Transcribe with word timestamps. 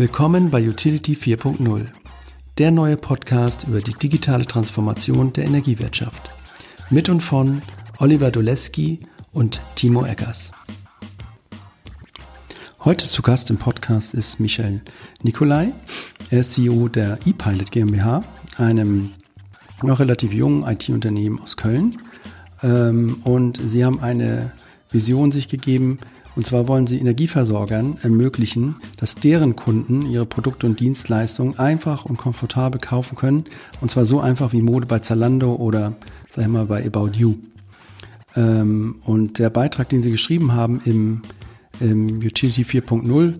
Willkommen 0.00 0.48
bei 0.50 0.66
Utility 0.66 1.12
4.0, 1.12 1.84
der 2.56 2.70
neue 2.70 2.96
Podcast 2.96 3.64
über 3.64 3.82
die 3.82 3.92
digitale 3.92 4.46
Transformation 4.46 5.34
der 5.34 5.44
Energiewirtschaft. 5.44 6.30
Mit 6.88 7.10
und 7.10 7.20
von 7.20 7.60
Oliver 7.98 8.30
Doleski 8.30 9.00
und 9.34 9.60
Timo 9.74 10.06
Eggers. 10.06 10.52
Heute 12.82 13.10
zu 13.10 13.20
Gast 13.20 13.50
im 13.50 13.58
Podcast 13.58 14.14
ist 14.14 14.40
Michel 14.40 14.80
Nikolai. 15.22 15.74
Er 16.30 16.40
ist 16.40 16.52
CEO 16.52 16.88
der 16.88 17.18
ePilot 17.26 17.70
GmbH, 17.70 18.24
einem 18.56 19.10
noch 19.82 20.00
relativ 20.00 20.32
jungen 20.32 20.66
IT-Unternehmen 20.66 21.42
aus 21.42 21.58
Köln. 21.58 21.98
Ähm, 22.62 23.20
und 23.24 23.60
sie 23.62 23.84
haben 23.84 24.00
eine 24.00 24.52
Vision 24.90 25.30
sich 25.30 25.48
gegeben, 25.48 25.98
und 26.36 26.46
zwar 26.46 26.68
wollen 26.68 26.86
sie 26.86 26.98
Energieversorgern 26.98 27.98
ermöglichen, 28.02 28.76
dass 28.96 29.16
deren 29.16 29.56
Kunden 29.56 30.06
ihre 30.06 30.26
Produkte 30.26 30.66
und 30.66 30.78
Dienstleistungen 30.80 31.58
einfach 31.58 32.04
und 32.04 32.18
komfortabel 32.18 32.80
kaufen 32.80 33.16
können. 33.16 33.44
Und 33.80 33.90
zwar 33.90 34.04
so 34.04 34.20
einfach 34.20 34.52
wie 34.52 34.62
Mode 34.62 34.86
bei 34.86 35.00
Zalando 35.00 35.54
oder, 35.56 35.94
sag 36.28 36.42
ich 36.42 36.50
mal, 36.50 36.66
bei 36.66 36.84
About 36.86 37.10
You. 37.14 37.34
Ähm, 38.36 38.96
und 39.04 39.38
der 39.38 39.50
Beitrag, 39.50 39.88
den 39.88 40.02
sie 40.02 40.10
geschrieben 40.12 40.52
haben 40.52 40.80
im, 40.84 41.22
im 41.80 42.18
Utility 42.18 42.62
4.0 42.62 43.34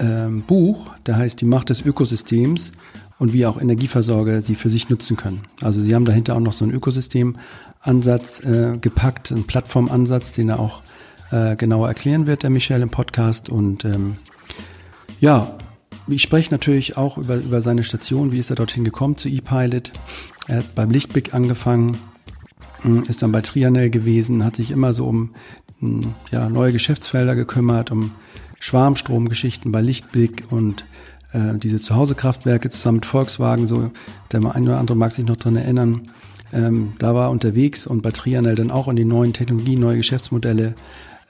ähm, 0.00 0.42
Buch, 0.42 0.90
der 1.06 1.16
heißt 1.16 1.40
Die 1.40 1.46
Macht 1.46 1.70
des 1.70 1.80
Ökosystems 1.80 2.72
und 3.18 3.32
wie 3.32 3.46
auch 3.46 3.60
Energieversorger 3.60 4.42
sie 4.42 4.56
für 4.56 4.68
sich 4.68 4.90
nutzen 4.90 5.16
können. 5.16 5.42
Also 5.62 5.80
sie 5.80 5.94
haben 5.94 6.04
dahinter 6.04 6.34
auch 6.34 6.40
noch 6.40 6.52
so 6.52 6.64
einen 6.64 6.74
Ökosystemansatz 6.74 8.40
äh, 8.40 8.78
gepackt, 8.78 9.30
einen 9.30 9.44
Plattformansatz, 9.44 10.32
den 10.32 10.48
er 10.48 10.58
auch 10.58 10.82
äh, 11.30 11.56
genauer 11.56 11.88
erklären 11.88 12.26
wird, 12.26 12.42
der 12.42 12.50
Michel 12.50 12.82
im 12.82 12.90
Podcast. 12.90 13.48
Und 13.48 13.84
ähm, 13.84 14.16
ja, 15.20 15.56
ich 16.08 16.22
spreche 16.22 16.52
natürlich 16.52 16.96
auch 16.96 17.18
über, 17.18 17.36
über 17.36 17.60
seine 17.60 17.82
Station, 17.82 18.32
wie 18.32 18.38
ist 18.38 18.50
er 18.50 18.56
dorthin 18.56 18.84
gekommen 18.84 19.16
zu 19.16 19.28
ePilot. 19.28 19.92
Er 20.46 20.58
hat 20.58 20.74
beim 20.74 20.90
Lichtblick 20.90 21.34
angefangen, 21.34 21.98
hm, 22.82 23.04
ist 23.04 23.22
dann 23.22 23.32
bei 23.32 23.40
Trianel 23.40 23.90
gewesen, 23.90 24.44
hat 24.44 24.56
sich 24.56 24.70
immer 24.70 24.94
so 24.94 25.06
um 25.06 25.30
hm, 25.80 26.14
ja, 26.30 26.48
neue 26.48 26.72
Geschäftsfelder 26.72 27.34
gekümmert, 27.34 27.90
um 27.90 28.12
Schwarmstromgeschichten 28.60 29.72
bei 29.72 29.80
Lichtblick 29.80 30.44
und 30.50 30.84
äh, 31.32 31.58
diese 31.58 31.80
Zuhausekraftwerke 31.80 32.70
zusammen 32.70 32.96
mit 32.96 33.06
Volkswagen, 33.06 33.66
so 33.66 33.90
der 34.32 34.40
eine 34.54 34.70
oder 34.70 34.78
andere 34.78 34.96
mag 34.96 35.12
sich 35.12 35.26
noch 35.26 35.36
dran 35.36 35.56
erinnern. 35.56 36.10
Ähm, 36.52 36.92
da 36.98 37.14
war 37.14 37.26
er 37.26 37.30
unterwegs 37.30 37.86
und 37.86 38.02
bei 38.02 38.12
Trianel 38.12 38.54
dann 38.54 38.70
auch 38.70 38.88
in 38.88 38.96
die 38.96 39.04
neuen 39.04 39.32
Technologien, 39.32 39.80
neue 39.80 39.96
Geschäftsmodelle 39.96 40.74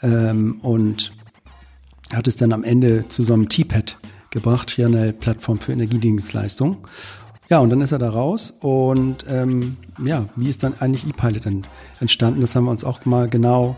ähm, 0.03 0.59
und 0.63 1.13
hat 2.13 2.27
es 2.29 2.37
dann 2.37 2.53
am 2.53 2.65
Ende 2.65 3.09
zu 3.09 3.25
so 3.25 3.35
einem 3.35 3.49
T-Pad 3.49 3.99
gebracht, 4.31 4.71
hier 4.71 4.87
eine 4.87 5.13
Plattform 5.13 5.59
für 5.59 5.73
Energiedienstleistung. 5.73 6.79
Ja, 7.49 7.61
und 7.61 7.71
dann 7.71 7.81
ist 7.81 7.93
er 7.93 7.99
da 7.99 8.11
raus 8.11 8.53
und 8.61 9.25
ähm, 9.29 9.77
ja, 10.05 10.27
wie 10.35 10.51
ist 10.51 10.65
dann 10.65 10.75
eigentlich 10.81 11.07
ePilot 11.07 11.45
entstanden? 12.01 12.41
Das 12.41 12.57
haben 12.57 12.65
wir 12.65 12.73
uns 12.73 12.83
auch 12.83 13.05
mal 13.05 13.29
genau, 13.29 13.77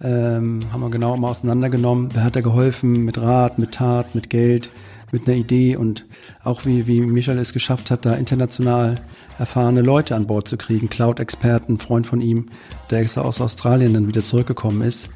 ähm, 0.00 0.60
haben 0.72 0.80
wir 0.80 0.90
genau 0.90 1.16
mal 1.16 1.30
auseinandergenommen. 1.30 2.10
Wer 2.12 2.22
hat 2.22 2.36
da 2.36 2.42
geholfen 2.42 3.04
mit 3.04 3.20
Rat, 3.20 3.58
mit 3.58 3.72
Tat, 3.72 4.14
mit 4.14 4.30
Geld, 4.30 4.70
mit 5.10 5.26
einer 5.26 5.36
Idee 5.36 5.74
und 5.74 6.06
auch 6.44 6.64
wie, 6.64 6.86
wie 6.86 7.00
Michael 7.00 7.38
es 7.38 7.52
geschafft 7.52 7.90
hat, 7.90 8.06
da 8.06 8.14
international 8.14 9.00
erfahrene 9.36 9.82
Leute 9.82 10.14
an 10.14 10.28
Bord 10.28 10.46
zu 10.46 10.56
kriegen, 10.56 10.88
Cloud-Experten, 10.88 11.78
Freund 11.78 12.06
von 12.06 12.20
ihm, 12.20 12.50
der 12.90 13.00
extra 13.00 13.22
aus 13.22 13.40
Australien 13.40 13.94
dann 13.94 14.06
wieder 14.06 14.22
zurückgekommen 14.22 14.82
ist 14.82 15.08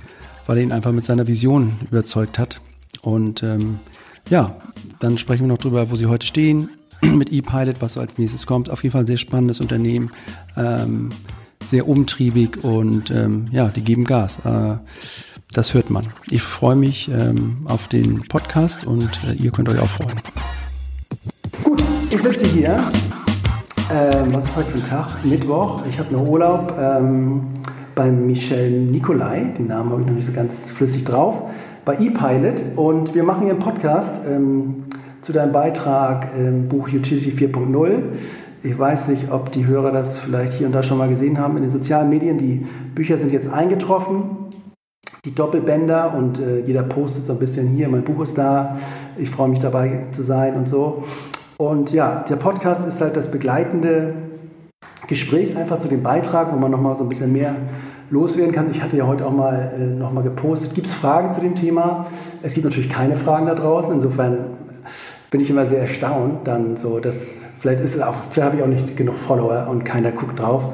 weil 0.46 0.58
er 0.58 0.62
ihn 0.64 0.72
einfach 0.72 0.92
mit 0.92 1.06
seiner 1.06 1.26
Vision 1.26 1.74
überzeugt 1.90 2.38
hat. 2.38 2.60
Und 3.00 3.42
ähm, 3.42 3.78
ja, 4.28 4.56
dann 5.00 5.18
sprechen 5.18 5.42
wir 5.42 5.48
noch 5.48 5.58
drüber, 5.58 5.90
wo 5.90 5.96
sie 5.96 6.06
heute 6.06 6.26
stehen 6.26 6.70
mit 7.02 7.32
ePilot, 7.32 7.80
was 7.80 7.94
so 7.94 8.00
als 8.00 8.18
nächstes 8.18 8.46
kommt. 8.46 8.70
Auf 8.70 8.82
jeden 8.82 8.92
Fall 8.92 9.02
ein 9.02 9.06
sehr 9.06 9.16
spannendes 9.16 9.60
Unternehmen, 9.60 10.10
ähm, 10.56 11.10
sehr 11.62 11.88
umtriebig 11.88 12.62
und 12.62 13.10
ähm, 13.10 13.48
ja, 13.52 13.68
die 13.68 13.82
geben 13.82 14.04
Gas. 14.04 14.40
Äh, 14.44 14.76
das 15.52 15.74
hört 15.74 15.90
man. 15.90 16.06
Ich 16.30 16.42
freue 16.42 16.76
mich 16.76 17.08
ähm, 17.08 17.58
auf 17.64 17.88
den 17.88 18.20
Podcast 18.22 18.86
und 18.86 19.20
äh, 19.24 19.34
ihr 19.34 19.50
könnt 19.50 19.68
euch 19.68 19.80
auch 19.80 19.88
freuen. 19.88 20.16
Gut, 21.62 21.82
ich 22.10 22.22
sitze 22.22 22.46
hier. 22.46 22.90
Ähm, 23.90 24.32
was 24.32 24.44
ist 24.44 24.56
heute 24.56 24.70
für 24.70 24.78
ein 24.78 24.88
Tag? 24.88 25.24
Mittwoch. 25.24 25.82
Ich 25.86 25.98
habe 25.98 26.12
noch 26.12 26.26
Urlaub. 26.26 26.74
Ähm, 27.92 28.02
beim 28.02 28.26
Michel 28.26 28.70
Nicolai, 28.70 29.52
den 29.58 29.68
Namen 29.68 29.90
habe 29.90 30.02
ich 30.02 30.06
noch 30.06 30.14
nicht 30.14 30.26
so 30.26 30.32
ganz 30.32 30.70
flüssig 30.70 31.04
drauf, 31.04 31.42
bei 31.84 31.94
ePilot 31.94 32.62
und 32.76 33.14
wir 33.14 33.24
machen 33.24 33.42
hier 33.42 33.52
einen 33.52 33.62
Podcast 33.62 34.22
ähm, 34.28 34.84
zu 35.20 35.32
deinem 35.32 35.52
Beitrag 35.52 36.28
im 36.36 36.68
Buch 36.68 36.88
Utility 36.88 37.30
4.0. 37.30 38.02
Ich 38.62 38.78
weiß 38.78 39.08
nicht, 39.08 39.32
ob 39.32 39.50
die 39.50 39.66
Hörer 39.66 39.90
das 39.90 40.18
vielleicht 40.18 40.54
hier 40.54 40.66
und 40.66 40.72
da 40.72 40.82
schon 40.82 40.98
mal 40.98 41.08
gesehen 41.08 41.38
haben 41.38 41.56
in 41.56 41.64
den 41.64 41.72
sozialen 41.72 42.08
Medien. 42.08 42.38
Die 42.38 42.66
Bücher 42.94 43.18
sind 43.18 43.32
jetzt 43.32 43.52
eingetroffen, 43.52 44.36
die 45.24 45.34
Doppelbänder 45.34 46.14
und 46.14 46.40
äh, 46.40 46.60
jeder 46.60 46.82
postet 46.82 47.26
so 47.26 47.32
ein 47.32 47.38
bisschen 47.38 47.68
hier, 47.68 47.88
mein 47.88 48.04
Buch 48.04 48.22
ist 48.22 48.38
da, 48.38 48.78
ich 49.18 49.30
freue 49.30 49.48
mich 49.48 49.60
dabei 49.60 50.06
zu 50.12 50.22
sein 50.22 50.54
und 50.54 50.68
so. 50.68 51.04
Und 51.58 51.92
ja, 51.92 52.24
der 52.28 52.36
Podcast 52.36 52.86
ist 52.86 53.00
halt 53.00 53.16
das 53.16 53.30
begleitende 53.30 54.14
Gespräch 55.12 55.54
einfach 55.58 55.78
zu 55.78 55.88
dem 55.88 56.02
Beitrag, 56.02 56.52
wo 56.52 56.56
man 56.56 56.70
nochmal 56.70 56.94
so 56.94 57.02
ein 57.02 57.08
bisschen 57.10 57.32
mehr 57.32 57.54
loswerden 58.08 58.52
kann. 58.52 58.70
Ich 58.70 58.82
hatte 58.82 58.96
ja 58.96 59.06
heute 59.06 59.26
auch 59.26 59.32
mal 59.32 59.72
äh, 59.78 59.84
nochmal 59.84 60.24
gepostet. 60.24 60.74
Gibt 60.74 60.86
es 60.86 60.94
Fragen 60.94 61.34
zu 61.34 61.42
dem 61.42 61.54
Thema? 61.54 62.06
Es 62.42 62.54
gibt 62.54 62.64
natürlich 62.64 62.88
keine 62.88 63.16
Fragen 63.16 63.44
da 63.44 63.54
draußen. 63.54 63.92
Insofern 63.92 64.38
bin 65.30 65.40
ich 65.40 65.50
immer 65.50 65.66
sehr 65.66 65.80
erstaunt, 65.80 66.46
dann 66.46 66.78
so, 66.78 66.98
dass 66.98 67.36
vielleicht 67.58 67.80
ist 67.80 67.94
es 67.94 68.00
auch, 68.00 68.14
vielleicht 68.30 68.46
habe 68.46 68.56
ich 68.56 68.62
auch 68.62 68.68
nicht 68.68 68.96
genug 68.96 69.16
Follower 69.16 69.66
und 69.70 69.84
keiner 69.84 70.12
guckt 70.12 70.40
drauf. 70.40 70.72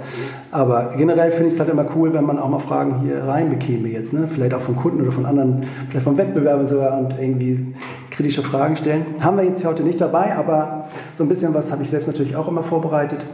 Aber 0.52 0.94
generell 0.96 1.32
finde 1.32 1.48
ich 1.48 1.54
es 1.54 1.60
halt 1.60 1.68
immer 1.68 1.86
cool, 1.96 2.12
wenn 2.12 2.24
man 2.24 2.38
auch 2.38 2.48
mal 2.48 2.60
Fragen 2.60 3.00
hier 3.00 3.24
rein 3.24 3.50
bekäme 3.50 3.88
jetzt, 3.88 4.12
ne? 4.12 4.28
Vielleicht 4.28 4.54
auch 4.54 4.60
von 4.60 4.76
Kunden 4.76 5.00
oder 5.00 5.12
von 5.12 5.26
anderen, 5.26 5.66
vielleicht 5.88 6.04
von 6.04 6.16
Wettbewerbern 6.16 6.68
sogar 6.68 6.96
und 6.96 7.16
irgendwie 7.20 7.74
kritische 8.10 8.42
Fragen 8.42 8.76
stellen. 8.76 9.04
Haben 9.20 9.36
wir 9.36 9.44
jetzt 9.44 9.64
heute 9.64 9.82
nicht 9.82 10.00
dabei, 10.00 10.34
aber 10.36 10.88
so 11.14 11.24
ein 11.24 11.28
bisschen 11.28 11.54
was 11.54 11.72
habe 11.72 11.82
ich 11.82 11.90
selbst 11.90 12.06
natürlich 12.06 12.36
auch 12.36 12.46
immer 12.46 12.62
vorbereitet. 12.62 13.26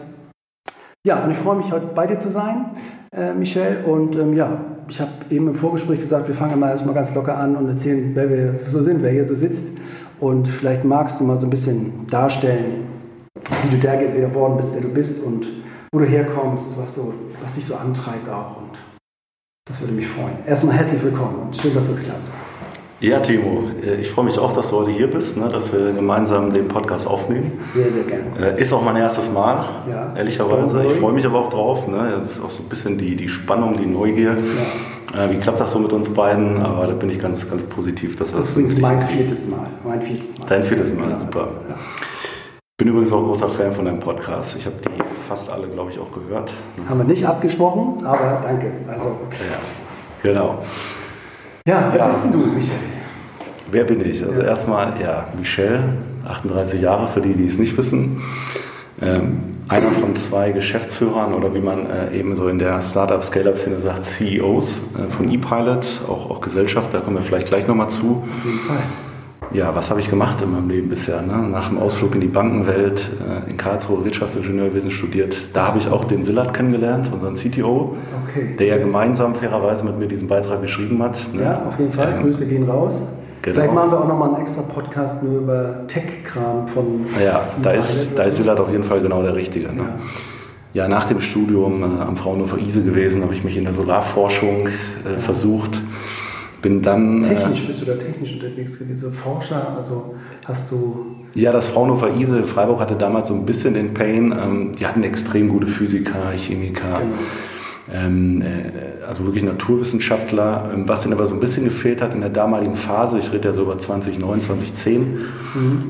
Ja, 1.07 1.23
und 1.23 1.31
ich 1.31 1.37
freue 1.37 1.57
mich 1.57 1.71
heute 1.71 1.87
bei 1.89 2.07
dir 2.07 2.19
zu 2.19 2.31
sein, 2.31 2.71
äh, 3.15 3.35
Michel. 3.35 3.85
Und 3.85 4.17
ähm, 4.17 4.35
ja, 4.35 4.59
ich 4.89 4.99
habe 5.03 5.11
eben 5.29 5.49
im 5.49 5.55
Vorgespräch 5.55 6.01
gesagt, 6.01 6.29
wir 6.29 6.35
fangen 6.35 6.59
mal 6.59 6.71
erstmal 6.71 6.95
ganz 6.95 7.15
locker 7.15 7.37
an 7.37 7.57
und 7.57 7.69
erzählen, 7.69 8.13
wer 8.15 8.31
wir 8.31 8.61
so 8.71 8.83
sind, 8.83 9.03
wer 9.03 9.11
hier 9.11 9.29
so 9.29 9.35
sitzt. 9.35 9.67
Und 10.19 10.49
vielleicht 10.49 10.85
magst 10.85 11.21
du 11.21 11.25
mal 11.25 11.39
so 11.39 11.47
ein 11.47 11.51
bisschen 11.51 12.07
darstellen, 12.07 12.87
wie 13.65 13.69
du 13.69 13.77
der 13.77 13.99
geworden 13.99 14.57
bist, 14.57 14.75
der 14.75 14.81
du 14.81 14.89
bist 14.89 15.23
und 15.23 15.47
wo 15.93 15.99
du 15.99 16.07
herkommst, 16.07 16.71
was, 16.79 16.95
so, 16.95 17.13
was 17.43 17.55
dich 17.57 17.67
so 17.67 17.75
antreibt 17.75 18.27
auch. 18.31 18.57
Und 18.57 18.71
das 19.69 19.83
würde 19.83 19.93
mich 19.93 20.09
freuen. 20.09 20.39
Erstmal 20.47 20.77
herzlich 20.77 21.05
willkommen 21.05 21.37
und 21.43 21.57
schön, 21.57 21.75
dass 21.75 21.89
das 21.89 22.03
klappt. 22.03 22.44
Ja, 23.05 23.21
Timo, 23.21 23.65
äh, 23.85 24.01
ich 24.01 24.11
freue 24.11 24.25
mich 24.25 24.39
auch, 24.39 24.55
dass 24.55 24.71
du 24.71 24.77
heute 24.77 24.91
hier 24.91 25.11
bist, 25.11 25.37
ne, 25.37 25.51
dass 25.51 25.71
wir 25.75 25.93
gemeinsam 25.93 26.55
den 26.55 26.69
Podcast 26.69 27.07
aufnehmen. 27.07 27.53
Sehr, 27.61 27.91
sehr 27.91 28.03
gerne. 28.05 28.57
Äh, 28.57 28.63
ist 28.63 28.73
auch 28.73 28.83
mein 28.83 28.97
erstes 28.97 29.31
Mal, 29.31 29.67
ja. 29.91 30.15
ehrlicherweise. 30.17 30.87
Ich 30.87 30.95
freue 30.95 31.13
mich 31.13 31.27
aber 31.27 31.41
auch 31.41 31.51
drauf. 31.51 31.87
Ne? 31.87 32.15
Das 32.21 32.31
ist 32.31 32.43
auch 32.43 32.51
so 32.51 32.63
ein 32.63 32.69
bisschen 32.71 32.97
die, 32.97 33.15
die 33.15 33.29
Spannung, 33.29 33.77
die 33.77 33.85
Neugier. 33.85 34.39
Ja. 35.15 35.25
Äh, 35.25 35.31
wie 35.33 35.37
klappt 35.37 35.61
das 35.61 35.73
so 35.73 35.81
mit 35.81 35.93
uns 35.93 36.15
beiden? 36.15 36.63
Aber 36.63 36.87
da 36.87 36.95
bin 36.95 37.11
ich 37.11 37.19
ganz, 37.19 37.49
ganz 37.51 37.63
positiv. 37.65 38.17
Dass 38.17 38.33
das 38.33 38.49
ist 38.49 38.53
übrigens 38.53 38.81
mein 38.81 39.07
viertes 39.07 39.49
Mal. 39.49 39.67
Mein 39.85 40.01
viertes 40.01 40.39
Mal. 40.39 40.47
Dein 40.49 40.65
viertes 40.65 40.95
Mal, 40.95 41.11
ja. 41.11 41.21
super. 41.21 41.49
Ja. 41.69 41.75
Bin 42.79 42.89
übrigens 42.89 43.13
auch 43.13 43.19
ein 43.19 43.27
großer 43.27 43.51
Fan 43.51 43.75
von 43.75 43.85
deinem 43.85 44.01
Podcast. 44.01 44.57
Ich 44.57 44.65
habe 44.65 44.77
die 44.83 45.03
fast 45.29 45.53
alle, 45.53 45.67
glaube 45.67 45.91
ich, 45.91 45.99
auch 45.99 46.11
gehört. 46.11 46.51
Haben 46.89 47.01
wir 47.01 47.05
nicht 47.05 47.27
abgesprochen, 47.27 48.03
aber 48.07 48.41
danke. 48.43 48.73
Also, 48.89 49.09
ja, 49.31 49.59
genau. 50.23 50.61
Ja, 51.67 51.91
wer 51.93 52.07
bist 52.07 52.25
denn 52.25 52.33
du, 52.33 52.39
Michel? 52.39 52.94
Wer 53.71 53.85
bin 53.85 54.01
ich? 54.01 54.25
Also 54.25 54.41
erstmal, 54.41 55.01
ja, 55.01 55.29
Michel, 55.39 55.81
38 56.27 56.81
Jahre, 56.81 57.09
für 57.09 57.21
die, 57.21 57.35
die 57.35 57.47
es 57.47 57.59
nicht 57.59 57.77
wissen. 57.77 58.23
Ähm, 59.03 59.55
einer 59.69 59.93
von 59.93 60.15
zwei 60.15 60.53
Geschäftsführern 60.53 61.33
oder 61.33 61.55
wie 61.55 61.61
man 61.61 61.87
äh, 61.89 62.17
eben 62.17 62.37
so 62.37 62.49
in 62.49 62.59
der 62.59 62.81
Startup-Scale-Up-Szene 62.83 63.81
sagt, 63.81 64.05
CEOs 64.05 64.81
äh, 64.99 65.11
von 65.11 65.31
ePilot, 65.31 66.03
auch, 66.07 66.31
auch 66.31 66.41
Gesellschaft, 66.41 66.93
da 66.93 67.01
kommen 67.01 67.17
wir 67.17 67.23
vielleicht 67.23 67.49
gleich 67.49 67.67
nochmal 67.67 67.89
zu. 67.89 68.25
Auf 68.27 68.45
jeden 68.45 68.59
Fall. 68.61 68.79
Ja, 69.53 69.75
was 69.75 69.89
habe 69.89 70.01
ich 70.01 70.11
gemacht 70.11 70.43
in 70.43 70.51
meinem 70.51 70.69
Leben 70.69 70.89
bisher? 70.89 71.23
Ne? 71.23 71.49
Nach 71.49 71.69
dem 71.69 71.79
Ausflug 71.79 72.15
in 72.17 72.21
die 72.21 72.27
Bankenwelt, 72.27 73.09
äh, 73.47 73.49
in 73.49 73.57
Karlsruhe 73.57 74.05
Wirtschaftsingenieurwesen 74.05 74.91
studiert. 74.91 75.37
Da 75.53 75.69
habe 75.69 75.79
ich 75.79 75.89
auch 75.89 76.05
den 76.05 76.25
Silat 76.25 76.53
kennengelernt, 76.53 77.11
unseren 77.13 77.35
CTO, 77.35 77.97
okay. 78.25 78.57
der 78.59 78.67
ja 78.67 78.79
gemeinsam 78.79 79.35
fairerweise 79.35 79.85
mit 79.85 79.99
mir 79.99 80.09
diesen 80.09 80.29
Beitrag 80.29 80.61
geschrieben 80.61 81.01
hat. 81.03 81.19
Ne? 81.33 81.43
Ja, 81.43 81.63
auf 81.69 81.79
jeden 81.79 81.93
Fall. 81.93 82.15
Ähm, 82.17 82.23
Grüße 82.23 82.47
gehen 82.47 82.69
raus. 82.69 83.07
Genau. 83.45 83.57
Vielleicht 83.57 83.75
machen 83.75 83.91
wir 83.91 84.01
auch 84.01 84.09
nochmal 84.09 84.31
einen 84.31 84.41
extra 84.41 84.63
Podcast 84.63 85.23
nur 85.23 85.43
über 85.43 85.87
Tech-Kram 85.87 86.67
von. 86.67 87.05
Ja, 87.23 87.47
da 87.63 87.73
ist, 87.73 88.19
da 88.19 88.23
ist 88.23 88.37
Silat 88.37 88.59
auf 88.59 88.71
jeden 88.71 88.85
Fall 88.85 89.03
genau 89.03 89.23
der 89.23 89.37
Richtige. 89.37 89.71
Ne? 89.71 89.83
Ja. 90.73 90.85
ja. 90.85 90.89
nach 90.89 91.07
dem 91.07 91.21
Studium 91.21 91.83
äh, 91.83 92.03
am 92.03 92.17
Fraunhofer 92.17 92.57
ISE 92.57 92.83
gewesen, 92.83 93.23
habe 93.23 93.35
ich 93.35 93.45
mich 93.45 93.59
in 93.59 93.65
der 93.65 93.75
Solarforschung 93.75 94.69
äh, 94.69 95.19
versucht 95.19 95.79
bin 96.63 96.81
dann. 96.81 97.23
Technisch 97.23 97.65
äh, 97.65 97.67
bist 97.67 97.83
du 97.83 97.85
da 97.85 97.97
technisch 97.97 98.33
unterwegs 98.33 98.79
gewesen, 98.79 99.13
Forscher, 99.13 99.77
also 99.77 100.15
hast 100.47 100.71
du. 100.71 101.17
Ja, 101.35 101.53
das 101.53 101.69
Fraunhofer 101.69 102.17
ISE 102.17 102.45
Freiburg 102.45 102.81
hatte 102.81 102.97
damals 102.97 103.29
so 103.29 103.35
ein 103.35 103.45
bisschen 103.45 103.75
den 103.75 103.93
Pain. 103.93 104.33
Ähm, 104.33 104.73
die 104.75 104.87
hatten 104.87 105.03
extrem 105.03 105.51
gute 105.51 105.67
Physiker, 105.67 106.31
Chemiker. 106.35 107.01
Genau 107.01 107.19
also 109.07 109.25
wirklich 109.25 109.45
Naturwissenschaftler. 109.45 110.71
Ähm, 110.73 110.89
was 110.89 111.05
ihnen 111.05 111.15
aber 111.15 111.27
so 111.27 111.35
ein 111.35 111.41
bisschen 111.41 111.65
gefehlt 111.65 112.01
hat 112.01 112.15
in 112.15 112.21
der 112.21 112.31
damaligen 112.31 112.77
Phase, 112.77 113.19
ich 113.19 113.33
rede 113.33 113.49
ja 113.49 113.55
so 113.55 113.63
über 113.63 113.79
2009, 113.79 114.43
2010, 114.43 115.01
mhm. 115.03 115.19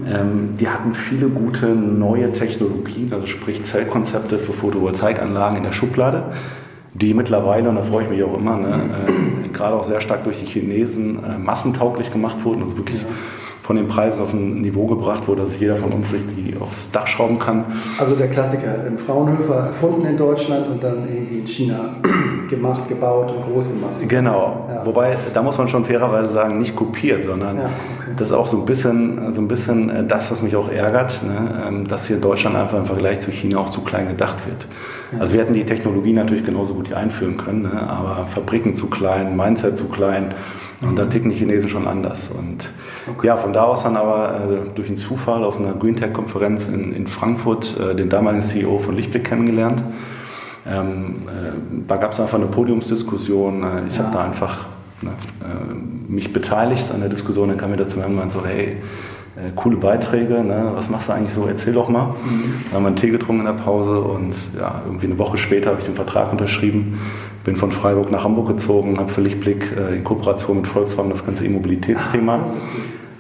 ähm, 0.07 0.57
die 0.59 0.69
hatten 0.69 0.95
viele 0.95 1.29
gute 1.29 1.67
neue 1.69 2.33
Technologien, 2.33 3.13
also 3.13 3.27
sprich 3.27 3.63
Zellkonzepte 3.63 4.39
für 4.39 4.53
Photovoltaikanlagen 4.53 5.59
in 5.59 5.65
der 5.65 5.73
Schublade 5.73 6.25
die 6.97 7.13
mittlerweile, 7.13 7.69
und 7.69 7.75
da 7.75 7.83
freue 7.83 8.05
ich 8.05 8.11
mich 8.11 8.23
auch 8.23 8.39
immer, 8.39 8.57
ne, 8.57 8.79
äh, 9.09 9.49
gerade 9.49 9.75
auch 9.75 9.83
sehr 9.83 10.01
stark 10.01 10.23
durch 10.23 10.39
die 10.39 10.47
Chinesen 10.47 11.25
äh, 11.25 11.39
massentauglich 11.39 12.13
gemacht 12.13 12.45
wurden, 12.45 12.63
also 12.63 12.77
wirklich 12.77 13.01
ja 13.01 13.09
von 13.65 13.77
den 13.77 13.89
Preisen 13.89 14.23
auf 14.23 14.35
ein 14.35 14.61
Niveau 14.61 14.87
gebracht 14.87 15.27
wurde, 15.27 15.45
dass 15.45 15.59
jeder 15.59 15.77
von 15.77 15.91
uns 15.91 16.11
sich 16.11 16.21
die 16.37 16.55
aufs 16.61 16.91
Dach 16.91 17.07
schrauben 17.07 17.39
kann. 17.39 17.65
Also 17.99 18.15
der 18.15 18.29
Klassiker 18.29 18.87
im 18.87 18.99
Fraunhofer 18.99 19.55
erfunden 19.55 20.05
in 20.05 20.19
Deutschland 20.19 20.69
und 20.69 20.85
dann 20.85 21.09
irgendwie 21.09 21.39
in 21.39 21.47
China 21.47 21.97
gemacht, 22.51 22.87
gebaut 22.91 23.33
und 23.33 23.51
groß 23.51 23.71
gemacht. 23.71 23.93
Genau. 24.07 24.69
Ja. 24.69 24.85
Wobei, 24.85 25.17
da 25.33 25.43
muss 25.43 25.57
man 25.57 25.71
schon 25.71 25.87
fairerweise 25.87 26.35
sagen, 26.35 26.59
nicht 26.59 26.77
kopiert, 26.77 27.25
sondern 27.25 27.57
ja, 27.57 27.65
okay. 27.65 28.13
das 28.19 28.29
ist 28.29 28.35
auch 28.35 28.49
so 28.49 28.59
ein 28.59 28.67
bisschen, 28.67 29.33
so 29.33 29.41
ein 29.41 29.49
bisschen 29.49 29.89
äh, 29.89 30.05
das, 30.05 30.31
was 30.31 30.43
mich 30.43 30.55
auch 30.57 30.71
ärgert, 30.71 31.23
ne? 31.23 31.65
Ähm, 31.67 31.89
dass 31.89 32.07
hier 32.07 32.19
Deutschland 32.19 32.57
einfach 32.57 32.77
im 32.77 32.85
Vergleich 32.85 33.21
zu 33.21 33.31
China 33.31 33.61
auch 33.61 33.71
zu 33.71 33.81
klein 33.81 34.09
gedacht 34.09 34.47
wird. 34.47 34.67
Ja. 35.13 35.21
Also 35.21 35.33
wir 35.33 35.41
hätten 35.41 35.55
die 35.55 35.65
Technologie 35.65 36.13
natürlich 36.13 36.45
genauso 36.45 36.75
gut 36.75 36.89
hier 36.89 36.99
einführen 36.99 37.39
können, 37.39 37.63
ne? 37.63 37.83
aber 37.89 38.27
Fabriken 38.27 38.75
zu 38.75 38.91
klein, 38.91 39.35
Mindset 39.39 39.79
zu 39.79 39.89
klein 39.89 40.35
und 40.87 40.99
da 40.99 41.07
ticken 41.07 41.31
die 41.31 41.37
Chinesen 41.37 41.69
schon 41.69 41.87
anders. 41.87 42.29
Und 42.29 42.71
okay. 43.11 43.29
ja, 43.29 43.37
von 43.37 43.53
da 43.53 43.63
aus 43.65 43.83
dann 43.83 43.97
aber 43.97 44.41
äh, 44.41 44.69
durch 44.75 44.89
einen 44.89 44.97
Zufall 44.97 45.45
auf 45.45 45.59
einer 45.59 45.73
Green 45.73 45.97
Tech-Konferenz 45.97 46.69
in, 46.69 46.95
in 46.95 47.07
Frankfurt 47.07 47.77
äh, 47.79 47.95
den 47.95 48.09
damaligen 48.09 48.43
CEO 48.43 48.79
von 48.79 48.97
Lichtblick 48.97 49.25
kennengelernt. 49.25 49.83
Ähm, 50.67 51.23
äh, 51.29 51.87
da 51.87 51.97
gab 51.97 52.13
es 52.13 52.21
einfach 52.21 52.39
eine 52.39 52.47
Podiumsdiskussion. 52.47 53.63
Äh, 53.63 53.89
ich 53.89 53.97
ja. 53.97 54.05
habe 54.05 54.15
da 54.15 54.25
einfach 54.25 54.67
ne, 55.03 55.11
äh, 55.43 56.11
mich 56.11 56.33
beteiligt 56.33 56.91
an 56.93 57.01
der 57.01 57.09
Diskussion. 57.09 57.49
Dann 57.49 57.59
kam 57.59 57.71
mir 57.71 57.77
dazu 57.77 58.01
und 58.01 58.15
meinte 58.15 58.35
so, 58.35 58.45
hey, 58.47 58.79
äh, 59.37 59.51
coole 59.57 59.77
Beiträge, 59.77 60.45
ne? 60.45 60.73
was 60.75 60.89
machst 60.89 61.09
du 61.09 61.13
eigentlich 61.13 61.35
so, 61.35 61.47
erzähl 61.47 61.75
doch 61.75 61.89
mal. 61.89 62.07
Mhm. 62.07 62.55
Dann 62.65 62.75
haben 62.75 62.83
wir 62.85 62.89
einen 62.89 62.97
Tee 62.97 63.11
getrunken 63.11 63.47
in 63.47 63.57
der 63.57 63.63
Pause 63.63 64.01
und 64.01 64.33
ja, 64.57 64.83
irgendwie 64.87 65.07
eine 65.07 65.19
Woche 65.19 65.39
später 65.39 65.71
habe 65.71 65.81
ich 65.81 65.87
den 65.87 65.97
Vertrag 65.97 66.31
unterschrieben 66.31 67.01
bin 67.45 67.57
von 67.57 67.71
Freiburg 67.71 68.11
nach 68.11 68.25
Hamburg 68.25 68.49
gezogen, 68.49 68.99
habe 68.99 69.13
für 69.13 69.21
Lichtblick 69.21 69.71
äh, 69.77 69.97
in 69.97 70.03
Kooperation 70.03 70.57
mit 70.57 70.67
Volkswagen 70.67 71.11
das 71.11 71.25
ganze 71.25 71.45
E-Mobilitätsthema 71.45 72.43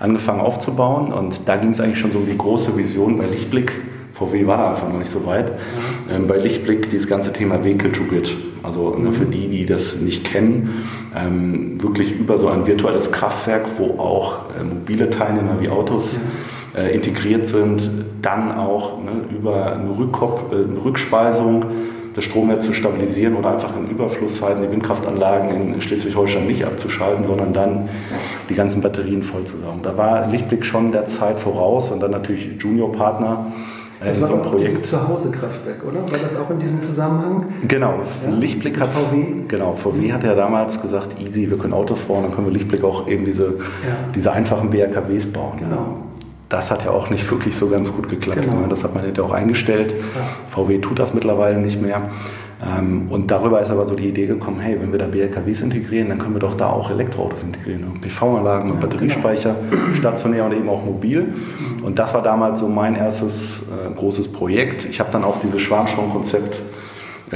angefangen 0.00 0.40
aufzubauen. 0.40 1.12
Und 1.12 1.46
da 1.46 1.56
ging 1.56 1.70
es 1.70 1.80
eigentlich 1.80 2.00
schon 2.00 2.12
so 2.12 2.18
um 2.18 2.26
die 2.26 2.36
große 2.36 2.76
Vision 2.76 3.18
bei 3.18 3.26
Lichtblick. 3.26 3.72
VW 4.14 4.46
war 4.46 4.56
da 4.56 4.70
einfach 4.70 4.88
noch 4.88 4.98
nicht 4.98 5.10
so 5.10 5.26
weit. 5.26 5.52
Ähm, 6.10 6.26
bei 6.26 6.38
Lichtblick 6.38 6.90
dieses 6.90 7.06
ganze 7.06 7.32
Thema 7.32 7.62
Vehicle 7.62 7.92
to 7.92 8.04
Grid. 8.04 8.34
Also 8.62 8.96
ne, 8.96 9.12
für 9.12 9.26
die, 9.26 9.48
die 9.48 9.66
das 9.66 10.00
nicht 10.00 10.24
kennen, 10.24 10.84
ähm, 11.14 11.82
wirklich 11.82 12.18
über 12.18 12.38
so 12.38 12.48
ein 12.48 12.66
virtuelles 12.66 13.12
Kraftwerk, 13.12 13.66
wo 13.76 13.98
auch 14.00 14.50
äh, 14.58 14.64
mobile 14.64 15.10
Teilnehmer 15.10 15.60
wie 15.60 15.68
Autos 15.68 16.20
äh, 16.74 16.94
integriert 16.94 17.46
sind, 17.46 17.90
dann 18.22 18.52
auch 18.52 19.02
ne, 19.02 19.10
über 19.36 19.74
eine, 19.74 19.98
Rückkop 19.98 20.52
äh, 20.52 20.64
eine 20.64 20.82
Rückspeisung 20.82 21.66
das 22.14 22.24
Stromnetz 22.24 22.64
zu 22.64 22.72
stabilisieren 22.72 23.36
oder 23.36 23.52
einfach 23.52 23.76
in 23.76 23.88
Überflusszeiten 23.88 24.62
die 24.62 24.70
Windkraftanlagen 24.70 25.74
in 25.74 25.80
Schleswig-Holstein 25.80 26.46
nicht 26.46 26.64
abzuschalten, 26.64 27.24
sondern 27.24 27.52
dann 27.52 27.88
die 28.48 28.54
ganzen 28.54 28.82
Batterien 28.82 29.22
vollzusaugen. 29.22 29.82
Da 29.82 29.96
war 29.96 30.28
Lichtblick 30.28 30.64
schon 30.64 30.92
der 30.92 31.06
Zeit 31.06 31.40
voraus 31.40 31.90
und 31.90 32.00
dann 32.00 32.12
natürlich 32.12 32.50
Juniorpartner. 32.58 33.52
Äh, 34.00 34.06
das 34.06 34.20
war 34.20 34.28
so 34.28 34.34
ein 34.34 34.42
Projekt. 34.42 34.76
dieses 34.76 34.90
Zuhause-Kraftwerk, 34.90 35.84
oder? 35.84 36.10
War 36.10 36.18
das 36.18 36.36
auch 36.36 36.50
in 36.50 36.60
diesem 36.60 36.82
Zusammenhang? 36.84 37.46
Genau. 37.66 38.00
Ja? 38.24 38.30
Lichtblick 38.30 38.78
hat 38.80 38.90
VW. 38.90 39.46
Genau. 39.48 39.74
VW 39.74 40.12
hat 40.12 40.22
ja 40.22 40.36
damals 40.36 40.80
gesagt, 40.80 41.20
easy, 41.20 41.50
wir 41.50 41.58
können 41.58 41.72
Autos 41.72 42.02
bauen, 42.02 42.22
dann 42.22 42.32
können 42.32 42.46
wir 42.46 42.52
Lichtblick 42.52 42.84
auch 42.84 43.08
eben 43.08 43.24
diese, 43.24 43.44
ja. 43.44 43.96
diese 44.14 44.30
einfachen 44.32 44.70
BRKWs 44.70 45.32
bauen. 45.32 45.58
Genau 45.58 45.96
das 46.54 46.70
hat 46.70 46.84
ja 46.84 46.92
auch 46.92 47.10
nicht 47.10 47.28
wirklich 47.30 47.56
so 47.56 47.68
ganz 47.68 47.90
gut 47.90 48.08
geklappt. 48.08 48.42
Genau. 48.42 48.60
Ne? 48.60 48.68
Das 48.68 48.84
hat 48.84 48.94
man 48.94 49.04
ja 49.12 49.22
auch 49.24 49.32
eingestellt. 49.32 49.92
Ja. 50.14 50.22
VW 50.50 50.78
tut 50.78 51.00
das 51.00 51.12
mittlerweile 51.12 51.58
nicht 51.58 51.82
mehr. 51.82 52.10
Ähm, 52.64 53.08
und 53.10 53.30
darüber 53.32 53.60
ist 53.60 53.70
aber 53.70 53.84
so 53.84 53.96
die 53.96 54.08
Idee 54.08 54.26
gekommen, 54.26 54.60
hey, 54.60 54.78
wenn 54.80 54.92
wir 54.92 55.00
da 55.00 55.06
BLKWs 55.06 55.62
integrieren, 55.62 56.08
dann 56.10 56.18
können 56.18 56.34
wir 56.34 56.40
doch 56.40 56.56
da 56.56 56.70
auch 56.70 56.90
Elektroautos 56.92 57.42
integrieren. 57.42 57.80
Ne? 57.80 57.86
PV-Anlagen 58.00 58.70
und 58.70 58.76
ja, 58.76 58.82
Batteriespeicher, 58.82 59.56
genau. 59.68 59.94
stationär 59.94 60.44
und 60.44 60.52
eben 60.52 60.68
auch 60.68 60.84
mobil. 60.84 61.34
Und 61.82 61.98
das 61.98 62.14
war 62.14 62.22
damals 62.22 62.60
so 62.60 62.68
mein 62.68 62.94
erstes 62.94 63.62
äh, 63.62 63.92
großes 63.92 64.32
Projekt. 64.32 64.84
Ich 64.84 65.00
habe 65.00 65.10
dann 65.10 65.24
auch 65.24 65.40
dieses 65.40 65.60
Schwarmstromkonzept 65.60 66.60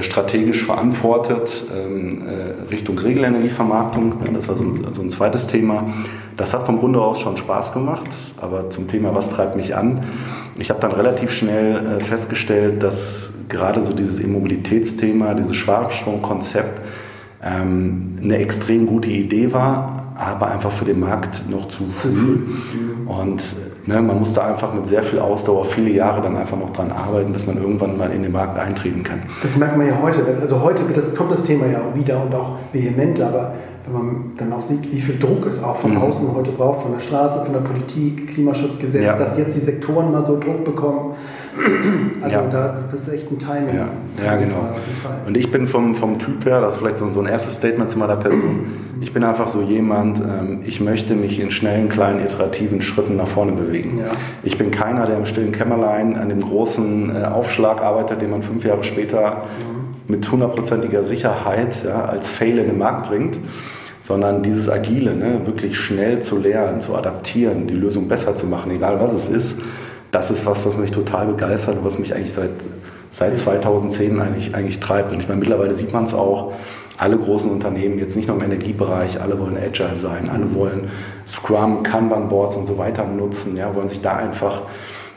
strategisch 0.02 0.64
verantwortet 0.64 1.64
ähm, 1.74 2.22
äh, 2.26 2.70
Richtung 2.70 2.98
Regelenergievermarktung. 2.98 4.14
Das 4.34 4.48
war 4.48 4.56
so 4.56 4.62
ein, 4.64 4.92
so 4.92 5.02
ein, 5.02 5.10
zweites 5.10 5.46
Thema. 5.46 5.92
Das 6.36 6.54
hat 6.54 6.66
vom 6.66 6.78
Grunde 6.78 7.00
aus 7.00 7.20
schon 7.20 7.36
Spaß 7.36 7.72
gemacht, 7.72 8.08
aber 8.40 8.70
zum 8.70 8.88
Thema, 8.88 9.14
was 9.14 9.30
treibt 9.30 9.56
mich 9.56 9.76
an? 9.76 10.04
Ich 10.56 10.70
habe 10.70 10.80
dann 10.80 10.92
relativ 10.92 11.30
schnell 11.30 11.98
äh, 11.98 12.00
festgestellt, 12.00 12.82
dass 12.82 13.34
gerade 13.48 13.82
so 13.82 13.92
dieses 13.92 14.20
E-Mobilitätsthema, 14.20 15.34
dieses 15.34 15.56
Schwarzstromkonzept 15.56 16.80
ähm, 17.42 18.16
eine 18.22 18.38
extrem 18.38 18.86
gute 18.86 19.08
Idee 19.08 19.52
war, 19.52 20.12
aber 20.16 20.50
einfach 20.50 20.72
für 20.72 20.84
den 20.84 21.00
Markt 21.00 21.48
noch 21.48 21.68
zu 21.68 21.84
früh. 21.84 22.40
Und 23.06 23.42
Ne, 23.88 24.02
man 24.02 24.18
muss 24.18 24.34
da 24.34 24.48
einfach 24.48 24.74
mit 24.74 24.86
sehr 24.86 25.02
viel 25.02 25.18
Ausdauer 25.18 25.64
viele 25.64 25.88
Jahre 25.88 26.20
dann 26.20 26.36
einfach 26.36 26.58
noch 26.58 26.74
dran 26.74 26.92
arbeiten, 26.92 27.32
dass 27.32 27.46
man 27.46 27.56
irgendwann 27.56 27.96
mal 27.96 28.10
in 28.12 28.22
den 28.22 28.32
Markt 28.32 28.58
eintreten 28.58 29.02
kann. 29.02 29.22
Das 29.42 29.56
merkt 29.56 29.78
man 29.78 29.86
ja 29.86 29.94
heute. 30.02 30.20
Also 30.42 30.60
heute 30.60 30.82
das, 30.94 31.14
kommt 31.14 31.32
das 31.32 31.42
Thema 31.42 31.64
ja 31.64 31.78
auch 31.78 31.96
wieder 31.96 32.22
und 32.22 32.34
auch 32.34 32.58
vehementer, 32.70 33.28
aber 33.28 33.54
wenn 33.86 33.92
man 33.94 34.32
dann 34.36 34.52
auch 34.52 34.60
sieht, 34.60 34.92
wie 34.92 35.00
viel 35.00 35.18
Druck 35.18 35.46
es 35.46 35.64
auch 35.64 35.76
von 35.76 35.92
mhm. 35.92 36.02
außen 36.02 36.34
heute 36.34 36.50
braucht, 36.50 36.82
von 36.82 36.92
der 36.92 37.00
Straße, 37.00 37.42
von 37.46 37.54
der 37.54 37.60
Politik, 37.60 38.28
Klimaschutzgesetz, 38.28 39.02
ja. 39.02 39.16
dass 39.16 39.38
jetzt 39.38 39.56
die 39.56 39.60
Sektoren 39.60 40.12
mal 40.12 40.22
so 40.22 40.38
Druck 40.38 40.66
bekommen. 40.66 41.14
Also 42.22 42.36
ja. 42.36 42.46
da, 42.50 42.78
das 42.90 43.02
ist 43.02 43.14
echt 43.14 43.30
ein 43.30 43.38
Timing. 43.38 43.76
Ja, 43.76 43.88
ja 44.24 44.36
genau. 44.36 44.74
Und 45.26 45.36
ich 45.36 45.50
bin 45.50 45.66
vom, 45.66 45.94
vom 45.94 46.18
Typ 46.18 46.44
her, 46.44 46.60
das 46.60 46.74
ist 46.74 46.80
vielleicht 46.80 46.98
so, 46.98 47.08
so 47.10 47.20
ein 47.20 47.26
erstes 47.26 47.54
Statement 47.54 47.90
zu 47.90 47.98
meiner 47.98 48.16
Person, 48.16 48.66
ich 49.00 49.12
bin 49.12 49.22
einfach 49.22 49.46
so 49.48 49.62
jemand, 49.62 50.20
ähm, 50.20 50.60
ich 50.64 50.80
möchte 50.80 51.14
mich 51.14 51.38
in 51.38 51.50
schnellen, 51.50 51.88
kleinen, 51.88 52.20
iterativen 52.20 52.82
Schritten 52.82 53.16
nach 53.16 53.28
vorne 53.28 53.52
bewegen. 53.52 53.98
Ja. 53.98 54.10
Ich 54.42 54.58
bin 54.58 54.70
keiner, 54.70 55.06
der 55.06 55.18
im 55.18 55.26
stillen 55.26 55.52
Kämmerlein 55.52 56.16
an 56.16 56.28
dem 56.28 56.40
großen 56.40 57.14
äh, 57.14 57.24
Aufschlag 57.24 57.80
arbeitet, 57.80 58.20
den 58.20 58.30
man 58.30 58.42
fünf 58.42 58.64
Jahre 58.64 58.82
später 58.82 59.44
mhm. 59.58 60.12
mit 60.12 60.30
hundertprozentiger 60.30 61.04
Sicherheit 61.04 61.84
ja, 61.84 62.04
als 62.04 62.28
Fail 62.28 62.58
in 62.58 62.66
den 62.66 62.78
Markt 62.78 63.08
bringt 63.08 63.38
sondern 64.00 64.42
dieses 64.42 64.70
Agile, 64.70 65.14
ne, 65.14 65.42
wirklich 65.44 65.76
schnell 65.76 66.20
zu 66.20 66.38
lernen, 66.38 66.80
zu 66.80 66.96
adaptieren, 66.96 67.66
die 67.66 67.74
Lösung 67.74 68.08
besser 68.08 68.34
zu 68.36 68.46
machen, 68.46 68.70
egal 68.70 68.98
was 69.00 69.12
es 69.12 69.28
ist, 69.28 69.60
das 70.10 70.30
ist 70.30 70.46
was, 70.46 70.64
was 70.64 70.76
mich 70.76 70.90
total 70.90 71.26
begeistert 71.26 71.78
und 71.78 71.84
was 71.84 71.98
mich 71.98 72.14
eigentlich 72.14 72.32
seit, 72.32 72.50
seit 73.12 73.38
2010 73.38 74.20
eigentlich, 74.20 74.54
eigentlich 74.54 74.80
treibt. 74.80 75.12
Und 75.12 75.20
ich 75.20 75.28
meine, 75.28 75.40
mittlerweile 75.40 75.74
sieht 75.74 75.92
man 75.92 76.04
es 76.04 76.14
auch, 76.14 76.52
alle 76.96 77.16
großen 77.16 77.50
Unternehmen, 77.50 77.98
jetzt 77.98 78.16
nicht 78.16 78.26
nur 78.26 78.36
im 78.36 78.42
Energiebereich, 78.42 79.20
alle 79.20 79.38
wollen 79.38 79.56
agile 79.56 79.96
sein, 79.96 80.28
alle 80.28 80.52
wollen 80.54 80.90
Scrum, 81.26 81.84
Kanban-Boards 81.84 82.56
und 82.56 82.66
so 82.66 82.76
weiter 82.76 83.04
nutzen, 83.04 83.56
ja, 83.56 83.72
wollen 83.74 83.88
sich 83.88 84.02
da 84.02 84.16
einfach 84.16 84.62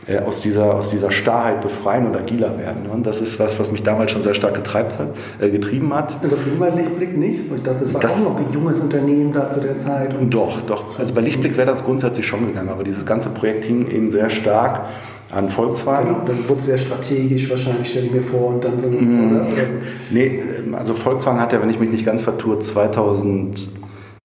äh, 0.08 0.20
aus, 0.20 0.41
dieser, 0.41 0.75
aus 0.75 0.89
dieser 0.89 1.12
Starrheit 1.12 1.62
befreien 1.62 2.08
und 2.08 2.15
agiler 2.15 2.58
werden. 2.58 2.88
Und 2.91 3.05
das 3.05 3.22
ist 3.22 3.39
was, 3.39 3.60
was 3.60 3.72
mich 3.72 3.84
damals 3.84 4.12
schon 4.12 4.24
sehr 4.24 4.34
stark 4.34 4.55
getreibt 4.55 4.98
hat, 4.98 5.10
äh, 5.39 5.50
getrieben 5.50 5.93
hat. 5.93 6.24
Und 6.24 6.31
das 6.31 6.43
ging 6.43 6.58
bei 6.58 6.70
Lichtblick 6.70 7.15
nicht? 7.15 7.41
Ich 7.55 7.62
dachte, 7.62 7.81
das 7.81 7.93
war 7.93 8.01
das, 8.01 8.13
auch 8.13 8.34
noch 8.34 8.38
ein 8.38 8.51
junges 8.51 8.79
Unternehmen 8.79 9.31
da 9.31 9.50
zu 9.51 9.60
der 9.60 9.77
Zeit. 9.77 10.15
doch, 10.29 10.62
doch. 10.62 10.98
Also 11.00 11.13
bei 11.13 11.22
Lichtblick 11.22 11.55
wäre 11.55 11.67
das 11.67 11.84
grundsätzlich 11.84 12.25
schon 12.25 12.48
gegangen, 12.48 12.70
aber 12.70 12.84
dieses 12.84 13.05
ganze 13.05 13.29
Projekt 13.29 13.65
hing 13.65 13.88
eben 13.91 14.10
sehr 14.10 14.29
stark 14.29 14.88
an 15.29 15.50
Volkswagen. 15.50 16.08
Genau, 16.08 16.25
dann 16.25 16.50
wurde 16.50 16.60
es 16.60 16.65
sehr 16.65 16.77
strategisch 16.77 17.50
wahrscheinlich, 17.50 17.89
stelle 17.89 18.08
ich 18.08 18.12
mir 18.12 18.24
vor. 18.24 18.55
Und 18.55 18.63
dann 18.63 18.79
so, 18.79 18.88
mm, 18.88 19.31
oder, 19.31 19.48
oder? 19.48 19.63
Nee, 20.10 20.41
also 20.74 20.93
Volkswagen 20.93 21.39
hat 21.39 21.53
ja, 21.53 21.62
wenn 21.62 21.70
ich 21.70 21.79
mich 21.79 21.91
nicht 21.91 22.05
ganz 22.05 22.22
vertue, 22.22 22.60
2000 22.60 23.70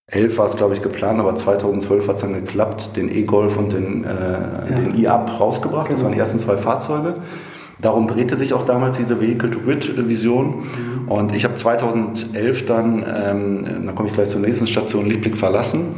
11 0.09 0.39
war 0.39 0.47
es, 0.47 0.57
glaube 0.57 0.75
ich, 0.75 0.83
geplant, 0.83 1.19
aber 1.19 1.35
2012 1.35 2.07
hat 2.07 2.17
es 2.17 2.23
dann 2.23 2.33
geklappt, 2.33 2.97
den 2.97 3.11
E-Golf 3.11 3.57
und 3.57 3.73
den, 3.73 4.05
äh, 4.05 4.09
ja. 4.09 4.79
den 4.79 4.97
E-Up 4.99 5.41
rausgebracht. 5.41 5.87
Genau. 5.87 5.97
Das 5.97 6.05
waren 6.05 6.13
die 6.13 6.21
ersten 6.21 6.39
zwei 6.39 6.57
Fahrzeuge. 6.57 7.15
Darum 7.81 8.07
drehte 8.07 8.37
sich 8.37 8.55
auch 8.55 8.65
damals 8.65 8.97
diese 8.97 9.21
Vehicle-to-Grid-Vision. 9.21 10.47
Mhm. 10.47 11.09
Und 11.09 11.35
ich 11.35 11.45
habe 11.45 11.57
2011 11.57 12.67
dann, 12.67 13.05
ähm, 13.05 13.87
da 13.87 13.93
komme 13.93 14.09
ich 14.09 14.15
gleich 14.15 14.29
zur 14.29 14.41
nächsten 14.41 14.67
Station, 14.67 15.07
Liebblick 15.07 15.37
verlassen. 15.37 15.97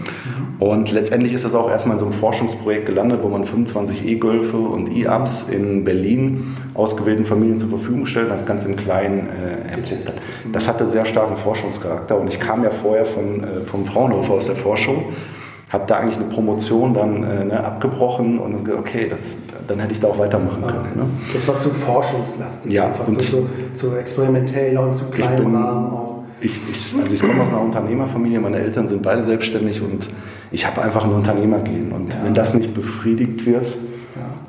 Und 0.58 0.90
letztendlich 0.90 1.34
ist 1.34 1.44
das 1.44 1.54
auch 1.54 1.70
erstmal 1.70 1.96
in 1.96 2.00
so 2.00 2.06
einem 2.06 2.14
Forschungsprojekt 2.14 2.86
gelandet, 2.86 3.20
wo 3.22 3.28
man 3.28 3.44
25 3.44 4.04
E-Golfe 4.04 4.56
und 4.56 4.90
E-Ups 4.90 5.48
in 5.48 5.84
Berlin 5.84 6.56
ausgewählten 6.74 7.24
Familien 7.24 7.60
zur 7.60 7.68
Verfügung 7.68 8.06
stellt, 8.06 8.30
das 8.30 8.44
Ganze 8.44 8.68
im 8.68 8.76
Kleinen 8.76 9.28
äh, 9.28 9.70
erprobt 9.70 10.08
hat. 10.08 10.14
Das 10.52 10.66
hatte 10.66 10.88
sehr 10.88 11.04
starken 11.04 11.36
Forschungscharakter 11.36 12.18
und 12.18 12.28
ich 12.28 12.40
kam 12.40 12.64
ja 12.64 12.70
vorher 12.70 13.06
von, 13.06 13.44
äh, 13.44 13.60
vom 13.60 13.84
Fraunhofer 13.84 14.34
aus 14.34 14.46
der 14.46 14.56
Forschung, 14.56 15.04
habe 15.68 15.84
da 15.86 15.98
eigentlich 15.98 16.16
eine 16.16 16.26
Promotion 16.26 16.92
dann 16.92 17.22
äh, 17.22 17.44
ne, 17.44 17.64
abgebrochen 17.64 18.40
und 18.40 18.64
gesagt, 18.64 18.80
okay, 18.80 19.06
das, 19.08 19.36
dann 19.68 19.78
hätte 19.78 19.92
ich 19.92 20.00
da 20.00 20.08
auch 20.08 20.18
weitermachen 20.18 20.62
können. 20.62 20.80
Okay. 20.80 20.98
Ne? 20.98 21.04
Das 21.32 21.46
war 21.46 21.58
zu 21.58 21.70
forschungslastig, 21.70 22.72
ja, 22.72 22.86
einfach 22.86 23.06
und 23.06 23.22
so, 23.22 23.46
zu, 23.74 23.90
zu 23.90 23.96
experimentell 23.96 24.76
und 24.76 24.94
zu 24.94 25.04
klein 25.06 25.54
auch. 25.54 26.24
Ich, 26.40 26.52
ich, 26.70 26.94
also 27.00 27.14
ich 27.14 27.20
komme 27.20 27.42
aus 27.42 27.50
einer 27.50 27.60
Unternehmerfamilie, 27.60 28.40
meine 28.40 28.58
Eltern 28.58 28.88
sind 28.88 29.02
beide 29.02 29.24
selbstständig 29.24 29.82
und 29.82 30.08
ich 30.50 30.66
habe 30.66 30.82
einfach 30.82 31.04
ein 31.04 31.12
Unternehmer 31.12 31.58
gehen. 31.60 31.92
Und 31.92 32.12
ja. 32.12 32.20
wenn 32.24 32.34
das 32.34 32.54
nicht 32.54 32.74
befriedigt 32.74 33.44
wird, 33.46 33.66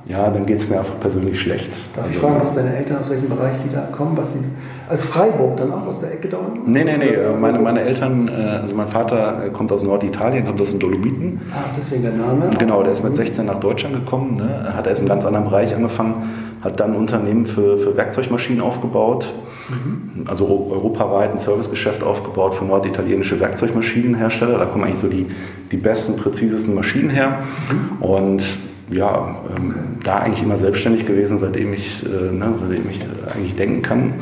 ja, 0.10 0.30
dann 0.30 0.46
geht 0.46 0.58
es 0.58 0.70
mir 0.70 0.80
einfach 0.80 1.00
persönlich 1.00 1.40
schlecht. 1.40 1.70
Darf 1.96 2.10
ich 2.10 2.18
fragen, 2.18 2.42
was 2.42 2.56
deine 2.56 2.76
Eltern 2.76 2.98
aus 2.98 3.10
welchem 3.10 3.30
Bereich 3.30 3.58
die 3.60 3.70
da 3.70 3.82
kommen? 3.84 4.18
Was 4.18 4.34
sie, 4.34 4.50
als 4.90 5.06
Freiburg 5.06 5.56
dann 5.58 5.72
auch 5.72 5.86
aus 5.86 6.02
der 6.02 6.12
Ecke 6.14 6.28
da 6.28 6.38
unten? 6.38 6.72
Nee, 6.72 6.84
nee, 6.84 6.98
nee. 6.98 7.16
Meine, 7.40 7.60
meine 7.60 7.82
Eltern, 7.82 8.28
äh, 8.28 8.32
also 8.32 8.76
mein 8.76 8.88
Vater 8.88 9.46
äh, 9.46 9.50
kommt 9.52 9.72
aus 9.72 9.84
Norditalien, 9.84 10.46
kommt 10.46 10.60
aus 10.60 10.72
den 10.72 10.80
Dolomiten. 10.80 11.42
Ah, 11.54 11.70
deswegen 11.78 12.02
der 12.02 12.14
Name? 12.14 12.50
Genau, 12.58 12.84
der 12.84 12.94
ist 12.94 13.04
mit 13.04 13.16
16 13.16 13.46
nach 13.46 13.60
Deutschland 13.60 13.96
gekommen, 13.96 14.38
ne? 14.38 14.76
hat 14.76 14.88
erst 14.88 15.02
im 15.02 15.08
ganz 15.08 15.26
anderen 15.26 15.46
Bereich 15.46 15.76
angefangen, 15.76 16.30
hat 16.62 16.80
dann 16.80 16.94
ein 16.94 16.98
Unternehmen 16.98 17.46
für, 17.46 17.78
für 17.78 17.96
Werkzeugmaschinen 17.96 18.62
aufgebaut 18.62 19.28
Mhm. 19.70 20.26
Also 20.28 20.68
europaweit 20.72 21.32
ein 21.32 21.38
Servicegeschäft 21.38 22.04
aufgebaut 22.04 22.56
für 22.56 22.66
norditalienische 22.66 23.40
Werkzeugmaschinenhersteller. 23.40 24.58
Da 24.58 24.66
kommen 24.66 24.86
eigentlich 24.86 25.00
so 25.00 25.08
die, 25.08 25.28
die 25.72 25.78
besten, 25.78 26.16
präzisesten 26.16 26.76
Maschinen 26.76 27.10
her. 27.10 27.44
Mhm. 27.72 28.04
Und 28.04 28.44
ja, 28.92 29.36
ähm, 29.56 29.76
da 30.04 30.20
eigentlich 30.20 30.44
immer 30.44 30.58
selbstständig 30.58 31.06
gewesen, 31.06 31.40
seitdem 31.40 31.74
ich, 31.74 32.04
äh, 32.06 32.34
ne, 32.34 32.54
seitdem 32.60 32.90
ich 32.90 33.06
eigentlich 33.34 33.56
denken 33.56 33.82
kann. 33.82 34.14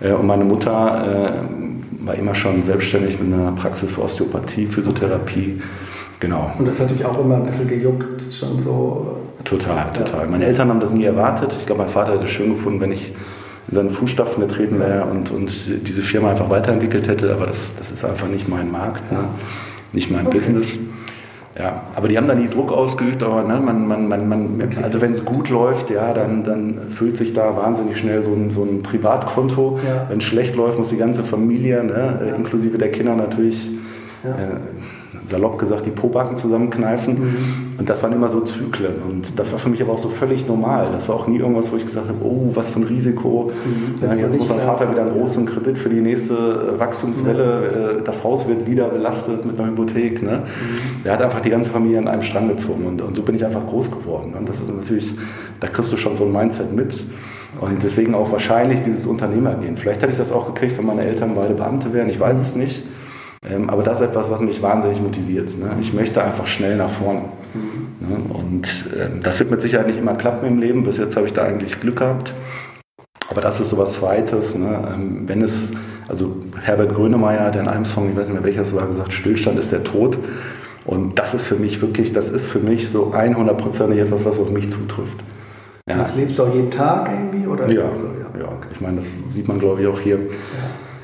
Äh, 0.00 0.12
und 0.12 0.26
meine 0.26 0.44
Mutter 0.44 1.42
äh, 1.42 2.06
war 2.06 2.14
immer 2.14 2.34
schon 2.34 2.62
selbstständig 2.62 3.20
mit 3.20 3.32
einer 3.32 3.52
Praxis 3.52 3.90
für 3.90 4.02
Osteopathie, 4.02 4.66
Physiotherapie. 4.66 5.60
Genau. 6.20 6.52
Und 6.58 6.66
das 6.66 6.80
hat 6.80 6.90
dich 6.90 7.04
auch 7.04 7.18
immer 7.20 7.36
ein 7.36 7.46
bisschen 7.46 7.68
gejuckt, 7.68 8.22
schon 8.22 8.58
so. 8.58 9.18
Total, 9.44 9.92
total. 9.92 10.22
Ja. 10.22 10.26
Meine 10.26 10.46
Eltern 10.46 10.68
haben 10.68 10.80
das 10.80 10.92
nie 10.92 11.04
erwartet. 11.04 11.54
Ich 11.58 11.66
glaube, 11.66 11.82
mein 11.82 11.90
Vater 11.90 12.14
hätte 12.14 12.24
es 12.24 12.30
schön 12.30 12.50
gefunden, 12.50 12.80
wenn 12.80 12.92
ich 12.92 13.14
in 13.68 13.74
seinen 13.74 13.90
Fußstapfen 13.90 14.40
getreten 14.46 14.80
wäre 14.80 15.04
und, 15.04 15.30
und 15.30 15.46
diese 15.86 16.02
Firma 16.02 16.30
einfach 16.30 16.50
weiterentwickelt 16.50 17.06
hätte, 17.06 17.32
aber 17.32 17.46
das, 17.46 17.76
das 17.78 17.90
ist 17.90 18.04
einfach 18.04 18.26
nicht 18.26 18.48
mein 18.48 18.70
Markt, 18.70 19.12
ne? 19.12 19.18
nicht 19.92 20.10
mein 20.10 20.26
okay. 20.26 20.38
Business. 20.38 20.72
Ja, 21.58 21.82
aber 21.96 22.06
die 22.06 22.16
haben 22.16 22.28
da 22.28 22.36
nie 22.36 22.46
Druck 22.46 22.70
ausgeübt, 22.70 23.20
aber 23.24 23.42
ne, 23.42 23.60
man, 23.60 23.88
man, 23.88 24.06
man, 24.06 24.28
man, 24.28 24.62
also 24.80 25.00
wenn 25.00 25.10
es 25.10 25.24
gut 25.24 25.48
läuft, 25.48 25.90
ja, 25.90 26.14
dann, 26.14 26.44
dann 26.44 26.90
füllt 26.90 27.16
sich 27.16 27.32
da 27.32 27.56
wahnsinnig 27.56 27.98
schnell 27.98 28.22
so 28.22 28.32
ein, 28.32 28.50
so 28.50 28.62
ein 28.62 28.84
Privatkonto. 28.84 29.80
Ja. 29.84 30.06
Wenn 30.08 30.18
es 30.18 30.24
schlecht 30.24 30.54
läuft, 30.54 30.78
muss 30.78 30.90
die 30.90 30.98
ganze 30.98 31.24
Familie, 31.24 31.82
ne, 31.82 32.20
ja. 32.28 32.36
inklusive 32.36 32.78
der 32.78 32.92
Kinder 32.92 33.16
natürlich, 33.16 33.70
ja. 34.22 34.30
äh, 34.30 34.60
salopp 35.28 35.58
gesagt, 35.58 35.86
die 35.86 35.90
Pobacken 35.90 36.36
zusammenkneifen. 36.36 37.14
Mhm. 37.14 37.78
Und 37.78 37.88
das 37.88 38.02
waren 38.02 38.12
immer 38.12 38.28
so 38.28 38.40
Zyklen. 38.40 38.94
Und 39.08 39.38
das 39.38 39.52
war 39.52 39.58
für 39.58 39.68
mich 39.68 39.82
aber 39.82 39.92
auch 39.92 39.98
so 39.98 40.08
völlig 40.08 40.48
normal. 40.48 40.88
Das 40.92 41.08
war 41.08 41.16
auch 41.16 41.26
nie 41.26 41.38
irgendwas, 41.38 41.70
wo 41.70 41.76
ich 41.76 41.84
gesagt 41.84 42.08
habe, 42.08 42.18
oh, 42.24 42.50
was 42.54 42.70
für 42.70 42.80
ein 42.80 42.84
Risiko. 42.84 43.52
Mhm. 43.52 44.06
Ja, 44.06 44.14
jetzt 44.14 44.38
muss 44.38 44.48
mein 44.48 44.60
Vater 44.60 44.90
wieder 44.90 45.02
einen 45.02 45.12
großen 45.12 45.46
Kredit 45.46 45.78
für 45.78 45.88
die 45.88 46.00
nächste 46.00 46.34
äh, 46.34 46.80
Wachstumswelle. 46.80 47.98
Mhm. 47.98 48.04
Das 48.04 48.24
Haus 48.24 48.48
wird 48.48 48.66
wieder 48.66 48.88
belastet 48.88 49.44
mit 49.44 49.58
einer 49.58 49.70
Hypothek. 49.70 50.22
Ne? 50.22 50.42
Mhm. 50.44 51.02
Der 51.04 51.12
hat 51.12 51.22
einfach 51.22 51.40
die 51.40 51.50
ganze 51.50 51.70
Familie 51.70 51.98
an 51.98 52.08
einem 52.08 52.22
Strang 52.22 52.48
gezogen. 52.48 52.86
Und, 52.86 53.02
und 53.02 53.16
so 53.16 53.22
bin 53.22 53.34
ich 53.34 53.44
einfach 53.44 53.66
groß 53.66 53.90
geworden. 53.90 54.34
Und 54.38 54.48
das 54.48 54.60
ist 54.60 54.74
natürlich, 54.74 55.14
da 55.60 55.68
kriegst 55.68 55.92
du 55.92 55.96
schon 55.96 56.16
so 56.16 56.24
ein 56.24 56.32
Mindset 56.32 56.74
mit. 56.74 56.98
Und 57.60 57.82
deswegen 57.82 58.14
auch 58.14 58.30
wahrscheinlich 58.30 58.82
dieses 58.82 59.06
Unternehmergehen. 59.06 59.76
Vielleicht 59.76 60.02
hätte 60.02 60.12
ich 60.12 60.18
das 60.18 60.32
auch 60.32 60.46
gekriegt, 60.52 60.78
wenn 60.78 60.86
meine 60.86 61.02
Eltern 61.02 61.32
beide 61.34 61.54
Beamte 61.54 61.92
wären. 61.92 62.08
Ich 62.08 62.20
weiß 62.20 62.36
es 62.38 62.56
nicht. 62.56 62.82
Ähm, 63.46 63.70
aber 63.70 63.82
das 63.82 64.00
ist 64.00 64.08
etwas, 64.08 64.30
was 64.30 64.40
mich 64.40 64.62
wahnsinnig 64.62 65.00
motiviert. 65.00 65.56
Ne? 65.58 65.76
Ich 65.80 65.92
möchte 65.92 66.22
einfach 66.22 66.46
schnell 66.46 66.76
nach 66.76 66.90
vorne. 66.90 67.22
Mhm. 67.54 68.08
Ne? 68.08 68.34
Und 68.34 68.68
ähm, 68.98 69.22
das 69.22 69.38
wird 69.38 69.50
mit 69.50 69.62
Sicherheit 69.62 69.86
nicht 69.86 69.98
immer 69.98 70.14
klappen 70.14 70.46
im 70.46 70.58
Leben. 70.58 70.84
Bis 70.84 70.98
jetzt 70.98 71.16
habe 71.16 71.26
ich 71.26 71.32
da 71.32 71.44
eigentlich 71.44 71.80
Glück 71.80 71.96
gehabt. 71.96 72.34
Aber 73.30 73.40
das 73.40 73.60
ist 73.60 73.70
so 73.70 73.78
was 73.78 73.94
Zweites. 73.94 74.56
Ne? 74.56 74.92
Ähm, 74.92 75.28
wenn 75.28 75.42
es, 75.42 75.72
also 76.08 76.36
Herbert 76.60 76.94
Grönemeyer 76.94 77.44
hat 77.44 77.56
in 77.56 77.68
einem 77.68 77.84
Song, 77.84 78.10
ich 78.10 78.16
weiß 78.16 78.26
nicht 78.26 78.34
mehr 78.34 78.44
welcher 78.44 78.62
es 78.62 78.74
war, 78.74 78.86
gesagt, 78.86 79.12
Stillstand 79.12 79.58
ist 79.58 79.72
der 79.72 79.84
Tod. 79.84 80.18
Und 80.84 81.18
das 81.18 81.34
ist 81.34 81.46
für 81.46 81.56
mich 81.56 81.80
wirklich, 81.82 82.12
das 82.12 82.30
ist 82.30 82.48
für 82.48 82.60
mich 82.60 82.90
so 82.90 83.12
100%ig 83.12 83.98
etwas, 83.98 84.24
was 84.24 84.40
auf 84.40 84.50
mich 84.50 84.70
zutrifft. 84.70 85.18
Ja. 85.88 85.98
Das 85.98 86.16
lebst 86.16 86.38
du 86.38 86.44
auch 86.44 86.54
jeden 86.54 86.70
Tag 86.70 87.10
irgendwie? 87.10 87.46
Oder 87.46 87.70
ja, 87.70 87.90
so? 87.90 88.06
ja, 88.06 88.40
ja, 88.40 88.48
ich 88.72 88.80
meine, 88.80 89.00
das 89.00 89.08
sieht 89.32 89.48
man 89.48 89.58
glaube 89.58 89.82
ich 89.82 89.86
auch 89.86 90.00
hier. 90.00 90.16
Ja. 90.16 90.24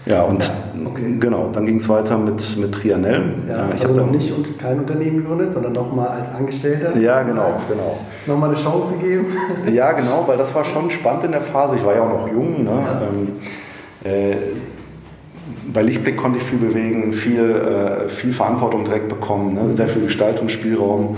Ja, 0.06 0.23
und 0.23 0.44
okay. 0.84 1.14
genau, 1.18 1.50
dann 1.52 1.64
ging 1.64 1.76
es 1.76 1.88
weiter 1.88 2.18
mit, 2.18 2.56
mit 2.58 2.73
Trianel. 2.73 3.34
Ja, 3.49 3.70
ich 3.75 3.80
also 3.80 3.94
noch 3.94 4.11
nicht 4.11 4.30
und 4.37 4.58
kein 4.58 4.80
Unternehmen 4.80 5.18
gegründet, 5.18 5.52
sondern 5.54 5.73
nochmal 5.73 6.08
als 6.08 6.30
Angestellter. 6.34 6.96
Ja, 6.99 7.23
genau, 7.23 7.58
genau. 7.68 7.99
Nochmal 8.26 8.50
eine 8.50 8.58
Chance 8.58 8.94
gegeben. 8.94 9.26
Ja, 9.73 9.92
genau, 9.92 10.25
weil 10.26 10.37
das 10.37 10.54
war 10.54 10.64
schon 10.64 10.90
spannend 10.90 11.25
in 11.25 11.32
der 11.32 11.40
Phase. 11.40 11.76
Ich 11.76 11.84
war 11.84 11.94
ja 11.94 12.02
auch 12.02 12.11
noch 12.11 12.28
jung. 12.30 12.64
Ne? 12.64 12.70
Ja. 12.70 13.02
Ähm, 13.02 13.32
äh, 14.04 14.37
bei 15.73 15.82
Lichtblick 15.82 16.16
konnte 16.18 16.38
ich 16.38 16.44
viel 16.44 16.58
bewegen, 16.58 17.12
viel, 17.12 17.50
äh, 17.50 18.08
viel 18.08 18.32
Verantwortung 18.32 18.84
direkt 18.84 19.08
bekommen, 19.08 19.54
ne? 19.54 19.73
sehr 19.73 19.88
viel 19.88 20.02
Gestaltungsspielraum. 20.02 21.16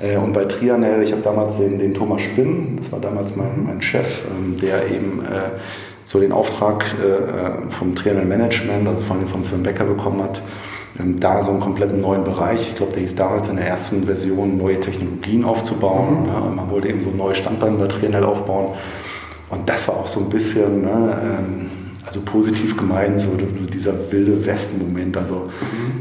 Äh, 0.00 0.18
und 0.18 0.32
bei 0.34 0.44
Trianel, 0.44 1.02
ich 1.02 1.12
habe 1.12 1.22
damals 1.22 1.56
den, 1.56 1.78
den 1.78 1.94
Thomas 1.94 2.22
Spinn, 2.22 2.76
das 2.76 2.92
war 2.92 3.00
damals 3.00 3.34
mein, 3.34 3.64
mein 3.66 3.80
Chef, 3.80 4.24
ähm, 4.30 4.60
der 4.60 4.86
eben 4.86 5.22
äh, 5.24 5.58
so 6.06 6.20
den 6.20 6.32
Auftrag 6.32 6.84
äh, 6.94 7.70
vom 7.72 7.94
Trainer 7.94 8.24
Management, 8.24 8.86
also 8.88 9.02
von 9.02 9.26
vom 9.26 9.44
Sven 9.44 9.64
Becker 9.64 9.84
bekommen 9.84 10.22
hat, 10.22 10.40
ähm, 10.98 11.18
da 11.18 11.42
so 11.44 11.50
einen 11.50 11.60
kompletten 11.60 12.00
neuen 12.00 12.22
Bereich, 12.22 12.60
ich 12.60 12.76
glaube, 12.76 12.92
der 12.92 13.02
hieß 13.02 13.16
damals 13.16 13.48
in 13.48 13.56
der 13.56 13.66
ersten 13.66 14.04
Version, 14.04 14.56
neue 14.56 14.80
Technologien 14.80 15.44
aufzubauen. 15.44 16.22
Mhm. 16.22 16.28
Ja, 16.28 16.40
man 16.40 16.70
wollte 16.70 16.88
eben 16.88 17.02
so 17.02 17.10
neue 17.10 17.34
Standbeine 17.34 17.76
bei 17.76 17.88
Trienel 17.88 18.24
aufbauen. 18.24 18.74
Und 19.50 19.68
das 19.68 19.86
war 19.88 19.96
auch 19.96 20.08
so 20.08 20.20
ein 20.20 20.28
bisschen, 20.28 20.82
ne, 20.82 21.20
ähm, 21.22 21.70
also 22.06 22.20
positiv 22.20 22.76
gemeint, 22.76 23.20
so, 23.20 23.30
so 23.52 23.66
dieser 23.66 23.92
wilde 24.12 24.46
Westen-Moment. 24.46 25.16
Also 25.16 25.48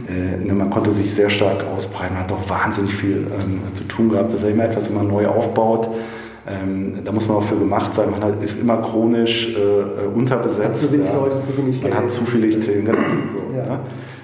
mhm. 0.08 0.16
äh, 0.16 0.46
ne, 0.46 0.54
man 0.54 0.70
konnte 0.70 0.92
sich 0.92 1.16
sehr 1.16 1.32
stark 1.32 1.66
ausbreiten, 1.76 2.16
hat 2.18 2.32
auch 2.32 2.48
wahnsinnig 2.48 2.94
viel 2.94 3.26
ähm, 3.42 3.62
zu 3.74 3.84
tun 3.86 4.10
gehabt. 4.10 4.28
Das 4.32 4.40
ist 4.40 4.44
ja 4.44 4.50
immer 4.50 4.66
etwas, 4.66 4.88
wenn 4.88 4.98
man 4.98 5.08
neu 5.08 5.28
aufbaut. 5.28 5.90
Ähm, 6.48 7.00
da 7.04 7.12
muss 7.12 7.28
man 7.28 7.38
auch 7.38 7.44
für 7.44 7.56
gemacht 7.56 7.96
sein. 7.96 8.12
Man 8.12 8.24
hat, 8.24 8.44
ist 8.44 8.62
immer 8.62 8.78
chronisch 8.78 9.56
äh, 9.56 10.08
unterbesetzt. 10.16 10.82
Zu 10.82 10.94
wenig 10.94 11.10
ja. 11.10 11.16
Leute, 11.16 11.42
zu 11.42 11.58
wenig 11.58 11.82
Geld. 11.82 11.94
Man 11.94 12.04
hat 12.04 12.12
zu 12.12 12.24
viele 12.24 12.60
Themen. 12.60 12.86
Genau. 12.86 12.98
So, 12.98 13.58
ja. 13.58 13.66
ja. 13.66 13.80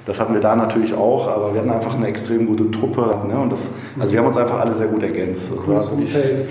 Das 0.05 0.19
hatten 0.19 0.33
wir 0.33 0.41
da 0.41 0.55
natürlich 0.55 0.93
auch, 0.93 1.27
aber 1.27 1.53
wir 1.53 1.61
hatten 1.61 1.69
einfach 1.69 1.95
eine 1.95 2.07
extrem 2.07 2.47
gute 2.47 2.69
Truppe. 2.71 3.01
Ne? 3.27 3.39
Und 3.39 3.51
das, 3.51 3.69
also 3.99 4.11
wir 4.11 4.19
haben 4.19 4.27
uns 4.27 4.37
einfach 4.37 4.59
alle 4.59 4.73
sehr 4.73 4.87
gut 4.87 5.03
ergänzt. 5.03 5.51
Das 5.55 5.67
war 5.67 5.93
Umfeld, 5.93 6.43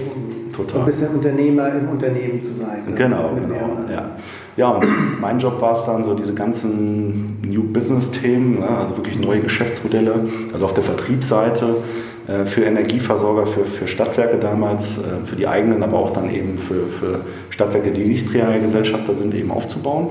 total. 0.54 0.72
So 0.72 0.78
ein 0.80 0.86
bisschen 0.86 1.08
Unternehmer 1.08 1.68
im 1.74 1.88
Unternehmen 1.88 2.42
zu 2.42 2.54
sein. 2.54 2.84
Ne? 2.88 2.94
Genau, 2.94 3.30
genau. 3.34 3.90
Ja. 3.90 4.10
ja, 4.56 4.68
und 4.70 4.86
mein 5.20 5.38
Job 5.38 5.60
war 5.60 5.72
es 5.72 5.84
dann, 5.84 6.04
so 6.04 6.14
diese 6.14 6.34
ganzen 6.34 7.40
New 7.42 7.64
Business-Themen, 7.64 8.60
ne? 8.60 8.68
also 8.68 8.96
wirklich 8.96 9.20
neue 9.20 9.40
Geschäftsmodelle, 9.40 10.14
also 10.52 10.64
auf 10.64 10.74
der 10.74 10.84
Vertriebsseite 10.84 11.66
äh, 11.66 11.72
für 12.44 12.62
Energieversorger, 12.62 13.46
für, 13.46 13.64
für 13.64 13.88
Stadtwerke 13.88 14.36
damals, 14.36 14.98
äh, 14.98 15.24
für 15.24 15.36
die 15.36 15.48
eigenen, 15.48 15.82
aber 15.82 15.98
auch 15.98 16.12
dann 16.12 16.30
eben 16.30 16.58
für, 16.58 16.86
für 16.86 17.20
Stadtwerke, 17.50 17.90
die 17.90 18.04
nicht 18.04 18.28
Triangelgesellschafter 18.28 19.14
sind, 19.14 19.34
eben 19.34 19.50
aufzubauen. 19.50 20.10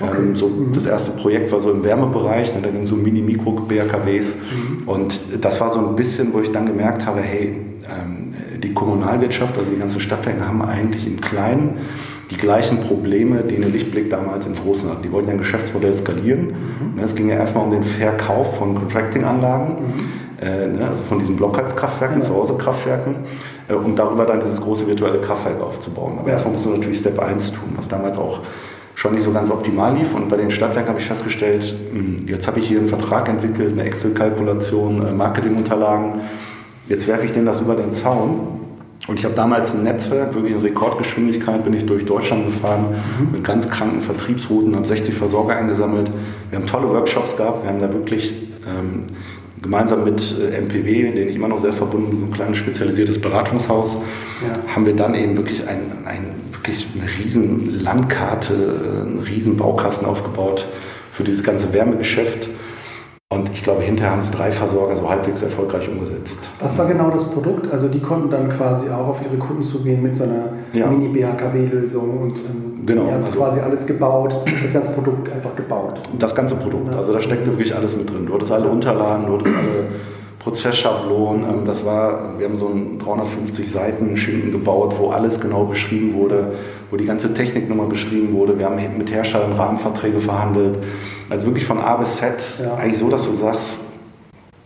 Okay. 0.00 0.18
Ähm, 0.18 0.36
so 0.36 0.48
mhm. 0.48 0.72
Das 0.74 0.86
erste 0.86 1.12
Projekt 1.20 1.52
war 1.52 1.60
so 1.60 1.70
im 1.70 1.84
Wärmebereich, 1.84 2.54
ne, 2.54 2.62
da 2.62 2.70
ging 2.70 2.86
so 2.86 2.96
Mini-Mikro-BRKWs. 2.96 4.34
Mhm. 4.34 4.88
Und 4.88 5.20
das 5.40 5.60
war 5.60 5.70
so 5.70 5.78
ein 5.78 5.94
bisschen, 5.94 6.32
wo 6.32 6.40
ich 6.40 6.50
dann 6.50 6.66
gemerkt 6.66 7.06
habe, 7.06 7.20
hey, 7.20 7.54
ähm, 7.84 8.34
die 8.62 8.74
Kommunalwirtschaft, 8.74 9.56
also 9.56 9.70
die 9.70 9.78
ganzen 9.78 10.00
Stadtwerke 10.00 10.46
haben 10.46 10.62
eigentlich 10.62 11.06
im 11.06 11.20
Kleinen 11.20 11.78
die 12.30 12.36
gleichen 12.38 12.78
Probleme, 12.78 13.42
die 13.42 13.56
eine 13.56 13.66
Lichtblick 13.66 14.08
damals 14.08 14.46
im 14.46 14.54
Großen 14.54 14.88
hat. 14.90 15.04
Die 15.04 15.12
wollten 15.12 15.28
ja 15.28 15.34
ein 15.34 15.38
Geschäftsmodell 15.38 15.94
skalieren. 15.96 16.46
Mhm. 16.46 16.96
Ne, 16.96 17.04
es 17.04 17.14
ging 17.14 17.28
ja 17.28 17.36
erstmal 17.36 17.64
um 17.64 17.70
den 17.70 17.84
Verkauf 17.84 18.56
von 18.56 18.74
Contracting-Anlagen. 18.74 19.74
Mhm 19.74 20.22
äh, 20.31 20.31
also 20.46 21.02
von 21.08 21.18
diesen 21.18 21.36
Blockheizkraftwerken, 21.36 22.20
ja. 22.20 22.26
Zuhause-Kraftwerken, 22.26 23.16
äh, 23.68 23.74
um 23.74 23.94
darüber 23.96 24.24
dann 24.24 24.40
dieses 24.40 24.60
große 24.60 24.86
virtuelle 24.86 25.20
Kraftwerk 25.20 25.60
aufzubauen. 25.60 26.18
Aber 26.18 26.30
erstmal 26.30 26.54
musst 26.54 26.66
du 26.66 26.70
natürlich 26.70 26.98
Step 26.98 27.18
1 27.18 27.52
tun, 27.52 27.74
was 27.76 27.88
damals 27.88 28.18
auch 28.18 28.40
schon 28.94 29.14
nicht 29.14 29.24
so 29.24 29.32
ganz 29.32 29.50
optimal 29.50 29.96
lief. 29.96 30.14
Und 30.14 30.28
bei 30.28 30.36
den 30.36 30.50
Stadtwerken 30.50 30.90
habe 30.90 31.00
ich 31.00 31.06
festgestellt, 31.06 31.74
hm, 31.92 32.26
jetzt 32.26 32.46
habe 32.46 32.60
ich 32.60 32.66
hier 32.66 32.78
einen 32.78 32.88
Vertrag 32.88 33.28
entwickelt, 33.28 33.72
eine 33.72 33.84
Excel-Kalkulation, 33.84 35.06
äh, 35.06 35.12
Marketingunterlagen. 35.12 36.20
Jetzt 36.88 37.08
werfe 37.08 37.26
ich 37.26 37.32
denen 37.32 37.46
das 37.46 37.60
über 37.60 37.74
den 37.74 37.92
Zaun. 37.92 38.60
Und 39.08 39.18
ich 39.18 39.24
habe 39.24 39.34
damals 39.34 39.74
ein 39.74 39.82
Netzwerk, 39.82 40.34
wirklich 40.34 40.54
in 40.54 40.60
Rekordgeschwindigkeit 40.60 41.64
bin 41.64 41.74
ich 41.74 41.86
durch 41.86 42.04
Deutschland 42.04 42.46
gefahren, 42.46 42.94
mhm. 43.18 43.32
mit 43.32 43.44
ganz 43.44 43.68
kranken 43.68 44.00
Vertriebsrouten, 44.00 44.76
habe 44.76 44.86
60 44.86 45.12
Versorger 45.14 45.56
eingesammelt. 45.56 46.10
Wir 46.50 46.58
haben 46.58 46.66
tolle 46.66 46.88
Workshops 46.88 47.36
gehabt, 47.36 47.64
wir 47.64 47.70
haben 47.70 47.80
da 47.80 47.92
wirklich 47.92 48.32
ähm, 48.64 49.16
gemeinsam 49.62 50.04
mit 50.04 50.34
äh, 50.40 50.58
MPW, 50.58 51.12
denen 51.12 51.28
ich 51.28 51.36
immer 51.36 51.48
noch 51.48 51.58
sehr 51.58 51.72
verbunden 51.72 52.10
bin, 52.10 52.18
so 52.18 52.24
ein 52.26 52.32
kleines 52.32 52.58
spezialisiertes 52.58 53.20
Beratungshaus, 53.20 54.02
ja. 54.42 54.74
haben 54.74 54.86
wir 54.86 54.94
dann 54.94 55.14
eben 55.14 55.36
wirklich 55.36 55.66
ein, 55.66 55.92
ein, 56.04 56.34
wirklich 56.52 56.88
eine 56.94 57.08
riesen 57.18 57.80
Landkarte, 57.82 58.54
einen 59.02 59.20
riesen 59.20 59.56
Baukasten 59.56 60.06
aufgebaut 60.06 60.66
für 61.10 61.24
dieses 61.24 61.42
ganze 61.44 61.72
Wärmegeschäft. 61.72 62.48
Und 63.32 63.50
ich 63.54 63.62
glaube, 63.62 63.82
hinterher 63.82 64.12
haben 64.12 64.20
es 64.20 64.30
drei 64.30 64.52
Versorger 64.52 64.94
so 64.94 65.08
halbwegs 65.08 65.40
erfolgreich 65.40 65.88
umgesetzt. 65.88 66.40
Was 66.60 66.76
war 66.76 66.86
genau 66.86 67.10
das 67.10 67.30
Produkt? 67.30 67.72
Also 67.72 67.88
die 67.88 68.00
konnten 68.00 68.30
dann 68.30 68.50
quasi 68.50 68.90
auch 68.90 69.08
auf 69.08 69.20
ihre 69.24 69.38
Kunden 69.38 69.62
zugehen 69.62 70.02
mit 70.02 70.14
so 70.14 70.24
einer 70.24 70.52
ja. 70.74 70.86
Mini-BHKW-Lösung 70.86 72.18
und 72.18 72.32
ähm, 72.32 72.71
genau, 72.84 73.04
die 73.04 73.12
haben 73.12 73.24
also 73.24 73.38
quasi 73.38 73.60
alles 73.60 73.86
gebaut, 73.86 74.36
das 74.62 74.72
ganze 74.72 74.90
Produkt 74.90 75.30
einfach 75.30 75.54
gebaut. 75.56 76.00
Das 76.18 76.34
ganze 76.34 76.56
Produkt, 76.56 76.94
also 76.94 77.12
da 77.12 77.20
steckte 77.20 77.46
wirklich 77.46 77.74
alles 77.74 77.96
mit 77.96 78.10
drin. 78.10 78.26
Du 78.26 78.34
hattest 78.34 78.52
alle 78.52 78.68
Unterlagen, 78.68 79.26
du 79.26 79.34
hattest 79.34 79.54
alle 79.54 79.88
Prozessschablonen. 80.42 81.44
Ähm, 81.44 81.64
das 81.64 81.84
war, 81.84 82.38
wir 82.38 82.46
haben 82.46 82.56
so 82.56 82.68
einen 82.68 82.98
350 82.98 83.70
Seiten 83.70 84.16
Schinken 84.16 84.52
gebaut, 84.52 84.94
wo 84.98 85.10
alles 85.10 85.40
genau 85.40 85.64
beschrieben 85.64 86.14
wurde, 86.14 86.52
wo 86.90 86.96
die 86.96 87.06
ganze 87.06 87.32
Technik 87.32 87.68
nochmal 87.68 87.86
beschrieben 87.86 88.34
wurde. 88.34 88.58
Wir 88.58 88.66
haben 88.66 88.78
mit 88.98 89.10
Herstellern 89.10 89.52
Rahmenverträge 89.52 90.20
verhandelt. 90.20 90.78
Also 91.30 91.46
wirklich 91.46 91.64
von 91.64 91.78
A 91.78 91.96
bis 91.96 92.16
Z, 92.16 92.34
ja. 92.62 92.74
eigentlich 92.74 92.98
so, 92.98 93.08
dass 93.08 93.26
du 93.26 93.34
sagst, 93.34 93.78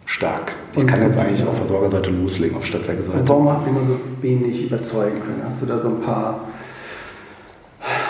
stark. 0.07 0.53
Ich 0.73 0.79
und 0.79 0.87
kann 0.87 1.03
jetzt 1.03 1.19
eigentlich 1.19 1.41
ja. 1.41 1.47
auf 1.47 1.57
Versorgerseite 1.59 2.11
loslegen, 2.11 2.57
auf 2.57 2.67
Stadtwerkeseite. 2.67 3.21
Und 3.21 3.29
warum 3.29 3.51
habt 3.51 3.67
ihr 3.67 3.73
nur 3.73 3.83
so 3.83 3.97
wenig 4.21 4.67
überzeugen 4.67 5.21
können? 5.21 5.43
Hast 5.45 5.63
du 5.63 5.67
da 5.67 5.81
so 5.81 5.89
ein 5.89 6.01
paar 6.01 6.41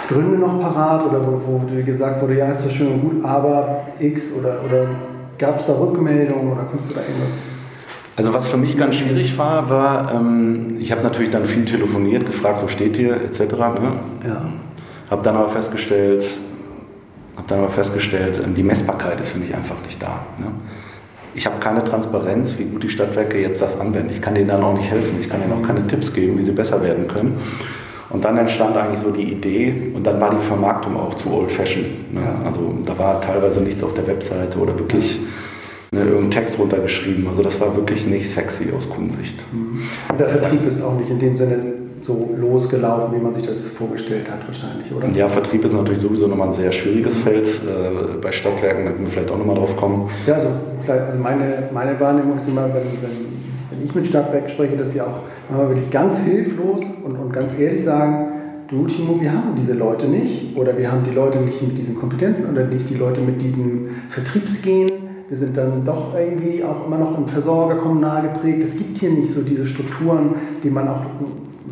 Gründe 0.09 0.39
noch 0.39 0.61
parat 0.61 1.05
oder 1.07 1.25
wo, 1.27 1.41
wo 1.45 1.83
gesagt 1.85 2.23
wurde, 2.23 2.37
ja, 2.37 2.51
ist 2.51 2.61
zwar 2.61 2.71
schön 2.71 2.89
und 2.89 3.01
gut, 3.01 3.25
aber 3.25 3.87
X 3.99 4.33
oder, 4.39 4.59
oder 4.65 4.87
gab 5.39 5.59
es 5.61 5.67
da 5.67 5.75
Rückmeldungen 5.75 6.53
oder 6.53 6.63
konntest 6.63 6.91
du 6.91 6.95
da 6.95 7.01
irgendwas 7.01 7.43
also 8.17 8.33
was 8.33 8.49
für 8.49 8.57
mich 8.57 8.79
ganz 8.79 8.95
schwierig 8.95 9.37
war, 9.37 9.69
war, 9.69 10.15
ähm, 10.15 10.79
ich 10.81 10.91
habe 10.91 11.03
natürlich 11.03 11.31
dann 11.31 11.45
viel 11.45 11.67
telefoniert, 11.67 12.25
gefragt, 12.25 12.63
wo 12.63 12.69
steht 12.69 12.97
ihr, 12.99 13.15
etc. 13.17 13.41
Ne? 13.41 13.93
Ja. 14.27 14.43
Habe 15.11 15.23
dann 15.23 15.37
aber 15.37 15.51
festgestellt, 15.51 16.25
habe 17.37 17.47
dann 17.47 17.59
aber 17.59 17.69
festgestellt, 17.69 18.41
ähm, 18.43 18.55
die 18.55 18.63
Messbarkeit 18.63 19.21
ist 19.21 19.33
für 19.33 19.39
mich 19.39 19.55
einfach 19.55 19.77
nicht 19.85 20.03
da. 20.03 20.25
Ne? 20.39 20.47
Ich 21.35 21.45
habe 21.45 21.57
keine 21.61 21.85
Transparenz, 21.85 22.59
wie 22.59 22.65
gut 22.65 22.83
die 22.83 22.89
Stadtwerke 22.89 23.39
jetzt 23.39 23.61
das 23.61 23.79
anwenden. 23.79 24.09
Ich 24.11 24.23
kann 24.23 24.35
denen 24.35 24.49
dann 24.49 24.65
auch 24.65 24.73
nicht 24.73 24.91
helfen. 24.91 25.21
Ich 25.21 25.29
kann 25.29 25.43
ihnen 25.43 25.53
auch 25.53 25.67
keine 25.67 25.87
Tipps 25.87 26.15
geben, 26.15 26.39
wie 26.39 26.43
sie 26.43 26.53
besser 26.53 26.83
werden 26.83 27.09
können. 27.09 27.39
Und 28.16 28.25
dann 28.25 28.38
entstand 28.38 28.75
eigentlich 28.78 29.00
so 29.00 29.11
die 29.11 29.25
Idee 29.25 29.92
und 29.94 30.06
dann 30.06 30.18
war 30.18 30.30
die 30.30 30.38
Vermarktung 30.38 30.96
auch 30.96 31.12
zu 31.16 31.35
old 31.35 31.52
fashioned. 31.52 32.14
Ne? 32.14 32.23
Also 32.46 32.73
da 32.87 32.99
war 32.99 33.20
teilweise 33.20 33.61
nichts 33.61 33.85
auf 33.85 33.92
der 33.92 34.06
Webseite 34.06 34.58
oder 34.58 34.78
wirklich 34.78 35.20
ne, 35.92 36.00
irgendeinen 36.00 36.30
Text 36.30 36.58
runtergeschrieben. 36.58 37.28
Also 37.28 37.42
das 37.42 37.61
war 37.61 37.76
wirklich 37.76 38.06
nicht 38.06 38.30
sexy 38.30 38.73
aus 38.75 38.88
Kundensicht. 38.88 39.37
Mhm. 39.52 39.82
Und 40.08 40.18
der 40.18 40.30
Vertrieb 40.30 40.66
ist 40.66 40.82
auch 40.82 40.99
nicht 40.99 41.11
in 41.11 41.18
dem 41.18 41.37
Sinne 41.37 41.58
so 42.00 42.35
losgelaufen, 42.40 43.14
wie 43.14 43.23
man 43.23 43.35
sich 43.35 43.46
das 43.46 43.68
vorgestellt 43.68 44.30
hat 44.30 44.46
wahrscheinlich, 44.46 44.90
oder? 44.90 45.11
Ja, 45.11 45.28
Vertrieb 45.28 45.62
ist 45.66 45.75
natürlich 45.75 46.00
sowieso 46.00 46.26
nochmal 46.26 46.46
ein 46.46 46.52
sehr 46.52 46.73
schwieriges 46.73 47.18
Feld. 47.18 47.46
Äh, 47.46 48.16
bei 48.23 48.32
Stadtwerken, 48.32 48.87
da 48.87 48.92
können 48.92 49.04
wir 49.04 49.12
vielleicht 49.12 49.30
auch 49.30 49.37
nochmal 49.37 49.56
drauf 49.56 49.76
kommen. 49.76 50.08
Ja, 50.26 50.37
also, 50.37 50.49
also 50.88 51.18
meine, 51.18 51.68
meine 51.70 52.00
Wahrnehmung 52.00 52.38
ist 52.38 52.49
immer, 52.49 52.64
wenn, 52.73 53.02
wenn 53.02 53.37
ich 53.87 53.95
mit 53.95 54.07
Stadtwerken 54.07 54.49
spreche, 54.49 54.76
dass 54.76 54.93
sie 54.93 55.00
auch 55.00 55.21
manchmal 55.49 55.71
wirklich 55.71 55.90
ganz 55.90 56.21
hilflos 56.21 56.83
und, 57.05 57.16
und 57.16 57.33
ganz 57.33 57.59
ehrlich 57.59 57.83
sagen, 57.83 58.28
du 58.69 58.87
Timo, 58.87 59.21
wir 59.21 59.33
haben 59.33 59.55
diese 59.57 59.75
Leute 59.75 60.07
nicht 60.07 60.57
oder 60.57 60.76
wir 60.76 60.90
haben 60.90 61.05
die 61.05 61.14
Leute 61.14 61.38
nicht 61.38 61.62
mit 61.62 61.78
diesen 61.78 61.97
Kompetenzen 61.97 62.50
oder 62.50 62.64
nicht 62.64 62.88
die 62.90 62.95
Leute 62.95 63.21
mit 63.21 63.40
diesem 63.40 63.88
Vertriebsgehen 64.09 65.07
wir 65.28 65.37
sind 65.37 65.57
dann 65.57 65.85
doch 65.85 66.14
irgendwie 66.16 66.62
auch 66.62 66.87
immer 66.87 66.99
noch 66.99 67.19
im 67.19 67.26
Versorger 67.26 67.76
kommunal 67.76 68.23
geprägt. 68.23 68.62
Es 68.62 68.76
gibt 68.76 68.99
hier 68.99 69.11
nicht 69.11 69.33
so 69.33 69.43
diese 69.43 69.66
Strukturen, 69.66 70.35
die 70.62 70.71
man 70.71 70.88
auch, 70.88 71.00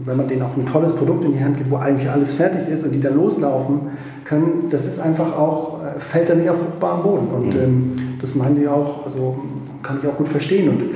wenn 0.05 0.17
man 0.17 0.27
denen 0.27 0.43
auch 0.43 0.57
ein 0.57 0.67
tolles 0.67 0.93
Produkt 0.93 1.25
in 1.25 1.35
die 1.35 1.45
Hand 1.45 1.59
gibt, 1.59 1.71
wo 1.71 1.77
eigentlich 1.77 2.11
alles 2.11 2.33
fertig 2.33 2.69
ist 2.69 2.85
und 2.85 2.93
die 2.93 3.01
dann 3.01 3.15
loslaufen 3.15 3.93
können, 4.25 4.69
das 4.71 4.87
ist 4.87 4.99
einfach 4.99 5.39
auch, 5.39 5.81
äh, 5.85 6.01
fällt 6.01 6.31
dann 6.31 6.39
nicht 6.39 6.51
auf 6.51 6.59
fruchtbaren 6.59 7.03
Boden. 7.03 7.29
Und 7.29 7.55
mhm. 7.55 7.61
ähm, 7.61 7.93
das 8.21 8.35
meinen 8.35 8.59
die 8.59 8.67
auch, 8.67 9.05
also 9.05 9.39
kann 9.85 9.99
ich 10.03 10.09
auch 10.09 10.17
gut 10.17 10.29
verstehen. 10.29 10.69
Und 10.69 10.81
äh, 10.81 10.95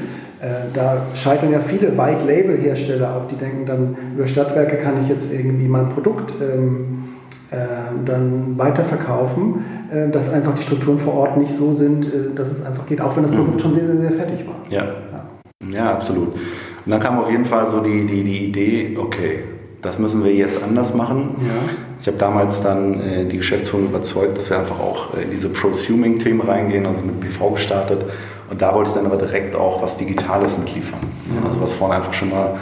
da 0.72 1.02
scheitern 1.14 1.50
ja 1.50 1.58
viele 1.58 1.88
Bike-Label-Hersteller 1.90 3.16
auch, 3.16 3.26
die 3.26 3.36
denken 3.36 3.66
dann, 3.66 3.96
über 4.14 4.26
Stadtwerke 4.26 4.76
kann 4.76 5.00
ich 5.02 5.08
jetzt 5.08 5.32
irgendwie 5.32 5.66
mein 5.66 5.88
Produkt 5.88 6.32
ähm, 6.40 7.08
äh, 7.50 7.56
dann 8.04 8.58
weiterverkaufen, 8.58 9.64
äh, 9.90 10.10
dass 10.10 10.30
einfach 10.30 10.54
die 10.54 10.62
Strukturen 10.62 10.98
vor 10.98 11.14
Ort 11.14 11.38
nicht 11.38 11.50
so 11.50 11.72
sind, 11.72 12.06
äh, 12.06 12.34
dass 12.34 12.50
es 12.50 12.64
einfach 12.64 12.84
geht, 12.84 13.00
auch 13.00 13.16
wenn 13.16 13.22
das 13.22 13.32
Produkt 13.32 13.54
mhm. 13.54 13.58
schon 13.58 13.74
sehr, 13.74 13.86
sehr, 13.86 14.00
sehr 14.02 14.12
fertig 14.12 14.46
war. 14.46 14.56
Ja. 14.68 14.84
ja. 14.84 15.70
ja, 15.70 15.92
absolut. 15.92 16.34
Und 16.34 16.92
dann 16.92 17.00
kam 17.00 17.18
auf 17.18 17.30
jeden 17.30 17.46
Fall 17.46 17.66
so 17.66 17.80
die, 17.80 18.06
die, 18.06 18.22
die 18.22 18.44
Idee, 18.48 18.98
okay, 18.98 19.44
das 19.80 19.98
müssen 19.98 20.24
wir 20.24 20.34
jetzt 20.34 20.62
anders 20.62 20.94
machen. 20.94 21.36
Ja. 21.40 21.70
Ich 22.00 22.06
habe 22.06 22.18
damals 22.18 22.60
dann 22.60 23.00
äh, 23.00 23.24
die 23.24 23.38
Geschäftsführung 23.38 23.86
überzeugt, 23.86 24.36
dass 24.36 24.50
wir 24.50 24.58
einfach 24.58 24.78
auch 24.78 25.14
in 25.14 25.30
diese 25.30 25.48
Prosuming-Themen 25.48 26.42
reingehen, 26.42 26.84
also 26.84 27.00
mit 27.02 27.20
PV 27.20 27.52
gestartet. 27.52 28.04
Und 28.50 28.62
da 28.62 28.74
wollte 28.74 28.90
ich 28.90 28.96
dann 28.96 29.06
aber 29.06 29.16
direkt 29.16 29.54
auch 29.54 29.82
was 29.82 29.96
Digitales 29.96 30.56
mitliefern. 30.56 31.00
Ja. 31.34 31.46
Also 31.46 31.60
was 31.60 31.74
vorne 31.74 31.94
einfach 31.94 32.14
schon 32.14 32.30
mal 32.30 32.56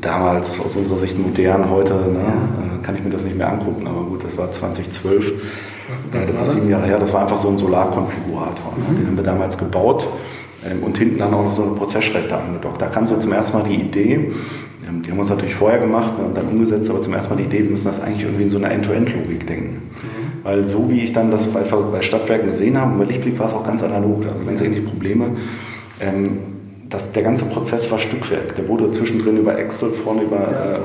damals 0.00 0.58
aus 0.60 0.76
unserer 0.76 0.98
Sicht 0.98 1.18
modern, 1.18 1.70
heute 1.70 1.94
ne, 1.94 2.20
ja. 2.20 2.82
kann 2.82 2.94
ich 2.94 3.02
mir 3.02 3.10
das 3.10 3.24
nicht 3.24 3.36
mehr 3.36 3.50
angucken, 3.50 3.86
aber 3.86 4.02
gut, 4.02 4.24
das 4.24 4.36
war 4.36 4.50
2012. 4.50 5.32
Das, 6.12 6.26
das 6.26 6.42
ist 6.42 6.52
sieben 6.52 6.68
Jahre 6.68 6.86
her, 6.86 6.98
das 6.98 7.12
war 7.12 7.22
einfach 7.22 7.38
so 7.38 7.48
ein 7.48 7.56
Solarkonfigurator. 7.56 8.74
Ne? 8.76 8.84
Mhm. 8.90 8.96
Den 8.96 9.06
haben 9.06 9.16
wir 9.16 9.24
damals 9.24 9.56
gebaut 9.56 10.06
ähm, 10.64 10.82
und 10.82 10.98
hinten 10.98 11.18
dann 11.18 11.32
auch 11.32 11.44
noch 11.44 11.52
so 11.52 11.62
eine 11.62 11.72
Prozessschränke 11.72 12.36
angedockt. 12.36 12.80
Da 12.80 12.86
kam 12.86 13.06
so 13.06 13.16
zum 13.16 13.32
ersten 13.32 13.56
Mal 13.58 13.64
die 13.64 13.76
Idee, 13.76 14.32
ähm, 14.86 15.02
die 15.02 15.10
haben 15.10 15.16
wir 15.16 15.20
uns 15.20 15.30
natürlich 15.30 15.54
vorher 15.54 15.78
gemacht 15.78 16.18
ne, 16.18 16.24
und 16.26 16.36
dann 16.36 16.46
umgesetzt, 16.48 16.90
aber 16.90 17.00
zum 17.00 17.14
ersten 17.14 17.34
Mal 17.34 17.40
die 17.40 17.46
Idee, 17.46 17.64
wir 17.64 17.70
müssen 17.70 17.88
das 17.88 18.02
eigentlich 18.02 18.24
irgendwie 18.24 18.44
in 18.44 18.50
so 18.50 18.58
einer 18.58 18.70
End-to-End-Logik 18.70 19.46
denken. 19.46 19.90
Mhm. 20.02 20.27
Weil 20.48 20.64
so 20.64 20.88
wie 20.88 21.00
ich 21.00 21.12
dann 21.12 21.30
das 21.30 21.48
bei, 21.48 21.60
bei 21.60 22.00
Stadtwerken 22.00 22.48
gesehen 22.48 22.80
habe, 22.80 22.96
bei 22.96 23.04
Lichtblick 23.04 23.38
war 23.38 23.48
es 23.48 23.52
auch 23.52 23.66
ganz 23.66 23.82
analog, 23.82 24.24
also 24.24 24.46
ganz 24.46 24.62
ähnliche 24.62 24.80
Probleme. 24.80 25.26
Ähm, 26.00 26.38
das, 26.88 27.12
der 27.12 27.22
ganze 27.22 27.44
Prozess 27.44 27.90
war 27.90 27.98
Stückwerk. 27.98 28.56
Der 28.56 28.66
wurde 28.66 28.90
zwischendrin 28.90 29.36
über 29.36 29.58
Excel, 29.58 29.90
vorne 29.90 30.22
über, 30.22 30.38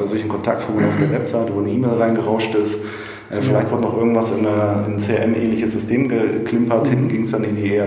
äh, 0.04 0.06
sich 0.06 0.22
ein 0.22 0.28
Kontaktformular 0.28 0.90
auf 0.90 0.98
der 0.98 1.10
Webseite, 1.14 1.56
wo 1.56 1.62
eine 1.62 1.70
E-Mail 1.70 1.94
reingerauscht 1.94 2.54
ist. 2.56 2.84
Äh, 3.32 3.40
vielleicht 3.40 3.72
wurde 3.72 3.84
noch 3.84 3.96
irgendwas 3.96 4.34
in, 4.38 4.46
ein 4.46 5.00
CRM-ähnliches 5.00 5.72
System 5.72 6.10
geklimpert. 6.10 6.90
Hinten 6.90 7.08
ging 7.08 7.22
es 7.22 7.32
dann 7.32 7.46
in 7.46 7.56
die 7.56 7.78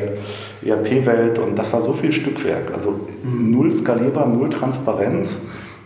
ERP-Welt 0.66 1.38
und 1.40 1.58
das 1.58 1.74
war 1.74 1.82
so 1.82 1.92
viel 1.92 2.12
Stückwerk. 2.12 2.72
Also 2.72 3.00
null 3.22 3.70
skalierbar, 3.74 4.26
null 4.26 4.48
Transparenz. 4.48 5.40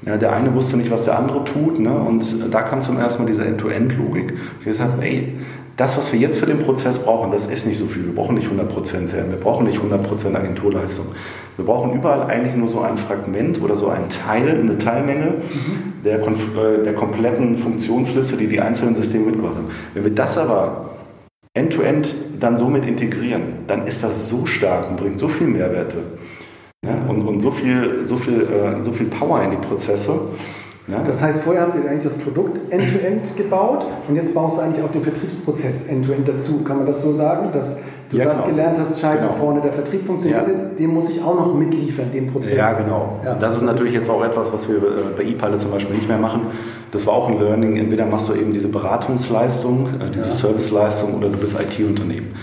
Ja, 0.07 0.17
der 0.17 0.35
eine 0.35 0.55
wusste 0.55 0.77
nicht, 0.77 0.91
was 0.91 1.05
der 1.07 1.19
andere 1.19 1.45
tut. 1.45 1.81
Ne? 1.81 1.93
Und 1.93 2.25
da 2.51 2.63
kam 2.63 2.81
zum 2.81 2.97
ersten 2.99 3.25
Mal 3.25 3.29
diese 3.29 3.45
End-to-End-Logik. 3.45 4.35
Ich 4.61 4.67
habe 4.67 4.71
gesagt, 4.71 5.05
ey, 5.05 5.35
das, 5.81 5.97
was 5.97 6.13
wir 6.13 6.21
jetzt 6.21 6.39
für 6.39 6.45
den 6.45 6.59
Prozess 6.59 6.99
brauchen, 6.99 7.31
das 7.31 7.47
ist 7.47 7.67
nicht 7.67 7.79
so 7.79 7.87
viel. 7.87 8.05
Wir 8.05 8.15
brauchen 8.15 8.35
nicht 8.35 8.49
100% 8.49 9.07
CRM, 9.07 9.31
wir 9.31 9.41
brauchen 9.41 9.67
nicht 9.67 9.81
100% 9.81 10.35
Agenturleistung. 10.35 11.07
Wir 11.57 11.65
brauchen 11.65 11.95
überall 11.95 12.23
eigentlich 12.25 12.55
nur 12.55 12.69
so 12.69 12.83
ein 12.83 12.99
Fragment 12.99 13.63
oder 13.63 13.77
so 13.77 13.89
ein 13.89 14.11
Teil, 14.11 14.61
eine 14.61 14.77
Teilmenge 14.77 15.37
mhm. 15.39 16.05
der, 16.05 16.21
äh, 16.21 16.85
der 16.85 16.93
kompletten 16.95 17.57
Funktionsliste, 17.57 18.37
die 18.37 18.47
die 18.47 18.61
einzelnen 18.61 18.95
Systeme 18.95 19.27
mitgebracht 19.27 19.57
haben. 19.57 19.71
Wenn 19.95 20.05
wir 20.05 20.15
das 20.15 20.37
aber 20.37 20.91
end-to-end 21.55 22.07
-end 22.07 22.15
dann 22.41 22.59
somit 22.59 22.85
integrieren, 22.85 23.65
dann 23.67 23.87
ist 23.87 24.05
das 24.05 24.29
so 24.29 24.45
stark 24.45 24.91
und 24.91 24.99
bringt 24.99 25.19
so 25.19 25.29
viel 25.29 25.47
Mehrwerte 25.47 25.97
ja, 26.85 26.93
und, 27.09 27.27
und 27.27 27.41
so, 27.41 27.51
viel, 27.51 28.05
so, 28.05 28.17
viel, 28.17 28.43
äh, 28.43 28.83
so 28.83 28.93
viel 28.93 29.07
Power 29.07 29.43
in 29.43 29.53
die 29.53 29.57
Prozesse. 29.57 30.21
Ja. 30.91 31.03
Das 31.07 31.23
heißt, 31.23 31.41
vorher 31.41 31.63
habt 31.63 31.77
ihr 31.77 31.89
eigentlich 31.89 32.05
das 32.05 32.15
Produkt 32.15 32.73
end-to-end 32.73 33.27
-end 33.27 33.37
gebaut 33.37 33.87
und 34.09 34.17
jetzt 34.17 34.35
baust 34.35 34.59
du 34.59 34.63
eigentlich 34.63 34.85
auch 34.85 34.91
den 34.91 35.03
Vertriebsprozess 35.03 35.87
end-to-end 35.87 36.29
-end 36.29 36.33
dazu. 36.33 36.63
Kann 36.65 36.79
man 36.79 36.87
das 36.87 37.03
so 37.03 37.13
sagen? 37.13 37.51
Dass 37.53 37.79
du 38.11 38.17
ja, 38.17 38.25
das 38.25 38.39
genau. 38.39 38.49
gelernt 38.49 38.79
hast, 38.79 39.01
scheiße, 39.01 39.27
genau. 39.27 39.39
vorne 39.39 39.61
der 39.61 39.73
Vertrieb 39.73 40.07
funktioniert 40.07 40.49
ja. 40.49 40.53
ist, 40.53 40.79
den 40.79 40.91
muss 40.93 41.09
ich 41.11 41.23
auch 41.23 41.35
noch 41.35 41.55
mitliefern, 41.55 42.11
den 42.11 42.33
Prozess. 42.33 42.57
Ja, 42.57 42.73
genau. 42.73 43.21
Ja. 43.25 43.35
Das 43.35 43.57
ist 43.57 43.63
natürlich 43.63 43.95
jetzt 43.95 44.11
auch 44.11 44.25
etwas, 44.25 44.53
was 44.53 44.69
wir 44.69 44.77
äh, 44.77 44.81
bei 45.17 45.23
ePilot 45.23 45.61
zum 45.61 45.71
Beispiel 45.71 45.95
nicht 45.97 46.09
mehr 46.09 46.19
machen. 46.19 46.43
Das 46.91 47.07
war 47.07 47.15
auch 47.15 47.29
ein 47.29 47.39
Learning. 47.39 47.77
Entweder 47.77 48.07
machst 48.07 48.29
du 48.29 48.35
eben 48.35 48.53
diese 48.53 48.69
Beratungsleistung, 48.69 49.87
äh, 50.01 50.11
diese 50.13 50.33
Serviceleistung 50.33 51.15
oder 51.15 51.29
du 51.29 51.37
bist 51.37 51.57
IT-Unternehmen. 51.59 52.35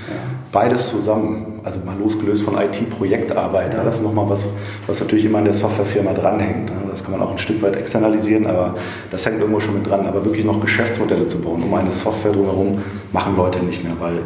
Beides 0.51 0.89
zusammen, 0.89 1.59
also 1.63 1.79
mal 1.85 1.97
losgelöst 1.99 2.43
von 2.43 2.55
IT-Projektarbeiter, 2.55 3.83
das 3.83 3.97
ist 3.97 4.03
nochmal 4.03 4.29
was, 4.29 4.45
was 4.87 4.99
natürlich 5.01 5.25
immer 5.25 5.39
an 5.39 5.45
der 5.45 5.53
Softwarefirma 5.53 6.13
dranhängt. 6.13 6.71
Das 6.89 7.03
kann 7.03 7.11
man 7.11 7.21
auch 7.21 7.31
ein 7.31 7.37
Stück 7.37 7.61
weit 7.61 7.75
externalisieren, 7.75 8.47
aber 8.47 8.75
das 9.11 9.25
hängt 9.25 9.39
irgendwo 9.39 9.59
schon 9.59 9.75
mit 9.75 9.87
dran. 9.87 10.05
Aber 10.05 10.23
wirklich 10.23 10.45
noch 10.45 10.61
Geschäftsmodelle 10.61 11.27
zu 11.27 11.41
bauen, 11.41 11.61
um 11.61 11.73
eine 11.73 11.91
Software 11.91 12.31
drumherum, 12.31 12.81
machen 13.11 13.35
Leute 13.35 13.59
nicht 13.59 13.83
mehr, 13.83 13.93
weil 13.99 14.19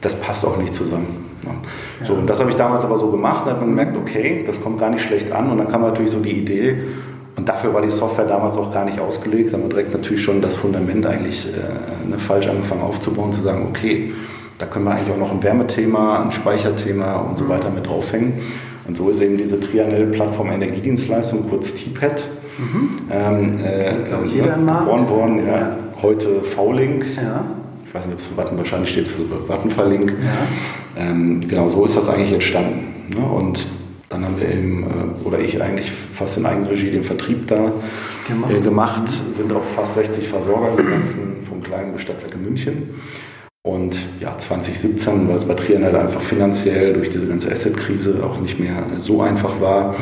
das 0.00 0.18
passt 0.20 0.44
auch 0.44 0.56
nicht 0.56 0.74
zusammen. 0.74 1.24
Ja. 1.44 2.06
So, 2.06 2.14
und 2.14 2.26
das 2.26 2.40
habe 2.40 2.50
ich 2.50 2.56
damals 2.56 2.84
aber 2.84 2.96
so 2.96 3.10
gemacht 3.10 3.44
und 3.44 3.52
habe 3.52 3.64
gemerkt, 3.64 3.96
okay, 3.96 4.44
das 4.46 4.60
kommt 4.60 4.80
gar 4.80 4.90
nicht 4.90 5.04
schlecht 5.04 5.30
an. 5.30 5.50
Und 5.50 5.58
dann 5.58 5.70
kam 5.70 5.82
natürlich 5.82 6.10
so 6.10 6.20
die 6.20 6.32
Idee, 6.32 6.78
und 7.36 7.46
dafür 7.48 7.74
war 7.74 7.82
die 7.82 7.90
Software 7.90 8.24
damals 8.24 8.56
auch 8.56 8.72
gar 8.72 8.86
nicht 8.86 8.98
ausgelegt. 8.98 9.52
Da 9.52 9.58
haben 9.58 9.64
wir 9.64 9.68
direkt 9.68 9.92
natürlich 9.92 10.22
schon 10.22 10.40
das 10.40 10.54
Fundament 10.54 11.06
eigentlich 11.06 11.46
äh, 11.46 12.08
ne, 12.08 12.18
falsch 12.18 12.48
angefangen 12.48 12.82
aufzubauen, 12.82 13.32
zu 13.32 13.42
sagen, 13.42 13.66
okay, 13.68 14.14
da 14.58 14.66
können 14.66 14.86
wir 14.86 14.92
eigentlich 14.92 15.12
auch 15.12 15.18
noch 15.18 15.32
ein 15.32 15.42
Wärmethema, 15.42 16.22
ein 16.22 16.32
Speicherthema 16.32 17.16
und 17.16 17.38
so 17.38 17.48
weiter 17.48 17.70
mit 17.70 17.86
draufhängen. 17.86 18.34
Und 18.86 18.96
so 18.96 19.10
ist 19.10 19.20
eben 19.20 19.36
diese 19.36 19.60
Trianel-Plattform 19.60 20.50
Energiedienstleistung, 20.50 21.48
kurz 21.48 21.74
TPET, 21.74 22.24
mhm. 22.58 22.90
ähm, 23.10 23.58
äh, 23.64 24.26
jeder 24.26 24.56
ne, 24.56 24.78
geboren 24.80 25.10
worden. 25.10 25.46
Ja. 25.46 25.56
ja. 25.56 25.76
Heute 26.02 26.40
V-Link. 26.42 27.04
Ja. 27.16 27.44
Ich 27.86 27.94
weiß 27.94 28.06
nicht, 28.06 28.14
ob 28.14 28.20
es 28.20 28.26
für 28.26 28.36
Watten, 28.36 28.56
wahrscheinlich 28.58 28.90
steht 28.90 29.08
für 29.08 29.22
Vattenfall-Link. 29.48 30.10
Ja. 30.10 31.02
Ähm, 31.02 31.40
genau, 31.46 31.68
so 31.68 31.84
ist 31.84 31.96
das 31.96 32.08
eigentlich 32.08 32.32
entstanden. 32.32 33.14
Ne? 33.14 33.26
Und 33.26 33.60
dann 34.08 34.24
haben 34.24 34.40
wir 34.40 34.48
eben, 34.48 34.84
äh, 34.84 35.26
oder 35.26 35.40
ich 35.40 35.60
eigentlich 35.60 35.90
fast 35.90 36.38
in 36.38 36.46
Eigenregie 36.46 36.90
den 36.90 37.02
Vertrieb 37.02 37.48
da 37.48 37.72
gemacht, 38.28 38.52
äh, 38.52 38.60
gemacht 38.60 39.08
sind 39.36 39.52
auf 39.52 39.68
fast 39.74 39.94
60 39.94 40.28
Versorger 40.28 40.76
gewachsen 40.76 41.38
vom 41.48 41.62
kleinen 41.62 41.92
Bestadtwerk 41.92 42.34
in 42.34 42.44
München. 42.44 42.90
Und 43.66 43.98
ja, 44.20 44.38
2017, 44.38 45.28
weil 45.28 45.34
es 45.34 45.44
bei 45.44 45.54
Trianel 45.54 45.96
einfach 45.96 46.20
finanziell 46.20 46.92
durch 46.92 47.10
diese 47.10 47.26
ganze 47.26 47.50
Asset-Krise 47.50 48.20
auch 48.24 48.40
nicht 48.40 48.60
mehr 48.60 48.76
so 48.98 49.22
einfach 49.22 49.60
war, 49.60 49.96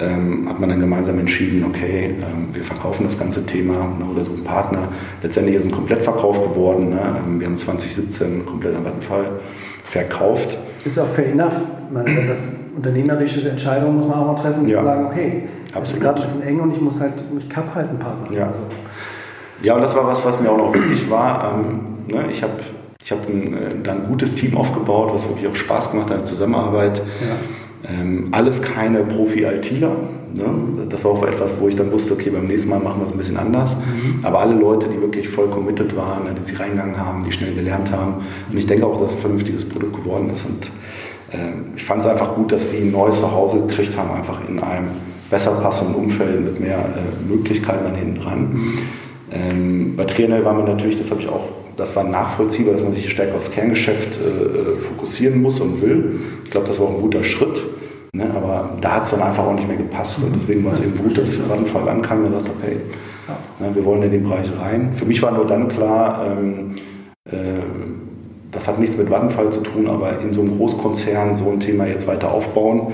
ähm, 0.00 0.48
hat 0.48 0.58
man 0.58 0.68
dann 0.68 0.80
gemeinsam 0.80 1.20
entschieden, 1.20 1.64
okay, 1.64 2.06
ähm, 2.06 2.48
wir 2.52 2.64
verkaufen 2.64 3.04
das 3.06 3.16
ganze 3.16 3.46
Thema 3.46 3.74
ne, 3.74 4.06
oder 4.12 4.24
so 4.24 4.32
ein 4.32 4.42
Partner. 4.42 4.88
Letztendlich 5.22 5.54
ist 5.54 5.66
ein 5.66 5.70
Komplettverkauf 5.70 6.42
geworden. 6.42 6.90
Ne? 6.90 7.16
Ähm, 7.24 7.38
wir 7.38 7.46
haben 7.46 7.54
2017 7.54 8.46
komplett 8.46 8.74
an 8.74 8.84
Vattenfall 8.84 9.26
verkauft. 9.84 10.58
Ist 10.84 10.98
auch 10.98 11.06
fair 11.06 11.28
enough. 11.28 11.54
Man, 11.92 12.06
das 12.26 12.48
unternehmerische 12.74 13.48
Entscheidung 13.48 13.94
muss 13.94 14.08
man 14.08 14.18
auch 14.18 14.26
mal 14.26 14.42
treffen 14.42 14.62
und 14.62 14.68
ja, 14.68 14.82
sagen, 14.82 15.06
okay, 15.06 15.44
das 15.72 15.92
ist 15.92 16.00
gerade 16.02 16.20
ein 16.20 16.22
bisschen 16.22 16.42
eng 16.42 16.58
und 16.58 16.72
ich 16.72 16.80
muss 16.80 16.98
halt, 16.98 17.12
ich 17.38 17.48
kapp 17.48 17.76
halt 17.76 17.90
ein 17.90 17.98
paar 18.00 18.16
Sachen. 18.16 18.34
Ja. 18.34 18.48
Also. 18.48 18.58
ja, 19.62 19.76
und 19.76 19.82
das 19.82 19.94
war 19.94 20.04
was, 20.04 20.24
was 20.24 20.40
mir 20.40 20.50
auch 20.50 20.58
noch 20.58 20.74
wichtig 20.74 21.08
war. 21.08 21.54
Ähm, 21.54 22.12
ne, 22.12 22.24
ich 22.32 22.42
habe 22.42 22.54
ich 23.04 23.12
habe 23.12 23.30
äh, 23.30 23.82
dann 23.82 24.02
ein 24.02 24.08
gutes 24.08 24.34
Team 24.34 24.56
aufgebaut, 24.56 25.12
was 25.12 25.28
wirklich 25.28 25.46
auch 25.46 25.54
Spaß 25.54 25.90
gemacht 25.90 26.10
hat, 26.10 26.20
in 26.20 26.26
Zusammenarbeit. 26.26 27.02
Ja. 27.20 27.90
Ähm, 27.90 28.28
alles 28.30 28.62
keine 28.62 29.00
Profi-ITler. 29.00 29.94
Ne? 30.32 30.44
Das 30.88 31.04
war 31.04 31.10
auch 31.10 31.26
etwas, 31.26 31.52
wo 31.60 31.68
ich 31.68 31.76
dann 31.76 31.92
wusste, 31.92 32.14
okay, 32.14 32.30
beim 32.30 32.46
nächsten 32.46 32.70
Mal 32.70 32.80
machen 32.80 33.00
wir 33.00 33.04
es 33.04 33.12
ein 33.12 33.18
bisschen 33.18 33.36
anders. 33.36 33.76
Mhm. 33.76 34.24
Aber 34.24 34.40
alle 34.40 34.54
Leute, 34.54 34.88
die 34.88 34.98
wirklich 34.98 35.28
voll 35.28 35.48
committed 35.48 35.94
waren, 35.94 36.22
die 36.34 36.42
sich 36.42 36.58
reingegangen 36.58 36.96
haben, 36.96 37.22
die 37.24 37.30
schnell 37.30 37.54
gelernt 37.54 37.92
haben. 37.92 38.24
Und 38.50 38.56
ich 38.56 38.66
denke 38.66 38.86
auch, 38.86 38.98
dass 38.98 39.10
es 39.10 39.16
ein 39.18 39.20
vernünftiges 39.20 39.68
Produkt 39.68 39.96
geworden 39.96 40.30
ist. 40.32 40.46
Und 40.46 40.66
äh, 41.30 41.76
ich 41.76 41.84
fand 41.84 42.02
es 42.02 42.08
einfach 42.08 42.34
gut, 42.34 42.52
dass 42.52 42.70
sie 42.70 42.78
ein 42.78 42.90
neues 42.90 43.20
Zuhause 43.20 43.60
gekriegt 43.66 43.98
haben, 43.98 44.12
einfach 44.12 44.40
in 44.48 44.58
einem 44.60 44.88
besser 45.28 45.50
passenden 45.60 45.94
Umfeld 45.96 46.42
mit 46.42 46.58
mehr 46.58 46.78
äh, 46.78 47.30
Möglichkeiten 47.30 47.84
dann 47.84 47.96
hinten 47.96 48.20
dran. 48.22 48.40
Mhm. 48.40 48.78
Ähm, 49.30 49.96
bei 49.96 50.04
Trainer 50.04 50.42
waren 50.42 50.56
wir 50.56 50.64
natürlich, 50.64 50.98
das 50.98 51.10
habe 51.10 51.20
ich 51.20 51.28
auch 51.28 51.63
das 51.76 51.96
war 51.96 52.04
nachvollziehbar, 52.04 52.74
dass 52.74 52.82
man 52.82 52.94
sich 52.94 53.10
stärker 53.10 53.36
aufs 53.36 53.50
Kerngeschäft 53.50 54.18
äh, 54.18 54.76
fokussieren 54.78 55.42
muss 55.42 55.60
und 55.60 55.82
will. 55.82 56.20
Ich 56.44 56.50
glaube, 56.50 56.66
das 56.66 56.78
war 56.78 56.86
auch 56.86 56.94
ein 56.94 57.00
guter 57.00 57.24
Schritt. 57.24 57.60
Ne? 58.12 58.30
Aber 58.34 58.76
da 58.80 58.96
hat 58.96 59.04
es 59.04 59.10
dann 59.10 59.22
einfach 59.22 59.44
auch 59.44 59.54
nicht 59.54 59.66
mehr 59.66 59.76
gepasst. 59.76 60.22
Und 60.22 60.36
deswegen 60.36 60.64
war 60.64 60.72
es 60.72 60.80
eben 60.80 60.96
gut, 60.96 61.18
dass 61.18 61.36
Vattenfall 61.48 61.88
ankam 61.88 62.18
und 62.18 62.24
gesagt 62.26 62.48
hat, 62.48 62.54
hey, 62.62 62.76
ne, 63.58 63.74
wir 63.74 63.84
wollen 63.84 64.02
in 64.02 64.12
den 64.12 64.22
Bereich 64.22 64.48
rein. 64.60 64.94
Für 64.94 65.04
mich 65.04 65.20
war 65.22 65.32
nur 65.32 65.46
dann 65.46 65.68
klar, 65.68 66.36
ähm, 66.38 66.76
äh, 67.24 67.62
das 68.52 68.68
hat 68.68 68.78
nichts 68.78 68.96
mit 68.96 69.10
Vattenfall 69.10 69.50
zu 69.50 69.60
tun, 69.60 69.88
aber 69.88 70.20
in 70.20 70.32
so 70.32 70.42
einem 70.42 70.56
Großkonzern 70.56 71.34
so 71.34 71.50
ein 71.50 71.58
Thema 71.58 71.86
jetzt 71.86 72.06
weiter 72.06 72.32
aufbauen 72.32 72.92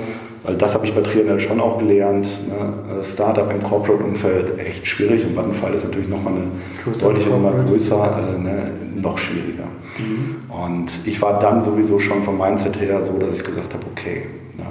weil 0.51 0.57
das 0.57 0.75
habe 0.75 0.85
ich 0.85 0.93
bei 0.93 1.01
Trianel 1.01 1.39
schon 1.39 1.61
auch 1.61 1.79
gelernt. 1.79 2.27
Ne? 2.49 3.05
Startup 3.05 3.49
im 3.53 3.63
Corporate-Umfeld 3.63 4.59
echt 4.59 4.85
schwierig 4.85 5.25
und 5.25 5.37
Vattenfall 5.37 5.73
ist 5.75 5.85
natürlich 5.85 6.09
nochmal 6.09 6.35
eine 6.35 6.47
größer 6.83 7.07
deutliche 7.07 7.31
Nummer 7.31 7.53
größer, 7.53 8.35
äh, 8.35 8.39
ne? 8.39 8.71
noch 8.97 9.17
schwieriger. 9.17 9.69
Mhm. 9.97 10.51
Und 10.53 10.91
ich 11.05 11.23
war 11.23 11.39
dann 11.39 11.63
sowieso 11.63 12.01
schon 12.01 12.25
vom 12.25 12.37
Mindset 12.37 12.81
her 12.81 13.01
so, 13.05 13.17
dass 13.19 13.37
ich 13.37 13.45
gesagt 13.45 13.73
habe, 13.73 13.85
okay, 13.93 14.27
ne? 14.59 14.65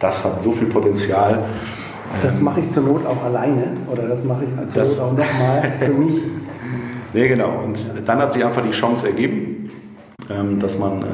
das 0.00 0.24
hat 0.24 0.42
so 0.42 0.50
viel 0.50 0.66
Potenzial. 0.66 1.44
Das 2.20 2.38
ähm, 2.38 2.44
mache 2.46 2.60
ich 2.60 2.68
zur 2.68 2.82
Not 2.82 3.06
auch 3.06 3.22
alleine 3.22 3.74
oder 3.90 4.08
das 4.08 4.24
mache 4.24 4.44
ich 4.44 4.68
zur 4.68 4.82
Not 4.82 4.98
auch 4.98 5.12
nochmal 5.12 5.72
für 5.78 5.92
mich. 5.92 6.14
nee, 7.12 7.28
genau. 7.28 7.62
Und 7.64 7.78
dann 8.04 8.18
hat 8.18 8.32
sich 8.32 8.44
einfach 8.44 8.62
die 8.64 8.72
Chance 8.72 9.06
ergeben, 9.06 9.70
ähm, 10.28 10.58
dass 10.58 10.76
man 10.76 11.02
äh, 11.02 11.04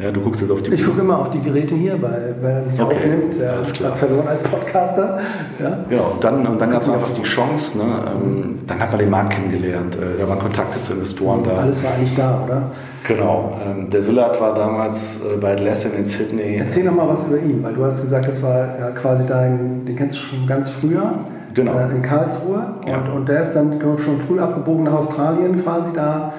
ja, 0.00 0.10
du 0.10 0.20
guckst 0.20 0.40
jetzt 0.40 0.50
auf 0.50 0.62
die 0.62 0.72
Ich 0.72 0.84
gucke 0.84 1.00
immer 1.00 1.18
auf 1.18 1.30
die 1.30 1.40
Geräte 1.40 1.74
hier, 1.74 2.00
weil 2.00 2.34
wenn 2.40 2.50
er 2.50 2.62
mich 2.62 2.80
okay. 2.80 2.94
aufnimmt, 2.94 3.38
der 3.38 3.52
Alles 3.52 3.72
klar. 3.72 3.94
verloren 3.94 4.28
als 4.28 4.42
Podcaster. 4.42 5.18
Ja, 5.58 5.78
ja 5.90 6.00
und 6.00 6.24
dann, 6.24 6.46
und 6.46 6.58
dann 6.58 6.70
gab 6.70 6.82
es 6.82 6.88
einfach 6.88 7.10
die 7.12 7.22
Chance, 7.22 7.78
ne, 7.78 7.84
ähm, 8.06 8.58
dann 8.66 8.78
hat 8.80 8.90
man 8.90 9.00
den 9.00 9.10
Markt 9.10 9.34
kennengelernt, 9.34 9.96
äh, 9.96 10.18
da 10.18 10.26
waren 10.26 10.38
Kontakte 10.38 10.80
zu 10.80 10.94
Investoren 10.94 11.44
da. 11.44 11.58
Alles 11.58 11.84
war 11.84 11.92
eigentlich 11.92 12.14
da, 12.14 12.42
oder? 12.44 12.62
Genau. 13.06 13.58
Ähm, 13.62 13.90
der 13.90 14.00
Silat 14.00 14.40
war 14.40 14.54
damals 14.54 15.16
äh, 15.16 15.36
bei 15.38 15.52
Atlassian 15.52 15.92
in 15.94 16.06
Sydney. 16.06 16.56
Erzähl 16.56 16.84
noch 16.84 16.94
mal 16.94 17.08
was 17.08 17.26
über 17.26 17.38
ihn, 17.38 17.62
weil 17.62 17.74
du 17.74 17.84
hast 17.84 18.00
gesagt, 18.00 18.26
das 18.26 18.42
war 18.42 18.78
ja 18.78 18.90
quasi 18.92 19.26
dein, 19.26 19.84
den 19.84 19.96
kennst 19.96 20.16
du 20.16 20.20
schon 20.20 20.46
ganz 20.46 20.70
früher. 20.70 21.12
Genau. 21.52 21.72
Äh, 21.72 21.96
in 21.96 22.02
Karlsruhe. 22.02 22.74
Und, 22.80 22.88
ja. 22.88 23.12
und 23.14 23.28
der 23.28 23.42
ist 23.42 23.52
dann 23.52 23.80
schon 23.98 24.18
früh 24.18 24.38
abgebogen 24.38 24.84
nach 24.84 24.94
Australien 24.94 25.62
quasi 25.62 25.90
da 25.92 26.32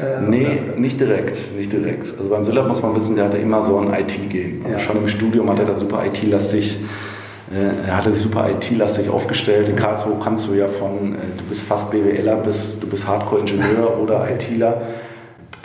äh, 0.00 0.20
nee, 0.20 0.60
nicht 0.76 1.00
direkt, 1.00 1.56
nicht 1.56 1.72
direkt. 1.72 2.14
Also 2.18 2.28
beim 2.28 2.44
Sillach 2.44 2.66
muss 2.68 2.82
man 2.82 2.94
wissen, 2.94 3.16
der 3.16 3.26
hatte 3.26 3.38
immer 3.38 3.62
so 3.62 3.78
ein 3.78 3.92
IT-Gehen. 3.92 4.62
Also 4.64 4.76
ja. 4.76 4.82
schon 4.82 4.96
im 4.98 5.08
Studium 5.08 5.50
hat 5.50 5.58
er 5.58 5.64
da 5.66 5.74
super 5.74 6.04
IT-lastig, 6.04 6.78
äh, 7.50 7.88
er 7.88 7.96
hatte 7.96 8.12
sich 8.12 8.22
super 8.22 8.48
IT-lastig 8.50 9.08
aufgestellt. 9.08 9.68
In 9.68 9.76
Karlsruhe 9.76 10.16
kannst 10.22 10.48
du 10.48 10.54
ja 10.54 10.68
von, 10.68 11.14
äh, 11.14 11.18
du 11.36 11.44
bist 11.48 11.62
fast 11.62 11.90
BWLer, 11.90 12.36
bis, 12.36 12.78
du 12.78 12.86
bist 12.86 13.06
Hardcore-Ingenieur 13.06 13.98
oder 14.02 14.28
ITler 14.30 14.82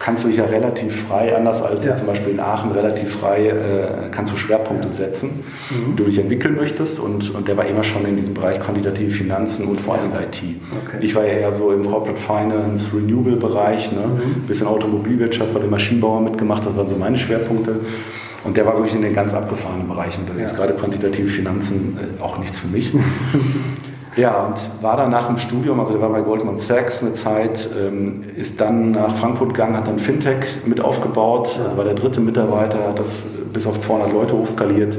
kannst 0.01 0.23
du 0.23 0.29
dich 0.29 0.37
ja 0.37 0.45
relativ 0.45 1.07
frei, 1.07 1.35
anders 1.35 1.61
als 1.61 1.85
ja. 1.85 1.95
zum 1.95 2.07
Beispiel 2.07 2.33
in 2.33 2.39
Aachen, 2.39 2.71
relativ 2.71 3.17
frei 3.17 3.47
äh, 3.47 4.09
kannst 4.11 4.33
du 4.33 4.37
Schwerpunkte 4.37 4.91
setzen, 4.91 5.43
mhm. 5.69 5.91
die 5.91 5.95
du 5.95 6.03
dich 6.05 6.17
entwickeln 6.17 6.55
möchtest. 6.55 6.99
Und, 6.99 7.33
und 7.33 7.47
der 7.47 7.55
war 7.55 7.65
immer 7.65 7.83
schon 7.83 8.05
in 8.05 8.17
diesem 8.17 8.33
Bereich 8.33 8.59
quantitative 8.59 9.11
Finanzen 9.11 9.67
und 9.67 9.79
vor 9.79 9.95
allem 9.95 10.11
IT. 10.11 10.41
Okay. 10.85 10.97
Ich 11.01 11.13
war 11.13 11.25
ja 11.25 11.33
eher 11.33 11.51
so 11.51 11.71
im 11.71 11.85
Corporate 11.85 12.19
Finance, 12.19 12.91
Renewable-Bereich, 12.95 13.91
ne? 13.91 14.01
Mhm. 14.07 14.41
bisschen 14.47 14.67
Automobilwirtschaft, 14.67 15.53
bei 15.53 15.59
den 15.59 15.69
Maschinenbauern 15.69 16.23
mitgemacht, 16.23 16.65
das 16.65 16.75
waren 16.75 16.89
so 16.89 16.95
meine 16.95 17.17
Schwerpunkte. 17.17 17.75
Und 18.43 18.57
der 18.57 18.65
war 18.65 18.75
wirklich 18.75 18.95
in 18.95 19.03
den 19.03 19.13
ganz 19.13 19.35
abgefahrenen 19.35 19.87
Bereichen 19.87 20.21
unterwegs. 20.21 20.51
Ja. 20.51 20.57
Gerade 20.57 20.73
quantitative 20.73 21.27
Finanzen 21.27 21.99
äh, 22.19 22.23
auch 22.23 22.39
nichts 22.39 22.57
für 22.57 22.67
mich. 22.67 22.91
Ja, 24.17 24.45
und 24.45 24.83
war 24.83 24.97
dann 24.97 25.09
nach 25.09 25.27
dem 25.27 25.37
Studium, 25.37 25.79
also 25.79 25.93
der 25.93 26.01
war 26.01 26.09
bei 26.09 26.21
Goldman 26.21 26.57
Sachs 26.57 27.01
eine 27.01 27.13
Zeit, 27.13 27.69
ähm, 27.79 28.23
ist 28.35 28.59
dann 28.59 28.91
nach 28.91 29.15
Frankfurt 29.15 29.53
gegangen, 29.53 29.77
hat 29.77 29.87
dann 29.87 29.99
Fintech 29.99 30.65
mit 30.65 30.81
aufgebaut, 30.81 31.57
also 31.63 31.77
war 31.77 31.85
der 31.85 31.93
dritte 31.93 32.19
Mitarbeiter, 32.19 32.89
hat 32.89 32.99
das 32.99 33.13
bis 33.53 33.65
auf 33.65 33.79
200 33.79 34.11
Leute 34.11 34.33
hochskaliert. 34.33 34.97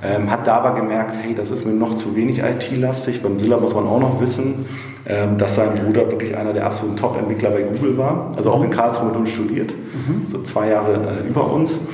Ähm, 0.00 0.30
hat 0.30 0.46
da 0.46 0.58
aber 0.58 0.80
gemerkt, 0.80 1.16
hey, 1.20 1.34
das 1.34 1.50
ist 1.50 1.66
mir 1.66 1.72
noch 1.72 1.96
zu 1.96 2.14
wenig 2.14 2.38
IT-lastig. 2.38 3.20
Beim 3.20 3.40
Silla 3.40 3.58
muss 3.58 3.74
man 3.74 3.84
auch 3.84 3.98
noch 3.98 4.20
wissen, 4.20 4.66
ähm, 5.06 5.38
dass 5.38 5.56
sein 5.56 5.70
Bruder 5.74 6.08
wirklich 6.08 6.36
einer 6.36 6.52
der 6.52 6.66
absoluten 6.66 6.96
Top-Entwickler 6.96 7.50
bei 7.50 7.62
Google 7.62 7.98
war, 7.98 8.32
also 8.36 8.52
auch 8.52 8.62
in 8.62 8.70
Karlsruhe 8.70 9.08
mit 9.08 9.16
uns 9.16 9.30
studiert, 9.30 9.72
mhm. 9.72 10.28
so 10.28 10.42
zwei 10.42 10.68
Jahre 10.68 11.24
äh, 11.24 11.28
über 11.28 11.50
uns 11.52 11.88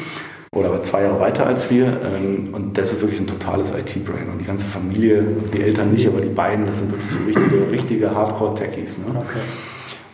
oder 0.54 0.82
zwei 0.82 1.02
Jahre 1.02 1.20
weiter 1.20 1.46
als 1.46 1.70
wir. 1.70 1.86
Ähm, 1.86 2.48
und 2.52 2.78
das 2.78 2.92
ist 2.92 3.00
wirklich 3.00 3.20
ein 3.20 3.26
totales 3.26 3.70
IT-Brain. 3.70 4.28
Und 4.30 4.40
die 4.40 4.44
ganze 4.44 4.66
Familie, 4.66 5.26
die 5.52 5.62
Eltern 5.62 5.92
nicht, 5.92 6.06
aber 6.06 6.20
die 6.20 6.28
beiden, 6.28 6.66
das 6.66 6.78
sind 6.78 6.90
wirklich 6.92 7.10
so 7.10 7.24
richtige, 7.24 7.70
richtige 7.70 8.14
Hardcore-Techies. 8.14 8.98
Ne? 8.98 9.04
Okay. 9.16 9.40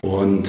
Und 0.03 0.49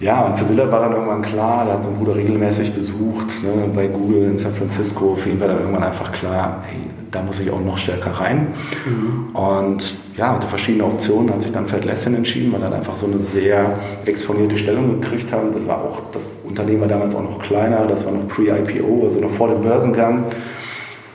ja, 0.00 0.26
und 0.26 0.36
für 0.36 0.44
Sillard 0.44 0.72
war 0.72 0.80
dann 0.80 0.92
irgendwann 0.92 1.22
klar, 1.22 1.64
der 1.64 1.74
hat 1.74 1.84
seinen 1.84 1.96
Bruder 1.96 2.16
regelmäßig 2.16 2.72
besucht, 2.72 3.28
ne, 3.44 3.68
bei 3.72 3.86
Google 3.86 4.24
in 4.24 4.36
San 4.36 4.52
Francisco. 4.52 5.14
Für 5.14 5.30
ihn 5.30 5.38
war 5.38 5.46
dann 5.46 5.60
irgendwann 5.60 5.84
einfach 5.84 6.10
klar, 6.10 6.64
hey, 6.66 6.80
da 7.12 7.22
muss 7.22 7.38
ich 7.38 7.50
auch 7.50 7.60
noch 7.60 7.78
stärker 7.78 8.10
rein. 8.10 8.48
Mhm. 8.84 9.36
Und 9.36 9.94
ja, 10.16 10.34
unter 10.34 10.48
verschiedenen 10.48 10.86
Optionen 10.86 11.32
hat 11.32 11.42
sich 11.42 11.52
dann 11.52 11.66
für 11.66 11.76
Atlassian 11.76 12.14
entschieden, 12.14 12.52
weil 12.52 12.62
er 12.62 12.72
einfach 12.72 12.94
so 12.94 13.06
eine 13.06 13.18
sehr 13.18 13.78
exponierte 14.06 14.56
Stellung 14.56 15.00
gekriegt 15.00 15.30
hat. 15.30 15.54
Das 15.54 15.66
war 15.66 15.78
auch, 15.84 16.02
das 16.12 16.26
Unternehmen 16.44 16.80
war 16.80 16.88
damals 16.88 17.14
auch 17.14 17.22
noch 17.22 17.38
kleiner, 17.38 17.86
das 17.86 18.04
war 18.04 18.12
noch 18.12 18.26
pre-IPO, 18.28 19.04
also 19.04 19.20
noch 19.20 19.30
vor 19.30 19.48
dem 19.48 19.60
Börsengang. 19.60 20.24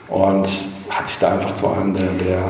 Und 0.07 0.47
hat 0.89 1.07
sich 1.07 1.17
da 1.19 1.33
einfach 1.33 1.53
zu 1.55 1.67
einem 1.67 1.93
der, 1.93 2.09
der 2.25 2.43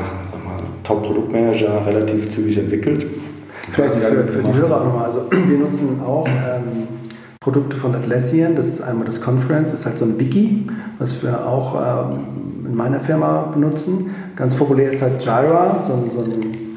Top-Produktmanager 0.84 1.86
relativ 1.86 2.28
zügig 2.28 2.58
entwickelt. 2.58 3.06
Vielleicht 3.72 3.94
für, 3.96 4.26
für 4.26 4.42
die 4.42 4.54
Hörer 4.54 4.80
auch 4.80 4.84
nochmal. 4.84 5.04
Also 5.06 5.26
wir 5.30 5.58
nutzen 5.58 6.00
auch 6.06 6.26
ähm, 6.26 6.88
Produkte 7.40 7.76
von 7.76 7.94
Atlassian. 7.94 8.56
Das 8.56 8.66
ist 8.66 8.80
einmal 8.80 9.06
das 9.06 9.20
Conference, 9.20 9.70
das 9.72 9.80
ist 9.80 9.86
halt 9.86 9.98
so 9.98 10.04
ein 10.04 10.18
Wiki, 10.18 10.66
was 10.98 11.22
wir 11.22 11.46
auch 11.46 12.10
ähm, 12.10 12.47
in 12.68 12.74
meiner 12.74 13.00
Firma 13.00 13.50
benutzen. 13.52 14.14
Ganz 14.36 14.54
populär 14.54 14.92
ist 14.92 15.02
halt 15.02 15.22
Jira, 15.22 15.82
so, 15.84 16.08
so, 16.14 16.20
ein, 16.22 16.76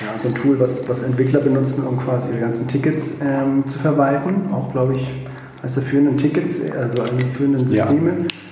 ja, 0.00 0.18
so 0.20 0.28
ein 0.28 0.34
Tool, 0.34 0.58
was, 0.58 0.88
was 0.88 1.02
Entwickler 1.02 1.40
benutzen, 1.40 1.84
um 1.86 1.98
quasi 1.98 2.30
ihre 2.30 2.40
ganzen 2.40 2.66
Tickets 2.66 3.16
ähm, 3.22 3.64
zu 3.68 3.78
verwalten. 3.78 4.52
Auch, 4.52 4.72
glaube 4.72 4.94
ich, 4.94 5.26
als 5.62 5.74
der 5.74 5.82
führenden 5.82 6.16
Tickets, 6.16 6.60
also 6.70 7.02
an 7.02 7.18
führenden 7.36 7.68
Systeme. 7.68 8.10
Ja. 8.10 8.47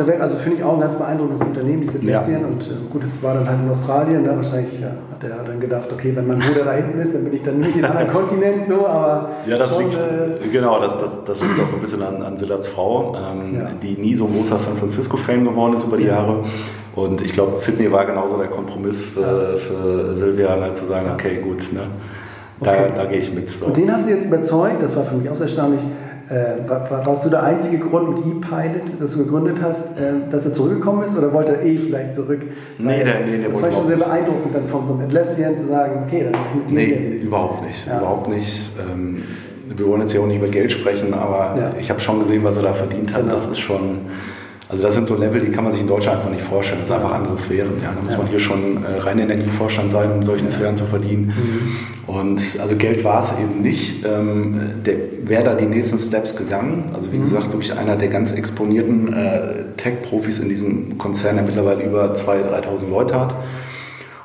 Auf 0.00 0.04
der 0.04 0.12
Welt. 0.12 0.20
Also 0.20 0.36
finde 0.36 0.58
ich 0.58 0.64
auch 0.64 0.74
ein 0.74 0.80
ganz 0.80 0.94
beeindruckendes 0.94 1.46
Unternehmen, 1.46 1.80
diese 1.80 1.98
Atlassian. 1.98 2.40
Ja. 2.42 2.46
Und 2.46 2.62
äh, 2.62 2.92
gut, 2.92 3.04
es 3.04 3.22
war 3.22 3.34
dann 3.34 3.48
halt 3.48 3.60
in 3.60 3.70
Australien. 3.70 4.22
Ne? 4.22 4.36
Wahrscheinlich 4.36 4.80
ja, 4.80 4.88
hat 4.88 5.24
er 5.24 5.44
dann 5.44 5.58
gedacht, 5.58 5.92
okay, 5.92 6.12
wenn 6.14 6.26
mein 6.26 6.38
Bruder 6.38 6.64
da 6.64 6.72
hinten 6.72 6.98
ist, 6.98 7.14
dann 7.14 7.24
bin 7.24 7.32
ich 7.32 7.42
dann 7.42 7.58
nicht 7.58 7.76
in 7.76 7.84
einem 7.84 7.96
anderen 7.96 8.12
Kontinent 8.12 8.68
so. 8.68 8.86
Aber 8.86 9.30
ja, 9.46 9.56
das 9.56 9.70
schon, 9.70 9.84
liegt, 9.84 9.94
äh, 9.96 10.48
genau, 10.52 10.80
das, 10.80 10.98
das, 10.98 11.24
das 11.24 11.40
liegt 11.40 11.60
auch 11.60 11.68
so 11.68 11.76
ein 11.76 11.80
bisschen 11.80 12.02
an, 12.02 12.22
an 12.22 12.36
Silats 12.36 12.66
Frau, 12.66 13.16
ähm, 13.16 13.54
ja. 13.54 13.70
die 13.82 14.00
nie 14.00 14.14
so 14.14 14.26
ein 14.26 14.34
großer 14.34 14.58
San 14.58 14.76
Francisco-Fan 14.76 15.44
geworden 15.44 15.74
ist 15.74 15.86
über 15.86 15.96
die 15.96 16.04
Jahre. 16.04 16.44
Und 16.94 17.22
ich 17.22 17.32
glaube, 17.32 17.56
Sydney 17.56 17.90
war 17.90 18.04
genauso 18.04 18.36
der 18.36 18.48
Kompromiss 18.48 19.02
für, 19.02 19.58
für 19.58 20.14
Silvia, 20.16 20.50
halt 20.60 20.76
zu 20.76 20.86
sagen, 20.86 21.10
okay, 21.12 21.40
gut, 21.42 21.72
ne? 21.72 21.82
da, 22.60 22.70
okay. 22.70 22.92
da 22.94 23.04
gehe 23.04 23.18
ich 23.18 23.32
mit. 23.34 23.50
So. 23.50 23.66
Und 23.66 23.76
den 23.76 23.92
hast 23.92 24.06
du 24.06 24.10
jetzt 24.10 24.24
überzeugt, 24.24 24.82
das 24.82 24.96
war 24.96 25.04
für 25.04 25.14
mich 25.14 25.28
auch 25.28 25.34
sehr 25.34 25.46
erstaunlich, 25.46 25.82
äh, 26.28 26.68
war, 26.68 27.06
warst 27.06 27.24
du 27.24 27.30
der 27.30 27.42
einzige 27.42 27.78
Grund 27.78 28.08
mit 28.08 28.18
ePilot, 28.18 29.00
dass 29.00 29.12
du 29.12 29.18
gegründet 29.18 29.58
hast, 29.62 29.98
äh, 29.98 30.12
dass 30.30 30.44
er 30.44 30.52
zurückgekommen 30.52 31.04
ist 31.04 31.16
oder 31.16 31.32
wollte 31.32 31.56
er 31.56 31.64
eh 31.64 31.78
vielleicht 31.78 32.14
zurück? 32.14 32.40
Nee, 32.78 33.04
der, 33.04 33.20
nee, 33.20 33.38
der 33.38 33.50
Das 33.50 33.62
war 33.62 33.72
schon 33.72 33.86
sehr 33.86 33.96
beeindruckend, 33.96 34.54
dann 34.54 34.66
von 34.66 34.86
so 34.86 34.94
einem 34.94 35.02
Atlassian 35.04 35.56
zu 35.56 35.66
sagen, 35.66 36.02
okay, 36.04 36.26
das 36.30 36.40
ist 36.40 36.54
mit 36.54 36.70
dir. 36.70 36.74
Nee, 36.74 37.16
überhaupt 37.22 37.64
nicht. 37.64 37.86
Ja. 37.86 37.98
Überhaupt 37.98 38.28
nicht. 38.28 38.70
Ähm, 38.80 39.22
wir 39.76 39.86
wollen 39.86 40.00
jetzt 40.00 40.14
ja 40.14 40.20
auch 40.20 40.26
nicht 40.26 40.38
über 40.38 40.48
Geld 40.48 40.72
sprechen, 40.72 41.14
aber 41.14 41.56
ja. 41.58 41.72
ich 41.78 41.90
habe 41.90 42.00
schon 42.00 42.20
gesehen, 42.20 42.42
was 42.42 42.56
er 42.56 42.62
da 42.62 42.72
verdient 42.72 43.12
hat. 43.12 43.22
Genau. 43.22 43.34
Das 43.34 43.48
ist 43.48 43.58
schon 43.58 44.00
also 44.68 44.82
das 44.82 44.94
sind 44.94 45.06
so 45.06 45.14
Level, 45.14 45.40
die 45.40 45.52
kann 45.52 45.62
man 45.62 45.72
sich 45.72 45.80
in 45.80 45.86
Deutschland 45.86 46.18
einfach 46.18 46.30
nicht 46.30 46.42
vorstellen. 46.42 46.80
Das 46.80 46.88
sind 46.88 46.96
einfach 46.96 47.14
andere 47.14 47.38
Sphären. 47.38 47.70
Ja. 47.82 47.92
Da 47.94 48.00
muss 48.00 48.12
ja. 48.12 48.18
man 48.18 48.26
hier 48.26 48.40
schon 48.40 48.84
äh, 48.84 48.98
rein 48.98 49.18
Energievorstand 49.20 49.92
sein, 49.92 50.10
um 50.10 50.24
solchen 50.24 50.46
ja. 50.46 50.52
Sphären 50.52 50.74
zu 50.74 50.84
verdienen. 50.86 51.26
Mhm. 51.26 52.12
Und 52.12 52.42
also 52.60 52.74
Geld 52.74 53.04
war 53.04 53.20
es 53.20 53.30
eben 53.38 53.62
nicht. 53.62 54.04
Ähm, 54.04 54.60
der 54.84 54.96
wäre 55.22 55.44
da 55.44 55.54
die 55.54 55.66
nächsten 55.66 55.98
Steps 55.98 56.34
gegangen. 56.34 56.90
Also 56.94 57.12
wie 57.12 57.18
mhm. 57.18 57.22
gesagt, 57.22 57.52
wirklich 57.52 57.76
einer 57.78 57.94
der 57.94 58.08
ganz 58.08 58.32
exponierten 58.32 59.12
äh, 59.12 59.64
Tech-Profis 59.76 60.40
in 60.40 60.48
diesem 60.48 60.98
Konzern, 60.98 61.36
der 61.36 61.44
mittlerweile 61.44 61.84
über 61.84 62.14
2.000, 62.14 62.64
3.000 62.66 62.90
Leute 62.90 63.20
hat. 63.20 63.34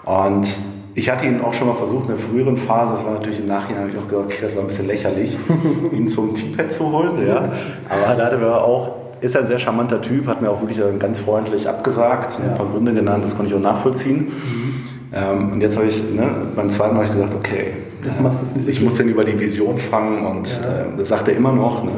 Und 0.05 0.47
ich 0.95 1.09
hatte 1.11 1.27
ihn 1.27 1.41
auch 1.41 1.53
schon 1.53 1.67
mal 1.67 1.75
versucht, 1.75 2.09
in 2.09 2.15
der 2.15 2.17
früheren 2.17 2.57
Phase, 2.57 2.93
das 2.93 3.05
war 3.05 3.13
natürlich 3.13 3.39
im 3.39 3.45
Nachhinein, 3.45 3.83
habe 3.83 3.91
ich 3.91 3.97
auch 3.97 4.07
gesagt, 4.07 4.25
okay, 4.25 4.39
das 4.41 4.55
war 4.55 4.63
ein 4.63 4.67
bisschen 4.67 4.87
lächerlich, 4.87 5.37
ihn 5.91 6.07
zum 6.07 6.33
T-Pad 6.33 6.71
zu 6.71 6.91
holen. 6.91 7.27
Ja. 7.27 7.51
Aber 7.87 8.15
da 8.17 8.25
hatte 8.25 8.41
wir 8.41 8.63
auch 8.63 9.00
ist 9.21 9.37
ein 9.37 9.47
sehr 9.47 9.59
charmanter 9.59 10.01
Typ, 10.01 10.27
hat 10.27 10.41
mir 10.41 10.49
auch 10.49 10.61
wirklich 10.61 10.81
ganz 10.99 11.19
freundlich 11.19 11.69
abgesagt, 11.69 12.39
ja. 12.39 12.51
ein 12.51 12.57
paar 12.57 12.67
Gründe 12.67 12.93
genannt, 12.93 13.23
das 13.23 13.35
konnte 13.35 13.51
ich 13.51 13.57
auch 13.57 13.63
nachvollziehen. 13.63 14.17
Mhm. 14.19 14.73
Ähm, 15.13 15.53
und 15.53 15.61
jetzt 15.61 15.77
habe 15.77 15.87
ich, 15.87 16.11
ne, 16.11 16.29
beim 16.55 16.69
zweiten 16.69 16.95
Mal 16.95 17.07
gesagt, 17.07 17.33
okay, 17.33 17.73
das 18.03 18.19
äh, 18.19 18.23
machst 18.23 18.57
ich 18.67 18.81
muss 18.81 18.95
den 18.95 19.09
über 19.09 19.23
die 19.23 19.39
Vision 19.39 19.77
fangen 19.77 20.25
und 20.25 20.47
ja. 20.47 20.81
äh, 20.81 20.85
das 20.97 21.09
sagt 21.09 21.27
er 21.27 21.35
immer 21.35 21.51
noch. 21.51 21.83
Ne, 21.83 21.91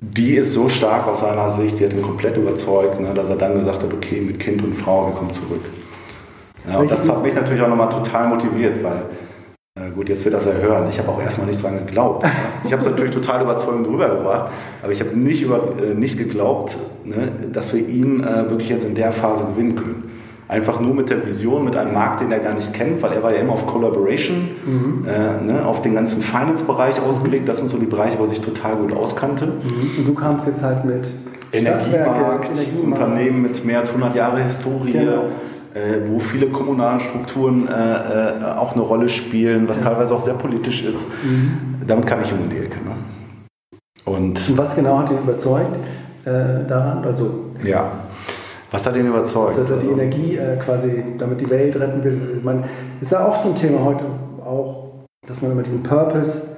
die 0.00 0.34
ist 0.34 0.52
so 0.52 0.68
stark 0.68 1.06
aus 1.08 1.20
seiner 1.20 1.50
Sicht, 1.50 1.78
die 1.78 1.84
hat 1.84 1.92
ihn 1.92 2.02
komplett 2.02 2.36
überzeugt, 2.36 3.00
ne, 3.00 3.14
dass 3.14 3.28
er 3.28 3.36
dann 3.36 3.54
gesagt 3.54 3.82
hat, 3.82 3.92
okay, 3.92 4.20
mit 4.20 4.38
Kind 4.38 4.62
und 4.62 4.74
Frau, 4.74 5.06
wir 5.06 5.14
kommen 5.14 5.30
zurück. 5.30 5.64
Ja, 6.68 6.78
und 6.78 6.90
das 6.90 7.08
hat 7.08 7.22
mich 7.22 7.34
natürlich 7.34 7.62
auch 7.62 7.68
nochmal 7.68 7.88
total 7.88 8.28
motiviert, 8.28 8.82
weil 8.82 9.02
äh, 9.76 9.90
gut, 9.90 10.08
jetzt 10.08 10.24
wird 10.24 10.34
das 10.34 10.46
ja 10.46 10.52
hören. 10.52 10.88
Ich 10.90 10.98
habe 10.98 11.10
auch 11.10 11.20
erstmal 11.20 11.46
nicht 11.46 11.62
dran 11.62 11.78
geglaubt. 11.86 12.26
Ich 12.64 12.72
habe 12.72 12.80
es 12.80 12.88
natürlich 12.88 13.12
total 13.12 13.42
überzeugend 13.42 13.86
rübergebracht, 13.86 14.50
aber 14.82 14.92
ich 14.92 15.00
habe 15.00 15.16
nicht, 15.16 15.42
über, 15.42 15.68
äh, 15.80 15.94
nicht 15.94 16.16
geglaubt, 16.16 16.76
ne, 17.04 17.30
dass 17.52 17.74
wir 17.74 17.86
ihn 17.86 18.24
äh, 18.24 18.48
wirklich 18.48 18.70
jetzt 18.70 18.86
in 18.86 18.94
der 18.94 19.12
Phase 19.12 19.44
gewinnen 19.44 19.76
können. 19.76 20.10
Einfach 20.48 20.80
nur 20.80 20.94
mit 20.94 21.10
der 21.10 21.26
Vision, 21.26 21.64
mit 21.64 21.76
einem 21.76 21.92
Markt, 21.92 22.20
den 22.20 22.32
er 22.32 22.38
gar 22.38 22.54
nicht 22.54 22.72
kennt, 22.72 23.02
weil 23.02 23.12
er 23.12 23.22
war 23.22 23.34
ja 23.34 23.40
immer 23.40 23.52
auf 23.52 23.66
Collaboration, 23.66 24.48
mhm. 24.64 25.06
äh, 25.06 25.44
ne, 25.44 25.66
auf 25.66 25.82
den 25.82 25.94
ganzen 25.94 26.22
Finance-Bereich 26.22 27.00
ausgelegt. 27.00 27.48
Das 27.48 27.58
sind 27.58 27.68
so 27.68 27.76
die 27.76 27.86
Bereiche, 27.86 28.18
wo 28.18 28.22
er 28.22 28.28
sich 28.28 28.40
total 28.40 28.76
gut 28.76 28.92
auskannte. 28.92 29.46
Mhm. 29.46 29.98
Und 29.98 30.08
du 30.08 30.14
kamst 30.14 30.46
jetzt 30.46 30.62
halt 30.62 30.84
mit 30.84 31.10
Energiemarkt, 31.52 32.50
Energiemarkt, 32.50 32.82
Unternehmen 32.82 33.42
mit 33.42 33.64
mehr 33.64 33.80
als 33.80 33.88
100 33.90 34.14
Jahre 34.14 34.42
Historie. 34.42 34.92
Genau 34.92 35.24
wo 36.06 36.18
viele 36.18 36.48
kommunale 36.48 37.00
Strukturen 37.00 37.68
äh, 37.68 37.72
äh, 37.72 38.44
auch 38.56 38.72
eine 38.72 38.82
Rolle 38.82 39.08
spielen, 39.08 39.68
was 39.68 39.80
teilweise 39.80 40.14
auch 40.14 40.22
sehr 40.22 40.34
politisch 40.34 40.84
ist. 40.84 41.10
Mhm. 41.22 41.86
Damit 41.86 42.06
kam 42.06 42.22
ich 42.22 42.32
um 42.32 42.48
die 42.48 42.58
Ecke. 42.58 42.76
Ne? 42.76 42.94
Und, 44.04 44.48
Und, 44.48 44.58
was 44.58 44.74
genau 44.74 44.98
hat 44.98 45.10
ihn 45.10 45.18
überzeugt 45.18 45.76
äh, 46.24 46.66
daran? 46.66 47.04
Also, 47.04 47.46
ja. 47.62 47.90
Was 48.70 48.86
hat 48.86 48.96
ihn 48.96 49.06
überzeugt? 49.06 49.58
Dass 49.58 49.70
er 49.70 49.78
die 49.78 49.88
Energie 49.88 50.36
äh, 50.36 50.56
quasi, 50.56 51.04
damit 51.18 51.40
die 51.40 51.50
Welt 51.50 51.76
retten 51.76 52.02
will. 52.02 52.40
Man 52.42 52.64
ist 53.00 53.12
ja 53.12 53.26
oft 53.26 53.44
ein 53.44 53.54
Thema 53.54 53.84
heute 53.84 54.04
auch, 54.44 54.92
dass 55.26 55.42
man 55.42 55.52
immer 55.52 55.62
diesen 55.62 55.82
Purpose 55.82 56.56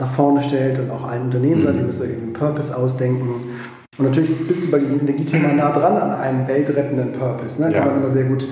nach 0.00 0.10
vorne 0.12 0.40
stellt 0.40 0.78
und 0.78 0.90
auch 0.90 1.08
allen 1.08 1.22
Unternehmen 1.22 1.60
mhm. 1.60 1.64
sagt, 1.64 1.76
ihr 1.76 1.84
müsst 1.84 2.00
euch 2.02 2.10
einen 2.10 2.32
Purpose 2.32 2.76
ausdenken. 2.76 3.53
Und 3.96 4.06
natürlich 4.06 4.46
bist 4.46 4.66
du 4.66 4.70
bei 4.70 4.78
diesem 4.78 5.00
Energiethema 5.00 5.52
nah 5.52 5.70
dran 5.70 5.96
an 5.96 6.10
einem 6.12 6.48
weltrettenden 6.48 7.12
Purpose. 7.12 7.62
Ne? 7.62 7.68
Kann 7.68 7.86
ja. 7.86 7.86
man 7.86 8.02
immer 8.02 8.10
sehr 8.10 8.24
gut 8.24 8.46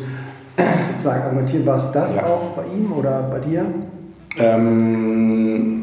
sozusagen 0.90 1.22
argumentieren. 1.22 1.66
War 1.66 1.76
es 1.76 1.90
das 1.92 2.16
ja. 2.16 2.26
auch 2.26 2.50
bei 2.57 2.62
ihm 2.74 2.92
oder 2.92 3.22
bei 3.22 3.40
dir? 3.40 3.66
Ähm, 4.38 5.83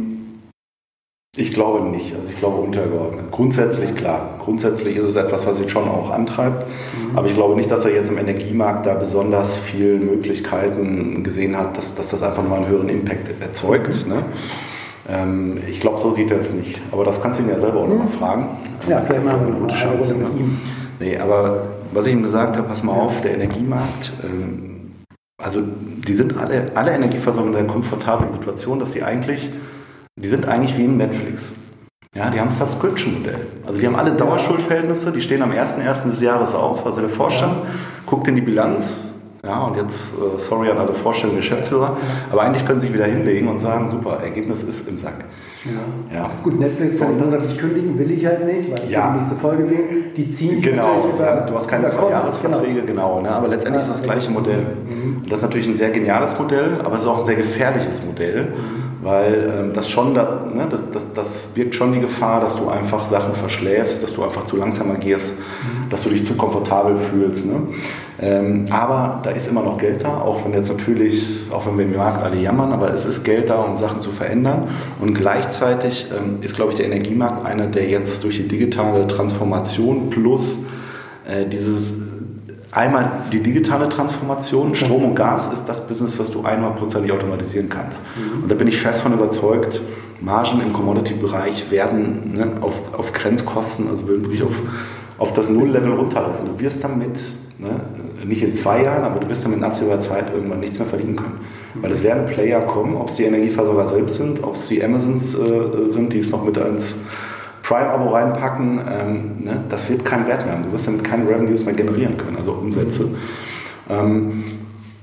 ich 1.35 1.53
glaube 1.53 1.85
nicht. 1.89 2.15
Also 2.15 2.29
ich 2.29 2.37
glaube 2.37 2.61
untergeordnet. 2.61 3.31
Grundsätzlich 3.31 3.95
klar. 3.95 4.35
Grundsätzlich 4.39 4.95
ist 4.95 5.09
es 5.09 5.15
etwas, 5.17 5.45
was 5.45 5.59
ihn 5.59 5.69
schon 5.69 5.89
auch 5.89 6.09
antreibt. 6.09 6.65
Mhm. 6.65 7.17
Aber 7.17 7.27
ich 7.27 7.33
glaube 7.33 7.55
nicht, 7.55 7.69
dass 7.69 7.83
er 7.83 7.93
jetzt 7.93 8.09
im 8.09 8.17
Energiemarkt 8.17 8.85
da 8.85 8.95
besonders 8.95 9.57
viele 9.57 9.97
Möglichkeiten 9.97 11.23
gesehen 11.23 11.57
hat, 11.57 11.77
dass, 11.77 11.95
dass 11.95 12.09
das 12.09 12.23
einfach 12.23 12.47
mal 12.47 12.57
einen 12.57 12.67
höheren 12.69 12.89
Impact 12.89 13.41
erzeugt. 13.41 14.07
Ne? 14.07 14.23
Ähm, 15.09 15.57
ich 15.67 15.79
glaube, 15.79 15.99
so 15.99 16.11
sieht 16.11 16.31
er 16.31 16.39
es 16.39 16.53
nicht. 16.53 16.79
Aber 16.91 17.03
das 17.03 17.21
kannst 17.21 17.39
du 17.39 17.43
ihn 17.43 17.49
ja 17.49 17.59
selber 17.59 17.79
auch 17.79 17.87
hm. 17.87 17.97
nochmal 17.97 18.07
fragen. 18.09 18.47
Ja, 18.87 19.01
vielleicht 19.01 19.25
mal 19.25 19.35
eine 19.35 19.51
gute 19.51 19.75
Chance 19.75 20.15
mit 20.15 20.33
ne? 20.33 20.39
ihm. 20.39 20.57
Nee, 20.99 21.17
aber 21.17 21.63
was 21.91 22.05
ich 22.05 22.13
ihm 22.13 22.23
gesagt 22.23 22.57
habe, 22.57 22.67
pass 22.67 22.83
mal 22.83 22.93
auf, 22.93 23.21
der 23.21 23.33
Energiemarkt, 23.35 24.11
ähm, 24.23 24.91
also 25.41 25.61
die 25.61 26.13
sind 26.13 26.37
alle, 26.37 26.71
alle 26.75 26.91
Energieversorger 26.91 27.47
in 27.47 27.53
der 27.53 27.65
komfortablen 27.65 28.31
Situation, 28.31 28.79
dass 28.79 28.91
sie 28.91 29.03
eigentlich, 29.03 29.49
die 30.17 30.27
sind 30.27 30.47
eigentlich 30.47 30.77
wie 30.77 30.83
ein 30.83 30.97
Netflix. 30.97 31.45
Ja, 32.15 32.29
die 32.29 32.39
haben 32.39 32.49
ein 32.49 32.53
Subscription-Modell. 32.53 33.47
Also 33.65 33.79
die 33.79 33.87
haben 33.87 33.95
alle 33.95 34.11
Dauerschuldverhältnisse, 34.11 35.11
die 35.11 35.21
stehen 35.21 35.41
am 35.41 35.51
1.1. 35.51 36.09
des 36.09 36.21
Jahres 36.21 36.55
auf. 36.55 36.85
Also 36.85 37.01
der 37.01 37.09
Vorstand 37.09 37.53
ja. 37.53 37.69
guckt 38.05 38.27
in 38.27 38.35
die 38.35 38.41
Bilanz, 38.41 39.08
ja, 39.43 39.63
und 39.63 39.77
jetzt, 39.77 40.13
äh, 40.13 40.37
sorry 40.37 40.69
an 40.69 40.77
alle 40.77 40.91
vorstellenden 40.91 41.41
Geschäftsführer, 41.41 41.95
aber 42.31 42.41
eigentlich 42.41 42.65
können 42.65 42.79
Sie 42.79 42.87
sich 42.87 42.95
wieder 42.95 43.05
hinlegen 43.05 43.47
und 43.47 43.59
sagen, 43.59 43.87
super, 43.87 44.19
Ergebnis 44.21 44.63
ist 44.63 44.87
im 44.87 44.97
Sack. 44.97 45.25
Ja. 45.65 46.17
ja. 46.17 46.29
Gut, 46.43 46.59
Netflix 46.59 46.97
so, 46.97 47.05
kann 47.05 47.17
monatlich 47.17 47.57
kündigen, 47.57 47.97
will 47.99 48.11
ich 48.11 48.25
halt 48.25 48.45
nicht, 48.45 48.71
weil 48.71 48.79
ich 48.85 48.91
ja. 48.91 49.11
die 49.11 49.17
nächste 49.17 49.35
Folge 49.35 49.65
sehen. 49.65 50.13
Die 50.15 50.29
ziehen 50.31 50.61
genau. 50.61 51.05
Über, 51.13 51.45
du 51.47 51.55
hast 51.55 51.67
keine 51.67 51.87
zwei 51.87 52.11
Jahresverträge, 52.11 52.81
genau. 52.81 53.17
genau 53.17 53.21
ne? 53.21 53.31
aber 53.31 53.49
letztendlich 53.49 53.85
ja, 53.85 53.91
ist 53.91 53.99
das 53.99 54.03
gleiche 54.03 54.31
Modell. 54.31 54.65
Mhm. 54.87 55.23
Das 55.29 55.39
ist 55.39 55.43
natürlich 55.43 55.67
ein 55.67 55.75
sehr 55.75 55.89
geniales 55.89 56.37
Modell, 56.39 56.79
aber 56.83 56.95
es 56.95 57.01
ist 57.01 57.07
auch 57.07 57.19
ein 57.19 57.25
sehr 57.25 57.35
gefährliches 57.35 58.03
Modell, 58.05 58.43
mhm. 58.43 58.78
Weil 59.01 59.51
ähm, 59.53 59.73
das 59.73 59.89
schon, 59.89 60.13
da, 60.13 60.45
ne, 60.53 60.67
das, 60.69 60.91
das, 60.91 61.13
das 61.13 61.47
birgt 61.47 61.75
schon 61.75 61.93
die 61.93 62.01
Gefahr, 62.01 62.41
dass 62.41 62.57
du 62.57 62.69
einfach 62.69 63.05
Sachen 63.07 63.33
verschläfst, 63.33 64.03
dass 64.03 64.13
du 64.13 64.23
einfach 64.23 64.45
zu 64.45 64.57
langsam 64.57 64.91
agierst, 64.91 65.33
mhm. 65.37 65.89
dass 65.89 66.03
du 66.03 66.09
dich 66.09 66.25
zu 66.25 66.33
komfortabel 66.35 66.97
fühlst. 66.97 67.45
Ne? 67.45 67.69
Ähm, 68.21 68.65
aber 68.69 69.21
da 69.23 69.29
ist 69.29 69.47
immer 69.47 69.63
noch 69.63 69.77
Geld 69.77 70.03
da, 70.03 70.19
auch 70.19 70.43
wenn 70.43 70.53
jetzt 70.53 70.69
natürlich, 70.69 71.47
auch 71.51 71.65
wenn 71.65 71.77
wir 71.77 71.85
im 71.85 71.95
Markt 71.95 72.21
alle 72.21 72.37
jammern, 72.37 72.73
aber 72.73 72.93
es 72.93 73.05
ist 73.05 73.23
Geld 73.23 73.49
da, 73.49 73.61
um 73.61 73.77
Sachen 73.77 74.01
zu 74.01 74.09
verändern. 74.09 74.67
Und 74.99 75.13
gleichzeitig 75.13 76.07
ähm, 76.11 76.39
ist, 76.41 76.55
glaube 76.55 76.71
ich, 76.71 76.77
der 76.77 76.87
Energiemarkt 76.87 77.45
einer, 77.45 77.67
der 77.67 77.87
jetzt 77.87 78.25
durch 78.25 78.35
die 78.35 78.47
digitale 78.47 79.07
Transformation 79.07 80.09
plus 80.09 80.57
äh, 81.25 81.45
dieses 81.45 82.08
Einmal 82.71 83.11
die 83.31 83.41
digitale 83.41 83.89
Transformation, 83.89 84.75
Strom 84.75 85.03
und 85.03 85.15
Gas 85.15 85.51
ist 85.53 85.65
das 85.65 85.87
Business, 85.87 86.19
was 86.19 86.31
du 86.31 86.43
einmalprozentig 86.43 87.11
automatisieren 87.11 87.69
kannst. 87.69 87.99
Mhm. 88.15 88.43
Und 88.43 88.51
da 88.51 88.55
bin 88.55 88.67
ich 88.67 88.77
fest 88.77 89.01
von 89.01 89.13
überzeugt, 89.13 89.81
Margen 90.21 90.61
im 90.61 90.73
Commodity-Bereich 90.73 91.71
werden 91.71 92.33
ne, 92.33 92.47
auf, 92.61 92.93
auf 92.93 93.13
Grenzkosten, 93.13 93.87
also 93.87 94.07
wirklich 94.07 94.43
auf, 94.43 94.61
auf 95.17 95.33
das 95.33 95.49
Null-Level 95.49 95.93
runterlaufen. 95.93 96.45
Du 96.45 96.59
wirst 96.59 96.83
damit 96.83 97.19
Ne? 97.59 97.71
Nicht 98.25 98.41
in 98.41 98.53
zwei 98.53 98.83
Jahren, 98.83 99.03
aber 99.03 99.19
du 99.19 99.29
wirst 99.29 99.45
dann 99.45 99.53
in 99.53 99.63
absehbarer 99.63 99.99
Zeit 99.99 100.33
irgendwann 100.33 100.61
nichts 100.61 100.79
mehr 100.79 100.87
verdienen 100.87 101.17
können. 101.17 101.39
Weil 101.75 101.91
es 101.91 102.03
werden 102.03 102.25
Player 102.25 102.61
kommen, 102.61 102.95
ob 102.95 103.09
es 103.09 103.17
die 103.17 103.23
Energieversorger 103.23 103.87
selbst 103.87 104.15
sind, 104.15 104.43
ob 104.43 104.55
es 104.55 104.69
die 104.69 104.83
Amazons 104.83 105.35
äh, 105.35 105.87
sind, 105.87 106.13
die 106.13 106.19
es 106.19 106.31
noch 106.31 106.45
mit 106.45 106.55
ins 106.55 106.95
Prime-Abo 107.69 108.09
reinpacken. 108.09 108.79
Ähm, 108.79 109.43
ne? 109.43 109.63
Das 109.69 109.87
wird 109.89 110.03
keinen 110.03 110.27
Wert 110.27 110.45
mehr 110.45 110.55
haben. 110.55 110.63
Du 110.63 110.71
wirst 110.71 110.87
damit 110.87 111.03
keine 111.03 111.29
Revenues 111.29 111.65
mehr 111.65 111.75
generieren 111.75 112.17
können, 112.17 112.37
also 112.37 112.53
Umsätze. 112.53 113.09
Ähm, 113.89 114.45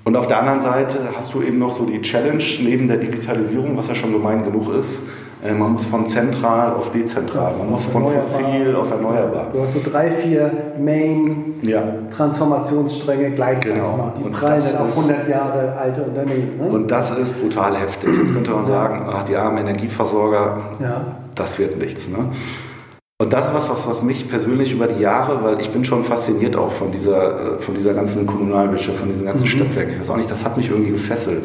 und 0.05 0.17
auf 0.17 0.27
der 0.27 0.41
anderen 0.41 0.59
Seite 0.61 0.99
hast 1.17 1.33
du 1.35 1.43
eben 1.43 1.59
noch 1.59 1.73
so 1.73 1.87
die 1.87 2.03
Challenge 2.03 2.43
neben 2.61 2.89
der 2.89 2.97
Digitalisierung, 2.97 3.77
was 3.77 3.87
ja 3.89 3.95
schon 3.95 4.13
gemein 4.13 4.43
genug 4.45 4.75
ist, 4.75 4.99
äh, 5.45 5.53
man 5.53 5.75
muss 5.75 5.85
von 5.87 6.07
zentral 6.07 6.73
auf 6.73 6.91
dezentral, 6.93 7.53
man 7.59 7.71
muss 7.71 7.85
von 7.85 8.09
fossil 8.09 8.75
auf 8.75 8.91
erneuerbar. 8.91 9.49
Du 9.53 9.61
hast 9.63 9.75
so 9.75 9.81
drei, 9.85 10.11
vier 10.11 10.51
Main-Transformationsstränge 10.79 13.29
ja. 13.29 13.35
gleichzeitig 13.35 13.75
genau. 13.75 13.97
machen. 13.97 14.13
Die 14.19 14.25
prallen 14.31 14.77
auf 14.77 14.97
100 14.97 15.29
Jahre 15.29 15.77
alte 15.77 16.03
Unternehmen. 16.03 16.57
Ne? 16.59 16.69
Und 16.69 16.91
das 16.91 17.17
ist 17.17 17.41
brutal 17.41 17.77
heftig. 17.77 18.11
Jetzt 18.23 18.33
könnte 18.33 18.51
man 18.51 18.65
sagen, 18.65 19.07
ach, 19.09 19.23
die 19.25 19.37
armen 19.37 19.59
Energieversorger, 19.59 20.57
ja. 20.81 21.05
Das 21.37 21.59
wird 21.59 21.79
nichts. 21.79 22.09
Ne? 22.09 22.31
Und 23.19 23.33
das 23.33 23.47
ist 23.47 23.55
was, 23.55 23.71
was, 23.71 23.89
was 23.89 24.03
mich 24.03 24.29
persönlich 24.29 24.73
über 24.73 24.89
die 24.89 25.01
Jahre, 25.01 25.43
weil 25.43 25.59
ich 25.63 25.71
bin 25.71 25.87
schon 25.87 26.05
fasziniert 26.05 26.55
auch 26.55 26.71
von 26.73 26.93
dieser, 26.93 27.55
äh, 27.55 27.59
von 27.59 27.75
dieser 27.75 27.95
ganzen 27.95 28.27
Kommunalwirtschaft, 28.27 28.99
von 28.99 29.09
diesen 29.09 29.25
ganzen 29.25 29.45
mhm. 29.45 29.49
Stadtwerken. 29.49 29.95
Ich 29.95 30.01
weiß 30.01 30.11
auch 30.11 30.19
nicht, 30.19 30.31
das 30.31 30.45
hat 30.45 30.59
mich 30.59 30.69
irgendwie 30.69 30.91
gefesselt. 30.91 31.45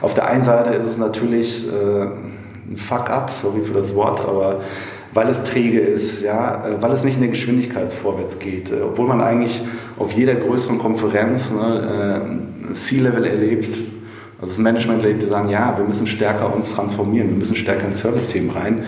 Auf 0.00 0.14
der 0.14 0.26
einen 0.26 0.42
Seite 0.42 0.70
ist 0.70 0.88
es 0.88 0.98
natürlich 0.98 1.68
äh, 1.68 2.06
ein 2.68 2.76
Fuck-up, 2.76 3.30
sorry 3.32 3.60
für 3.62 3.74
das 3.74 3.94
Wort, 3.94 4.20
aber 4.26 4.62
weil 5.14 5.28
es 5.28 5.44
träge 5.44 5.78
ist, 5.78 6.22
ja, 6.22 6.66
äh, 6.66 6.82
weil 6.82 6.90
es 6.90 7.04
nicht 7.04 7.14
in 7.14 7.20
der 7.20 7.30
Geschwindigkeit 7.30 7.92
vorwärts 7.92 8.40
geht, 8.40 8.72
äh, 8.72 8.80
obwohl 8.82 9.06
man 9.06 9.20
eigentlich 9.20 9.62
auf 9.98 10.10
jeder 10.10 10.34
größeren 10.34 10.78
Konferenz 10.78 11.52
ne, 11.52 12.26
äh, 12.68 12.74
C-Level 12.74 13.24
erlebt, 13.24 13.68
also 14.40 14.54
das 14.54 14.58
Management 14.58 15.04
erlebt, 15.04 15.22
die 15.22 15.28
sagen, 15.28 15.50
ja, 15.50 15.74
wir 15.76 15.84
müssen 15.84 16.08
stärker 16.08 16.52
uns 16.52 16.74
transformieren, 16.74 17.28
wir 17.28 17.36
müssen 17.36 17.54
stärker 17.54 17.86
ins 17.86 18.00
Service-Themen 18.00 18.50
rein 18.50 18.86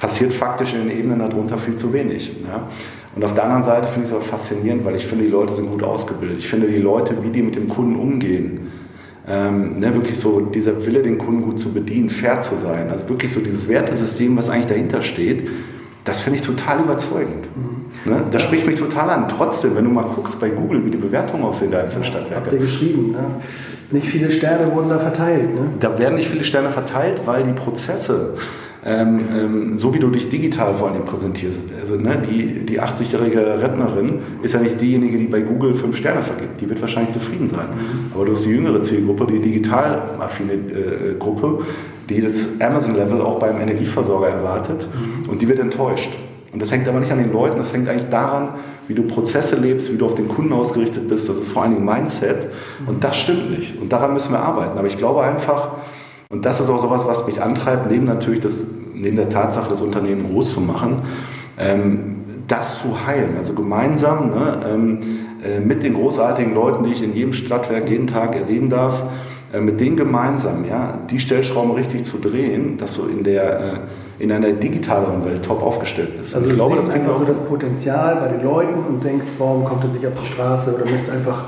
passiert 0.00 0.32
faktisch 0.32 0.72
in 0.72 0.88
den 0.88 0.98
Ebenen 0.98 1.18
darunter 1.18 1.58
viel 1.58 1.76
zu 1.76 1.92
wenig. 1.92 2.32
Ja? 2.46 2.68
Und 3.14 3.24
auf 3.24 3.34
der 3.34 3.44
anderen 3.44 3.62
Seite 3.62 3.86
finde 3.88 4.04
ich 4.04 4.10
es 4.10 4.12
aber 4.14 4.24
faszinierend, 4.24 4.84
weil 4.84 4.96
ich 4.96 5.06
finde, 5.06 5.24
die 5.24 5.30
Leute 5.30 5.52
sind 5.52 5.70
gut 5.70 5.82
ausgebildet. 5.82 6.38
Ich 6.38 6.48
finde, 6.48 6.68
die 6.68 6.78
Leute, 6.78 7.22
wie 7.22 7.30
die 7.30 7.42
mit 7.42 7.56
dem 7.56 7.68
Kunden 7.68 7.96
umgehen, 7.96 8.68
ähm, 9.28 9.78
ne, 9.78 9.94
wirklich 9.94 10.18
so 10.18 10.40
dieser 10.40 10.86
Wille, 10.86 11.02
den 11.02 11.18
Kunden 11.18 11.42
gut 11.42 11.60
zu 11.60 11.72
bedienen, 11.72 12.08
fair 12.08 12.40
zu 12.40 12.54
sein, 12.56 12.88
also 12.88 13.08
wirklich 13.08 13.32
so 13.32 13.40
dieses 13.40 13.68
Wertesystem, 13.68 14.36
was 14.36 14.48
eigentlich 14.48 14.68
dahinter 14.68 15.02
steht, 15.02 15.48
das 16.04 16.20
finde 16.20 16.38
ich 16.38 16.46
total 16.46 16.80
überzeugend. 16.80 17.48
Mhm. 17.54 18.12
Ne? 18.12 18.22
Das 18.30 18.42
spricht 18.42 18.66
mich 18.66 18.76
total 18.76 19.10
an. 19.10 19.28
Trotzdem, 19.28 19.76
wenn 19.76 19.84
du 19.84 19.90
mal 19.90 20.04
guckst 20.04 20.40
bei 20.40 20.48
Google, 20.48 20.86
wie 20.86 20.90
die 20.90 20.96
Bewertungen 20.96 21.44
aussehen 21.44 21.70
der 21.70 21.82
einzelnen 21.82 22.06
Stadtwerke. 22.06 22.36
Habt 22.36 22.52
ihr 22.52 22.58
geschrieben, 22.58 23.12
ne? 23.12 23.24
Nicht 23.90 24.06
viele 24.06 24.30
Sterne 24.30 24.72
wurden 24.72 24.88
da 24.88 24.98
verteilt. 24.98 25.52
Ne? 25.52 25.62
Da 25.80 25.98
werden 25.98 26.14
nicht 26.14 26.30
viele 26.30 26.44
Sterne 26.44 26.70
verteilt, 26.70 27.22
weil 27.24 27.42
die 27.42 27.52
Prozesse 27.52 28.36
ähm, 28.84 29.20
ähm, 29.38 29.78
so 29.78 29.92
wie 29.92 29.98
du 29.98 30.08
dich 30.08 30.30
digital 30.30 30.74
vor 30.74 30.90
allem 30.90 31.04
präsentierst. 31.04 31.58
Also 31.80 31.96
ne, 31.96 32.22
die, 32.30 32.64
die 32.64 32.80
80-jährige 32.80 33.60
Rentnerin 33.60 34.20
ist 34.42 34.54
ja 34.54 34.60
nicht 34.60 34.80
diejenige, 34.80 35.18
die 35.18 35.26
bei 35.26 35.40
Google 35.40 35.74
fünf 35.74 35.96
Sterne 35.96 36.22
vergibt. 36.22 36.60
Die 36.60 36.68
wird 36.68 36.80
wahrscheinlich 36.80 37.12
zufrieden 37.12 37.48
sein. 37.48 37.66
Mhm. 37.66 38.12
Aber 38.14 38.24
du 38.24 38.32
hast 38.32 38.46
die 38.46 38.50
jüngere 38.50 38.80
Zielgruppe, 38.80 39.26
die 39.26 39.40
digital 39.40 40.02
affine 40.18 40.54
äh, 40.54 41.14
Gruppe, 41.18 41.64
die 42.08 42.22
das 42.22 42.34
Amazon-Level 42.58 43.20
auch 43.20 43.38
beim 43.38 43.60
Energieversorger 43.60 44.28
erwartet 44.28 44.86
mhm. 44.92 45.28
und 45.28 45.42
die 45.42 45.48
wird 45.48 45.58
enttäuscht. 45.58 46.10
Und 46.52 46.60
das 46.60 46.72
hängt 46.72 46.88
aber 46.88 47.00
nicht 47.00 47.12
an 47.12 47.18
den 47.18 47.32
Leuten, 47.32 47.58
das 47.58 47.72
hängt 47.72 47.88
eigentlich 47.88 48.08
daran, 48.08 48.54
wie 48.88 48.94
du 48.94 49.02
Prozesse 49.04 49.56
lebst, 49.56 49.92
wie 49.92 49.98
du 49.98 50.06
auf 50.06 50.16
den 50.16 50.26
Kunden 50.26 50.52
ausgerichtet 50.52 51.08
bist. 51.08 51.28
Das 51.28 51.36
ist 51.36 51.48
vor 51.48 51.62
allen 51.62 51.74
Dingen 51.74 51.84
Mindset. 51.84 52.46
Und 52.86 53.04
das 53.04 53.18
stimmt 53.18 53.56
nicht. 53.56 53.80
Und 53.80 53.92
daran 53.92 54.14
müssen 54.14 54.32
wir 54.32 54.40
arbeiten. 54.40 54.76
Aber 54.76 54.88
ich 54.88 54.98
glaube 54.98 55.22
einfach, 55.22 55.76
und 56.30 56.44
das 56.44 56.60
ist 56.60 56.70
auch 56.70 56.80
sowas, 56.80 57.06
was 57.06 57.26
mich 57.26 57.42
antreibt, 57.42 57.90
neben 57.90 58.04
natürlich 58.04 58.40
das, 58.40 58.64
neben 58.94 59.16
der 59.16 59.28
Tatsache, 59.28 59.68
das 59.68 59.80
Unternehmen 59.80 60.32
groß 60.32 60.54
zu 60.54 60.60
machen, 60.60 61.02
ähm, 61.58 62.16
das 62.46 62.80
zu 62.80 63.04
heilen. 63.04 63.36
Also 63.36 63.52
gemeinsam 63.54 64.30
ne, 64.30 64.60
ähm, 64.64 65.00
äh, 65.44 65.58
mit 65.58 65.82
den 65.82 65.94
großartigen 65.94 66.54
Leuten, 66.54 66.84
die 66.84 66.92
ich 66.92 67.02
in 67.02 67.14
jedem 67.14 67.32
Stadtwerk 67.32 67.90
jeden 67.90 68.06
Tag 68.06 68.36
erleben 68.36 68.70
darf, 68.70 69.02
äh, 69.52 69.60
mit 69.60 69.80
denen 69.80 69.96
gemeinsam, 69.96 70.64
ja, 70.68 70.98
die 71.10 71.18
Stellschrauben 71.18 71.72
richtig 71.72 72.04
zu 72.04 72.18
drehen, 72.18 72.78
dass 72.78 72.94
du 72.94 73.06
in 73.06 73.24
der 73.24 73.60
äh, 73.60 73.72
in 74.20 74.30
einer 74.30 74.50
digitaleren 74.50 75.24
Welt 75.24 75.44
top 75.44 75.62
aufgestellt 75.62 76.16
bist. 76.18 76.34
Also 76.34 76.46
ich 76.46 76.52
du 76.52 76.56
glaube, 76.56 76.76
siehst 76.76 76.90
einfach 76.90 77.14
so 77.14 77.24
das 77.24 77.40
Potenzial 77.40 78.16
bei 78.16 78.28
den 78.28 78.44
Leuten 78.44 78.74
und 78.74 79.02
denkst, 79.02 79.26
warum 79.38 79.64
kommt 79.64 79.82
es 79.84 79.94
nicht 79.94 80.06
auf 80.06 80.12
die 80.20 80.26
Straße 80.26 80.74
oder 80.74 80.84
möchtest 80.84 81.10
einfach 81.10 81.44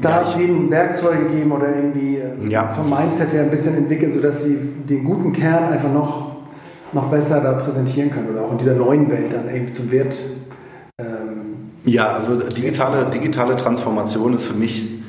da 0.00 0.22
ja, 0.22 0.38
ihnen 0.38 0.70
Werkzeuge 0.70 1.26
geben 1.26 1.52
oder 1.52 1.74
irgendwie 1.74 2.16
äh, 2.16 2.48
ja. 2.48 2.68
vom 2.72 2.88
Mindset 2.90 3.32
her 3.32 3.42
ein 3.42 3.50
bisschen 3.50 3.76
entwickeln, 3.76 4.12
sodass 4.12 4.44
sie 4.44 4.56
den 4.88 5.04
guten 5.04 5.32
Kern 5.32 5.72
einfach 5.72 5.92
noch, 5.92 6.32
noch 6.92 7.10
besser 7.10 7.40
da 7.40 7.52
präsentieren 7.52 8.10
können 8.10 8.30
oder 8.32 8.42
auch 8.42 8.52
in 8.52 8.58
dieser 8.58 8.74
neuen 8.74 9.10
Welt 9.10 9.32
dann 9.32 9.48
irgendwie 9.52 9.74
zum 9.74 9.90
Wert. 9.90 10.16
Ähm, 10.98 11.06
ja, 11.84 12.14
also 12.14 12.36
digitale, 12.36 13.06
digitale 13.10 13.56
Transformation 13.56 14.34
ist 14.34 14.44
für 14.44 14.58
mich 14.58 15.00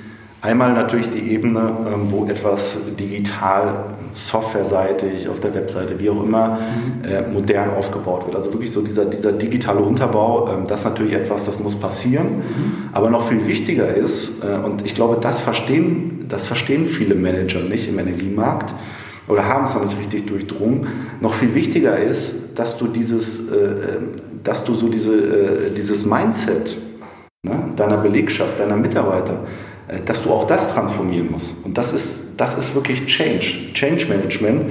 Einmal 0.41 0.73
natürlich 0.73 1.11
die 1.11 1.33
Ebene, 1.33 1.71
ähm, 1.85 2.07
wo 2.09 2.25
etwas 2.25 2.75
digital, 2.99 3.85
softwareseitig, 4.13 5.27
auf 5.29 5.39
der 5.39 5.53
Webseite, 5.53 5.99
wie 5.99 6.09
auch 6.09 6.23
immer, 6.23 6.59
mhm. 6.59 7.09
äh, 7.09 7.21
modern 7.21 7.71
aufgebaut 7.71 8.25
wird. 8.25 8.35
Also 8.35 8.53
wirklich 8.53 8.71
so 8.71 8.81
dieser, 8.81 9.05
dieser 9.05 9.31
digitale 9.31 9.79
Unterbau, 9.79 10.47
ähm, 10.47 10.67
das 10.67 10.81
ist 10.81 10.85
natürlich 10.85 11.13
etwas, 11.13 11.45
das 11.45 11.59
muss 11.59 11.75
passieren. 11.75 12.27
Mhm. 12.27 12.89
Aber 12.91 13.09
noch 13.09 13.27
viel 13.27 13.45
wichtiger 13.47 13.93
ist, 13.93 14.43
äh, 14.43 14.65
und 14.65 14.85
ich 14.85 14.95
glaube, 14.95 15.17
das 15.21 15.39
verstehen, 15.39 16.25
das 16.29 16.47
verstehen 16.47 16.85
viele 16.85 17.15
Manager 17.15 17.59
nicht 17.59 17.87
im 17.87 17.99
Energiemarkt 17.99 18.73
oder 19.27 19.47
haben 19.47 19.63
es 19.63 19.73
noch 19.73 19.85
nicht 19.85 19.99
richtig 19.99 20.27
durchdrungen. 20.27 20.87
Noch 21.21 21.33
viel 21.33 21.55
wichtiger 21.55 21.97
ist, 21.97 22.57
dass 22.59 22.77
du 22.77 22.87
dieses, 22.87 23.49
äh, 23.49 23.99
dass 24.43 24.63
du 24.65 24.75
so 24.75 24.89
diese, 24.89 25.69
dieses 25.75 26.05
Mindset 26.05 26.77
ne, 27.43 27.71
deiner 27.75 27.97
Belegschaft, 27.97 28.59
deiner 28.59 28.75
Mitarbeiter, 28.75 29.33
äh, 29.33 29.70
dass 30.05 30.23
du 30.23 30.31
auch 30.31 30.47
das 30.47 30.73
transformieren 30.73 31.31
musst. 31.31 31.65
Und 31.65 31.77
das 31.77 31.93
ist, 31.93 32.39
das 32.39 32.57
ist 32.57 32.75
wirklich 32.75 33.05
Change, 33.07 33.73
Change 33.73 34.07
Management. 34.07 34.65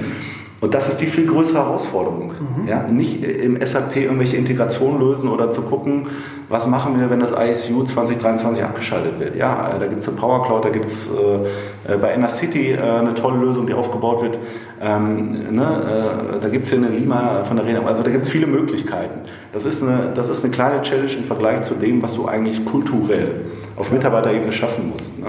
Und 0.61 0.75
das 0.75 0.89
ist 0.89 1.01
die 1.01 1.07
viel 1.07 1.25
größere 1.25 1.57
Herausforderung. 1.57 2.33
Mhm. 2.33 2.67
Ja, 2.67 2.83
nicht 2.83 3.23
im 3.23 3.59
SAP 3.59 3.95
irgendwelche 3.95 4.37
Integrationen 4.37 4.99
lösen 4.99 5.27
oder 5.27 5.51
zu 5.51 5.63
gucken, 5.63 6.05
was 6.49 6.67
machen 6.67 6.99
wir, 6.99 7.09
wenn 7.09 7.19
das 7.19 7.31
ISU 7.31 7.83
2023 7.83 8.63
abgeschaltet 8.63 9.19
wird. 9.19 9.35
Ja, 9.35 9.75
äh, 9.75 9.79
da 9.79 9.87
gibt 9.87 10.03
es 10.03 10.07
eine 10.07 10.17
Power 10.17 10.45
Cloud, 10.45 10.63
da 10.63 10.69
gibt 10.69 10.85
es 10.85 11.09
äh, 11.09 11.97
bei 11.97 12.13
Inner 12.13 12.29
City 12.29 12.73
äh, 12.73 12.79
eine 12.79 13.15
tolle 13.15 13.39
Lösung, 13.39 13.65
die 13.65 13.73
aufgebaut 13.73 14.21
wird. 14.21 14.37
Ähm, 14.79 15.55
ne, 15.55 16.37
äh, 16.37 16.39
da 16.39 16.49
gibt 16.49 16.65
es 16.65 16.69
hier 16.69 16.77
eine 16.77 16.89
Lima 16.89 17.43
von 17.45 17.57
der 17.57 17.65
Rede. 17.65 17.83
Also 17.83 18.03
da 18.03 18.11
gibt 18.11 18.25
es 18.27 18.29
viele 18.29 18.45
Möglichkeiten. 18.45 19.21
Das 19.53 19.65
ist, 19.65 19.81
eine, 19.81 20.11
das 20.13 20.29
ist 20.29 20.43
eine 20.43 20.53
kleine 20.53 20.83
Challenge 20.83 21.11
im 21.11 21.23
Vergleich 21.23 21.63
zu 21.63 21.73
dem, 21.73 22.03
was 22.03 22.13
du 22.13 22.27
eigentlich 22.27 22.63
kulturell 22.65 23.45
auf 23.81 23.91
Mitarbeiterebene 23.91 24.51
schaffen 24.51 24.89
musst. 24.91 25.19
Ne? 25.19 25.27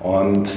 Und 0.00 0.50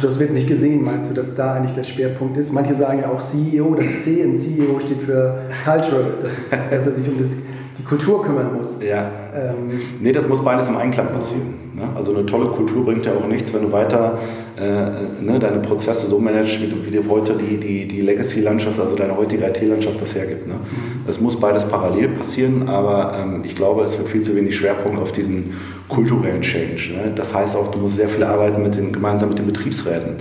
das 0.00 0.18
wird 0.18 0.32
nicht 0.32 0.46
gesehen, 0.46 0.84
meinst 0.84 1.10
du, 1.10 1.14
dass 1.14 1.34
da 1.34 1.54
eigentlich 1.54 1.72
der 1.72 1.84
Schwerpunkt 1.84 2.36
ist? 2.36 2.52
Manche 2.52 2.74
sagen 2.74 3.00
ja 3.00 3.10
auch 3.10 3.20
CEO, 3.20 3.74
das 3.74 4.04
C 4.04 4.20
in 4.20 4.36
CEO 4.36 4.80
steht 4.80 5.02
für 5.02 5.42
Cultural, 5.64 6.14
dass, 6.22 6.32
dass 6.70 6.86
er 6.86 6.92
sich 6.92 7.08
um 7.08 7.18
das 7.18 7.38
die 7.78 7.84
Kultur 7.84 8.22
kümmern 8.24 8.56
muss. 8.56 8.78
Ja. 8.82 9.10
Ähm, 9.34 9.80
nee, 10.00 10.12
das 10.12 10.28
muss 10.28 10.42
beides 10.42 10.68
im 10.68 10.76
Einklang 10.76 11.08
passieren. 11.08 11.54
Ne? 11.74 11.84
Also 11.94 12.12
eine 12.12 12.26
tolle 12.26 12.48
Kultur 12.48 12.84
bringt 12.84 13.06
ja 13.06 13.12
auch 13.14 13.26
nichts, 13.26 13.54
wenn 13.54 13.62
du 13.62 13.72
weiter 13.72 14.18
äh, 14.56 15.22
ne, 15.22 15.38
deine 15.38 15.60
Prozesse 15.60 16.08
so 16.08 16.18
managst, 16.18 16.60
wie, 16.60 16.84
wie 16.84 16.90
dir 16.90 17.04
heute 17.08 17.34
die, 17.34 17.56
die, 17.56 17.86
die 17.86 18.00
Legacy-Landschaft, 18.00 18.80
also 18.80 18.96
deine 18.96 19.16
heutige 19.16 19.46
IT-Landschaft 19.46 20.00
das 20.00 20.14
hergibt. 20.14 20.48
Ne? 20.48 20.54
Mhm. 20.54 21.08
Es 21.08 21.20
muss 21.20 21.38
beides 21.38 21.66
parallel 21.66 22.08
passieren, 22.08 22.68
aber 22.68 23.16
ähm, 23.16 23.42
ich 23.44 23.54
glaube, 23.54 23.84
es 23.84 23.96
wird 23.96 24.08
viel 24.08 24.22
zu 24.22 24.34
wenig 24.34 24.56
Schwerpunkt 24.56 24.98
auf 25.00 25.12
diesen 25.12 25.54
kulturellen 25.88 26.42
Change. 26.42 26.92
Ne? 26.94 27.12
Das 27.14 27.34
heißt 27.34 27.56
auch, 27.56 27.70
du 27.70 27.78
musst 27.78 27.96
sehr 27.96 28.08
viel 28.08 28.24
arbeiten 28.24 28.62
mit 28.62 28.76
den, 28.76 28.92
gemeinsam 28.92 29.30
mit 29.30 29.38
den 29.38 29.46
Betriebsräten. 29.46 30.16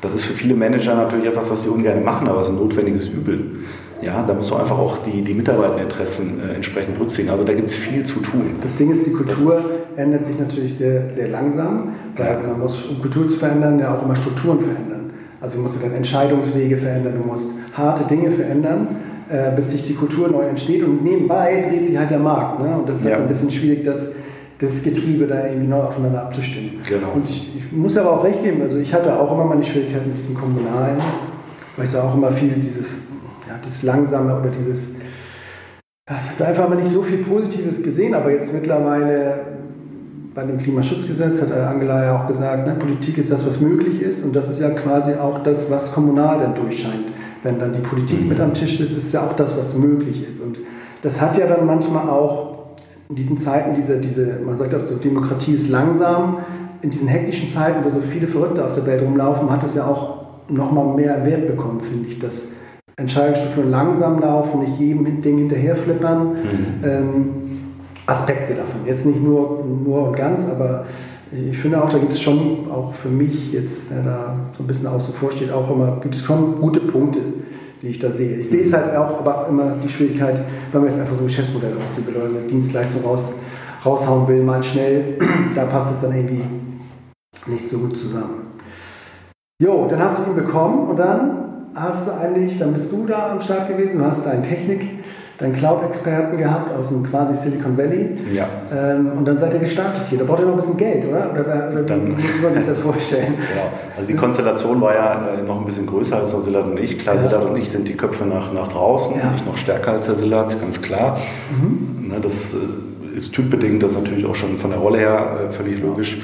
Das 0.00 0.14
ist 0.14 0.24
für 0.24 0.34
viele 0.34 0.54
Manager 0.54 0.94
natürlich 0.94 1.26
etwas, 1.26 1.50
was 1.50 1.62
sie 1.62 1.68
ungern 1.68 2.04
machen, 2.04 2.28
aber 2.28 2.40
es 2.40 2.48
ist 2.48 2.52
ein 2.52 2.58
notwendiges 2.58 3.08
Übel. 3.08 3.64
Ja, 4.02 4.22
da 4.26 4.34
musst 4.34 4.50
du 4.50 4.56
einfach 4.56 4.76
auch 4.76 4.98
die, 4.98 5.22
die 5.22 5.32
Mitarbeiterinteressen 5.32 6.40
äh, 6.40 6.54
entsprechend 6.56 6.96
berücksichtigen. 6.96 7.30
Also 7.30 7.44
da 7.44 7.54
gibt 7.54 7.70
es 7.70 7.74
viel 7.74 8.04
zu 8.04 8.20
tun. 8.20 8.56
Das 8.60 8.76
Ding 8.76 8.90
ist, 8.90 9.06
die 9.06 9.12
Kultur 9.12 9.58
ist, 9.58 9.80
ändert 9.96 10.26
sich 10.26 10.38
natürlich 10.38 10.76
sehr, 10.76 11.14
sehr 11.14 11.28
langsam, 11.28 11.94
weil 12.16 12.38
man 12.46 12.60
muss, 12.60 12.84
um 12.84 13.00
Kultur 13.00 13.28
zu 13.30 13.36
verändern, 13.36 13.78
ja 13.78 13.96
auch 13.96 14.02
immer 14.02 14.14
Strukturen 14.14 14.60
verändern. 14.60 15.10
Also 15.40 15.56
du 15.56 15.62
musst 15.62 15.78
dann 15.82 15.94
Entscheidungswege 15.94 16.76
verändern, 16.76 17.14
du 17.22 17.26
musst 17.26 17.52
harte 17.72 18.04
Dinge 18.04 18.30
verändern, 18.30 18.88
äh, 19.30 19.54
bis 19.56 19.70
sich 19.70 19.86
die 19.86 19.94
Kultur 19.94 20.28
neu 20.28 20.42
entsteht 20.42 20.82
und 20.82 21.02
nebenbei 21.02 21.64
dreht 21.66 21.86
sich 21.86 21.96
halt 21.96 22.10
der 22.10 22.18
Markt. 22.18 22.60
Ne? 22.60 22.76
Und 22.76 22.88
das 22.88 22.98
ist 22.98 23.04
ja. 23.04 23.12
halt 23.12 23.22
ein 23.22 23.28
bisschen 23.28 23.50
schwierig, 23.50 23.84
das, 23.84 24.12
das 24.58 24.82
Getriebe 24.82 25.26
da 25.26 25.46
irgendwie 25.46 25.68
neu 25.68 25.80
aufeinander 25.80 26.22
abzustimmen. 26.22 26.80
Genau. 26.88 27.08
Und 27.14 27.28
ich, 27.28 27.56
ich, 27.56 27.72
muss 27.72 27.96
aber 27.96 28.12
auch 28.12 28.24
recht 28.24 28.42
geben, 28.42 28.62
also 28.62 28.78
ich 28.78 28.94
hatte 28.94 29.18
auch 29.18 29.32
immer 29.32 29.44
meine 29.44 29.64
Schwierigkeiten 29.64 30.08
mit 30.08 30.18
diesem 30.18 30.34
Kommunalen, 30.34 30.98
weil 31.76 31.86
ich 31.86 31.92
da 31.92 32.04
auch 32.04 32.14
immer 32.14 32.30
viel 32.30 32.52
dieses 32.52 33.08
ja, 33.48 33.58
das 33.62 33.82
Langsame 33.82 34.38
oder 34.38 34.50
dieses. 34.50 34.94
Ja, 36.08 36.16
ich 36.22 36.30
habe 36.30 36.38
da 36.38 36.44
einfach 36.46 36.68
mal 36.68 36.76
nicht 36.76 36.90
so 36.90 37.02
viel 37.02 37.18
Positives 37.18 37.82
gesehen, 37.82 38.14
aber 38.14 38.30
jetzt 38.30 38.52
mittlerweile 38.52 39.40
bei 40.34 40.44
dem 40.44 40.58
Klimaschutzgesetz 40.58 41.40
hat 41.42 41.52
Angela 41.52 42.04
ja 42.04 42.18
auch 42.18 42.26
gesagt, 42.26 42.66
ne, 42.66 42.74
Politik 42.74 43.18
ist 43.18 43.30
das, 43.30 43.46
was 43.46 43.60
möglich 43.60 44.02
ist 44.02 44.24
und 44.24 44.34
das 44.34 44.50
ist 44.50 44.60
ja 44.60 44.70
quasi 44.70 45.14
auch 45.14 45.42
das, 45.42 45.70
was 45.70 45.92
kommunal 45.92 46.40
dann 46.40 46.54
durchscheint. 46.54 47.06
Wenn 47.42 47.58
dann 47.58 47.72
die 47.72 47.80
Politik 47.80 48.26
mit 48.26 48.40
am 48.40 48.52
Tisch 48.52 48.80
ist, 48.80 48.96
ist 48.96 49.12
ja 49.12 49.22
auch 49.26 49.34
das, 49.34 49.56
was 49.56 49.76
möglich 49.76 50.26
ist. 50.26 50.40
Und 50.40 50.58
das 51.02 51.20
hat 51.20 51.36
ja 51.36 51.46
dann 51.46 51.66
manchmal 51.66 52.08
auch 52.08 52.53
in 53.14 53.16
diesen 53.16 53.36
Zeiten, 53.36 53.76
diese, 53.76 54.00
diese 54.00 54.40
man 54.44 54.58
sagt 54.58 54.74
auch 54.74 54.84
so, 54.84 54.96
Demokratie 54.96 55.52
ist 55.52 55.70
langsam, 55.70 56.38
in 56.82 56.90
diesen 56.90 57.06
hektischen 57.06 57.48
Zeiten, 57.48 57.84
wo 57.84 57.90
so 57.90 58.00
viele 58.00 58.26
Verrückte 58.26 58.64
auf 58.64 58.72
der 58.72 58.84
Welt 58.86 59.02
rumlaufen, 59.02 59.50
hat 59.50 59.62
es 59.62 59.76
ja 59.76 59.86
auch 59.86 60.24
nochmal 60.48 60.96
mehr 60.96 61.24
Wert 61.24 61.46
bekommen, 61.46 61.80
finde 61.80 62.08
ich, 62.08 62.18
dass 62.18 62.48
Entscheidungsstrukturen 62.96 63.70
langsam 63.70 64.18
laufen, 64.18 64.62
nicht 64.62 64.80
jedem 64.80 65.22
Ding 65.22 65.38
hinterher 65.38 65.76
flippern. 65.76 66.28
Mhm. 66.30 66.84
Ähm, 66.84 67.26
Aspekte 68.06 68.54
davon. 68.54 68.80
Jetzt 68.84 69.06
nicht 69.06 69.22
nur, 69.22 69.64
nur 69.64 70.08
und 70.08 70.16
ganz, 70.16 70.48
aber 70.48 70.84
ich 71.32 71.56
finde 71.56 71.82
auch, 71.82 71.88
da 71.88 71.98
gibt 71.98 72.12
es 72.12 72.20
schon, 72.20 72.68
auch 72.70 72.94
für 72.94 73.08
mich 73.08 73.52
jetzt, 73.52 73.92
der 73.92 74.02
da 74.02 74.36
so 74.56 74.64
ein 74.64 74.66
bisschen 74.66 74.88
außen 74.88 75.14
vor 75.14 75.30
steht, 75.30 75.52
auch 75.52 75.70
immer, 75.70 75.98
gibt 76.02 76.16
es 76.16 76.22
schon 76.22 76.60
gute 76.60 76.80
Punkte, 76.80 77.20
die 77.84 77.90
ich 77.90 77.98
da 77.98 78.10
sehe. 78.10 78.38
Ich 78.38 78.48
sehe 78.48 78.62
es 78.62 78.72
halt 78.72 78.96
auch, 78.96 79.20
aber 79.20 79.46
immer 79.48 79.76
die 79.82 79.88
Schwierigkeit, 79.88 80.40
wenn 80.72 80.80
man 80.80 80.90
jetzt 80.90 81.00
einfach 81.00 81.14
so 81.14 81.22
ein 81.22 81.26
Geschäftsmodell 81.26 81.74
aufzieht 81.76 82.08
oder 82.08 82.26
eine 82.26 82.40
Dienstleistung 82.48 83.04
raus, 83.04 83.34
raushauen 83.84 84.26
will, 84.26 84.42
mal 84.42 84.62
schnell, 84.62 85.18
da 85.54 85.66
passt 85.66 85.92
es 85.92 86.00
dann 86.00 86.16
irgendwie 86.16 86.44
nicht 87.46 87.68
so 87.68 87.78
gut 87.78 87.96
zusammen. 87.96 88.58
Jo, 89.60 89.86
dann 89.88 90.00
hast 90.00 90.18
du 90.18 90.30
ihn 90.30 90.34
bekommen 90.34 90.88
und 90.88 90.96
dann 90.96 91.44
hast 91.74 92.08
du 92.08 92.12
eigentlich, 92.12 92.58
dann 92.58 92.72
bist 92.72 92.90
du 92.90 93.06
da 93.06 93.32
am 93.32 93.40
Start 93.40 93.68
gewesen, 93.68 93.98
du 93.98 94.04
hast 94.04 94.26
deine 94.26 94.42
Technik, 94.42 95.03
deinen 95.38 95.52
Cloud-Experten 95.52 96.36
gehabt 96.36 96.72
aus 96.76 96.90
dem 96.90 97.02
quasi 97.02 97.34
Silicon 97.34 97.76
Valley. 97.76 98.18
Ja. 98.32 98.46
Ähm, 98.72 99.12
und 99.18 99.26
dann 99.26 99.36
seid 99.36 99.52
ihr 99.52 99.60
gestartet 99.60 100.02
hier. 100.08 100.18
Da 100.18 100.24
braucht 100.24 100.40
ihr 100.40 100.46
noch 100.46 100.52
ein 100.52 100.60
bisschen 100.60 100.76
Geld, 100.76 101.08
oder? 101.08 101.32
Oder, 101.32 101.70
oder 101.72 101.82
dann, 101.82 102.16
wie 102.16 102.22
muss 102.22 102.42
man 102.42 102.54
sich 102.54 102.66
das 102.66 102.78
vorstellen? 102.78 103.34
genau. 103.48 103.68
Also 103.96 104.08
die 104.08 104.16
Konstellation 104.16 104.80
war 104.80 104.94
ja 104.94 105.28
äh, 105.34 105.42
noch 105.42 105.58
ein 105.58 105.66
bisschen 105.66 105.86
größer 105.86 106.18
als 106.18 106.32
nur 106.32 106.42
Silat 106.42 106.64
und 106.66 106.78
ich. 106.78 106.98
Klar, 106.98 107.16
ja. 107.16 107.22
Silat 107.22 107.44
und 107.44 107.56
ich 107.56 107.68
sind 107.68 107.88
die 107.88 107.96
Köpfe 107.96 108.24
nach, 108.24 108.52
nach 108.52 108.68
draußen. 108.68 109.16
Ja. 109.16 109.32
Ich 109.36 109.44
noch 109.44 109.56
stärker 109.56 109.92
als 109.92 110.06
der 110.06 110.14
Silat, 110.14 110.60
ganz 110.60 110.80
klar. 110.80 111.18
Mhm. 111.50 112.08
Ne, 112.08 112.20
das 112.22 112.54
äh, 112.54 113.16
ist 113.16 113.34
typbedingt, 113.34 113.82
das 113.82 113.92
ist 113.92 113.98
natürlich 113.98 114.26
auch 114.26 114.36
schon 114.36 114.56
von 114.56 114.70
der 114.70 114.78
Rolle 114.78 114.98
her 114.98 115.38
äh, 115.48 115.52
völlig 115.52 115.80
logisch. 115.80 116.18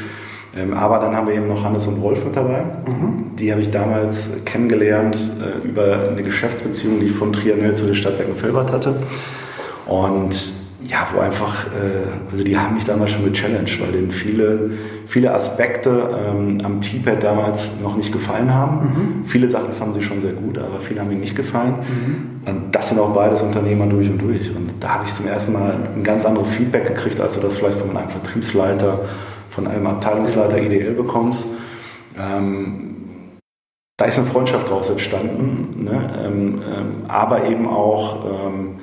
Ähm, 0.56 0.74
aber 0.74 0.98
dann 0.98 1.14
haben 1.14 1.28
wir 1.28 1.34
eben 1.34 1.48
noch 1.48 1.64
Hannes 1.64 1.86
und 1.86 2.00
Rolf 2.02 2.24
mit 2.24 2.36
dabei. 2.36 2.62
Mhm. 2.88 3.36
Die 3.36 3.52
habe 3.52 3.62
ich 3.62 3.70
damals 3.70 4.44
kennengelernt 4.44 5.16
äh, 5.16 5.66
über 5.66 6.08
eine 6.10 6.22
Geschäftsbeziehung, 6.22 7.00
die 7.00 7.06
ich 7.06 7.12
von 7.12 7.32
Trianel 7.32 7.74
zu 7.74 7.86
den 7.86 7.94
Stadtwerken 7.94 8.34
Felbert 8.34 8.72
hatte. 8.72 8.94
Und 9.86 10.36
ja, 10.90 11.06
wo 11.14 11.20
einfach, 11.20 11.66
äh, 11.66 12.30
also 12.32 12.42
die 12.42 12.58
haben 12.58 12.74
mich 12.74 12.84
damals 12.84 13.12
schon 13.12 13.24
gechallenged, 13.24 13.80
weil 13.80 13.92
denen 13.92 14.10
viele, 14.10 14.70
viele 15.06 15.32
Aspekte 15.32 16.08
ähm, 16.28 16.58
am 16.64 16.80
T-Pad 16.80 17.22
damals 17.22 17.80
noch 17.80 17.96
nicht 17.96 18.12
gefallen 18.12 18.52
haben. 18.52 18.76
Mhm. 18.76 19.24
Viele 19.24 19.48
Sachen 19.48 19.72
fanden 19.72 19.94
sie 19.94 20.02
schon 20.02 20.20
sehr 20.20 20.32
gut, 20.32 20.58
aber 20.58 20.80
viele 20.80 21.00
haben 21.00 21.12
ihnen 21.12 21.20
nicht 21.20 21.36
gefallen. 21.36 21.74
Mhm. 21.74 22.50
Und 22.50 22.74
das 22.74 22.88
sind 22.88 22.98
auch 22.98 23.14
beides 23.14 23.40
Unternehmer 23.40 23.86
durch 23.86 24.10
und 24.10 24.18
durch. 24.18 24.48
Und 24.50 24.72
da 24.80 24.96
habe 24.96 25.04
ich 25.06 25.14
zum 25.14 25.28
ersten 25.28 25.52
Mal 25.52 25.76
ein 25.94 26.02
ganz 26.02 26.26
anderes 26.26 26.52
Feedback 26.54 26.88
gekriegt, 26.88 27.20
als 27.20 27.38
das 27.38 27.56
vielleicht 27.56 27.78
von 27.78 27.96
einem 27.96 28.10
Vertriebsleiter 28.10 29.00
von 29.60 29.70
einem 29.70 29.86
Abteilungsleiter 29.86 30.58
IDL 30.58 30.94
bekommst. 30.94 31.46
Ähm, 32.18 32.96
da 33.98 34.06
ist 34.06 34.18
eine 34.18 34.26
Freundschaft 34.26 34.68
daraus 34.68 34.88
entstanden, 34.88 35.84
ne? 35.84 36.24
ähm, 36.24 36.62
ähm, 36.66 36.94
aber 37.08 37.44
eben 37.44 37.68
auch 37.68 38.24
ähm, 38.24 38.78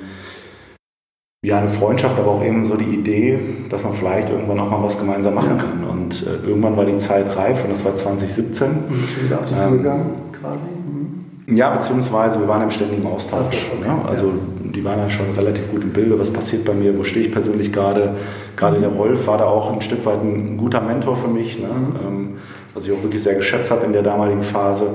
ja, 1.44 1.58
eine 1.58 1.68
Freundschaft, 1.68 2.16
aber 2.18 2.30
auch 2.32 2.44
eben 2.44 2.64
so 2.64 2.76
die 2.76 2.94
Idee, 2.94 3.38
dass 3.68 3.82
man 3.82 3.92
vielleicht 3.92 4.30
irgendwann 4.30 4.60
auch 4.60 4.70
mal 4.70 4.82
was 4.82 4.98
gemeinsam 4.98 5.34
machen 5.34 5.56
ja. 5.56 5.64
kann. 5.64 5.84
Und 5.84 6.24
äh, 6.24 6.46
irgendwann 6.46 6.76
war 6.76 6.84
die 6.84 6.96
Zeit 6.98 7.36
reif 7.36 7.64
und 7.64 7.72
das 7.72 7.84
war 7.84 7.96
2017. 7.96 8.70
Und 8.88 9.02
bist 9.02 9.16
du 9.16 9.24
wieder 9.24 9.40
auf 9.40 9.46
die 9.46 9.54
ähm, 9.54 9.60
zugegangen 9.60 10.06
quasi? 10.40 10.66
Mhm. 10.66 11.17
Ja, 11.50 11.70
beziehungsweise 11.70 12.38
wir 12.40 12.48
waren 12.48 12.62
im 12.62 12.70
ständigen 12.70 13.06
Austausch. 13.06 13.46
Okay. 13.46 13.88
Ne? 13.88 14.08
Also 14.08 14.26
ja 14.26 14.32
die 14.78 14.84
waren 14.84 14.98
ja 14.98 15.10
schon 15.10 15.26
relativ 15.36 15.68
gut 15.70 15.82
im 15.82 15.90
Bilde, 15.90 16.18
was 16.18 16.32
passiert 16.32 16.64
bei 16.64 16.72
mir, 16.72 16.96
wo 16.96 17.02
stehe 17.02 17.26
ich 17.26 17.32
persönlich 17.32 17.72
gerade. 17.72 18.14
Gerade 18.56 18.78
der 18.78 18.90
Rolf 18.90 19.26
war 19.26 19.38
da 19.38 19.44
auch 19.44 19.72
ein 19.72 19.80
Stück 19.80 20.06
weit 20.06 20.22
ein, 20.22 20.56
guter 20.56 20.80
Mentor 20.80 21.16
für 21.16 21.28
mich, 21.28 21.58
ne? 21.58 21.68
ähm, 22.06 22.38
was 22.74 22.84
ich 22.86 22.92
auch 22.92 23.02
wirklich 23.02 23.22
sehr 23.22 23.34
geschätzt 23.34 23.70
habe 23.70 23.84
in 23.86 23.92
der 23.92 24.02
damaligen 24.02 24.42
Phase. 24.42 24.94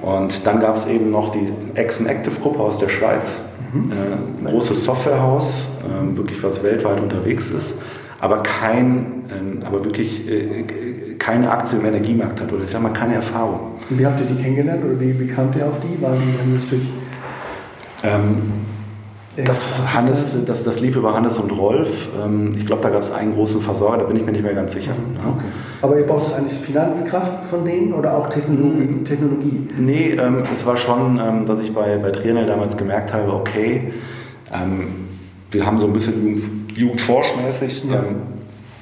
Und 0.00 0.46
dann 0.46 0.60
gab 0.60 0.76
es 0.76 0.86
eben 0.86 1.10
noch 1.10 1.32
die 1.32 1.52
Exen 1.74 2.06
Active 2.06 2.40
Gruppe 2.40 2.60
aus 2.60 2.78
der 2.78 2.88
Schweiz, 2.88 3.42
mhm. 3.74 3.92
äh, 3.92 3.94
ein 3.94 4.46
großes 4.46 4.84
Softwarehaus, 4.84 5.66
äh, 5.80 6.16
wirklich 6.16 6.42
was 6.42 6.62
weltweit 6.62 7.00
unterwegs 7.00 7.50
ist, 7.50 7.82
aber 8.20 8.42
kein, 8.42 9.24
äh, 9.28 9.66
aber 9.66 9.84
wirklich 9.84 10.26
äh, 10.26 10.64
keine 11.20 11.48
Aktie 11.50 11.78
im 11.78 11.84
Energiemarkt 11.84 12.40
hat 12.40 12.52
oder 12.52 12.64
ich 12.64 12.70
sag 12.70 12.82
mal 12.82 12.92
keine 12.92 13.14
Erfahrung. 13.14 13.60
Und 13.88 13.98
wie 13.98 14.06
habt 14.06 14.20
ihr 14.20 14.26
die 14.26 14.42
kennengelernt 14.42 14.84
oder 14.84 14.98
wie, 14.98 15.20
wie 15.20 15.28
kamt 15.28 15.54
ihr 15.54 15.66
auf 15.66 15.78
die? 15.80 16.02
Waren 16.02 16.18
die 16.18 16.68
durch 16.68 16.82
ähm, 18.02 18.36
das, 19.36 19.94
Hannes, 19.94 20.32
das, 20.46 20.64
das 20.64 20.80
lief 20.80 20.96
über 20.96 21.14
Hannes 21.14 21.38
und 21.38 21.50
Rolf. 21.50 22.08
Ähm, 22.20 22.50
ich 22.56 22.66
glaube, 22.66 22.82
da 22.82 22.90
gab 22.90 23.02
es 23.02 23.12
einen 23.12 23.34
großen 23.34 23.60
Versorger, 23.60 23.98
da 23.98 24.04
bin 24.04 24.16
ich 24.16 24.24
mir 24.24 24.32
nicht 24.32 24.42
mehr 24.42 24.54
ganz 24.54 24.72
sicher. 24.72 24.92
Okay. 25.18 25.46
Aber 25.82 25.98
ihr 25.98 26.06
braucht 26.06 26.34
eigentlich 26.34 26.58
Finanzkraft 26.58 27.44
von 27.48 27.64
denen 27.64 27.92
oder 27.92 28.16
auch 28.16 28.28
Technologie? 28.28 29.04
Technologie? 29.04 29.68
Nee, 29.78 30.10
ähm, 30.20 30.42
es 30.52 30.66
war 30.66 30.76
schon, 30.76 31.20
ähm, 31.22 31.46
dass 31.46 31.60
ich 31.60 31.72
bei, 31.72 31.98
bei 31.98 32.10
Trienal 32.10 32.46
damals 32.46 32.76
gemerkt 32.76 33.12
habe, 33.12 33.32
okay, 33.32 33.92
ähm, 34.52 34.88
wir 35.50 35.66
haben 35.66 35.78
so 35.78 35.86
ein 35.86 35.92
bisschen 35.92 36.66
Jugendforschmäßig 36.74 37.84
ja. 37.84 37.96
Ähm, 37.96 38.16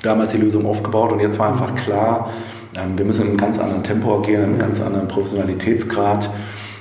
damals 0.08 0.32
die 0.32 0.38
Lösung 0.38 0.66
aufgebaut 0.66 1.12
und 1.12 1.20
jetzt 1.20 1.38
war 1.38 1.52
einfach 1.52 1.76
klar, 1.76 2.30
ähm, 2.76 2.96
wir 2.96 3.04
müssen 3.04 3.22
in 3.22 3.28
einem 3.28 3.36
ganz 3.36 3.58
anderen 3.58 3.84
Tempo 3.84 4.18
agieren, 4.18 4.44
in 4.44 4.50
einem 4.50 4.58
ganz 4.58 4.80
anderen 4.80 5.08
Professionalitätsgrad. 5.08 6.30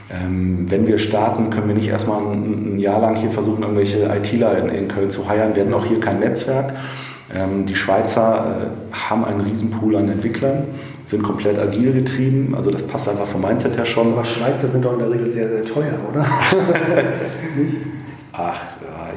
Ähm, 0.09 0.67
wenn 0.69 0.87
wir 0.87 0.99
starten, 0.99 1.49
können 1.49 1.67
wir 1.67 1.75
nicht 1.75 1.89
erstmal 1.89 2.21
ein, 2.21 2.75
ein 2.75 2.79
Jahr 2.79 3.01
lang 3.01 3.17
hier 3.17 3.29
versuchen, 3.29 3.63
irgendwelche 3.63 4.05
ITler 4.05 4.57
in, 4.57 4.69
in 4.69 4.87
Köln 4.87 5.09
zu 5.09 5.27
heiren. 5.27 5.53
Wir 5.55 5.63
hatten 5.63 5.73
auch 5.73 5.85
hier 5.85 5.99
kein 5.99 6.19
Netzwerk. 6.19 6.73
Ähm, 7.35 7.65
die 7.65 7.75
Schweizer 7.75 8.71
äh, 8.71 8.95
haben 8.95 9.25
einen 9.25 9.41
Riesenpool 9.41 9.97
an 9.97 10.09
Entwicklern, 10.09 10.63
sind 11.03 11.23
komplett 11.23 11.59
agil 11.59 11.91
getrieben. 11.91 12.53
Also 12.55 12.71
das 12.71 12.83
passt 12.83 13.09
einfach 13.09 13.27
vom 13.27 13.41
Mindset 13.41 13.75
her 13.75 13.85
schon. 13.85 14.13
Aber 14.13 14.23
Schweizer 14.23 14.69
sind 14.69 14.85
doch 14.85 14.93
in 14.93 14.99
der 14.99 15.11
Regel 15.11 15.29
sehr, 15.29 15.49
sehr 15.49 15.65
teuer, 15.65 15.99
oder? 16.09 16.25
Ach, 18.31 18.61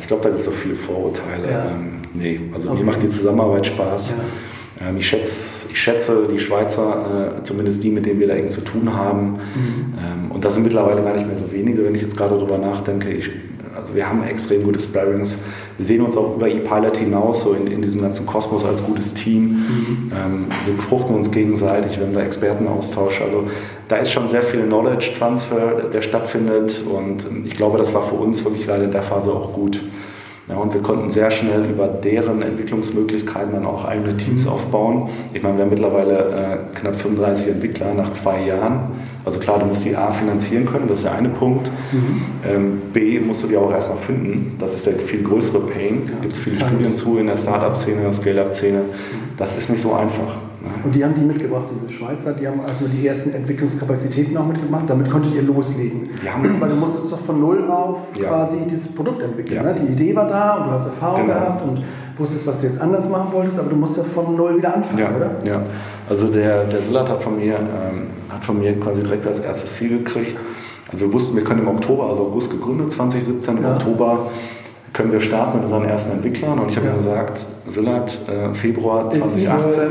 ich 0.00 0.06
glaube, 0.06 0.22
da 0.22 0.30
gibt 0.30 0.40
es 0.40 0.48
auch 0.48 0.52
viele 0.52 0.74
Vorurteile. 0.74 1.50
Ja. 1.50 1.66
Ähm, 1.70 2.02
nee, 2.14 2.40
also 2.52 2.70
okay. 2.70 2.78
mir 2.78 2.84
macht 2.84 3.02
die 3.02 3.08
Zusammenarbeit 3.08 3.66
Spaß. 3.66 4.10
Ja. 4.10 4.88
Ähm, 4.88 4.96
ich, 4.96 5.08
schätze, 5.08 5.68
ich 5.70 5.78
schätze 5.78 6.28
die 6.32 6.40
Schweizer, 6.40 7.36
äh, 7.38 7.42
zumindest 7.42 7.82
die, 7.84 7.90
mit 7.90 8.06
denen 8.06 8.20
wir 8.20 8.28
da 8.28 8.34
eng 8.34 8.48
zu 8.48 8.62
tun 8.62 8.94
haben. 8.94 9.32
Mhm. 9.32 9.94
Ähm, 9.98 10.30
und 10.30 10.44
das 10.44 10.54
sind 10.54 10.62
mittlerweile 10.62 11.02
gar 11.02 11.14
nicht 11.14 11.26
mehr 11.26 11.36
so 11.36 11.52
wenige, 11.52 11.84
wenn 11.84 11.94
ich 11.94 12.02
jetzt 12.02 12.16
gerade 12.16 12.34
darüber 12.34 12.58
nachdenke. 12.58 13.10
Ich, 13.10 13.30
also 13.80 13.94
wir 13.94 14.08
haben 14.08 14.22
extrem 14.24 14.62
gute 14.62 14.78
Sparrings. 14.78 15.38
Wir 15.76 15.86
sehen 15.86 16.02
uns 16.02 16.16
auch 16.16 16.36
über 16.36 16.48
ePilot 16.48 16.98
hinaus, 16.98 17.40
so 17.40 17.54
in, 17.54 17.66
in 17.66 17.80
diesem 17.80 18.02
ganzen 18.02 18.26
Kosmos 18.26 18.64
als 18.64 18.82
gutes 18.82 19.14
Team. 19.14 19.42
Mhm. 19.42 20.12
Ähm, 20.14 20.46
wir 20.66 20.74
befruchten 20.74 21.14
uns 21.14 21.30
gegenseitig, 21.30 21.98
wir 21.98 22.06
haben 22.06 22.12
da 22.12 22.20
Expertenaustausch. 22.20 23.22
Also 23.22 23.44
da 23.88 23.96
ist 23.96 24.12
schon 24.12 24.28
sehr 24.28 24.42
viel 24.42 24.60
Knowledge 24.60 25.12
Transfer, 25.18 25.88
der 25.92 26.02
stattfindet. 26.02 26.82
Und 26.86 27.26
ich 27.46 27.56
glaube, 27.56 27.78
das 27.78 27.94
war 27.94 28.02
für 28.02 28.16
uns 28.16 28.44
wirklich 28.44 28.66
gerade 28.66 28.84
in 28.84 28.92
der 28.92 29.02
Phase 29.02 29.32
auch 29.32 29.52
gut. 29.54 29.80
Ja, 30.50 30.56
und 30.56 30.74
wir 30.74 30.82
konnten 30.82 31.10
sehr 31.10 31.30
schnell 31.30 31.64
über 31.64 31.86
deren 31.86 32.42
Entwicklungsmöglichkeiten 32.42 33.52
dann 33.52 33.66
auch 33.66 33.84
eigene 33.84 34.16
Teams 34.16 34.44
mhm. 34.44 34.50
aufbauen. 34.50 35.08
Ich 35.32 35.42
meine, 35.42 35.56
wir 35.56 35.64
haben 35.64 35.70
mittlerweile 35.70 36.18
äh, 36.74 36.78
knapp 36.78 36.96
35 36.96 37.48
Entwickler 37.48 37.94
nach 37.94 38.10
zwei 38.10 38.44
Jahren. 38.44 38.80
Also 39.24 39.38
klar, 39.38 39.60
du 39.60 39.66
musst 39.66 39.84
die 39.84 39.94
A 39.94 40.10
finanzieren 40.10 40.66
können, 40.66 40.88
das 40.88 40.98
ist 40.98 41.04
der 41.04 41.14
eine 41.14 41.28
Punkt. 41.28 41.70
Mhm. 41.92 42.22
Ähm, 42.48 42.82
B 42.92 43.20
musst 43.20 43.44
du 43.44 43.46
die 43.46 43.56
auch 43.56 43.70
erstmal 43.70 43.98
finden. 43.98 44.56
Das 44.58 44.74
ist 44.74 44.86
der 44.86 44.94
viel 44.94 45.22
größere 45.22 45.60
Pain. 45.60 46.02
Da 46.06 46.12
ja, 46.14 46.18
gibt 46.20 46.32
es 46.32 46.38
viele 46.38 46.56
Studien 46.56 46.94
zu 46.94 47.18
in 47.18 47.26
der 47.26 47.36
Startup-Szene, 47.36 48.02
der 48.02 48.12
Scale-Up-Szene. 48.12 48.78
Mhm. 48.78 49.36
Das 49.36 49.56
ist 49.56 49.70
nicht 49.70 49.82
so 49.82 49.92
einfach. 49.92 50.36
Und 50.84 50.94
die 50.94 51.04
haben 51.04 51.14
die 51.14 51.22
mitgebracht, 51.22 51.64
diese 51.74 51.90
Schweizer, 51.90 52.34
die 52.34 52.46
haben 52.46 52.60
erstmal 52.60 52.90
die 52.90 53.06
ersten 53.06 53.32
Entwicklungskapazitäten 53.32 54.36
auch 54.36 54.46
mitgemacht, 54.46 54.88
damit 54.88 55.10
konntet 55.10 55.34
ihr 55.34 55.42
loslegen. 55.42 56.10
Weil 56.58 56.68
du 56.68 56.76
musstest 56.76 57.12
doch 57.12 57.20
von 57.20 57.40
null 57.40 57.70
auf 57.70 57.98
ja. 58.18 58.28
quasi 58.28 58.58
dieses 58.68 58.94
Produkt 58.94 59.22
entwickeln. 59.22 59.56
Ja. 59.56 59.62
Ne? 59.62 59.74
Die 59.74 59.92
Idee 59.92 60.14
war 60.14 60.26
da 60.26 60.56
und 60.56 60.66
du 60.66 60.70
hast 60.72 60.86
Erfahrung 60.86 61.22
genau. 61.22 61.34
gehabt 61.34 61.62
und 61.62 61.82
wusstest, 62.18 62.46
was 62.46 62.60
du 62.60 62.66
jetzt 62.66 62.80
anders 62.80 63.08
machen 63.08 63.32
wolltest, 63.32 63.58
aber 63.58 63.70
du 63.70 63.76
musst 63.76 63.96
ja 63.96 64.02
von 64.02 64.36
null 64.36 64.58
wieder 64.58 64.74
anfangen, 64.74 64.98
ja. 64.98 65.16
oder? 65.16 65.30
Ja, 65.44 65.62
also 66.08 66.28
der, 66.28 66.64
der 66.64 66.80
Silat 66.80 67.08
hat 67.08 67.22
von 67.22 67.38
mir, 67.38 67.54
ähm, 67.54 68.08
hat 68.28 68.44
von 68.44 68.58
mir 68.58 68.78
quasi 68.78 69.02
direkt 69.02 69.26
als 69.26 69.40
erstes 69.40 69.76
Ziel 69.76 69.98
gekriegt. 69.98 70.36
Also 70.90 71.06
wir 71.06 71.12
wussten, 71.12 71.36
wir 71.36 71.44
können 71.44 71.60
im 71.60 71.68
Oktober, 71.68 72.08
also 72.08 72.22
August 72.22 72.50
gegründet, 72.50 72.90
2017, 72.90 73.58
im 73.58 73.64
Oktober 73.64 74.30
können 74.92 75.12
wir 75.12 75.20
starten 75.20 75.58
mit 75.58 75.64
unseren 75.64 75.84
ersten 75.84 76.12
Entwicklern. 76.12 76.58
Und 76.58 76.70
ich 76.70 76.76
habe 76.76 76.88
ja. 76.88 76.94
gesagt, 76.94 77.46
Silat, 77.68 78.18
äh, 78.28 78.54
Februar 78.54 79.10
2018 79.10 79.90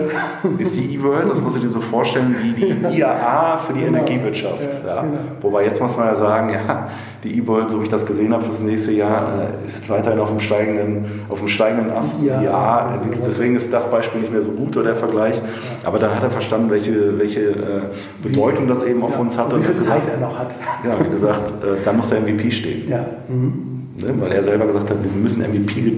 ist 0.57 0.75
die 0.75 0.95
E-World, 0.95 1.29
das 1.29 1.41
musst 1.41 1.55
du 1.55 1.61
dir 1.61 1.69
so 1.69 1.79
vorstellen 1.79 2.35
wie 2.41 2.51
die 2.51 2.97
IAA 2.97 3.59
für 3.59 3.73
die 3.73 3.81
genau. 3.81 3.99
Energiewirtschaft. 3.99 4.79
Ja, 4.85 4.95
ja. 4.95 5.01
Genau. 5.01 5.17
Wobei 5.41 5.63
jetzt 5.65 5.81
muss 5.81 5.95
man 5.95 6.07
ja 6.07 6.15
sagen, 6.15 6.49
ja, 6.49 6.89
die 7.23 7.37
E-World, 7.37 7.71
so 7.71 7.79
wie 7.79 7.85
ich 7.85 7.89
das 7.89 8.05
gesehen 8.05 8.33
habe 8.33 8.43
für 8.43 8.51
das 8.51 8.61
nächste 8.61 8.91
Jahr, 8.91 9.31
äh, 9.63 9.65
ist 9.65 9.89
weiterhin 9.89 10.19
auf 10.19 10.29
dem 10.29 10.39
steigenden, 10.41 11.05
auf 11.29 11.39
dem 11.39 11.47
steigenden 11.47 11.91
Ast. 11.91 12.21
Ja. 12.21 12.93
Entwickelt. 12.95 13.25
Deswegen 13.25 13.55
ist 13.55 13.71
das 13.71 13.89
Beispiel 13.89 14.21
nicht 14.21 14.33
mehr 14.33 14.41
so 14.41 14.51
gut 14.51 14.75
oder 14.75 14.87
der 14.87 14.95
Vergleich. 14.95 15.39
Aber 15.85 15.99
dann 15.99 16.13
hat 16.13 16.23
er 16.23 16.31
verstanden, 16.31 16.69
welche, 16.69 17.17
welche 17.17 17.41
äh, 17.41 17.81
Bedeutung 18.21 18.67
das 18.67 18.83
eben 18.83 19.01
auf 19.03 19.17
uns 19.17 19.37
hat. 19.37 19.53
Und 19.53 19.61
wie 19.61 19.67
viel 19.67 19.77
Zeit 19.77 20.01
er 20.11 20.19
noch 20.19 20.37
hat. 20.37 20.55
Ja, 20.83 20.97
wie 21.03 21.09
gesagt, 21.09 21.51
äh, 21.63 21.83
dann 21.85 21.97
muss 21.97 22.09
der 22.09 22.21
MVP 22.21 22.51
stehen. 22.51 22.89
Ja. 22.89 23.05
Mhm 23.29 23.68
ne, 24.01 24.13
weil 24.19 24.31
er 24.31 24.43
selber 24.43 24.65
gesagt 24.67 24.89
hat, 24.89 24.97
wir 25.03 25.11
müssen 25.11 25.41
MVP 25.41 25.95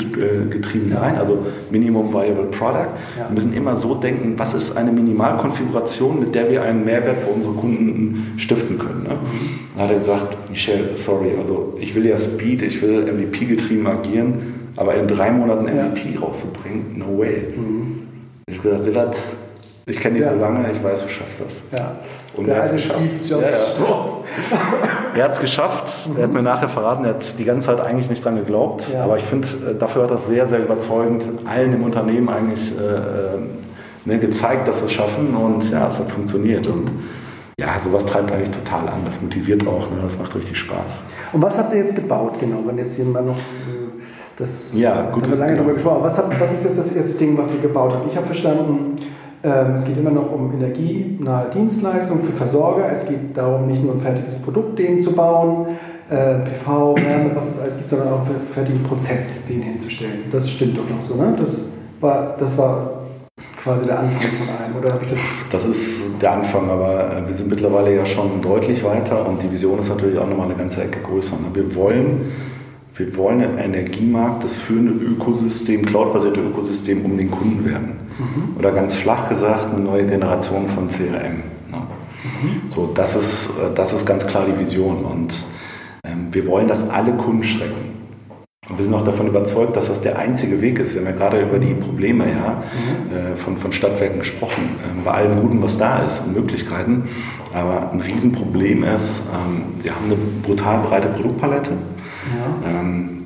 getrieben 0.50 0.90
sein, 0.90 1.18
also 1.18 1.46
Minimum 1.70 2.14
Viable 2.14 2.46
Product. 2.46 2.88
Ja. 3.18 3.28
Wir 3.28 3.36
müssen 3.36 3.54
immer 3.54 3.76
so 3.76 3.96
denken, 3.96 4.34
was 4.38 4.54
ist 4.54 4.78
eine 4.78 4.92
Minimalkonfiguration, 4.92 6.20
mit 6.20 6.36
der 6.36 6.50
wir 6.50 6.64
einen 6.64 6.86
Mehrwert 6.86 7.20
für 7.20 7.30
unsere 7.30 7.54
Kunden 7.56 8.34
stiften 8.38 8.78
können. 8.78 9.04
Ne? 9.04 9.10
Mhm. 9.10 9.60
Dann 9.76 9.84
hat 9.84 9.92
er 9.92 10.00
gesagt, 10.00 10.38
Michelle, 10.50 10.96
sorry, 10.96 11.32
also 11.40 11.78
ich 11.80 11.96
will 11.96 12.06
ja 12.06 12.18
Speed, 12.18 12.62
ich 12.64 12.82
will 12.82 13.04
MVP 13.04 13.46
getrieben 13.46 13.88
agieren, 13.88 14.34
aber 14.76 14.96
in 14.96 15.08
drei 15.08 15.32
Monaten 15.32 15.66
MVP 15.66 16.16
ja. 16.16 16.20
rauszubringen, 16.20 16.98
no 16.98 17.18
way. 17.18 17.54
Mhm. 17.56 18.02
Ich 18.48 18.58
habe 18.58 18.70
gesagt, 18.70 19.18
Ich 19.86 20.00
kenne 20.00 20.16
dich 20.16 20.26
ja. 20.26 20.34
so 20.34 20.40
lange, 20.40 20.72
ich 20.72 20.84
weiß, 20.84 21.04
du 21.04 21.10
schaffst 21.10 21.42
das. 21.42 21.80
Ja. 21.80 21.96
Und 22.38 22.48
Der 22.48 22.56
er 22.56 22.62
hat 22.62 22.70
es 22.70 22.76
geschafft. 22.76 23.00
Steve 23.00 23.42
Jobs 23.42 23.52
ja, 23.52 23.86
ja. 23.86 24.18
er 25.16 25.24
hat 25.24 25.34
es 25.34 25.40
geschafft. 25.40 25.94
Er 26.18 26.24
hat 26.24 26.34
mir 26.34 26.44
nachher 26.44 26.70
verraten, 26.70 27.04
er 27.04 27.16
hat 27.16 27.40
die 27.40 27.44
ganze 27.46 27.68
Zeit 27.68 27.80
eigentlich 27.80 28.10
nicht 28.10 28.24
dran 28.24 28.36
geglaubt. 28.36 28.88
Ja. 28.94 29.04
Aber 29.04 29.18
ich 29.18 29.24
finde, 29.24 29.48
äh, 29.48 29.76
dafür 29.78 30.04
hat 30.04 30.12
er 30.12 30.20
sehr, 30.20 30.48
sehr 30.48 30.60
überzeugend 30.60 31.24
allen 31.46 31.74
im 31.74 31.84
Unternehmen 31.84 32.30
eigentlich 32.30 32.78
äh, 32.78 32.84
äh, 32.84 33.40
ne, 34.06 34.20
gezeigt, 34.20 34.68
dass 34.68 34.78
wir 34.80 34.86
es 34.86 34.94
schaffen. 34.94 35.36
Und 35.36 35.72
ja, 35.72 35.88
es 35.88 35.98
hat 35.98 36.12
funktioniert. 36.12 36.68
Und 36.68 36.92
ja, 37.60 37.80
sowas 37.80 38.06
treibt 38.06 38.32
eigentlich 38.32 38.52
total 38.52 38.88
an. 38.88 39.02
Das 39.06 39.20
motiviert 39.20 39.66
auch. 39.68 39.90
Ne? 39.90 39.98
Das 40.04 40.18
macht 40.18 40.36
richtig 40.36 40.58
Spaß. 40.58 41.00
Und 41.34 41.42
was 41.42 41.58
habt 41.58 41.74
ihr 41.74 41.80
jetzt 41.80 41.96
gebaut, 41.96 42.40
genau? 42.40 42.60
Wenn 42.66 42.78
jetzt 42.78 42.98
jemand 42.98 43.28
noch. 43.28 43.38
Äh, 43.38 43.42
das, 44.38 44.72
ja, 44.74 45.10
gut. 45.12 45.24
haben 45.24 45.32
wir 45.32 45.38
lange 45.38 45.56
darüber 45.56 45.74
gesprochen. 45.74 46.02
Was, 46.02 46.18
habt, 46.18 46.40
was 46.40 46.54
ist 46.54 46.64
jetzt 46.64 46.78
das 46.78 46.92
erste 46.92 47.18
Ding, 47.18 47.38
was 47.38 47.54
ihr 47.54 47.60
gebaut 47.60 47.94
habt? 47.94 48.08
Ich 48.10 48.16
habe 48.16 48.26
verstanden, 48.26 48.96
es 49.44 49.86
geht 49.86 49.98
immer 49.98 50.12
noch 50.12 50.32
um 50.32 50.54
energienahe 50.54 51.50
Dienstleistungen 51.50 52.24
für 52.24 52.34
Versorger. 52.34 52.92
Es 52.92 53.08
geht 53.08 53.36
darum, 53.36 53.68
nicht 53.68 53.84
nur 53.84 53.94
ein 53.94 54.00
fertiges 54.00 54.38
Produkt 54.40 54.78
den 54.78 55.02
zu 55.02 55.14
bauen, 55.14 55.66
äh, 56.12 56.40
PV, 56.40 56.96
Wärme, 56.98 57.32
was 57.34 57.50
es 57.50 57.60
alles 57.60 57.78
gibt, 57.78 57.90
sondern 57.90 58.10
auch 58.10 58.26
einen 58.26 58.42
fertigen 58.54 58.84
Prozess 58.84 59.46
den 59.48 59.62
hinzustellen. 59.62 60.26
Das 60.32 60.50
stimmt 60.50 60.78
doch 60.78 60.90
noch 60.90 61.02
so, 61.02 61.16
ne? 61.16 61.34
Das 61.38 61.70
war, 62.02 62.36
das 62.38 62.58
war 62.58 63.02
quasi 63.62 63.86
der 63.86 64.00
Anfang 64.00 64.22
von 64.22 64.50
allem, 64.50 64.76
oder 64.78 64.94
habe 64.94 65.06
ich 65.06 65.12
das? 65.12 65.20
Das 65.52 65.66
ist 65.66 66.22
der 66.22 66.34
Anfang, 66.34 66.70
aber 66.70 67.16
äh, 67.16 67.28
wir 67.28 67.34
sind 67.34 67.50
mittlerweile 67.50 67.96
ja 67.96 68.06
schon 68.06 68.42
deutlich 68.42 68.84
weiter 68.84 69.26
und 69.28 69.42
die 69.42 69.52
Vision 69.52 69.80
ist 69.80 69.90
natürlich 69.90 70.18
auch 70.18 70.28
nochmal 70.28 70.48
eine 70.48 70.56
ganze 70.56 70.84
Ecke 70.84 71.00
größer. 71.00 71.38
Ne? 71.38 71.48
Wir 71.54 71.76
wollen 71.76 72.32
wir 73.02 73.18
wollen 73.18 73.42
ein 73.42 73.58
Energiemarkt, 73.58 74.44
das 74.44 74.54
führende 74.54 74.92
Ökosystem, 74.92 75.86
cloudbasierte 75.86 76.40
Ökosystem 76.40 77.04
um 77.04 77.18
den 77.18 77.32
Kunden 77.32 77.66
werden. 77.66 77.94
Mhm. 78.20 78.58
Oder 78.60 78.72
ganz 78.72 78.94
flach 78.94 79.28
gesagt, 79.28 79.74
eine 79.74 79.84
neue 79.84 80.06
Generation 80.06 80.68
von 80.68 80.88
CRM. 80.88 81.38
Mhm. 81.72 82.72
So, 82.74 82.92
das 82.94 83.16
ist, 83.16 83.58
äh, 83.58 83.74
das 83.76 83.94
ist 83.94 84.06
ganz 84.06 84.28
klar 84.28 84.46
die 84.46 84.60
Vision. 84.60 85.04
Und 85.04 85.34
ähm, 86.04 86.28
wir 86.32 86.46
wollen, 86.46 86.68
dass 86.68 86.90
alle 86.90 87.14
Kunden 87.14 87.44
schrecken. 87.44 87.92
Und 88.70 88.78
wir 88.78 88.86
sind 88.86 88.94
auch 88.94 89.04
davon 89.04 89.28
überzeugt, 89.28 89.76
dass 89.76 89.88
das 89.88 90.02
der 90.02 90.20
einzige 90.20 90.62
Weg 90.62 90.78
ist. 90.78 90.94
Wir 90.94 91.02
haben 91.02 91.08
ja 91.08 91.14
gerade 91.14 91.42
über 91.42 91.58
die 91.58 91.74
Probleme 91.74 92.26
ja, 92.26 92.62
mhm. 92.62 93.34
äh, 93.34 93.36
von, 93.36 93.58
von 93.58 93.74
Stadtwerken 93.74 94.20
gesprochen, 94.20 94.76
äh, 94.84 95.04
bei 95.04 95.12
allem 95.12 95.42
Guten, 95.42 95.62
was 95.64 95.80
da 95.80 96.04
ist 96.04 96.28
und 96.28 96.36
Möglichkeiten. 96.36 97.10
Aber 97.52 97.92
ein 97.92 98.00
Riesenproblem 98.00 98.84
ist, 98.84 99.24
ähm, 99.34 99.82
sie 99.82 99.90
haben 99.90 100.06
eine 100.06 100.18
brutal 100.44 100.84
breite 100.84 101.08
Produktpalette. 101.08 101.72
Ja. 102.30 102.70
Ähm, 102.70 103.22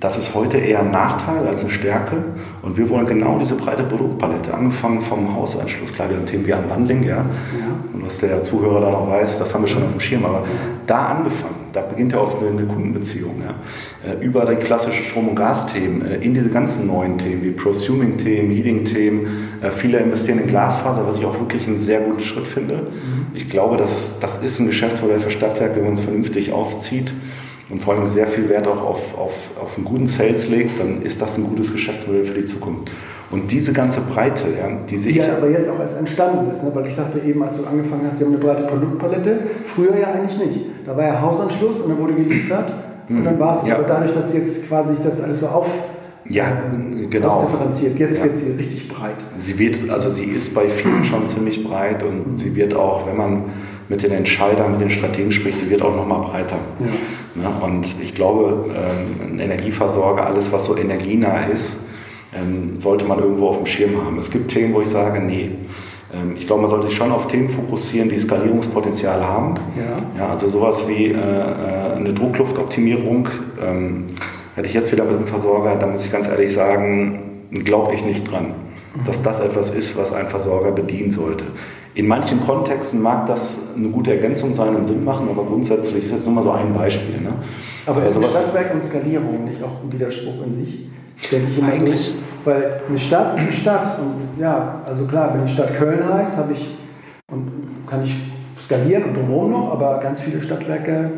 das 0.00 0.16
ist 0.16 0.34
heute 0.34 0.56
eher 0.56 0.80
ein 0.80 0.90
Nachteil 0.90 1.46
als 1.46 1.62
eine 1.62 1.70
Stärke. 1.70 2.16
Und 2.62 2.78
wir 2.78 2.88
wollen 2.88 3.06
genau 3.06 3.38
diese 3.38 3.54
breite 3.56 3.82
Produktpalette, 3.82 4.54
angefangen 4.54 5.02
vom 5.02 5.34
Hausanschluss, 5.34 5.92
klar, 5.92 6.08
wir 6.08 6.16
haben 6.16 6.26
Themen 6.26 6.46
wie 6.46 6.54
Unbundling, 6.54 7.02
ja. 7.02 7.16
ja. 7.16 7.24
Und 7.92 8.06
was 8.06 8.18
der 8.20 8.42
Zuhörer 8.42 8.80
da 8.80 8.90
noch 8.90 9.10
weiß, 9.10 9.38
das 9.38 9.52
haben 9.52 9.62
wir 9.62 9.68
schon 9.68 9.82
auf 9.82 9.90
dem 9.90 10.00
Schirm. 10.00 10.24
Aber 10.24 10.44
da 10.86 11.06
angefangen, 11.06 11.56
da 11.74 11.82
beginnt 11.82 12.12
ja 12.12 12.18
oft 12.18 12.38
eine, 12.42 12.64
Kundenbeziehung. 12.64 13.42
Ja. 13.42 14.10
Äh, 14.10 14.24
über 14.24 14.46
die 14.46 14.56
klassischen 14.56 15.04
Strom- 15.04 15.28
und 15.28 15.34
Gasthemen, 15.34 16.02
äh, 16.02 16.16
in 16.24 16.32
diese 16.32 16.48
ganzen 16.48 16.86
neuen 16.86 17.18
Themen 17.18 17.42
wie 17.42 17.50
Prosuming-Themen, 17.50 18.50
Heating-Themen. 18.52 19.26
Äh, 19.60 19.70
viele 19.70 19.98
investieren 19.98 20.38
in 20.38 20.46
Glasfaser, 20.46 21.06
was 21.06 21.18
ich 21.18 21.26
auch 21.26 21.38
wirklich 21.38 21.66
einen 21.66 21.78
sehr 21.78 22.00
guten 22.00 22.20
Schritt 22.20 22.46
finde. 22.46 22.74
Mhm. 22.74 23.26
Ich 23.34 23.50
glaube, 23.50 23.76
dass, 23.76 24.18
das 24.18 24.38
ist 24.42 24.60
ein 24.60 24.66
Geschäftsmodell 24.66 25.20
für 25.20 25.30
Stadtwerke, 25.30 25.76
wenn 25.76 25.84
man 25.84 25.94
es 25.94 26.00
vernünftig 26.00 26.52
aufzieht 26.52 27.12
und 27.70 27.80
vor 27.80 27.94
allem 27.94 28.06
sehr 28.06 28.26
viel 28.26 28.48
Wert 28.48 28.66
auch 28.66 28.82
auf, 28.82 29.18
auf, 29.18 29.50
auf 29.60 29.76
einen 29.76 29.84
guten 29.84 30.06
Sales 30.06 30.48
legt, 30.48 30.80
dann 30.80 31.02
ist 31.02 31.22
das 31.22 31.38
ein 31.38 31.44
gutes 31.44 31.72
Geschäftsmodell 31.72 32.24
für 32.24 32.34
die 32.34 32.44
Zukunft. 32.44 32.90
Und 33.30 33.52
diese 33.52 33.72
ganze 33.72 34.00
Breite, 34.00 34.44
ja, 34.58 34.68
die 34.88 34.98
sich. 34.98 35.12
Die 35.12 35.18
ja 35.20 35.36
aber 35.36 35.50
jetzt 35.50 35.68
auch 35.68 35.78
erst 35.78 35.96
entstanden 35.96 36.50
ist, 36.50 36.64
ne? 36.64 36.70
weil 36.74 36.86
ich 36.86 36.96
dachte 36.96 37.20
eben, 37.20 37.42
als 37.44 37.56
du 37.58 37.64
angefangen 37.64 38.02
hast, 38.04 38.18
sie 38.18 38.24
haben 38.24 38.32
eine 38.32 38.42
breite 38.42 38.64
Produktpalette. 38.64 39.42
Früher 39.62 39.96
ja 39.96 40.08
eigentlich 40.08 40.36
nicht. 40.38 40.66
Da 40.84 40.96
war 40.96 41.04
ja 41.04 41.20
Hausanschluss 41.20 41.76
und 41.76 41.90
dann 41.90 41.98
wurde 41.98 42.14
geliefert 42.14 42.74
und 43.08 43.24
dann 43.24 43.38
war 43.38 43.56
es. 43.56 43.68
Ja. 43.68 43.76
Aber 43.76 43.84
dadurch, 43.84 44.12
dass 44.12 44.34
jetzt 44.34 44.66
quasi 44.66 44.96
sich 44.96 45.04
das 45.04 45.20
alles 45.20 45.40
so 45.40 45.46
auf. 45.46 45.68
Ja, 46.28 46.62
genau. 47.08 47.42
differenziert. 47.42 47.98
Jetzt 47.98 48.18
ja. 48.18 48.24
wird 48.24 48.38
sie 48.38 48.50
richtig 48.52 48.88
breit. 48.88 49.16
Sie 49.38 49.58
wird, 49.58 49.90
also 49.90 50.10
sie 50.10 50.24
ist 50.24 50.54
bei 50.54 50.68
vielen 50.68 51.04
schon 51.04 51.26
ziemlich 51.26 51.64
breit 51.64 52.02
und 52.02 52.38
sie 52.38 52.54
wird 52.54 52.74
auch, 52.74 53.06
wenn 53.06 53.16
man 53.16 53.44
mit 53.90 54.04
den 54.04 54.12
Entscheidern, 54.12 54.70
mit 54.70 54.80
den 54.80 54.90
Strategen 54.90 55.32
spricht, 55.32 55.58
sie 55.58 55.68
wird 55.68 55.82
auch 55.82 55.94
noch 55.94 56.06
mal 56.06 56.18
breiter. 56.18 56.56
Ja. 56.78 57.42
Ja, 57.42 57.66
und 57.66 57.86
ich 58.00 58.14
glaube, 58.14 58.66
ähm, 58.68 59.34
ein 59.34 59.40
Energieversorger, 59.40 60.26
alles 60.26 60.52
was 60.52 60.64
so 60.64 60.76
energienah 60.76 61.46
ist, 61.46 61.80
ähm, 62.32 62.78
sollte 62.78 63.04
man 63.04 63.18
irgendwo 63.18 63.48
auf 63.48 63.56
dem 63.56 63.66
Schirm 63.66 64.04
haben. 64.04 64.16
Es 64.18 64.30
gibt 64.30 64.52
Themen, 64.52 64.74
wo 64.74 64.80
ich 64.80 64.88
sage, 64.88 65.20
nee. 65.20 65.50
Ähm, 66.14 66.34
ich 66.36 66.46
glaube, 66.46 66.62
man 66.62 66.70
sollte 66.70 66.86
sich 66.86 66.96
schon 66.96 67.10
auf 67.10 67.26
Themen 67.26 67.48
fokussieren, 67.48 68.08
die 68.08 68.18
Skalierungspotenzial 68.18 69.24
haben. 69.24 69.54
Ja. 69.76 70.20
Ja, 70.22 70.30
also 70.30 70.46
sowas 70.46 70.88
wie 70.88 71.06
äh, 71.06 71.12
äh 71.12 71.96
eine 71.96 72.14
Druckluftoptimierung. 72.14 73.28
Hätte 74.56 74.68
ich 74.68 74.74
jetzt 74.74 74.90
wieder 74.90 75.04
mit 75.04 75.16
einem 75.16 75.26
Versorger, 75.26 75.76
da 75.76 75.86
muss 75.86 76.04
ich 76.04 76.12
ganz 76.12 76.26
ehrlich 76.26 76.52
sagen, 76.52 77.46
glaube 77.64 77.94
ich 77.94 78.04
nicht 78.04 78.30
dran, 78.30 78.46
mhm. 78.46 79.04
dass 79.04 79.22
das 79.22 79.40
etwas 79.40 79.70
ist, 79.70 79.96
was 79.96 80.12
ein 80.12 80.28
Versorger 80.28 80.72
bedienen 80.72 81.10
sollte. 81.10 81.44
In 81.94 82.06
manchen 82.06 82.40
Kontexten 82.46 83.02
mag 83.02 83.26
das 83.26 83.58
eine 83.76 83.88
gute 83.88 84.12
Ergänzung 84.12 84.54
sein 84.54 84.76
und 84.76 84.86
Sinn 84.86 85.04
machen, 85.04 85.28
aber 85.28 85.44
grundsätzlich 85.44 86.04
ist 86.04 86.12
jetzt 86.12 86.26
nur 86.26 86.36
mal 86.36 86.44
so 86.44 86.52
ein 86.52 86.72
Beispiel. 86.72 87.20
Ne? 87.20 87.32
Aber 87.86 88.04
ist 88.04 88.16
also 88.16 88.30
Stadtwerk 88.30 88.72
und 88.74 88.82
Skalierung 88.82 89.44
nicht 89.44 89.62
auch 89.62 89.82
ein 89.82 89.92
Widerspruch 89.92 90.44
in 90.46 90.52
sich? 90.52 90.88
Denke 91.30 91.48
ich 91.50 91.58
immer 91.58 91.72
Eigentlich. 91.72 92.10
So, 92.10 92.14
weil 92.44 92.80
eine 92.88 92.98
Stadt 92.98 93.36
ist 93.36 93.42
eine 93.42 93.52
Stadt. 93.52 93.98
Und 93.98 94.40
ja, 94.40 94.82
also 94.86 95.04
klar, 95.04 95.34
wenn 95.34 95.44
die 95.44 95.52
Stadt 95.52 95.74
Köln 95.74 96.02
heißt, 96.08 96.36
habe 96.36 96.52
ich 96.52 96.68
und 97.30 97.50
kann 97.88 98.04
ich 98.04 98.14
skalieren 98.60 99.04
und 99.04 99.14
drumherum 99.14 99.50
noch, 99.50 99.72
aber 99.72 99.98
ganz 100.00 100.20
viele 100.20 100.40
Stadtwerke 100.40 101.10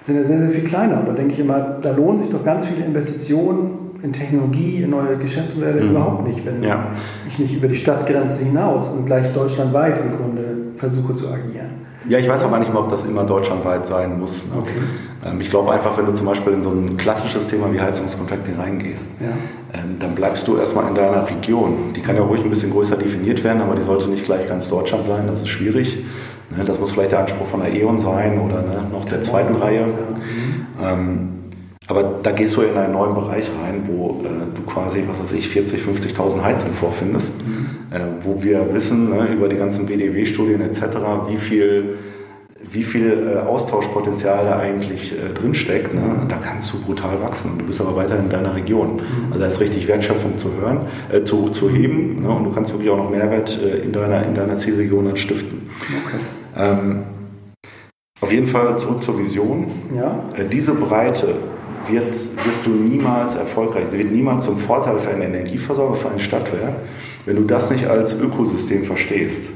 sind 0.00 0.16
ja 0.16 0.24
sehr, 0.24 0.38
sehr 0.38 0.50
viel 0.50 0.64
kleiner. 0.64 1.00
Und 1.00 1.08
da 1.08 1.12
denke 1.12 1.32
ich 1.32 1.40
immer, 1.40 1.78
da 1.82 1.90
lohnen 1.90 2.18
sich 2.18 2.28
doch 2.28 2.44
ganz 2.44 2.66
viele 2.66 2.84
Investitionen 2.84 3.83
in 4.04 4.12
Technologie, 4.12 4.82
in 4.82 4.90
neue 4.90 5.16
Geschäftsmodelle 5.16 5.80
mhm. 5.80 5.90
überhaupt 5.90 6.26
nicht, 6.28 6.44
wenn 6.44 6.62
ja. 6.62 6.88
ich 7.26 7.38
nicht 7.38 7.54
über 7.54 7.68
die 7.68 7.74
Stadtgrenze 7.74 8.44
hinaus 8.44 8.90
und 8.90 9.06
gleich 9.06 9.32
deutschlandweit 9.32 9.98
im 9.98 10.16
Grunde 10.18 10.44
versuche 10.76 11.14
zu 11.14 11.28
agieren. 11.28 11.84
Ja, 12.06 12.18
ich 12.18 12.28
weiß 12.28 12.44
aber 12.44 12.58
nicht 12.58 12.70
mal, 12.70 12.80
ob 12.80 12.90
das 12.90 13.02
immer 13.06 13.24
deutschlandweit 13.24 13.86
sein 13.86 14.20
muss. 14.20 14.52
Ne? 14.52 14.60
Okay. 14.60 14.70
Ähm, 15.24 15.40
ich 15.40 15.48
glaube 15.48 15.72
einfach, 15.72 15.96
wenn 15.96 16.04
du 16.04 16.12
zum 16.12 16.26
Beispiel 16.26 16.52
in 16.52 16.62
so 16.62 16.68
ein 16.68 16.98
klassisches 16.98 17.48
Thema 17.48 17.72
wie 17.72 17.80
Heizungskontracting 17.80 18.56
reingehst, 18.60 19.12
ja. 19.22 19.28
Ähm, 19.72 19.96
dann 19.98 20.14
bleibst 20.14 20.46
du 20.46 20.58
erstmal 20.58 20.86
in 20.86 20.94
deiner 20.94 21.26
Region. 21.26 21.94
Die 21.96 22.02
kann 22.02 22.16
ja 22.16 22.22
ruhig 22.22 22.44
ein 22.44 22.50
bisschen 22.50 22.72
größer 22.72 22.96
definiert 22.96 23.42
werden, 23.42 23.62
aber 23.62 23.74
die 23.74 23.82
sollte 23.82 24.08
nicht 24.08 24.26
gleich 24.26 24.46
ganz 24.46 24.68
Deutschland 24.68 25.06
sein, 25.06 25.26
das 25.26 25.40
ist 25.40 25.48
schwierig. 25.48 26.04
Ne? 26.54 26.62
Das 26.66 26.78
muss 26.78 26.92
vielleicht 26.92 27.12
der 27.12 27.20
Anspruch 27.20 27.46
von 27.46 27.60
der 27.60 27.72
E.ON 27.72 27.98
sein 27.98 28.38
oder 28.38 28.60
ne, 28.60 28.82
noch 28.92 29.06
der 29.06 29.22
zweiten 29.22 29.56
Reihe. 29.56 29.86
Ja. 30.82 30.94
Mhm. 30.94 31.33
Aber 31.86 32.20
da 32.22 32.30
gehst 32.30 32.56
du 32.56 32.62
in 32.62 32.76
einen 32.76 32.94
neuen 32.94 33.14
Bereich 33.14 33.50
rein, 33.62 33.82
wo 33.86 34.22
äh, 34.24 34.28
du 34.54 34.62
quasi, 34.62 35.04
was 35.06 35.20
weiß 35.20 35.32
ich, 35.32 35.48
40, 35.48 35.82
50.000 35.82 36.42
Heizungen 36.42 36.74
vorfindest, 36.74 37.46
mhm. 37.46 37.66
äh, 37.90 38.00
wo 38.22 38.42
wir 38.42 38.72
wissen 38.72 39.10
ne, 39.10 39.28
über 39.32 39.48
die 39.48 39.56
ganzen 39.56 39.84
BDW-Studien 39.86 40.62
etc., 40.62 40.80
wie 41.28 41.36
viel, 41.36 41.98
wie 42.72 42.84
viel 42.84 43.36
äh, 43.36 43.46
Austauschpotenzial 43.46 44.46
da 44.46 44.58
eigentlich 44.60 45.12
äh, 45.12 45.34
drinsteckt. 45.34 45.92
Ne? 45.92 46.26
Da 46.26 46.36
kannst 46.36 46.72
du 46.72 46.80
brutal 46.80 47.20
wachsen 47.20 47.52
und 47.52 47.58
du 47.58 47.66
bist 47.66 47.82
aber 47.82 47.96
weiter 47.96 48.18
in 48.18 48.30
deiner 48.30 48.56
Region. 48.56 48.94
Mhm. 48.94 49.02
Also 49.28 49.40
da 49.40 49.46
ist 49.46 49.60
richtig 49.60 49.86
Wertschöpfung 49.86 50.38
zu 50.38 50.52
hören, 50.58 50.86
äh, 51.12 51.22
zu, 51.22 51.50
zu 51.50 51.68
heben 51.68 52.22
ne? 52.22 52.30
und 52.30 52.44
du 52.44 52.50
kannst 52.52 52.72
wirklich 52.72 52.88
auch 52.88 52.96
noch 52.96 53.10
Mehrwert 53.10 53.58
äh, 53.62 53.84
in, 53.84 53.92
deiner, 53.92 54.24
in 54.24 54.34
deiner 54.34 54.56
Zielregion 54.56 55.04
dann 55.04 55.18
stiften. 55.18 55.68
Okay. 56.06 56.16
Ähm, 56.56 57.02
auf 58.22 58.32
jeden 58.32 58.46
Fall 58.46 58.78
zurück 58.78 59.02
zur 59.02 59.18
Vision. 59.18 59.66
Ja. 59.94 60.24
Äh, 60.34 60.46
diese 60.50 60.72
Breite 60.72 61.34
wird, 61.88 62.14
wirst 62.14 62.64
du 62.64 62.70
niemals 62.70 63.34
erfolgreich. 63.34 63.86
Sie 63.90 63.98
wird 63.98 64.12
niemals 64.12 64.44
zum 64.44 64.58
Vorteil 64.58 64.98
für 64.98 65.10
einen 65.10 65.22
Energieversorger, 65.22 65.96
für 65.96 66.10
ein 66.10 66.18
Stadtwerk, 66.18 66.76
wenn 67.26 67.36
du 67.36 67.42
das 67.42 67.70
nicht 67.70 67.86
als 67.86 68.12
Ökosystem 68.18 68.84
verstehst. 68.84 69.50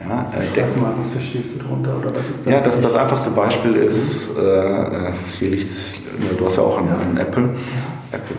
Ja, 0.00 0.32
äh, 0.32 0.80
mal, 0.80 0.94
was 0.98 1.10
verstehst 1.10 1.50
du 1.54 1.62
darunter? 1.62 1.98
Oder 1.98 2.16
was 2.16 2.30
ist 2.30 2.46
da 2.46 2.50
ja, 2.50 2.60
das, 2.60 2.80
das 2.80 2.94
einfachste 2.94 3.30
Beispiel 3.30 3.74
ist, 3.76 4.30
äh, 4.36 4.40
äh 4.40 5.12
hier 5.38 5.50
liegt 5.50 5.66
du 6.38 6.46
hast 6.46 6.56
ja 6.56 6.62
auch 6.62 6.78
einen, 6.78 6.88
ja. 6.88 6.98
einen 6.98 7.16
Apple. 7.18 7.50
Apple. 8.12 8.36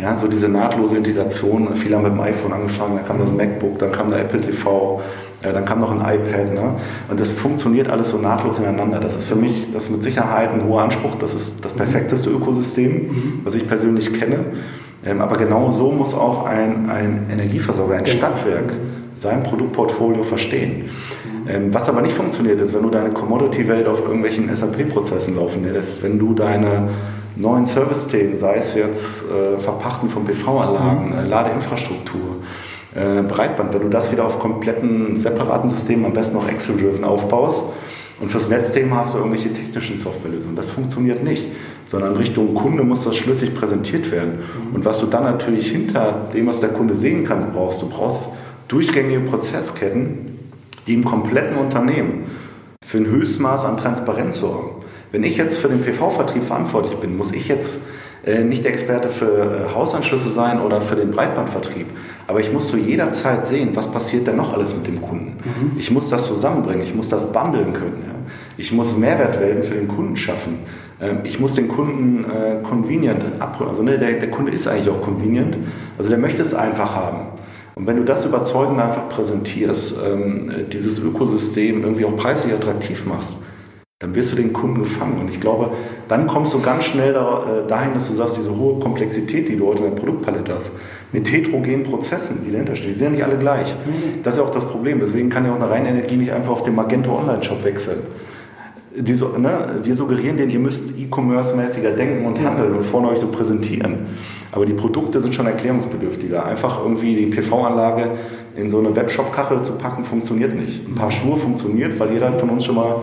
Ja, 0.00 0.16
so 0.16 0.28
diese 0.28 0.48
nahtlose 0.48 0.96
Integration. 0.96 1.74
Viele 1.74 1.96
haben 1.96 2.04
mit 2.04 2.12
dem 2.12 2.20
iPhone 2.20 2.52
angefangen, 2.52 2.96
dann 2.96 3.06
kam 3.06 3.18
das 3.18 3.32
MacBook, 3.32 3.78
dann 3.78 3.92
kam 3.92 4.10
der 4.10 4.20
Apple 4.20 4.40
TV, 4.40 5.00
ja, 5.42 5.52
dann 5.52 5.64
kam 5.64 5.80
noch 5.80 5.90
ein 5.90 5.98
iPad. 6.00 6.54
Ne? 6.54 6.74
Und 7.08 7.18
das 7.18 7.32
funktioniert 7.32 7.88
alles 7.88 8.10
so 8.10 8.18
nahtlos 8.18 8.58
ineinander. 8.58 9.00
Das 9.00 9.16
ist 9.16 9.28
für 9.28 9.36
mich, 9.36 9.72
das 9.72 9.84
ist 9.84 9.90
mit 9.90 10.02
Sicherheit 10.02 10.52
ein 10.52 10.64
hoher 10.64 10.82
Anspruch. 10.82 11.16
Das 11.18 11.34
ist 11.34 11.64
das 11.64 11.72
perfekteste 11.72 12.30
Ökosystem, 12.30 12.92
mhm. 12.92 13.40
was 13.44 13.54
ich 13.54 13.66
persönlich 13.66 14.12
kenne. 14.12 14.44
Ähm, 15.04 15.20
aber 15.20 15.36
genau 15.36 15.72
so 15.72 15.90
muss 15.92 16.14
auch 16.14 16.44
ein, 16.44 16.90
ein 16.90 17.26
Energieversorger, 17.30 17.96
ein 17.96 18.06
Stadtwerk 18.06 18.72
sein 19.16 19.42
Produktportfolio 19.42 20.22
verstehen. 20.22 20.90
Ähm, 21.48 21.72
was 21.74 21.88
aber 21.88 22.00
nicht 22.02 22.14
funktioniert, 22.14 22.60
ist, 22.60 22.74
wenn 22.74 22.82
du 22.82 22.90
deine 22.90 23.10
Commodity-Welt 23.10 23.86
auf 23.86 24.00
irgendwelchen 24.00 24.54
SAP-Prozessen 24.54 25.36
laufen 25.36 25.70
lässt, 25.70 26.02
wenn 26.02 26.18
du 26.18 26.34
deine 26.34 26.88
neuen 27.36 27.66
Service-Themen, 27.66 28.38
sei 28.38 28.56
es 28.56 28.74
jetzt 28.74 29.26
äh, 29.30 29.58
Verpachten 29.58 30.08
von 30.08 30.24
PV-Anlagen, 30.24 31.10
mhm. 31.10 31.18
äh, 31.18 31.26
Ladeinfrastruktur, 31.26 32.36
äh, 32.94 33.22
Breitband, 33.22 33.74
wenn 33.74 33.82
du 33.82 33.88
das 33.88 34.10
wieder 34.12 34.24
auf 34.24 34.38
kompletten 34.38 35.16
separaten 35.16 35.70
Systemen, 35.70 36.04
am 36.04 36.12
besten 36.12 36.36
noch 36.36 36.48
Excel-driven 36.48 37.04
aufbaust 37.04 37.62
und 38.20 38.30
fürs 38.30 38.50
Netzthema 38.50 38.96
hast 38.96 39.14
du 39.14 39.18
irgendwelche 39.18 39.52
technischen 39.52 39.96
Softwarelösungen. 39.96 40.54
Das 40.54 40.68
funktioniert 40.68 41.24
nicht, 41.24 41.48
sondern 41.86 42.16
Richtung 42.16 42.54
Kunde 42.54 42.82
muss 42.82 43.04
das 43.04 43.16
schlüssig 43.16 43.54
präsentiert 43.54 44.10
werden. 44.10 44.40
Und 44.74 44.84
was 44.84 45.00
du 45.00 45.06
dann 45.06 45.24
natürlich 45.24 45.70
hinter 45.70 46.28
dem, 46.34 46.46
was 46.46 46.60
der 46.60 46.68
Kunde 46.68 46.96
sehen 46.96 47.24
kann, 47.24 47.52
brauchst, 47.52 47.80
du 47.80 47.88
brauchst 47.88 48.34
durchgängige 48.68 49.20
Prozessketten, 49.20 50.38
die 50.86 50.94
im 50.94 51.04
kompletten 51.04 51.56
Unternehmen 51.56 52.26
für 52.84 52.98
ein 52.98 53.06
Höchstmaß 53.06 53.64
an 53.64 53.78
Transparenz 53.78 54.38
sorgen. 54.38 54.84
Wenn 55.12 55.24
ich 55.24 55.36
jetzt 55.36 55.58
für 55.58 55.68
den 55.68 55.82
PV-Vertrieb 55.82 56.44
verantwortlich 56.44 56.96
bin, 56.96 57.16
muss 57.16 57.32
ich 57.32 57.48
jetzt 57.48 57.78
äh, 58.24 58.44
nicht 58.44 58.66
Experte 58.66 59.08
für 59.08 59.70
äh, 59.70 59.74
Hausanschlüsse 59.74 60.28
sein 60.28 60.60
oder 60.60 60.80
für 60.80 60.96
den 60.96 61.10
Breitbandvertrieb. 61.10 61.86
Aber 62.26 62.40
ich 62.40 62.52
muss 62.52 62.68
zu 62.68 62.76
jeder 62.76 63.12
Zeit 63.12 63.46
sehen, 63.46 63.70
was 63.74 63.90
passiert 63.90 64.26
denn 64.26 64.36
noch 64.36 64.52
alles 64.52 64.74
mit 64.74 64.86
dem 64.86 65.00
Kunden. 65.00 65.38
Mhm. 65.42 65.78
Ich 65.78 65.90
muss 65.90 66.10
das 66.10 66.26
zusammenbringen, 66.26 66.82
ich 66.82 66.94
muss 66.94 67.08
das 67.08 67.32
bundeln 67.32 67.72
können. 67.72 68.02
Ja. 68.06 68.14
Ich 68.56 68.72
muss 68.72 68.96
Mehrwertwelten 68.96 69.62
für 69.62 69.74
den 69.74 69.88
Kunden 69.88 70.16
schaffen. 70.16 70.58
Ähm, 71.00 71.20
ich 71.24 71.40
muss 71.40 71.54
den 71.54 71.68
Kunden 71.68 72.24
äh, 72.24 72.62
convenient 72.62 73.24
abholen. 73.38 73.70
Also 73.70 73.82
ne, 73.82 73.98
der, 73.98 74.12
der 74.12 74.30
Kunde 74.30 74.52
ist 74.52 74.68
eigentlich 74.68 74.90
auch 74.90 75.00
convenient. 75.00 75.56
Also 75.96 76.10
der 76.10 76.18
möchte 76.18 76.42
es 76.42 76.54
einfach 76.54 76.94
haben. 76.94 77.26
Und 77.74 77.86
wenn 77.86 77.96
du 77.96 78.04
das 78.04 78.26
überzeugend 78.26 78.80
einfach 78.80 79.08
präsentierst, 79.08 79.94
ähm, 80.06 80.52
dieses 80.70 80.98
Ökosystem 80.98 81.82
irgendwie 81.82 82.04
auch 82.04 82.16
preislich 82.16 82.52
attraktiv 82.52 83.06
machst, 83.06 83.44
dann 84.00 84.14
wirst 84.14 84.32
du 84.32 84.36
den 84.36 84.54
Kunden 84.54 84.78
gefangen. 84.78 85.18
Und 85.20 85.28
ich 85.28 85.42
glaube, 85.42 85.72
dann 86.08 86.26
kommst 86.26 86.54
du 86.54 86.60
ganz 86.60 86.84
schnell 86.84 87.10
äh, 87.10 87.68
dahin, 87.68 87.92
dass 87.92 88.08
du 88.08 88.14
sagst, 88.14 88.38
diese 88.38 88.56
hohe 88.56 88.80
Komplexität, 88.80 89.46
die 89.46 89.56
du 89.56 89.66
heute 89.66 89.84
in 89.84 89.94
der 89.94 90.00
Produktpalette 90.00 90.54
hast, 90.54 90.72
mit 91.12 91.30
heterogenen 91.30 91.82
Prozessen, 91.82 92.42
die 92.42 92.50
dahinter 92.50 92.76
stehen, 92.76 92.92
die 92.92 92.94
sind 92.94 93.08
ja 93.08 93.10
nicht 93.10 93.24
alle 93.24 93.36
gleich. 93.36 93.68
Mhm. 93.68 94.22
Das 94.22 94.34
ist 94.34 94.38
ja 94.38 94.46
auch 94.46 94.52
das 94.52 94.64
Problem. 94.64 95.00
Deswegen 95.00 95.28
kann 95.28 95.44
ja 95.44 95.52
auch 95.52 95.56
eine 95.56 95.68
Reinenergie 95.68 96.16
nicht 96.16 96.32
einfach 96.32 96.52
auf 96.52 96.62
den 96.62 96.76
Magento 96.76 97.14
Online-Shop 97.14 97.62
wechseln. 97.62 97.98
Die, 98.96 99.12
ne, 99.12 99.80
wir 99.84 99.94
suggerieren 99.94 100.38
denen, 100.38 100.50
ihr 100.50 100.58
müsst 100.60 100.98
E-Commerce-mäßiger 100.98 101.90
denken 101.90 102.24
und 102.24 102.40
handeln 102.42 102.74
und 102.74 102.84
vorne 102.84 103.08
euch 103.08 103.18
so 103.18 103.26
präsentieren. 103.26 104.06
Aber 104.50 104.64
die 104.64 104.72
Produkte 104.72 105.20
sind 105.20 105.34
schon 105.34 105.46
erklärungsbedürftiger. 105.46 106.46
Einfach 106.46 106.82
irgendwie 106.82 107.14
die 107.14 107.26
PV-Anlage 107.26 108.12
in 108.56 108.70
so 108.70 108.78
eine 108.78 108.96
Webshop-Kachel 108.96 109.60
zu 109.60 109.74
packen, 109.74 110.04
funktioniert 110.04 110.54
nicht. 110.54 110.88
Ein 110.88 110.94
paar 110.94 111.10
Schuhe 111.10 111.36
funktioniert, 111.36 112.00
weil 112.00 112.14
jeder 112.14 112.32
von 112.32 112.48
uns 112.48 112.64
schon 112.64 112.76
mal 112.76 112.96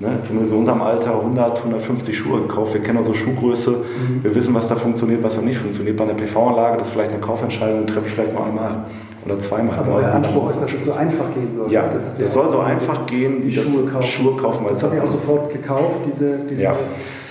ne, 0.00 0.18
zumindest 0.22 0.52
in 0.52 0.58
unserem 0.60 0.82
Alter 0.82 1.18
100, 1.18 1.58
150 1.58 2.16
Schuhe 2.16 2.42
gekauft. 2.42 2.74
Wir 2.74 2.82
kennen 2.82 2.98
unsere 2.98 3.16
Schuhgröße, 3.16 3.70
mhm. 3.70 4.24
wir 4.24 4.34
wissen, 4.34 4.54
was 4.54 4.68
da 4.68 4.76
funktioniert, 4.76 5.22
was 5.22 5.36
da 5.36 5.42
nicht 5.42 5.58
funktioniert. 5.58 5.96
Bei 5.96 6.04
einer 6.04 6.14
PV-Anlage, 6.14 6.78
das 6.78 6.88
ist 6.88 6.94
vielleicht 6.94 7.12
eine 7.12 7.20
Kaufentscheidung, 7.20 7.86
treffe 7.86 8.06
ich 8.06 8.14
vielleicht 8.14 8.32
nur 8.32 8.44
einmal 8.44 8.84
oder 9.24 9.38
zweimal. 9.40 9.78
Aber 9.78 10.00
der 10.00 10.14
Anspruch 10.14 10.50
ist, 10.50 10.62
dass 10.62 10.72
es 10.72 10.84
so 10.84 10.92
einfach 10.92 11.34
gehen 11.34 11.52
soll. 11.52 11.70
Ja, 11.72 11.88
das, 11.92 12.16
das 12.16 12.32
soll 12.32 12.48
so 12.48 12.60
einfach 12.60 13.06
gehen 13.06 13.44
wie 13.44 13.52
Schuhe 13.52 13.86
kaufen. 13.86 14.06
Schuhe 14.06 14.36
kaufen 14.36 14.66
das 14.70 14.82
habe 14.82 14.96
ich 14.96 15.02
auch 15.02 15.08
sofort 15.08 15.52
gekauft, 15.52 16.00
diese, 16.06 16.38
diese 16.48 16.62
ja. 16.62 16.76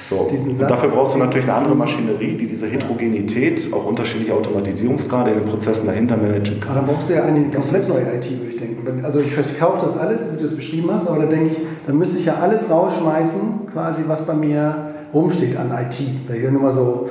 So. 0.10 0.30
Dafür 0.68 0.90
brauchst 0.90 1.16
du 1.16 1.18
natürlich 1.18 1.46
eine 1.46 1.56
andere 1.56 1.76
Maschinerie, 1.76 2.36
die 2.36 2.48
diese 2.48 2.68
Heterogenität, 2.68 3.74
auch 3.74 3.86
unterschiedliche 3.86 4.36
Automatisierungsgrade 4.36 5.32
in 5.32 5.40
den 5.40 5.48
Prozessen 5.48 5.88
dahinter 5.88 6.16
managen 6.16 6.60
kann. 6.60 6.78
Aber 6.78 6.86
dann 6.86 6.96
brauchst 6.96 7.10
du 7.10 7.16
ja 7.16 7.24
eine 7.24 7.50
komplett 7.50 7.90
neue 7.90 8.16
IT, 8.16 8.40
würde 8.40 8.50
ich 8.50 8.58
denken. 8.58 9.04
Also 9.04 9.20
ich 9.20 9.34
verkaufe 9.34 9.80
das 9.84 9.98
alles, 9.98 10.22
wie 10.32 10.38
du 10.38 10.46
es 10.46 10.56
beschrieben 10.56 10.92
hast, 10.92 11.08
aber 11.08 11.24
da 11.24 11.26
denke 11.26 11.52
ich, 11.54 11.58
dann 11.88 11.98
müsste 11.98 12.20
ich 12.20 12.26
ja 12.26 12.36
alles 12.36 12.70
rausschmeißen, 12.70 13.42
quasi 13.74 14.04
was 14.08 14.22
bei 14.26 14.36
mir 14.36 14.94
rumsteht 15.12 15.58
an 15.58 15.72
IT. 15.72 16.00
Weil 16.28 16.38
ich 16.38 16.44
ja 16.44 16.52
nur 16.52 16.62
mal 16.62 16.72
so 16.72 17.10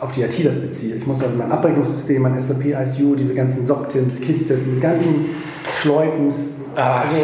auf 0.00 0.10
die 0.10 0.22
IT 0.22 0.44
das 0.44 0.58
beziehe. 0.58 0.96
Ich 0.96 1.06
muss 1.06 1.22
also 1.22 1.36
mein 1.36 1.52
Abrechnungssystem, 1.52 2.20
mein 2.20 2.42
SAP 2.42 2.64
ICU, 2.66 3.14
diese 3.14 3.34
ganzen 3.34 3.64
SOC-Tims, 3.64 4.20
KISS-Tests, 4.20 4.64
diese 4.64 4.80
ganzen 4.80 5.26
Schleupens, 5.70 6.48
also, 6.76 7.14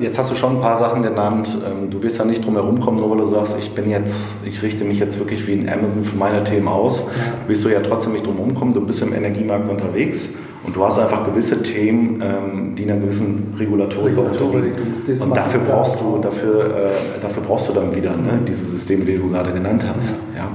jetzt 0.00 0.18
hast 0.18 0.30
du 0.30 0.34
schon 0.34 0.56
ein 0.56 0.60
paar 0.60 0.76
Sachen 0.76 1.02
genannt. 1.02 1.48
Ähm, 1.66 1.90
du 1.90 2.02
wirst 2.02 2.18
ja 2.18 2.24
nicht 2.24 2.44
drum 2.44 2.54
herum 2.54 2.80
kommen, 2.80 2.98
nur 2.98 3.10
weil 3.10 3.18
du 3.18 3.26
sagst, 3.26 3.56
ich 3.58 3.74
bin 3.74 3.90
jetzt, 3.90 4.44
ich 4.44 4.62
richte 4.62 4.84
mich 4.84 4.98
jetzt 4.98 5.18
wirklich 5.18 5.46
wie 5.46 5.54
ein 5.54 5.68
Amazon 5.68 6.04
für 6.04 6.16
meine 6.16 6.44
Themen 6.44 6.68
aus. 6.68 7.08
Ja. 7.08 7.48
Wirst 7.48 7.64
du 7.64 7.68
ja 7.68 7.80
trotzdem 7.80 8.12
nicht 8.12 8.26
drum 8.26 8.36
herum 8.36 8.54
kommen. 8.54 8.74
Du 8.74 8.80
bist 8.80 9.02
im 9.02 9.12
Energiemarkt 9.12 9.68
unterwegs 9.68 10.28
und 10.64 10.76
du 10.76 10.84
hast 10.84 10.98
einfach 10.98 11.24
gewisse 11.24 11.62
Themen, 11.62 12.22
ähm, 12.22 12.76
die 12.76 12.84
einer 12.84 13.00
gewissen 13.00 13.54
Regulatorik 13.58 14.16
unterliegen. 14.16 14.76
Und 15.06 15.36
dafür 15.36 15.60
brauchst 15.60 16.00
du, 16.00 16.18
dafür, 16.18 16.64
äh, 16.64 17.20
dafür 17.22 17.42
brauchst 17.42 17.68
du 17.68 17.72
dann 17.72 17.94
wieder 17.94 18.16
ne, 18.16 18.40
diese 18.46 18.64
Systeme, 18.64 19.04
die 19.04 19.16
du 19.16 19.30
gerade 19.30 19.52
genannt 19.52 19.84
hast. 19.86 20.16
Ja. 20.34 20.42
ja. 20.42 20.50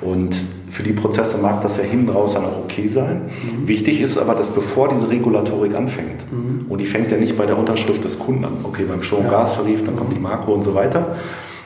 Und 0.00 0.36
für 0.76 0.82
die 0.82 0.92
Prozesse 0.92 1.38
mag 1.38 1.62
das 1.62 1.78
ja 1.78 1.84
hinten 1.84 2.10
raus 2.10 2.34
dann 2.34 2.44
auch 2.44 2.64
okay 2.64 2.86
sein. 2.88 3.22
Mhm. 3.22 3.66
Wichtig 3.66 4.02
ist 4.02 4.18
aber, 4.18 4.34
dass 4.34 4.50
bevor 4.50 4.88
diese 4.88 5.08
Regulatorik 5.08 5.74
anfängt, 5.74 6.30
mhm. 6.30 6.66
und 6.68 6.78
die 6.82 6.84
fängt 6.84 7.10
ja 7.10 7.16
nicht 7.16 7.38
bei 7.38 7.46
der 7.46 7.56
Unterschrift 7.56 8.04
des 8.04 8.18
Kunden 8.18 8.44
an, 8.44 8.58
okay, 8.62 8.84
beim 8.86 9.02
Strom- 9.02 9.20
und 9.20 9.32
ja. 9.32 9.38
Gastarif, 9.38 9.86
dann 9.86 9.96
kommt 9.96 10.12
die 10.12 10.18
Makro 10.18 10.52
und 10.52 10.62
so 10.62 10.74
weiter. 10.74 11.16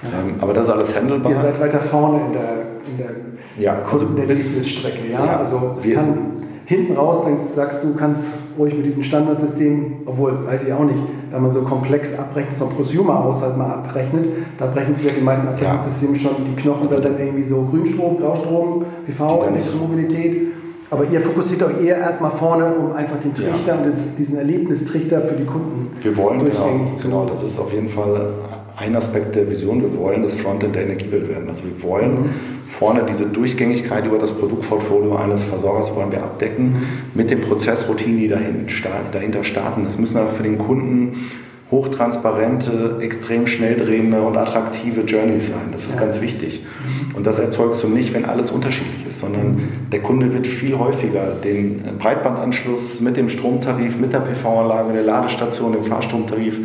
Ja. 0.03 0.11
Ähm, 0.11 0.35
aber 0.41 0.53
das 0.53 0.69
ist 0.69 0.71
alles 0.71 0.97
handelbar. 0.97 1.33
Ihr 1.33 1.41
seid 1.41 1.59
weiter 1.59 1.81
vorne 1.81 2.21
in 2.25 2.33
der, 2.33 2.53
in 2.89 2.99
der 2.99 3.11
ja, 3.59 3.83
also 3.83 4.07
Kundenerlebnisstrecke. 4.07 5.11
Ja? 5.11 5.27
ja? 5.27 5.37
Also 5.39 5.75
es 5.77 5.93
kann 5.93 6.19
hinten 6.67 6.97
raus, 6.97 7.25
dann 7.25 7.37
sagst 7.57 7.83
du, 7.83 7.95
kannst 7.95 8.27
ruhig 8.59 8.75
mit 8.75 8.87
diesem 8.87 9.03
Standardsystem, 9.03 9.99
obwohl, 10.07 10.47
weiß 10.47 10.65
ich 10.65 10.73
auch 10.73 10.85
nicht, 10.85 10.99
wenn 11.31 11.43
man 11.43 11.53
so 11.53 11.63
komplex 11.63 12.19
abrechnet, 12.19 12.57
so 12.57 12.67
ein 12.67 12.71
Prosumer-Haushalt 12.71 13.57
mal 13.57 13.71
abrechnet, 13.71 14.29
da 14.59 14.67
brechen 14.67 14.95
sich 14.95 15.07
ja 15.07 15.13
die 15.13 15.23
meisten 15.23 15.49
Abrechnungssysteme 15.49 16.17
ja. 16.17 16.21
schon 16.21 16.33
die 16.45 16.61
Knochen, 16.61 16.89
also 16.89 17.01
dann 17.01 17.19
irgendwie 17.19 17.43
so 17.43 17.63
Grünstrom, 17.71 18.19
Graustrom, 18.19 18.85
PV, 19.07 19.45
Elektromobilität. 19.47 20.49
Aber 20.93 21.05
ihr 21.05 21.21
fokussiert 21.21 21.63
auch 21.63 21.81
eher 21.81 21.99
erstmal 21.99 22.33
vorne, 22.33 22.75
um 22.75 22.93
einfach 22.93 23.19
den 23.21 23.33
Trichter 23.33 23.77
ja. 23.77 23.83
und 23.83 24.19
diesen 24.19 24.37
Erlebnistrichter 24.37 25.21
für 25.21 25.37
die 25.37 25.45
Kunden 25.45 25.93
Wir 26.01 26.17
wollen, 26.17 26.41
genau, 26.41 26.81
zu 26.97 27.05
genau, 27.05 27.27
das 27.27 27.45
ist 27.45 27.61
auf 27.61 27.73
jeden 27.73 27.89
Fall 27.89 28.33
ein 28.81 28.97
Aspekt 28.97 29.37
der 29.37 29.49
Vision. 29.51 29.83
Wir 29.83 29.95
wollen 29.97 30.23
das 30.23 30.35
Frontend 30.35 30.75
der 30.75 30.85
Energiewelt 30.85 31.29
werden. 31.29 31.49
Also 31.51 31.65
wir 31.65 31.83
wollen 31.83 32.13
mhm. 32.13 32.31
vorne 32.65 33.05
diese 33.07 33.27
Durchgängigkeit 33.27 34.07
über 34.07 34.19
das 34.19 34.33
Produktportfolio 34.33 35.17
eines 35.17 35.45
Versorgers 35.45 35.95
wollen 35.95 36.11
wir 36.11 36.23
abdecken 36.23 36.65
mhm. 36.65 36.83
mit 37.15 37.31
den 37.31 37.43
Prozessroutinen, 37.43 38.19
die 38.19 38.29
dahinter 38.29 39.45
starten. 39.45 39.85
Das 39.85 39.99
müssen 39.99 40.17
aber 40.17 40.31
für 40.31 40.43
den 40.43 40.57
Kunden 40.57 41.31
hochtransparente, 41.71 42.97
extrem 43.01 43.47
schnell 43.47 43.77
drehende 43.77 44.23
und 44.23 44.37
attraktive 44.37 45.03
Journeys 45.03 45.49
sein. 45.49 45.71
Das 45.73 45.85
ist 45.85 45.95
ja. 45.95 46.01
ganz 46.01 46.21
wichtig. 46.23 46.63
Mhm. 46.63 47.15
Und 47.15 47.27
das 47.27 47.39
erzeugst 47.39 47.85
du 47.85 47.89
nicht, 47.89 48.15
wenn 48.15 48.25
alles 48.25 48.51
unterschiedlich 48.51 49.07
ist, 49.07 49.19
sondern 49.19 49.89
der 49.93 50.01
Kunde 50.01 50.33
wird 50.33 50.47
viel 50.47 50.79
häufiger 50.79 51.35
den 51.45 51.83
Breitbandanschluss 51.99 53.03
mit 53.03 53.19
dem 53.19 53.29
Stromtarif, 53.29 53.99
mit 53.99 54.15
der 54.15 54.21
PV-Anlage, 54.21 54.95
der 54.95 55.03
Ladestation, 55.03 55.73
dem 55.73 55.85
Fahrstromtarif 55.85 56.59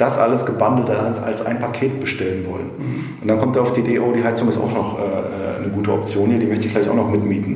das 0.00 0.18
alles 0.18 0.46
gebundelt 0.46 0.90
als, 0.90 1.44
ein 1.44 1.58
Paket 1.58 2.00
bestellen 2.00 2.46
wollen. 2.48 2.70
Mhm. 2.78 3.04
Und 3.22 3.28
dann 3.28 3.38
kommt 3.38 3.56
er 3.56 3.62
auf 3.62 3.72
die 3.72 3.80
Idee, 3.80 3.98
oh, 3.98 4.12
die 4.12 4.24
Heizung 4.24 4.48
ist 4.48 4.58
auch 4.58 4.72
noch 4.72 4.98
äh, 4.98 5.62
eine 5.62 5.72
gute 5.72 5.92
Option 5.92 6.30
hier, 6.30 6.38
die 6.38 6.46
möchte 6.46 6.66
ich 6.66 6.72
gleich 6.72 6.88
auch 6.88 6.94
noch 6.94 7.10
mitmieten 7.10 7.52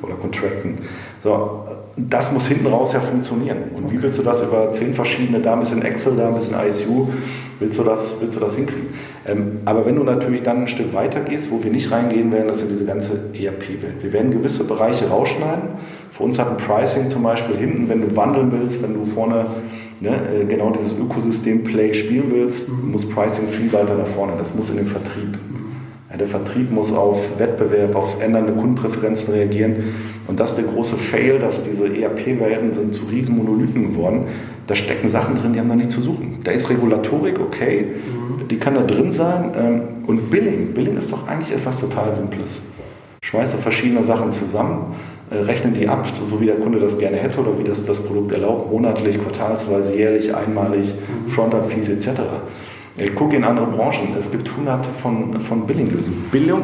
mhm. 0.00 0.04
oder 0.04 0.14
contracten. 0.14 0.74
So, 1.22 1.64
das 1.96 2.32
muss 2.32 2.46
hinten 2.46 2.66
raus 2.66 2.92
ja 2.92 3.00
funktionieren. 3.00 3.56
Und 3.74 3.90
wie 3.90 4.02
willst 4.02 4.18
du 4.18 4.22
das 4.22 4.42
über 4.42 4.70
zehn 4.72 4.94
verschiedene, 4.94 5.40
da 5.40 5.54
ein 5.54 5.60
bisschen 5.60 5.82
Excel, 5.82 6.16
da 6.16 6.28
ein 6.28 6.34
bisschen 6.34 6.56
ISU, 6.60 7.08
willst 7.58 7.78
du 7.78 7.84
das, 7.84 8.20
willst 8.20 8.36
du 8.36 8.40
das 8.40 8.56
hinkriegen? 8.56 8.88
Ähm, 9.26 9.60
aber 9.64 9.86
wenn 9.86 9.96
du 9.96 10.04
natürlich 10.04 10.42
dann 10.42 10.62
ein 10.62 10.68
Stück 10.68 10.92
weiter 10.94 11.20
gehst, 11.20 11.50
wo 11.50 11.62
wir 11.64 11.70
nicht 11.70 11.90
reingehen 11.90 12.30
werden, 12.32 12.48
das 12.48 12.62
ist 12.62 12.70
diese 12.70 12.84
ganze 12.84 13.12
ERP-Welt. 13.32 14.02
Wir 14.02 14.12
werden 14.12 14.30
gewisse 14.30 14.64
Bereiche 14.64 15.08
rausschneiden. 15.08 15.68
Für 16.10 16.24
uns 16.24 16.38
hat 16.38 16.50
ein 16.50 16.56
Pricing 16.58 17.08
zum 17.08 17.22
Beispiel 17.22 17.56
hinten, 17.56 17.88
wenn 17.88 18.02
du 18.02 18.08
bundeln 18.08 18.52
willst, 18.52 18.82
wenn 18.82 18.94
du 18.94 19.06
vorne 19.06 19.46
ne, 20.00 20.10
äh, 20.10 20.44
genau 20.44 20.70
dieses 20.70 20.92
Ökosystem-Play 20.92 21.94
spielen 21.94 22.30
willst, 22.30 22.68
muss 22.68 23.08
Pricing 23.08 23.48
viel 23.48 23.72
weiter 23.72 23.96
nach 23.96 24.06
vorne. 24.06 24.34
Das 24.38 24.54
muss 24.54 24.70
in 24.70 24.76
den 24.76 24.86
Vertrieb. 24.86 25.38
Ja, 26.10 26.16
der 26.16 26.26
Vertrieb 26.26 26.70
muss 26.70 26.92
auf 26.92 27.38
Wettbewerb, 27.38 27.94
auf 27.96 28.20
ändernde 28.20 28.52
Kundenpräferenzen 28.52 29.34
reagieren. 29.34 29.76
Und 30.26 30.40
das 30.40 30.50
ist 30.50 30.58
der 30.58 30.72
große 30.72 30.96
Fail, 30.96 31.38
dass 31.38 31.62
diese 31.62 31.86
ERP-Welten 31.86 32.74
sind 32.74 32.94
zu 32.94 33.06
riesen 33.06 33.36
Monolithen 33.36 33.90
geworden. 33.90 34.26
Da 34.66 34.74
stecken 34.74 35.08
Sachen 35.08 35.36
drin, 35.36 35.52
die 35.52 35.60
haben 35.60 35.68
da 35.68 35.76
nichts 35.76 35.94
zu 35.94 36.00
suchen. 36.00 36.38
Da 36.42 36.50
ist 36.50 36.68
Regulatorik, 36.70 37.38
okay, 37.40 37.86
mhm. 37.86 38.48
die 38.48 38.56
kann 38.56 38.74
da 38.74 38.82
drin 38.82 39.12
sein. 39.12 39.52
Ähm, 39.56 39.82
und 40.06 40.30
Billing, 40.30 40.74
Billing 40.74 40.96
ist 40.96 41.12
doch 41.12 41.28
eigentlich 41.28 41.52
etwas 41.56 41.80
total 41.80 42.12
Simples. 42.12 42.60
Schmeiße 43.22 43.56
verschiedene 43.58 44.04
Sachen 44.04 44.30
zusammen, 44.30 44.94
rechnen 45.30 45.74
die 45.74 45.88
ab, 45.88 46.06
so 46.26 46.40
wie 46.40 46.46
der 46.46 46.56
Kunde 46.56 46.78
das 46.78 46.98
gerne 46.98 47.16
hätte 47.16 47.40
oder 47.40 47.58
wie 47.58 47.64
das 47.64 47.84
das 47.84 47.98
Produkt 47.98 48.32
erlaubt, 48.32 48.70
monatlich, 48.70 49.20
quartalsweise, 49.20 49.94
jährlich, 49.94 50.34
einmalig, 50.34 50.94
mhm. 50.94 51.28
Frontend-Fees 51.30 51.88
etc. 51.88 52.20
Ich 52.96 53.14
gucke 53.14 53.36
in 53.36 53.44
andere 53.44 53.66
Branchen, 53.66 54.14
es 54.16 54.30
gibt 54.30 54.56
hunderte 54.56 54.88
von, 54.90 55.40
von 55.40 55.66
Billing-Lösungen. 55.66 56.26
Billing, 56.30 56.62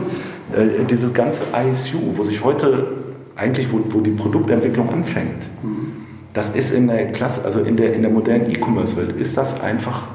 äh, 0.52 0.84
dieses 0.88 1.12
ganze 1.12 1.42
ISU, 1.70 1.98
wo 2.16 2.22
sich 2.22 2.42
heute 2.44 2.86
eigentlich, 3.34 3.72
wo, 3.72 3.80
wo 3.88 4.00
die 4.00 4.12
Produktentwicklung 4.12 4.88
anfängt, 4.90 5.48
mhm. 5.62 5.92
das 6.32 6.50
ist 6.54 6.72
in 6.72 6.86
der 6.86 7.10
Klasse, 7.12 7.44
also 7.44 7.60
in 7.60 7.76
der, 7.76 7.94
in 7.94 8.02
der 8.02 8.10
modernen 8.10 8.48
E-Commerce-Welt, 8.50 9.16
ist 9.16 9.36
das 9.36 9.60
einfach, 9.60 10.06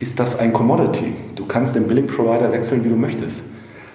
ist 0.00 0.18
das 0.18 0.38
ein 0.38 0.52
Commodity. 0.52 1.14
Du 1.36 1.46
kannst 1.46 1.76
den 1.76 1.86
Billing-Provider 1.86 2.50
wechseln, 2.50 2.84
wie 2.84 2.88
du 2.88 2.96
möchtest. 2.96 3.42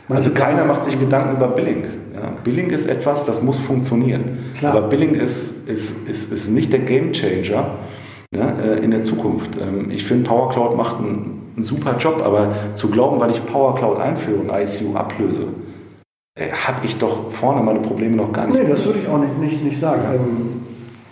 also 0.08 0.30
keiner 0.30 0.64
macht 0.64 0.86
sich 0.86 0.98
Gedanken 0.98 1.36
über 1.36 1.50
Billing. 1.50 1.84
Ja, 2.24 2.32
Billing 2.42 2.70
ist 2.70 2.88
etwas, 2.88 3.26
das 3.26 3.44
muss 3.44 3.60
funktionieren. 3.60 4.40
Klar. 4.58 4.76
Aber 4.76 4.88
Billing 4.88 5.14
ist, 5.14 5.68
ist, 5.68 6.08
ist, 6.08 6.32
ist 6.32 6.48
nicht 6.48 6.72
der 6.72 6.80
Gamechanger 6.80 7.80
ja, 8.34 8.50
äh, 8.64 8.80
in 8.80 8.92
der 8.92 9.04
Zukunft. 9.04 9.58
Ähm, 9.62 9.92
ich 9.92 10.06
finde, 10.06 10.30
Power 10.30 10.50
Cloud 10.50 10.78
macht 10.78 11.00
einen, 11.00 11.52
einen, 11.58 11.64
super 11.64 11.98
Job, 11.98 12.22
aber 12.24 12.54
zu 12.76 12.90
glauben, 12.90 13.20
weil 13.20 13.32
ich 13.32 13.46
Power 13.46 13.76
Cloud 13.76 14.00
einführe 14.00 14.40
und 14.40 14.50
ICU 14.50 14.96
ablöse, 14.96 15.48
äh, 16.40 16.50
habe 16.50 16.86
ich 16.86 16.98
doch 16.98 17.30
vorne 17.32 17.62
meine 17.62 17.80
Probleme 17.80 18.16
noch 18.16 18.32
gar 18.32 18.48
nicht. 18.48 18.56
Nee, 18.56 18.70
das 18.70 18.86
würde 18.86 19.00
ich 19.00 19.08
auch 19.10 19.20
nicht, 19.20 19.38
nicht, 19.40 19.62
nicht 19.62 19.80
sagen. 19.82 20.04
Ähm, 20.16 20.62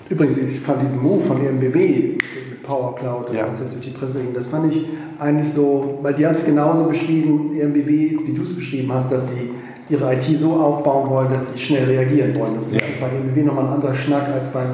übrigens, 0.09 0.37
ich 0.37 0.61
fand 0.61 0.81
diesen 0.81 1.01
Move 1.01 1.19
von 1.19 1.45
EMBW 1.45 2.19
mit 2.51 2.63
Power 2.63 2.95
Cloud, 2.95 3.33
ja. 3.33 3.49
was 3.49 3.59
jetzt 3.59 3.73
durch 3.73 3.83
die 3.83 3.91
Presse 3.91 4.21
ging, 4.21 4.33
das 4.33 4.47
fand 4.47 4.73
ich 4.73 4.85
eigentlich 5.19 5.49
so, 5.49 5.99
weil 6.01 6.13
die 6.13 6.25
haben 6.25 6.31
es 6.31 6.45
genauso 6.45 6.85
beschrieben, 6.85 7.53
EMBW, 7.59 8.17
wie 8.25 8.33
du 8.33 8.43
es 8.43 8.55
beschrieben 8.55 8.93
hast, 8.93 9.11
dass 9.11 9.27
sie 9.27 9.51
ihre 9.91 10.13
IT 10.13 10.23
so 10.23 10.53
aufbauen 10.53 11.09
wollen, 11.09 11.33
dass 11.33 11.51
sie 11.51 11.59
schnell 11.59 11.85
reagieren 11.85 12.35
wollen. 12.35 12.55
Das 12.55 12.67
ist 12.67 12.73
ja. 12.73 12.87
bei 12.99 13.07
EMBW 13.07 13.43
nochmal 13.43 13.65
ein 13.65 13.73
anderer 13.73 13.93
Schnack 13.93 14.29
als 14.33 14.47
beim, 14.47 14.67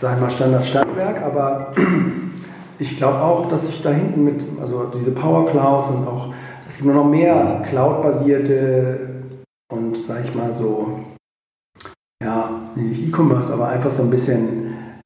sagen 0.00 0.16
wir 0.16 0.22
mal, 0.22 0.30
Standard-Stadtwerk, 0.30 1.22
aber 1.22 1.72
ich 2.78 2.96
glaube 2.96 3.20
auch, 3.20 3.46
dass 3.48 3.66
sich 3.66 3.82
da 3.82 3.90
hinten 3.90 4.24
mit, 4.24 4.44
also 4.60 4.90
diese 4.94 5.10
Power 5.10 5.46
Clouds 5.46 5.90
und 5.90 6.06
auch, 6.06 6.32
es 6.66 6.76
gibt 6.76 6.86
nur 6.86 6.94
noch 6.94 7.10
mehr 7.10 7.62
Cloud-basierte 7.68 9.08
und, 9.70 9.96
sag 9.96 10.24
ich 10.24 10.34
mal, 10.34 10.52
so, 10.52 11.00
ja, 12.22 12.50
nicht 12.74 13.08
E-Commerce, 13.08 13.52
aber 13.52 13.68
einfach 13.68 13.90
so 13.90 14.02
ein 14.02 14.10
bisschen 14.10 14.57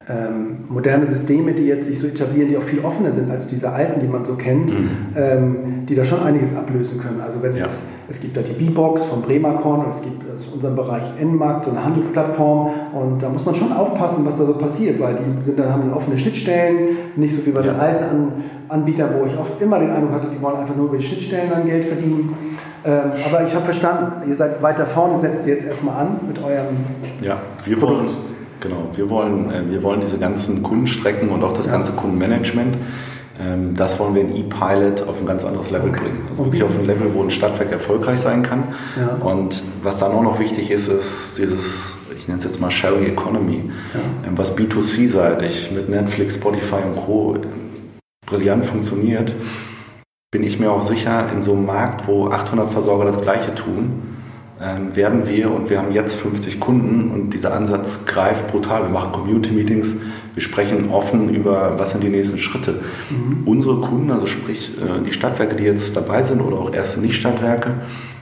ähm, 0.09 0.65
moderne 0.67 1.05
Systeme, 1.05 1.53
die 1.53 1.63
jetzt 1.63 1.87
sich 1.87 1.97
so 1.99 2.07
etablieren, 2.07 2.49
die 2.49 2.57
auch 2.57 2.63
viel 2.63 2.83
offener 2.83 3.11
sind 3.11 3.31
als 3.31 3.47
diese 3.47 3.71
alten, 3.71 4.01
die 4.01 4.07
man 4.07 4.25
so 4.25 4.35
kennt, 4.35 4.69
mhm. 4.69 4.89
ähm, 5.15 5.55
die 5.87 5.95
da 5.95 6.03
schon 6.03 6.21
einiges 6.21 6.55
ablösen 6.55 6.99
können. 6.99 7.21
Also 7.21 7.41
wenn 7.41 7.55
ja. 7.55 7.63
jetzt, 7.63 7.89
es 8.09 8.19
gibt 8.19 8.35
da 8.35 8.41
die 8.41 8.51
B-Box 8.51 9.05
von 9.05 9.21
Bremerkorn, 9.21 9.85
es 9.89 10.01
gibt 10.01 10.23
in 10.23 10.53
unserem 10.53 10.75
Bereich 10.75 11.03
N-Markt, 11.19 11.65
so 11.65 11.71
eine 11.71 11.85
Handelsplattform 11.85 12.71
und 12.93 13.23
da 13.23 13.29
muss 13.29 13.45
man 13.45 13.55
schon 13.55 13.71
aufpassen, 13.71 14.25
was 14.25 14.37
da 14.37 14.45
so 14.45 14.55
passiert, 14.55 14.99
weil 14.99 15.15
die 15.15 15.45
sind 15.45 15.57
dann, 15.57 15.71
haben 15.71 15.83
dann 15.83 15.93
offene 15.93 16.17
Schnittstellen, 16.17 16.97
nicht 17.15 17.33
so 17.33 17.45
wie 17.45 17.51
bei 17.51 17.61
ja. 17.61 17.71
den 17.71 17.79
alten 17.79 18.03
An 18.03 18.31
Anbietern, 18.67 19.09
wo 19.19 19.25
ich 19.25 19.37
oft 19.37 19.61
immer 19.61 19.79
den 19.79 19.91
Eindruck 19.91 20.13
hatte, 20.13 20.27
die 20.33 20.41
wollen 20.41 20.57
einfach 20.57 20.75
nur 20.75 20.87
über 20.87 20.97
die 20.97 21.03
Schnittstellen 21.03 21.49
dann 21.49 21.65
Geld 21.65 21.85
verdienen. 21.85 22.35
Ähm, 22.85 23.11
aber 23.25 23.45
ich 23.45 23.53
habe 23.55 23.63
verstanden, 23.63 24.27
ihr 24.27 24.35
seid 24.35 24.61
weiter 24.61 24.85
vorne, 24.85 25.17
setzt 25.17 25.47
ihr 25.47 25.53
jetzt 25.53 25.65
erstmal 25.65 26.01
an 26.01 26.19
mit 26.27 26.43
eurem 26.43 26.75
Ja, 27.21 27.37
wir 27.65 27.77
Produkt. 27.77 28.11
wollen 28.11 28.32
Genau, 28.63 28.87
wir 28.95 29.09
wollen, 29.09 29.51
äh, 29.51 29.69
wir 29.69 29.83
wollen 29.83 29.99
diese 29.99 30.17
ganzen 30.17 30.63
Kundenstrecken 30.63 31.29
und 31.29 31.43
auch 31.43 31.53
das 31.53 31.65
ja. 31.65 31.73
ganze 31.73 31.91
Kundenmanagement, 31.91 32.77
ähm, 33.41 33.75
das 33.75 33.99
wollen 33.99 34.15
wir 34.15 34.21
in 34.21 34.35
E-Pilot 34.35 35.05
auf 35.07 35.19
ein 35.19 35.25
ganz 35.25 35.43
anderes 35.43 35.69
Level 35.69 35.89
okay. 35.89 35.99
bringen. 35.99 36.27
Also 36.29 36.45
wirklich 36.45 36.63
auf 36.63 36.79
ein 36.79 36.85
Level, 36.85 37.13
wo 37.13 37.23
ein 37.23 37.29
Stadtwerk 37.29 37.71
erfolgreich 37.71 38.21
sein 38.21 38.41
kann. 38.41 38.63
Ja. 38.95 39.25
Und 39.25 39.61
was 39.83 39.99
dann 39.99 40.13
auch 40.13 40.23
noch 40.23 40.39
wichtig 40.39 40.71
ist, 40.71 40.87
ist 40.87 41.37
dieses, 41.37 41.95
ich 42.17 42.27
nenne 42.29 42.39
es 42.39 42.45
jetzt 42.45 42.61
mal 42.61 42.71
Sharing 42.71 43.05
Economy, 43.05 43.69
ja. 43.93 43.99
Ähm, 44.27 44.37
was 44.37 44.57
B2C-seitig 44.57 45.71
mit 45.71 45.89
Netflix, 45.89 46.35
Spotify 46.35 46.83
und 46.87 46.95
Co. 47.05 47.35
brillant 48.25 48.65
funktioniert, 48.65 49.33
bin 50.31 50.43
ich 50.43 50.57
mir 50.57 50.71
auch 50.71 50.83
sicher, 50.83 51.29
in 51.33 51.43
so 51.43 51.51
einem 51.51 51.65
Markt, 51.65 52.07
wo 52.07 52.29
800 52.29 52.71
Versorger 52.71 53.05
das 53.05 53.21
Gleiche 53.21 53.53
tun, 53.55 54.12
ähm, 54.63 54.95
werden 54.95 55.27
wir, 55.27 55.51
und 55.51 55.69
wir 55.69 55.79
haben 55.79 55.91
jetzt 55.91 56.15
50 56.15 56.59
Kunden 56.59 57.11
und 57.11 57.31
dieser 57.31 57.53
Ansatz 57.53 58.05
greift 58.05 58.47
brutal. 58.47 58.83
Wir 58.83 58.89
machen 58.89 59.11
Community-Meetings, 59.11 59.95
wir 60.33 60.41
sprechen 60.41 60.89
offen 60.89 61.29
über, 61.29 61.77
was 61.77 61.91
sind 61.91 62.03
die 62.03 62.09
nächsten 62.09 62.37
Schritte. 62.37 62.79
Mhm. 63.09 63.45
Unsere 63.45 63.75
Kunden, 63.81 64.09
also 64.11 64.25
sprich 64.25 64.71
äh, 64.77 65.03
die 65.05 65.13
Stadtwerke, 65.13 65.55
die 65.55 65.63
jetzt 65.63 65.97
dabei 65.97 66.23
sind 66.23 66.41
oder 66.41 66.57
auch 66.57 66.73
erste 66.73 67.01
Nicht-Stadtwerke, 67.01 67.71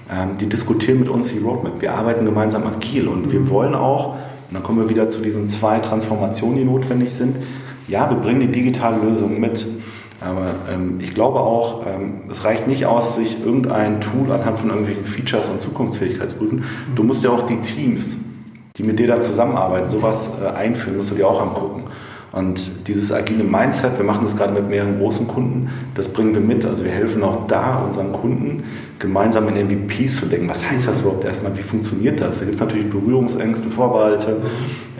ähm, 0.09 0.37
die 0.39 0.47
diskutieren 0.47 0.99
mit 0.99 1.09
uns 1.09 1.31
die 1.31 1.39
Roadmap. 1.39 1.79
Wir 1.79 1.93
arbeiten 1.93 2.25
gemeinsam 2.25 2.65
agil 2.65 3.07
und 3.07 3.27
mhm. 3.27 3.31
wir 3.31 3.49
wollen 3.49 3.75
auch, 3.75 4.15
und 4.15 4.55
dann 4.55 4.63
kommen 4.63 4.79
wir 4.79 4.89
wieder 4.89 5.09
zu 5.09 5.21
diesen 5.21 5.47
zwei 5.47 5.79
Transformationen, 5.79 6.57
die 6.57 6.65
notwendig 6.65 7.13
sind, 7.13 7.35
ja, 7.87 8.09
wir 8.09 8.17
bringen 8.17 8.39
die 8.39 8.51
digitale 8.51 8.97
Lösung 8.97 9.39
mit. 9.39 9.65
Aber 10.22 10.51
ähm, 10.72 10.99
ich 10.99 11.15
glaube 11.15 11.39
auch, 11.39 11.86
ähm, 11.88 12.22
es 12.30 12.45
reicht 12.45 12.67
nicht 12.67 12.86
aus, 12.86 13.15
sich 13.15 13.43
irgendein 13.43 13.99
Tool 14.01 14.32
anhand 14.32 14.59
von 14.59 14.69
irgendwelchen 14.69 15.05
Features 15.05 15.49
und 15.49 15.59
Zukunftsfähigkeitsprüfen. 15.61 16.63
Du 16.95 17.03
musst 17.03 17.24
ja 17.24 17.32
auch 17.32 17.47
die 17.47 17.59
Teams, 17.61 18.15
die 18.78 18.84
mit 18.84 18.99
dir 18.99 19.07
da 19.07 19.19
zusammenarbeiten, 19.19 19.89
sowas 19.89 20.38
äh, 20.41 20.47
einführen, 20.47 20.97
musst 20.97 21.11
du 21.11 21.15
dir 21.15 21.28
auch 21.28 21.41
angucken. 21.41 21.80
Und 22.32 22.88
dieses 22.88 23.11
agile 23.11 23.43
Mindset, 23.43 23.97
wir 23.97 24.05
machen 24.05 24.25
das 24.25 24.38
gerade 24.38 24.53
mit 24.53 24.69
mehreren 24.69 24.97
großen 24.99 25.27
Kunden, 25.27 25.69
das 25.95 26.07
bringen 26.07 26.34
wir 26.34 26.41
mit. 26.41 26.63
Also 26.63 26.86
wir 26.86 26.91
helfen 26.91 27.23
auch 27.23 27.45
da 27.47 27.84
unseren 27.86 28.13
Kunden, 28.13 28.63
gemeinsam 28.99 29.49
in 29.49 29.67
MVPs 29.67 30.21
zu 30.21 30.27
denken. 30.27 30.47
Was 30.47 30.63
heißt 30.69 30.88
das 30.88 31.01
überhaupt 31.01 31.25
erstmal? 31.25 31.57
Wie 31.57 31.61
funktioniert 31.61 32.21
das? 32.21 32.39
Da 32.39 32.45
gibt 32.45 32.55
es 32.55 32.61
natürlich 32.61 32.89
Berührungsängste, 32.89 33.69
Vorbehalte. 33.69 34.38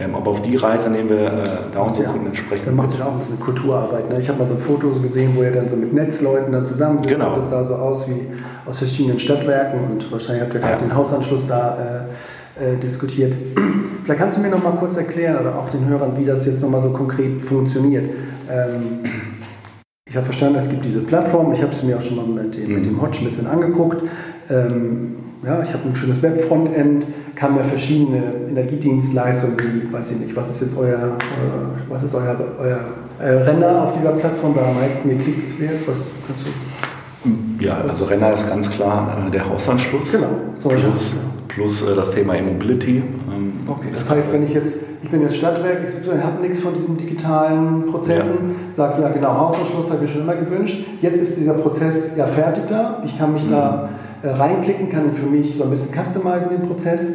Ähm, 0.02 0.16
aber 0.16 0.32
auf 0.32 0.42
die 0.42 0.58
Reise 0.58 0.90
nehmen 0.90 1.10
wir 1.10 1.28
äh, 1.28 1.48
da 1.74 1.82
unsere 1.82 2.06
ja, 2.06 2.12
Kunden 2.12 2.28
entsprechend. 2.28 2.68
Dann 2.68 2.76
macht 2.76 2.92
sich 2.92 3.02
auch 3.02 3.14
ein 3.14 3.20
bisschen 3.20 3.40
Kulturarbeit. 3.40 4.10
Ne? 4.10 4.20
Ich 4.20 4.28
habe 4.28 4.40
mal 4.40 4.46
so 4.46 4.56
ein 4.56 4.60
Foto 4.60 4.90
gesehen, 4.90 5.32
wo 5.36 5.44
ihr 5.44 5.52
dann 5.52 5.70
so 5.70 5.78
mit 5.78 5.94
Netzleuten 5.94 6.52
dann 6.52 6.66
zusammensitzt. 6.66 7.14
Genau. 7.14 7.38
Das 7.38 7.50
sah 7.50 7.64
so 7.64 7.76
aus 7.76 8.10
wie 8.10 8.28
aus 8.66 8.80
verschiedenen 8.80 9.20
Stadtwerken 9.20 9.80
und 9.90 10.12
wahrscheinlich 10.12 10.44
habt 10.44 10.54
ihr 10.54 10.60
gerade 10.60 10.74
ja. 10.74 10.80
den 10.80 10.96
Hausanschluss 10.96 11.48
da 11.48 11.78
äh, 12.10 12.14
äh, 12.60 12.78
diskutiert. 12.78 13.34
Vielleicht 14.04 14.20
kannst 14.20 14.38
du 14.38 14.42
mir 14.42 14.50
noch 14.50 14.64
mal 14.64 14.72
kurz 14.72 14.98
erklären 14.98 15.38
oder 15.40 15.58
auch 15.58 15.70
den 15.70 15.88
Hörern, 15.88 16.18
wie 16.18 16.26
das 16.26 16.46
jetzt 16.46 16.62
noch 16.62 16.70
mal 16.70 16.82
so 16.82 16.90
konkret 16.90 17.40
funktioniert. 17.42 18.10
Ähm, 18.50 19.00
ich 20.08 20.16
habe 20.16 20.26
verstanden, 20.26 20.58
es 20.58 20.70
gibt 20.70 20.84
diese 20.84 21.00
Plattform. 21.00 21.54
Ich 21.54 21.62
habe 21.62 21.72
es 21.72 21.84
mir 21.84 21.98
auch 21.98 22.02
schon 22.02 22.18
mal 22.18 22.26
mit 22.26 22.58
dem, 22.58 22.68
mhm. 22.68 22.76
mit 22.76 22.86
dem 22.86 23.02
Hodge 23.02 23.20
ein 23.20 23.26
bisschen 23.26 23.48
angeguckt. 23.48 24.04
Ähm, 24.50 25.16
ja, 25.44 25.62
ich 25.62 25.74
habe 25.74 25.88
ein 25.88 25.96
schönes 25.96 26.22
Web-Frontend, 26.22 27.06
kann 27.36 27.56
mir 27.56 27.64
verschiedene 27.64 28.22
Energiedienstleistungen, 28.50 29.58
wie, 29.58 29.92
weiß 29.92 30.12
ich 30.12 30.18
nicht, 30.20 30.36
was 30.36 30.52
ist 30.52 30.62
jetzt 30.62 30.78
euer, 30.78 30.98
äh, 30.98 31.90
was 31.90 32.04
ist 32.04 32.14
euer, 32.14 32.38
euer 32.60 32.80
äh, 33.20 33.44
Renner 33.44 33.84
auf 33.84 33.98
dieser 33.98 34.12
Plattform, 34.12 34.54
da 34.54 34.68
am 34.68 34.76
meisten 34.76 35.10
geklickt 35.10 35.60
wird? 35.60 35.88
Was 35.88 35.98
kannst 36.28 36.46
du? 36.46 37.64
Ja, 37.64 37.82
also 37.88 38.06
Renner 38.06 38.34
ist 38.34 38.50
ganz 38.50 38.70
klar 38.70 39.26
äh, 39.28 39.32
der 39.32 39.48
Hausanschluss. 39.48 40.12
Genau. 40.12 40.28
Plus, 40.62 41.16
plus 41.54 41.82
äh, 41.82 41.96
das 41.96 42.12
Thema 42.12 42.36
E-Mobility. 42.36 42.98
Ähm, 42.98 43.54
okay, 43.68 43.90
das 43.92 44.10
heißt, 44.10 44.32
wenn 44.32 44.44
ich 44.44 44.54
jetzt, 44.54 44.84
ich 45.04 45.10
bin 45.10 45.22
jetzt 45.22 45.36
Stadtwerk, 45.36 45.80
ich 45.86 46.24
habe 46.24 46.42
nichts 46.42 46.60
von 46.60 46.74
diesen 46.74 46.98
digitalen 46.98 47.88
Prozessen, 47.88 48.56
ja. 48.70 48.74
sage 48.74 49.02
ja 49.02 49.10
genau, 49.10 49.38
Hausanschluss 49.38 49.88
habe 49.88 49.98
ich 49.98 50.02
mir 50.02 50.08
schon 50.08 50.22
immer 50.22 50.36
gewünscht. 50.36 50.86
Jetzt 51.02 51.22
ist 51.22 51.38
dieser 51.38 51.54
Prozess 51.54 52.16
ja 52.18 52.26
fertig 52.28 52.64
da. 52.68 53.02
Ich 53.06 53.18
kann 53.18 53.34
mich 53.34 53.46
mhm. 53.46 53.52
da 53.52 53.90
äh, 54.24 54.30
reinklicken, 54.30 54.90
kann 54.90 55.06
ihn 55.06 55.14
für 55.14 55.28
mich 55.28 55.56
so 55.56 55.64
ein 55.64 55.70
bisschen 55.70 55.94
customizen, 55.94 56.50
den 56.50 56.68
Prozess. 56.68 57.14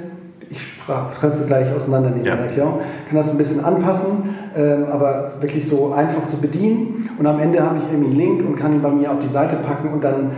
Ich 0.49 0.63
sprach, 0.63 1.11
kannst 1.21 1.41
du 1.41 1.47
gleich 1.47 1.75
auseinandernehmen 1.75 2.25
ja. 2.25 2.35
Erklärung. 2.37 2.81
Kann 3.09 3.17
das 3.17 3.31
ein 3.31 3.39
bisschen 3.39 3.65
anpassen, 3.65 4.31
ähm, 4.57 4.85
aber 4.93 5.33
wirklich 5.41 5.67
so 5.67 5.93
einfach 5.93 6.27
zu 6.29 6.37
bedienen. 6.37 7.11
Und 7.19 7.27
am 7.27 7.41
Ende 7.41 7.65
habe 7.65 7.79
ich 7.79 7.85
irgendwie 7.91 8.11
einen 8.11 8.17
Link 8.17 8.49
und 8.49 8.55
kann 8.55 8.73
ihn 8.73 8.83
bei 8.83 8.91
mir 8.91 9.11
auf 9.11 9.19
die 9.19 9.29
Seite 9.29 9.57
packen 9.57 9.93
und 9.93 10.05
dann 10.05 10.31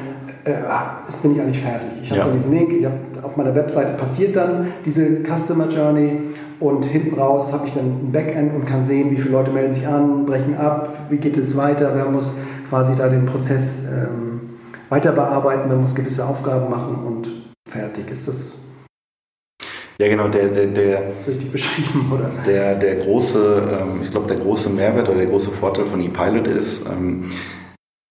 äh, 0.48 0.54
ah, 0.68 1.02
bin 1.22 1.34
ich 1.34 1.40
eigentlich 1.40 1.60
fertig. 1.60 1.90
Ich 2.02 2.10
habe 2.10 2.20
ja. 2.20 2.30
diesen 2.30 2.52
Link, 2.52 2.72
ich 2.72 2.84
habe 2.84 2.96
auf 3.22 3.36
meiner 3.36 3.54
Webseite 3.54 3.92
passiert 3.92 4.36
dann 4.36 4.68
diese 4.84 5.22
Customer 5.22 5.68
Journey 5.68 6.20
und 6.60 6.84
hinten 6.84 7.18
raus 7.18 7.52
habe 7.52 7.66
ich 7.66 7.74
dann 7.74 7.84
ein 7.84 8.12
Backend 8.12 8.54
und 8.54 8.64
kann 8.66 8.84
sehen, 8.84 9.10
wie 9.10 9.16
viele 9.16 9.32
Leute 9.32 9.50
melden 9.50 9.72
sich 9.72 9.86
an, 9.86 10.26
brechen 10.26 10.56
ab, 10.56 11.06
wie 11.08 11.18
geht 11.18 11.36
es 11.36 11.56
weiter, 11.56 11.92
wer 11.94 12.06
muss 12.06 12.32
quasi 12.68 12.94
da 12.96 13.08
den 13.08 13.26
Prozess 13.26 13.86
ähm, 13.86 14.40
weiter 14.88 15.12
bearbeiten, 15.12 15.64
wer 15.68 15.76
muss 15.76 15.94
gewisse 15.94 16.26
Aufgaben 16.26 16.70
machen 16.70 16.96
und 17.06 17.30
fertig. 17.68 18.10
Ist 18.10 18.28
das 18.28 18.54
ja, 20.00 20.06
genau, 20.06 20.28
der, 20.28 20.46
der, 20.46 20.66
der, 20.68 21.02
richtig 21.26 21.50
beschrieben, 21.50 22.12
oder? 22.12 22.30
Der, 22.46 22.76
der 22.76 22.96
große, 22.96 23.80
ähm, 23.80 24.00
ich 24.04 24.12
glaube, 24.12 24.28
der 24.28 24.36
große 24.36 24.70
Mehrwert 24.70 25.08
oder 25.08 25.18
der 25.18 25.26
große 25.26 25.50
Vorteil 25.50 25.86
von 25.86 26.00
ePilot 26.00 26.46
ist, 26.46 26.86
ähm, 26.86 27.30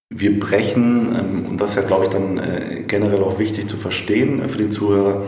wir 0.09 0.39
brechen, 0.39 1.15
ähm, 1.19 1.45
und 1.49 1.61
das 1.61 1.71
ist 1.71 1.77
ja, 1.77 1.81
glaube 1.83 2.05
ich, 2.05 2.09
dann 2.09 2.37
äh, 2.37 2.83
generell 2.87 3.21
auch 3.23 3.39
wichtig 3.39 3.67
zu 3.67 3.77
verstehen 3.77 4.41
äh, 4.41 4.47
für 4.47 4.59
die 4.59 4.69
Zuhörer, 4.69 5.23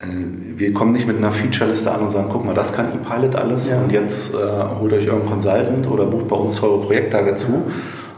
äh, 0.00 0.06
wir 0.56 0.72
kommen 0.72 0.92
nicht 0.92 1.06
mit 1.06 1.16
einer 1.16 1.32
Featureliste 1.32 1.92
an 1.92 2.02
und 2.02 2.10
sagen, 2.10 2.28
guck 2.32 2.44
mal, 2.44 2.54
das 2.54 2.72
kann 2.72 2.86
ePilot 2.92 3.36
alles 3.36 3.68
ja. 3.68 3.80
und 3.80 3.92
jetzt 3.92 4.34
äh, 4.34 4.38
holt 4.80 4.92
euch 4.92 5.06
irgendeinen 5.06 5.30
Consultant 5.30 5.90
oder 5.90 6.06
bucht 6.06 6.28
bei 6.28 6.36
uns 6.36 6.56
teure 6.56 6.84
Projekttage 6.84 7.34
zu 7.36 7.64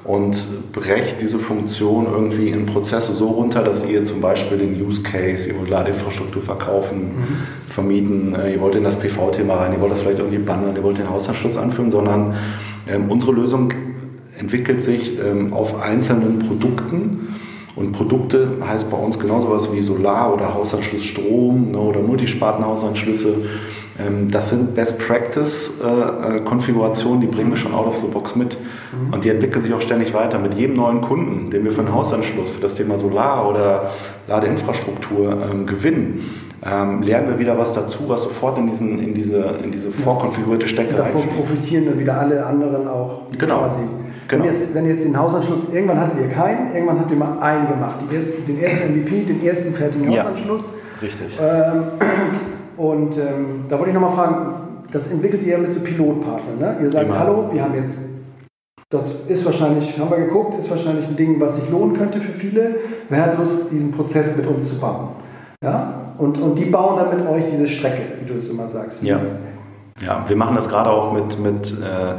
und 0.04 0.72
brecht 0.72 1.20
diese 1.20 1.38
Funktion 1.38 2.06
irgendwie 2.06 2.50
in 2.50 2.64
Prozesse 2.64 3.12
so 3.12 3.28
runter, 3.28 3.62
dass 3.62 3.84
ihr 3.84 4.04
zum 4.04 4.20
Beispiel 4.20 4.58
den 4.58 4.80
Use 4.80 5.02
Case, 5.02 5.48
ihr 5.48 5.58
wollt 5.58 5.68
Ladeinfrastruktur 5.68 6.42
verkaufen, 6.42 6.98
mhm. 6.98 7.70
vermieten, 7.70 8.34
äh, 8.34 8.54
ihr 8.54 8.60
wollt 8.60 8.76
in 8.76 8.84
das 8.84 8.96
PV-Thema 8.96 9.56
rein, 9.56 9.72
ihr 9.72 9.80
wollt 9.80 9.92
das 9.92 10.00
vielleicht 10.00 10.20
irgendwie 10.20 10.38
bundlen, 10.38 10.76
ihr 10.76 10.82
wollt 10.82 10.98
den 10.98 11.10
Haushaltsschluss 11.10 11.56
anführen, 11.56 11.90
sondern 11.90 12.34
ähm, 12.88 13.10
unsere 13.10 13.32
Lösung 13.32 13.72
entwickelt 14.38 14.82
sich 14.82 15.18
ähm, 15.18 15.52
auf 15.52 15.80
einzelnen 15.80 16.38
Produkten. 16.40 17.34
Und 17.74 17.92
Produkte 17.92 18.52
heißt 18.66 18.90
bei 18.90 18.96
uns 18.96 19.18
genauso 19.18 19.50
was 19.50 19.70
wie 19.72 19.82
Solar- 19.82 20.32
oder 20.32 20.54
Haushaltsschluss 20.54 21.04
Strom 21.04 21.72
ne, 21.72 21.78
oder 21.78 22.00
Multispartenhausanschlüsse. 22.00 23.44
Ähm, 23.98 24.30
das 24.30 24.50
sind 24.50 24.74
Best 24.74 24.98
Practice-Konfigurationen, 24.98 27.20
die 27.20 27.26
bringen 27.26 27.50
wir 27.50 27.58
schon 27.58 27.74
out 27.74 27.86
of 27.86 27.96
the 27.96 28.08
box 28.08 28.34
mit. 28.34 28.56
Mhm. 28.56 29.12
Und 29.12 29.24
die 29.24 29.28
entwickeln 29.28 29.60
sich 29.62 29.74
auch 29.74 29.82
ständig 29.82 30.14
weiter. 30.14 30.38
Mit 30.38 30.54
jedem 30.54 30.76
neuen 30.76 31.02
Kunden, 31.02 31.50
den 31.50 31.64
wir 31.64 31.72
für 31.72 31.80
einen 31.80 31.92
Hausanschluss, 31.94 32.48
für 32.50 32.62
das 32.62 32.76
Thema 32.76 32.96
Solar 32.98 33.46
oder 33.48 33.90
Ladeinfrastruktur 34.26 35.36
ähm, 35.50 35.66
gewinnen, 35.66 36.30
ähm, 36.64 37.02
lernen 37.02 37.28
wir 37.28 37.38
wieder 37.38 37.58
was 37.58 37.74
dazu, 37.74 38.08
was 38.08 38.22
sofort 38.22 38.56
in, 38.58 38.68
diesen, 38.68 38.98
in, 38.98 39.14
diese, 39.14 39.54
in 39.62 39.70
diese 39.70 39.90
vorkonfigurierte 39.90 40.66
Stecker 40.66 40.96
Davon 40.96 41.28
profitieren 41.28 41.86
dann 41.86 41.98
wieder 41.98 42.18
alle 42.18 42.44
anderen 42.44 42.88
auch. 42.88 43.22
Genau. 43.38 43.60
Quasi. 43.60 43.80
Genau. 44.28 44.44
Wenn, 44.44 44.52
jetzt, 44.52 44.74
wenn 44.74 44.86
jetzt 44.86 45.04
den 45.04 45.18
Hausanschluss, 45.18 45.60
irgendwann 45.72 46.00
hattet 46.00 46.18
ihr 46.20 46.28
keinen, 46.28 46.74
irgendwann 46.74 46.98
habt 46.98 47.10
ihr 47.10 47.16
mal 47.16 47.38
einen 47.38 47.68
gemacht. 47.68 47.98
Erste, 48.12 48.42
den 48.42 48.60
ersten 48.60 48.92
MVP, 49.00 49.24
den 49.24 49.44
ersten 49.44 49.72
fertigen 49.74 50.08
Hausanschluss. 50.08 50.70
Ja, 51.00 51.06
richtig. 51.06 51.38
Ähm, 51.40 51.84
und 52.76 53.16
ähm, 53.18 53.64
da 53.68 53.78
wollte 53.78 53.90
ich 53.90 53.94
nochmal 53.94 54.14
fragen, 54.14 54.54
das 54.90 55.08
entwickelt 55.08 55.42
ihr 55.44 55.58
mit 55.58 55.72
so 55.72 55.80
Pilotpartnern. 55.80 56.58
Ne? 56.58 56.76
Ihr 56.82 56.90
sagt, 56.90 57.06
Immer. 57.06 57.18
hallo, 57.18 57.48
wir 57.52 57.62
haben 57.62 57.74
jetzt, 57.74 57.98
das 58.90 59.14
ist 59.28 59.44
wahrscheinlich, 59.44 59.98
haben 59.98 60.10
wir 60.10 60.18
geguckt, 60.18 60.58
ist 60.58 60.70
wahrscheinlich 60.70 61.06
ein 61.06 61.16
Ding, 61.16 61.40
was 61.40 61.56
sich 61.56 61.70
lohnen 61.70 61.96
könnte 61.96 62.20
für 62.20 62.32
viele. 62.32 62.76
Wer 63.08 63.26
hat 63.26 63.38
Lust, 63.38 63.70
diesen 63.70 63.92
Prozess 63.92 64.36
mit 64.36 64.46
uns 64.46 64.68
zu 64.70 64.80
bauen? 64.80 65.08
Ja? 65.62 66.12
Und, 66.18 66.38
und 66.38 66.58
die 66.58 66.66
bauen 66.66 66.96
dann 66.98 67.16
mit 67.16 67.28
euch 67.28 67.44
diese 67.44 67.66
Strecke, 67.66 68.02
wie 68.20 68.26
du 68.26 68.34
es 68.34 68.48
immer 68.48 68.68
sagst. 68.68 69.02
Ja. 69.02 69.20
Ja, 70.04 70.24
wir 70.28 70.36
machen 70.36 70.56
das 70.56 70.68
gerade 70.68 70.90
auch 70.90 71.12
mit, 71.12 71.38
mit, 71.38 71.72
äh, 71.80 72.16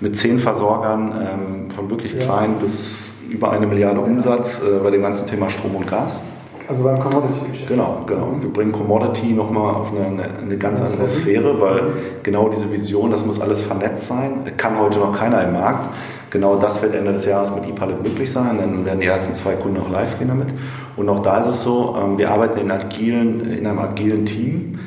mit 0.00 0.16
zehn 0.16 0.38
Versorgern, 0.38 1.12
ähm, 1.12 1.70
von 1.70 1.90
wirklich 1.90 2.14
ja. 2.14 2.20
klein 2.20 2.54
bis 2.60 3.12
über 3.28 3.50
eine 3.50 3.66
Milliarde 3.66 4.00
Umsatz 4.00 4.60
äh, 4.60 4.82
bei 4.82 4.90
dem 4.90 5.02
ganzen 5.02 5.26
Thema 5.26 5.50
Strom 5.50 5.74
und 5.74 5.86
Gas. 5.86 6.22
Also 6.68 6.82
beim 6.82 6.98
Commodity-Geschäft. 6.98 7.68
Genau, 7.68 8.02
genau. 8.06 8.36
Wir 8.40 8.52
bringen 8.52 8.72
Commodity 8.72 9.32
nochmal 9.32 9.74
auf 9.74 9.92
eine, 9.94 10.24
eine 10.42 10.56
ganz 10.56 10.80
andere 10.80 11.06
Sphäre, 11.06 11.60
weil 11.60 11.82
genau 12.24 12.48
diese 12.48 12.70
Vision, 12.72 13.12
das 13.12 13.24
muss 13.24 13.40
alles 13.40 13.62
vernetzt 13.62 14.08
sein, 14.08 14.44
kann 14.56 14.78
heute 14.78 14.98
noch 14.98 15.16
keiner 15.16 15.44
im 15.44 15.52
Markt. 15.52 15.88
Genau 16.30 16.56
das 16.56 16.82
wird 16.82 16.94
Ende 16.94 17.12
des 17.12 17.24
Jahres 17.24 17.54
mit 17.54 17.68
ePilot 17.68 18.02
möglich 18.02 18.32
sein. 18.32 18.58
Dann 18.58 18.84
werden 18.84 19.00
die 19.00 19.06
ersten 19.06 19.32
zwei 19.32 19.54
Kunden 19.54 19.80
auch 19.80 19.90
live 19.90 20.18
gehen 20.18 20.28
damit. 20.28 20.48
Und 20.96 21.08
auch 21.08 21.22
da 21.22 21.38
ist 21.38 21.46
es 21.46 21.62
so, 21.62 21.96
ähm, 22.02 22.18
wir 22.18 22.30
arbeiten 22.32 22.58
in, 22.58 22.70
agilen, 22.70 23.52
in 23.52 23.66
einem 23.66 23.78
agilen 23.78 24.26
Team. 24.26 24.78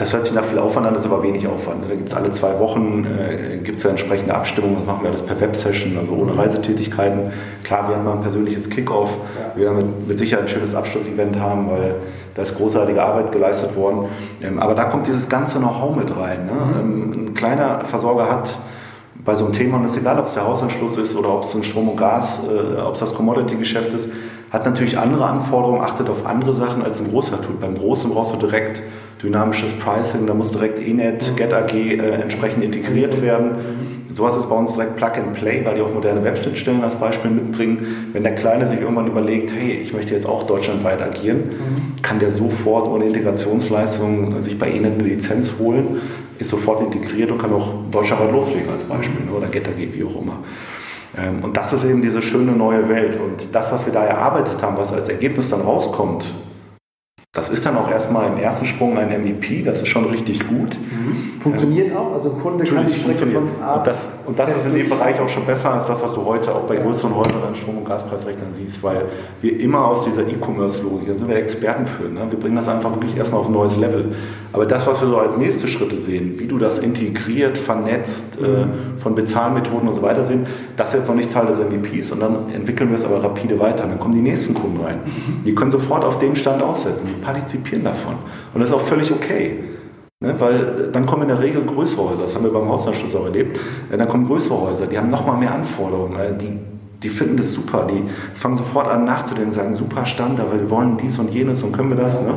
Das 0.00 0.12
hört 0.12 0.26
sich 0.26 0.34
nach 0.34 0.44
viel 0.44 0.60
Aufwand 0.60 0.86
an, 0.86 0.94
das 0.94 1.04
ist 1.04 1.10
aber 1.10 1.24
wenig 1.24 1.44
Aufwand. 1.48 1.82
Da 1.90 1.96
gibt 1.96 2.08
es 2.08 2.14
alle 2.14 2.30
zwei 2.30 2.60
Wochen 2.60 3.04
äh, 3.04 3.56
gibt's 3.56 3.82
ja 3.82 3.90
entsprechende 3.90 4.32
Abstimmungen. 4.32 4.76
Das 4.76 4.86
machen 4.86 5.02
wir 5.02 5.10
alles 5.10 5.26
per 5.26 5.40
Web-Session, 5.40 5.98
also 5.98 6.12
ohne 6.12 6.38
Reisetätigkeiten. 6.38 7.32
Klar, 7.64 7.88
wir 7.88 7.96
haben 7.96 8.04
mal 8.04 8.12
ein 8.12 8.20
persönliches 8.20 8.70
Kickoff. 8.70 9.10
Wir 9.56 9.64
werden 9.64 9.78
mit, 9.78 10.06
mit 10.06 10.18
Sicherheit 10.18 10.44
ein 10.44 10.48
schönes 10.48 10.76
Abschlussevent 10.76 11.40
haben, 11.40 11.68
weil 11.68 11.96
da 12.36 12.42
ist 12.42 12.56
großartige 12.56 13.02
Arbeit 13.02 13.32
geleistet 13.32 13.74
worden. 13.74 14.04
Ähm, 14.40 14.60
aber 14.60 14.76
da 14.76 14.84
kommt 14.84 15.08
dieses 15.08 15.28
ganze 15.28 15.58
Know-how 15.58 15.96
mit 15.96 16.16
rein. 16.16 16.46
Ne? 16.46 16.52
Mhm. 16.52 16.78
Ähm, 16.78 17.26
ein 17.26 17.34
kleiner 17.34 17.84
Versorger 17.84 18.30
hat 18.30 18.54
bei 19.16 19.34
so 19.34 19.46
einem 19.46 19.52
Thema, 19.52 19.78
und 19.78 19.86
es 19.86 19.96
ist 19.96 20.02
egal, 20.02 20.20
ob 20.20 20.26
es 20.26 20.34
der 20.34 20.46
Hausanschluss 20.46 20.96
ist 20.96 21.16
oder 21.16 21.34
ob 21.34 21.42
es 21.42 21.52
ein 21.56 21.64
Strom 21.64 21.88
und 21.88 21.96
Gas, 21.96 22.42
äh, 22.48 22.80
ob 22.82 22.94
es 22.94 23.00
das 23.00 23.16
Commodity-Geschäft 23.16 23.92
ist, 23.94 24.12
hat 24.50 24.64
natürlich 24.64 24.96
andere 24.96 25.24
Anforderungen, 25.26 25.82
achtet 25.82 26.08
auf 26.08 26.24
andere 26.24 26.54
Sachen 26.54 26.84
als 26.84 27.00
ein 27.00 27.10
großer 27.10 27.42
tut. 27.42 27.60
Beim 27.60 27.74
Großen 27.74 28.12
brauchst 28.12 28.32
du 28.32 28.36
direkt 28.36 28.80
dynamisches 29.22 29.72
Pricing, 29.72 30.26
da 30.26 30.34
muss 30.34 30.52
direkt 30.52 30.80
Enet, 30.80 31.36
GetAG 31.36 31.74
äh, 31.74 31.96
entsprechend 32.22 32.64
integriert 32.64 33.20
werden. 33.20 34.06
Sowas 34.10 34.36
ist 34.36 34.48
bei 34.48 34.56
uns 34.56 34.72
direkt 34.74 34.96
Plug 34.96 35.12
and 35.16 35.34
Play, 35.34 35.64
weil 35.64 35.74
die 35.74 35.82
auch 35.82 35.92
moderne 35.92 36.24
Webschnittstellen 36.24 36.82
als 36.82 36.96
Beispiel 36.96 37.30
mitbringen. 37.30 38.08
Wenn 38.12 38.22
der 38.22 38.34
Kleine 38.34 38.66
sich 38.66 38.80
irgendwann 38.80 39.06
überlegt, 39.06 39.50
hey, 39.50 39.80
ich 39.82 39.92
möchte 39.92 40.14
jetzt 40.14 40.26
auch 40.26 40.44
deutschlandweit 40.44 41.02
agieren, 41.02 41.38
mhm. 41.38 42.02
kann 42.02 42.18
der 42.18 42.32
sofort 42.32 42.88
ohne 42.88 43.04
Integrationsleistung 43.04 44.40
sich 44.40 44.58
bei 44.58 44.70
Enet 44.70 44.94
eine 44.94 45.02
Lizenz 45.02 45.52
holen, 45.58 46.00
ist 46.38 46.50
sofort 46.50 46.80
integriert 46.80 47.30
und 47.30 47.38
kann 47.38 47.52
auch 47.52 47.70
deutschlandweit 47.90 48.32
loslegen 48.32 48.70
als 48.70 48.82
Beispiel 48.82 49.26
ne, 49.26 49.32
oder 49.36 49.46
GetAG, 49.48 49.76
wie 49.76 50.04
auch 50.04 50.22
immer. 50.22 50.38
Ähm, 51.16 51.44
und 51.44 51.56
das 51.56 51.72
ist 51.72 51.84
eben 51.84 52.00
diese 52.00 52.22
schöne 52.22 52.52
neue 52.52 52.88
Welt. 52.88 53.18
Und 53.20 53.54
das, 53.54 53.72
was 53.72 53.84
wir 53.84 53.92
da 53.92 54.04
erarbeitet 54.04 54.62
haben, 54.62 54.76
was 54.78 54.92
als 54.92 55.08
Ergebnis 55.08 55.50
dann 55.50 55.60
rauskommt, 55.60 56.24
das 57.38 57.50
ist 57.50 57.64
dann 57.64 57.76
auch 57.76 57.88
erstmal 57.88 58.26
im 58.26 58.36
ersten 58.36 58.66
Sprung 58.66 58.98
ein 58.98 59.08
MVP, 59.08 59.62
das 59.62 59.82
ist 59.82 59.88
schon 59.88 60.06
richtig 60.06 60.46
gut. 60.48 60.76
Mhm. 60.76 61.37
Funktioniert 61.50 61.96
auch, 61.96 62.12
also 62.12 62.30
ein 62.30 62.40
Kunde 62.40 62.64
kann 62.64 62.86
die 62.86 62.94
Strecke 62.94 63.26
von 63.26 63.48
A 63.62 63.76
Und 63.76 63.86
das, 63.86 64.08
und 64.26 64.38
das 64.38 64.50
ist 64.50 64.66
in 64.66 64.74
dem 64.74 64.88
Bereich 64.88 65.18
auch 65.20 65.28
schon 65.28 65.44
besser 65.46 65.72
als 65.74 65.88
das, 65.88 66.02
was 66.02 66.14
du 66.14 66.24
heute 66.24 66.54
auch 66.54 66.62
bei 66.62 66.76
größeren 66.76 67.14
Häusern 67.14 67.42
an 67.46 67.54
Strom- 67.54 67.78
und 67.78 67.84
Gaspreisrechnern 67.86 68.52
siehst, 68.56 68.82
weil 68.82 69.06
wir 69.40 69.58
immer 69.60 69.86
aus 69.86 70.04
dieser 70.04 70.26
E-Commerce-Logik, 70.28 71.08
da 71.08 71.14
sind 71.14 71.28
wir 71.28 71.36
Experten 71.36 71.86
für, 71.86 72.04
ne? 72.04 72.26
wir 72.30 72.38
bringen 72.38 72.56
das 72.56 72.68
einfach 72.68 72.90
wirklich 72.94 73.16
erstmal 73.16 73.40
auf 73.40 73.46
ein 73.46 73.52
neues 73.52 73.76
Level. 73.76 74.14
Aber 74.52 74.66
das, 74.66 74.86
was 74.86 75.00
wir 75.00 75.08
so 75.08 75.16
als 75.18 75.36
nächste 75.38 75.68
Schritte 75.68 75.96
sehen, 75.96 76.34
wie 76.38 76.46
du 76.46 76.58
das 76.58 76.78
integriert, 76.78 77.58
vernetzt, 77.58 78.38
äh, 78.40 78.46
mhm. 78.46 78.98
von 78.98 79.14
Bezahlmethoden 79.14 79.88
und 79.88 79.94
so 79.94 80.02
weiter 80.02 80.24
sehen, 80.24 80.46
das 80.76 80.88
ist 80.88 81.00
jetzt 81.00 81.08
noch 81.08 81.16
nicht 81.16 81.32
Teil 81.32 81.46
des 81.46 81.58
MVPs 81.58 82.12
und 82.12 82.20
dann 82.20 82.50
entwickeln 82.54 82.90
wir 82.90 82.96
es 82.96 83.04
aber 83.04 83.22
rapide 83.22 83.58
weiter. 83.58 83.84
Dann 83.86 83.98
kommen 83.98 84.14
die 84.14 84.22
nächsten 84.22 84.54
Kunden 84.54 84.80
rein. 84.80 85.00
Mhm. 85.04 85.44
Die 85.44 85.54
können 85.54 85.70
sofort 85.70 86.04
auf 86.04 86.18
dem 86.18 86.34
Stand 86.34 86.62
aufsetzen, 86.62 87.08
die 87.08 87.24
partizipieren 87.24 87.84
davon. 87.84 88.14
Und 88.54 88.60
das 88.60 88.70
ist 88.70 88.76
auch 88.76 88.80
völlig 88.80 89.12
okay. 89.12 89.58
Ne, 90.20 90.34
weil 90.40 90.90
dann 90.92 91.06
kommen 91.06 91.22
in 91.22 91.28
der 91.28 91.40
Regel 91.40 91.64
größere 91.64 92.10
Häuser, 92.10 92.24
das 92.24 92.34
haben 92.34 92.42
wir 92.42 92.52
beim 92.52 92.68
Hausanschluss 92.68 93.14
auch 93.14 93.26
erlebt, 93.26 93.60
dann 93.88 94.08
kommen 94.08 94.26
größere 94.26 94.60
Häuser, 94.60 94.88
die 94.88 94.98
haben 94.98 95.10
nochmal 95.10 95.36
mehr 95.36 95.54
Anforderungen, 95.54 96.18
die, 96.40 96.58
die 97.04 97.08
finden 97.08 97.36
das 97.36 97.52
super, 97.52 97.88
die 97.88 98.02
fangen 98.34 98.56
sofort 98.56 98.88
an 98.88 99.04
nachzudenken, 99.04 99.52
sagen, 99.52 99.74
super 99.74 100.04
Stand, 100.06 100.40
aber 100.40 100.54
wir 100.60 100.68
wollen 100.70 100.96
dies 100.96 101.20
und 101.20 101.30
jenes 101.30 101.62
und 101.62 101.70
können 101.70 101.90
wir 101.90 101.96
das. 101.96 102.20
Ne? 102.20 102.34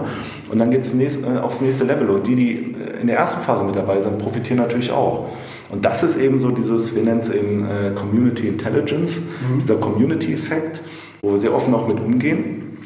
Und 0.51 0.59
dann 0.59 0.69
geht 0.69 0.81
es 0.81 0.93
äh, 0.93 1.39
aufs 1.41 1.61
nächste 1.61 1.85
Level 1.85 2.11
und 2.11 2.27
die, 2.27 2.35
die 2.35 2.75
in 3.01 3.07
der 3.07 3.17
ersten 3.17 3.41
Phase 3.41 3.63
mit 3.63 3.75
dabei 3.75 3.99
sind, 3.99 4.19
profitieren 4.19 4.59
natürlich 4.59 4.91
auch. 4.91 5.29
Und 5.71 5.83
das 5.83 6.03
ist 6.03 6.17
eben 6.17 6.37
so 6.37 6.51
dieses, 6.51 6.95
wir 6.95 7.01
nennen 7.01 7.21
es 7.21 7.33
eben 7.33 7.65
äh, 7.65 7.95
Community 7.95 8.47
Intelligence, 8.47 9.13
mhm. 9.15 9.59
dieser 9.59 9.77
Community-Effekt, 9.77 10.81
wo 11.23 11.31
wir 11.31 11.39
sehr 11.39 11.55
offen 11.55 11.73
auch 11.73 11.87
mit 11.87 11.99
umgehen. 11.99 12.77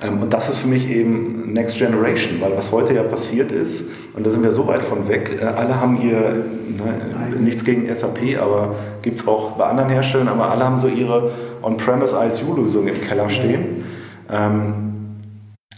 Ähm, 0.00 0.22
und 0.22 0.32
das 0.32 0.48
ist 0.48 0.60
für 0.60 0.68
mich 0.68 0.88
eben 0.88 1.52
Next 1.52 1.78
Generation, 1.78 2.40
weil 2.40 2.56
was 2.56 2.70
heute 2.70 2.94
ja 2.94 3.02
passiert 3.02 3.50
ist, 3.50 3.86
und 4.14 4.26
da 4.26 4.30
sind 4.30 4.42
wir 4.42 4.52
so 4.52 4.66
weit 4.66 4.82
von 4.82 5.08
weg, 5.08 5.38
äh, 5.40 5.44
alle 5.44 5.80
haben 5.80 5.96
hier, 5.96 6.18
ne, 6.18 7.40
nichts 7.40 7.64
gegen 7.64 7.92
SAP, 7.94 8.40
aber 8.40 8.74
gibt 9.02 9.20
es 9.20 9.28
auch 9.28 9.52
bei 9.52 9.64
anderen 9.64 9.90
Herstellern, 9.90 10.28
aber 10.28 10.50
alle 10.50 10.64
haben 10.64 10.78
so 10.78 10.88
ihre 10.88 11.32
On-Premise 11.62 12.16
ISU-Lösung 12.26 12.88
im 12.88 13.00
Keller 13.00 13.30
stehen. 13.30 13.84
Ähm, 14.30 14.88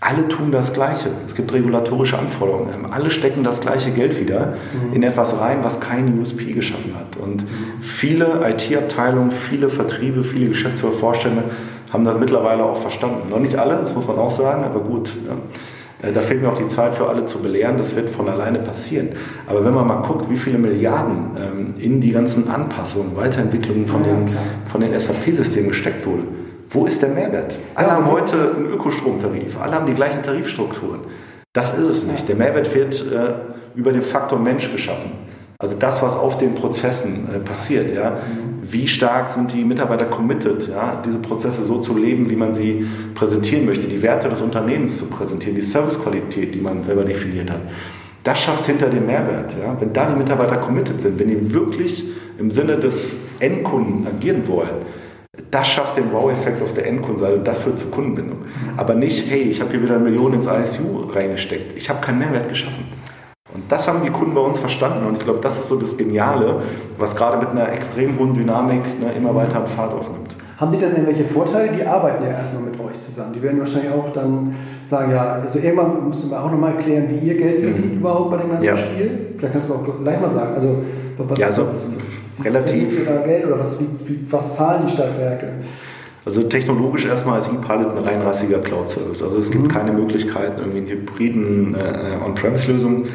alle 0.00 0.26
tun 0.28 0.50
das 0.50 0.72
Gleiche. 0.72 1.10
Es 1.26 1.34
gibt 1.34 1.52
regulatorische 1.52 2.18
Anforderungen. 2.18 2.70
Ähm, 2.74 2.86
alle 2.90 3.10
stecken 3.10 3.44
das 3.44 3.60
gleiche 3.60 3.90
Geld 3.90 4.18
wieder 4.18 4.54
mhm. 4.72 4.94
in 4.94 5.02
etwas 5.02 5.38
rein, 5.38 5.58
was 5.62 5.80
kein 5.80 6.18
USP 6.18 6.52
geschaffen 6.52 6.94
hat. 6.98 7.18
Und 7.18 7.42
mhm. 7.42 7.82
viele 7.82 8.40
IT-Abteilungen, 8.48 9.30
viele 9.30 9.68
Vertriebe, 9.68 10.24
viele 10.24 10.48
Geschäftsführer, 10.48 10.92
Vorstände 10.92 11.44
haben 11.92 12.04
das 12.04 12.18
mittlerweile 12.18 12.64
auch 12.64 12.80
verstanden. 12.80 13.28
Noch 13.28 13.40
nicht 13.40 13.56
alle, 13.56 13.76
das 13.76 13.94
muss 13.94 14.06
man 14.06 14.18
auch 14.18 14.30
sagen, 14.30 14.64
aber 14.64 14.80
gut. 14.80 15.12
Ja. 15.26 15.34
Äh, 16.02 16.12
da 16.12 16.20
fehlt 16.20 16.42
mir 16.42 16.50
auch 16.50 16.58
die 16.58 16.66
Zeit 16.66 16.94
für 16.94 17.08
alle 17.08 17.24
zu 17.24 17.40
belehren, 17.40 17.78
das 17.78 17.96
wird 17.96 18.10
von 18.10 18.28
alleine 18.28 18.58
passieren. 18.58 19.10
Aber 19.46 19.64
wenn 19.64 19.74
man 19.74 19.86
mal 19.86 20.02
guckt, 20.02 20.30
wie 20.30 20.36
viele 20.36 20.58
Milliarden 20.58 21.36
ähm, 21.36 21.74
in 21.78 22.00
die 22.00 22.12
ganzen 22.12 22.48
Anpassungen, 22.48 23.16
Weiterentwicklungen 23.16 23.86
von 23.86 24.02
den, 24.02 24.28
von 24.66 24.80
den 24.80 24.98
SAP-Systemen 24.98 25.70
gesteckt 25.70 26.06
wurde, 26.06 26.24
wo 26.70 26.86
ist 26.86 27.02
der 27.02 27.10
Mehrwert? 27.10 27.56
Alle 27.74 27.88
ja, 27.88 27.94
haben 27.94 28.10
heute 28.10 28.54
einen 28.56 28.66
Ökostromtarif, 28.66 29.60
alle 29.60 29.74
haben 29.74 29.86
die 29.86 29.94
gleichen 29.94 30.22
Tarifstrukturen. 30.22 31.00
Das 31.52 31.76
ist 31.76 31.88
es 31.88 32.06
nicht. 32.06 32.28
Der 32.28 32.36
Mehrwert 32.36 32.72
wird 32.74 33.04
äh, 33.12 33.78
über 33.78 33.92
den 33.92 34.02
Faktor 34.02 34.38
Mensch 34.38 34.70
geschaffen. 34.70 35.10
Also 35.58 35.76
das, 35.76 36.02
was 36.02 36.16
auf 36.16 36.38
den 36.38 36.54
Prozessen 36.54 37.28
äh, 37.34 37.38
passiert, 37.40 37.94
ja, 37.94 38.18
wie 38.70 38.86
stark 38.86 39.30
sind 39.30 39.52
die 39.52 39.64
Mitarbeiter 39.64 40.06
committed, 40.06 40.68
ja, 40.68 41.02
diese 41.04 41.18
Prozesse 41.18 41.62
so 41.64 41.80
zu 41.80 41.96
leben, 41.96 42.30
wie 42.30 42.36
man 42.36 42.54
sie 42.54 42.86
präsentieren 43.14 43.66
möchte, 43.66 43.86
die 43.86 44.02
Werte 44.02 44.28
des 44.28 44.40
Unternehmens 44.40 44.98
zu 44.98 45.06
präsentieren, 45.06 45.56
die 45.56 45.62
Servicequalität, 45.62 46.54
die 46.54 46.60
man 46.60 46.84
selber 46.84 47.04
definiert 47.04 47.50
hat. 47.50 47.60
Das 48.22 48.38
schafft 48.38 48.66
hinter 48.66 48.88
dem 48.88 49.06
Mehrwert. 49.06 49.54
Ja. 49.60 49.76
Wenn 49.80 49.92
da 49.92 50.06
die 50.06 50.16
Mitarbeiter 50.16 50.58
committed 50.58 51.00
sind, 51.00 51.18
wenn 51.18 51.28
die 51.28 51.52
wirklich 51.54 52.04
im 52.38 52.50
Sinne 52.50 52.76
des 52.76 53.16
Endkunden 53.38 54.06
agieren 54.06 54.46
wollen, 54.46 54.84
das 55.50 55.68
schafft 55.68 55.96
den 55.96 56.12
Wow-Effekt 56.12 56.62
auf 56.62 56.74
der 56.74 56.86
Endkundenseite 56.86 57.36
und 57.36 57.46
das 57.46 57.60
führt 57.60 57.78
zur 57.78 57.90
Kundenbindung. 57.90 58.38
Aber 58.76 58.94
nicht, 58.94 59.28
hey, 59.30 59.42
ich 59.42 59.60
habe 59.60 59.70
hier 59.70 59.82
wieder 59.82 59.94
eine 59.94 60.04
Million 60.04 60.34
ins 60.34 60.46
ISU 60.46 61.08
reingesteckt. 61.10 61.76
Ich 61.76 61.88
habe 61.88 62.00
keinen 62.00 62.18
Mehrwert 62.18 62.48
geschaffen. 62.48 62.84
Und 63.52 63.64
das 63.68 63.88
haben 63.88 64.02
die 64.04 64.10
Kunden 64.10 64.34
bei 64.34 64.40
uns 64.40 64.58
verstanden. 64.58 65.06
Und 65.06 65.18
ich 65.18 65.24
glaube, 65.24 65.40
das 65.42 65.58
ist 65.58 65.68
so 65.68 65.78
das 65.78 65.96
Geniale, 65.96 66.62
was 66.98 67.16
gerade 67.16 67.38
mit 67.38 67.48
einer 67.48 67.72
extrem 67.72 68.18
hohen 68.18 68.34
Dynamik 68.34 68.82
ne, 69.00 69.12
immer 69.16 69.34
weiter 69.34 69.56
an 69.56 69.66
Fahrt 69.66 69.92
aufnimmt. 69.92 70.34
Haben 70.58 70.72
die 70.72 70.78
dann 70.78 70.90
irgendwelche 70.90 71.24
Vorteile? 71.24 71.72
Die 71.72 71.84
arbeiten 71.84 72.22
ja 72.22 72.30
erstmal 72.30 72.62
mit 72.62 72.78
euch 72.78 73.00
zusammen. 73.00 73.32
Die 73.32 73.42
werden 73.42 73.58
wahrscheinlich 73.58 73.92
auch 73.92 74.10
dann 74.12 74.54
sagen, 74.86 75.10
ja, 75.10 75.40
also 75.42 75.58
irgendwann 75.58 76.08
müssen 76.08 76.30
wir 76.30 76.40
auch 76.40 76.50
nochmal 76.50 76.74
erklären, 76.74 77.06
wie 77.08 77.26
ihr 77.26 77.36
Geld 77.36 77.60
verdient 77.60 77.92
mhm. 77.92 78.00
überhaupt 78.00 78.30
bei 78.30 78.36
dem 78.36 78.50
ganzen 78.50 78.64
ja. 78.64 78.76
Spiel. 78.76 79.34
Da 79.40 79.48
kannst 79.48 79.70
du 79.70 79.74
auch 79.74 79.84
gleich 80.02 80.20
mal 80.20 80.30
sagen. 80.30 80.54
Also, 80.54 80.76
was, 81.16 81.38
ja, 81.38 81.46
also 81.46 81.62
was, 81.62 81.82
relativ. 82.44 83.08
Oder 83.08 83.20
Geld 83.26 83.46
oder 83.46 83.58
was, 83.58 83.80
wie, 83.80 83.86
wie, 84.06 84.26
was 84.30 84.56
zahlen 84.56 84.82
die 84.86 84.92
Stadtwerke? 84.92 85.48
Also 86.26 86.42
technologisch 86.42 87.06
erstmal 87.06 87.38
ist 87.38 87.48
ePilot 87.48 87.96
ein 87.96 88.04
reinrassiger 88.04 88.58
Cloud-Service. 88.58 89.22
Also 89.22 89.38
es 89.38 89.50
gibt 89.50 89.64
mhm. 89.64 89.68
keine 89.68 89.92
Möglichkeiten, 89.92 90.60
irgendwie 90.60 90.78
einen 90.78 90.88
hybriden 90.88 91.74
äh, 91.74 92.24
On-Premise-Lösung 92.24 93.06
Äh, 93.06 93.08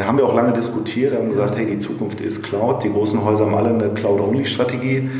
haben 0.00 0.16
wir 0.16 0.26
auch 0.26 0.34
lange 0.34 0.52
diskutiert, 0.52 1.14
haben 1.14 1.28
gesagt, 1.28 1.56
hey, 1.56 1.66
die 1.66 1.78
Zukunft 1.78 2.20
ist 2.20 2.42
Cloud. 2.42 2.82
Die 2.82 2.90
großen 2.90 3.22
Häuser 3.24 3.46
haben 3.46 3.54
alle 3.54 3.70
eine 3.70 3.90
Cloud-Only-Strategie 3.90 5.10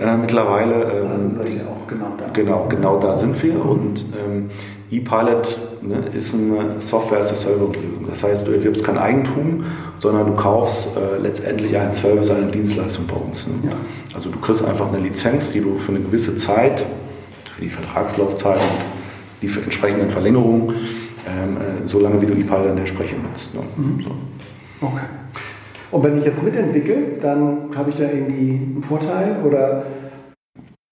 äh, 0.00 0.16
mittlerweile. 0.16 0.74
Ähm, 0.74 1.10
also 1.12 1.28
seid 1.28 1.54
ihr 1.54 1.68
auch 1.68 1.86
genau 1.86 2.14
da. 2.18 2.30
Genau, 2.32 2.66
genau 2.68 2.98
da 2.98 3.16
sind 3.16 3.40
wir. 3.42 3.62
Und 3.62 4.04
ähm, 4.14 4.50
ePilot 4.90 5.58
ne, 5.82 5.96
ist 6.16 6.34
eine 6.34 6.80
Software 6.80 7.20
as 7.20 7.32
a 7.32 7.34
Server 7.34 7.66
Umgebung. 7.66 8.06
Das 8.08 8.24
heißt, 8.24 8.46
du 8.46 8.52
erwirbst 8.52 8.84
kein 8.84 8.96
Eigentum, 8.96 9.64
sondern 9.98 10.26
du 10.26 10.34
kaufst 10.34 10.96
äh, 10.96 11.20
letztendlich 11.20 11.76
einen 11.76 11.92
Service, 11.92 12.30
eine 12.30 12.50
Dienstleistung 12.50 13.06
bei 13.06 13.16
uns. 13.16 13.46
Ne? 13.46 13.70
Ja. 13.70 13.76
Also 14.14 14.30
du 14.30 14.38
kriegst 14.38 14.64
einfach 14.64 14.88
eine 14.88 15.00
Lizenz, 15.00 15.52
die 15.52 15.60
du 15.60 15.78
für 15.78 15.92
eine 15.92 16.00
gewisse 16.00 16.36
Zeit, 16.36 16.82
für 17.54 17.62
die 17.62 17.70
Vertragslaufzeit 17.70 18.56
und 18.60 19.42
die 19.42 19.48
für 19.48 19.60
entsprechenden 19.60 20.10
Verlängerungen, 20.10 20.74
ähm, 21.26 21.56
äh, 21.56 21.86
so 21.86 22.00
lange 22.00 22.20
wie 22.20 22.26
du 22.26 22.32
ePilot 22.32 22.78
entsprechend 22.78 23.22
nutzt. 23.22 23.54
Ne? 23.54 23.62
Mhm. 23.76 24.02
So. 24.02 24.10
Okay. 24.86 25.04
Und 25.90 26.02
wenn 26.02 26.18
ich 26.18 26.24
jetzt 26.24 26.42
mitentwickle, 26.42 27.18
dann 27.20 27.70
habe 27.76 27.90
ich 27.90 27.96
da 27.96 28.04
irgendwie 28.04 28.50
einen 28.50 28.82
Vorteil 28.82 29.36
oder 29.44 29.84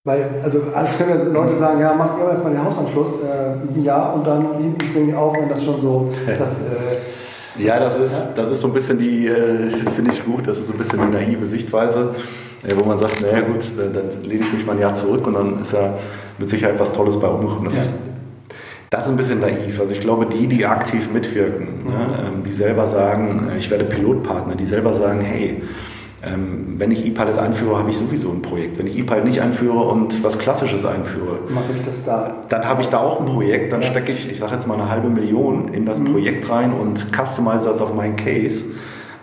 weil, 0.05 0.31
also 0.43 0.63
es 0.85 0.99
können 0.99 1.11
ja 1.11 1.25
Leute 1.33 1.55
sagen, 1.55 1.81
ja, 1.81 1.95
macht 1.95 2.19
ihr 2.19 2.29
erstmal 2.29 2.53
den 2.53 2.65
Hausanschluss, 2.65 3.21
äh, 3.23 3.73
ein 3.73 3.85
Jahr 3.85 4.15
und 4.15 4.27
dann 4.27 4.57
hinten 4.59 4.85
springen 4.85 5.09
die 5.09 5.15
auf, 5.15 5.37
wenn 5.37 5.49
das 5.49 5.65
schon 5.65 5.81
so 5.81 6.11
das, 6.27 6.63
äh, 6.63 7.63
Ja, 7.63 7.79
das 7.79 7.99
ist, 7.99 8.35
das 8.35 8.53
ist 8.53 8.61
so 8.61 8.67
ein 8.67 8.73
bisschen 8.73 8.99
die, 8.99 9.29
äh, 9.29 9.71
finde 9.95 10.13
ich 10.13 10.25
gut, 10.25 10.49
das 10.49 10.59
ist 10.59 10.67
so 10.67 10.73
ein 10.73 10.79
bisschen 10.79 11.01
die 11.01 11.13
naive 11.13 11.47
Sichtweise, 11.47 12.17
äh, 12.65 12.75
wo 12.77 12.85
man 12.85 12.99
sagt, 12.99 13.23
naja 13.23 13.43
gut, 13.43 13.63
dann, 13.77 13.93
dann 13.93 14.23
lehne 14.25 14.45
ich 14.45 14.53
mich 14.53 14.67
mal 14.67 14.73
ein 14.73 14.81
Jahr 14.81 14.95
zurück 14.95 15.25
und 15.27 15.35
dann 15.35 15.63
ist 15.63 15.73
ja 15.73 15.95
mit 16.39 16.49
Sicherheit 16.51 16.81
was 16.81 16.93
Tolles 16.93 17.21
bei 17.21 17.29
rumgekommen. 17.29 17.73
Ja. 17.73 17.83
Das 18.93 19.07
ist 19.07 19.11
ein 19.11 19.17
bisschen 19.17 19.41
naiv. 19.41 19.81
Also 19.81 19.95
ich 19.95 20.01
glaube, 20.01 20.27
die, 20.27 20.47
die 20.47 20.67
aktiv 20.67 21.11
mitwirken, 21.11 21.79
mhm. 21.83 21.91
ne, 21.91 22.27
ähm, 22.27 22.43
die 22.45 22.53
selber 22.53 22.87
sagen, 22.87 23.49
äh, 23.51 23.59
ich 23.59 23.71
werde 23.71 23.85
Pilotpartner, 23.85 24.55
die 24.55 24.67
selber 24.67 24.93
sagen, 24.93 25.23
hey, 25.23 25.63
ähm, 26.23 26.75
wenn 26.77 26.91
ich 26.91 27.07
ePilot 27.07 27.39
einführe, 27.39 27.79
habe 27.79 27.91
ich 27.91 27.97
sowieso 27.97 28.31
ein 28.31 28.43
Projekt. 28.43 28.79
Wenn 28.79 28.87
ich 28.87 28.99
ePilot 28.99 29.25
nicht 29.25 29.41
einführe 29.41 29.79
und 29.79 30.23
was 30.23 30.39
Klassisches 30.39 30.85
einführe, 30.85 31.39
mache 31.49 31.73
ich 31.75 31.81
das 31.81 32.05
da. 32.05 32.35
Dann 32.51 32.69
habe 32.69 32.83
ich 32.83 32.89
da 32.89 32.99
auch 32.99 33.19
ein 33.19 33.25
Projekt, 33.25 33.73
dann 33.73 33.83
stecke 33.83 34.13
ich, 34.13 34.31
ich 34.31 34.39
sage 34.39 34.53
jetzt 34.53 34.69
mal 34.69 34.75
eine 34.75 34.91
halbe 34.91 35.09
Million 35.09 35.69
in 35.69 35.87
das 35.87 35.99
mhm. 35.99 36.13
Projekt 36.13 36.51
rein 36.51 36.75
und 36.75 37.07
customize 37.17 37.65
das 37.65 37.81
auf 37.81 37.95
meinen 37.95 38.17
Case. 38.17 38.75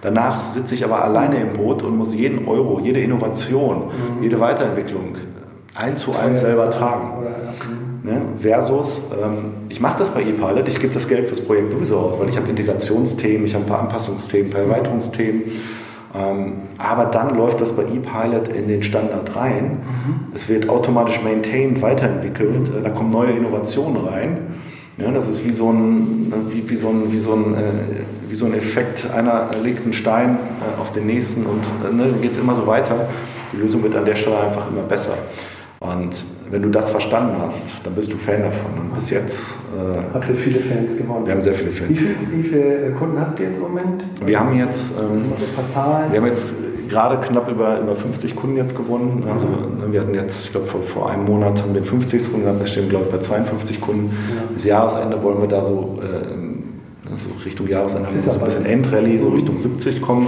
Danach 0.02 0.42
sitze 0.42 0.74
ich 0.74 0.84
aber 0.84 1.04
alleine 1.04 1.40
im 1.42 1.54
Boot 1.54 1.84
und 1.84 1.96
muss 1.96 2.16
jeden 2.16 2.48
Euro, 2.48 2.80
jede 2.84 3.02
Innovation, 3.02 3.90
mhm. 3.90 4.24
jede 4.24 4.40
Weiterentwicklung 4.40 5.16
eins 5.76 6.02
zu 6.02 6.16
eins 6.16 6.42
selber 6.42 6.72
tragen. 6.72 7.20
Oder, 7.20 7.30
ja. 7.30 7.89
Ne? 8.10 8.22
Versus, 8.39 9.10
ähm, 9.24 9.53
ich 9.70 9.80
mache 9.80 9.99
das 9.99 10.10
bei 10.10 10.22
ePilot, 10.22 10.68
ich 10.68 10.80
gebe 10.80 10.93
das 10.93 11.07
Geld 11.07 11.28
fürs 11.28 11.41
Projekt 11.41 11.72
sowieso 11.72 11.97
aus, 11.97 12.20
weil 12.20 12.30
ich 12.30 12.38
habe 12.38 12.49
Integrationsthemen, 12.49 13.45
ich 13.45 13.53
habe 13.53 13.66
ein 13.66 13.70
paar 13.70 13.82
Anpassungsthemen, 13.82 14.51
Vererweiterungsthemen. 14.51 15.43
Ähm, 16.16 16.53
aber 16.80 17.05
dann 17.05 17.36
läuft 17.36 17.62
das 17.62 17.74
bei 17.74 17.84
ePilot 17.84 18.47
in 18.47 18.68
den 18.68 18.82
Standard 18.82 19.36
rein. 19.36 19.78
Mhm. 19.84 20.34
Es 20.34 20.49
wird 20.49 20.68
automatisch 20.70 21.22
maintained, 21.22 21.84
weiterentwickelt, 21.84 22.74
mhm. 22.74 22.84
da 22.84 22.89
kommen 22.89 23.12
neue 23.12 23.32
Innovationen 23.32 24.03
rein. 24.07 24.38
Ja, 24.97 25.12
das 25.12 25.28
ist 25.28 25.45
wie 25.45 25.53
so 25.53 25.72
ein, 25.72 26.34
wie, 26.49 26.68
wie 26.68 26.76
so 26.76 26.89
ein, 26.89 27.12
wie 27.12 27.20
so 27.20 27.34
ein, 27.34 27.53
äh, 27.53 27.57
wie 28.28 28.36
so 28.36 28.47
ein 28.47 28.53
Effekt, 28.53 29.10
einer 29.16 29.49
legt 29.64 29.84
einen 29.84 29.93
Stein 29.93 30.39
äh, 30.62 30.82
auf 30.82 30.91
den 30.91 31.05
nächsten 31.05 31.45
und 31.45 31.66
äh, 31.88 31.93
ne, 31.93 32.12
geht 32.22 32.34
es 32.34 32.38
immer 32.39 32.55
so 32.55 32.66
weiter. 32.66 33.07
Die 33.53 33.57
Lösung 33.57 33.84
wird 33.84 33.95
an 33.95 34.05
der 34.05 34.16
Stelle 34.16 34.39
einfach 34.39 34.68
immer 34.70 34.82
besser. 34.82 35.14
Und 35.80 36.26
wenn 36.52 36.62
du 36.64 36.70
das 36.70 36.89
verstanden 36.89 37.36
hast, 37.39 37.86
dann 37.86 37.93
bist 37.93 38.12
du 38.12 38.18
Fan 38.18 38.41
davon. 38.41 38.72
Und 38.80 38.95
bis 38.95 39.10
jetzt. 39.12 39.52
Äh, 39.78 40.14
habt 40.14 40.30
ihr 40.30 40.36
viele 40.36 40.62
Fans 40.62 40.97
gewonnen? 40.97 41.26
Wir 41.26 41.34
haben 41.34 41.41
sehr 41.41 41.54
viele 41.54 41.72
Fans. 41.72 42.00
Wie, 42.00 42.04
viel, 42.04 42.16
wie 42.32 42.43
viele 42.43 42.91
Kunden 42.91 43.20
habt 43.20 43.39
ihr 43.39 43.47
jetzt 43.47 43.58
im 43.58 43.64
Moment? 43.64 44.04
Wir 44.26 44.39
haben 44.39 44.58
jetzt. 44.58 44.91
Ähm, 44.97 45.32
also 45.32 45.45
ein 45.45 45.56
paar 45.56 45.68
Zahlen. 45.68 46.12
Wir 46.12 46.20
haben 46.20 46.28
jetzt 46.28 46.54
gerade 46.89 47.18
knapp 47.18 47.50
über, 47.50 47.80
über 47.80 47.95
50 47.95 48.36
Kunden 48.36 48.58
jetzt 48.58 48.76
gewonnen. 48.76 49.24
Also 49.32 49.45
mhm. 49.45 49.93
wir 49.93 50.02
hatten 50.02 50.16
jetzt, 50.16 50.45
ich 50.45 50.52
glaube, 50.52 50.68
vor, 50.68 50.82
vor 50.82 51.10
einem 51.10 51.26
Monat 51.26 51.62
haben 51.62 51.74
wir 51.74 51.82
den 51.82 51.88
50. 51.88 52.32
Kunden 52.32 52.45
gehabt, 52.45 52.60
wir 52.60 52.68
stehen, 52.68 52.89
glaube 52.89 53.06
ich, 53.06 53.12
bei 53.12 53.20
52 53.20 53.80
Kunden. 53.80 54.12
Ja. 54.36 54.41
Bis 54.52 54.66
Jahresende 54.66 55.22
wollen 55.22 55.39
wir 55.39 55.47
da 55.47 55.64
so, 55.64 56.00
äh, 56.02 57.16
so 57.16 57.30
Richtung 57.45 57.68
Jahresende 57.68 58.10
so 58.18 58.32
ein 58.32 58.39
bisschen 58.39 58.66
Endrallye, 58.66 59.20
so 59.20 59.30
Richtung 59.30 59.60
70 59.60 60.02
kommen. 60.02 60.28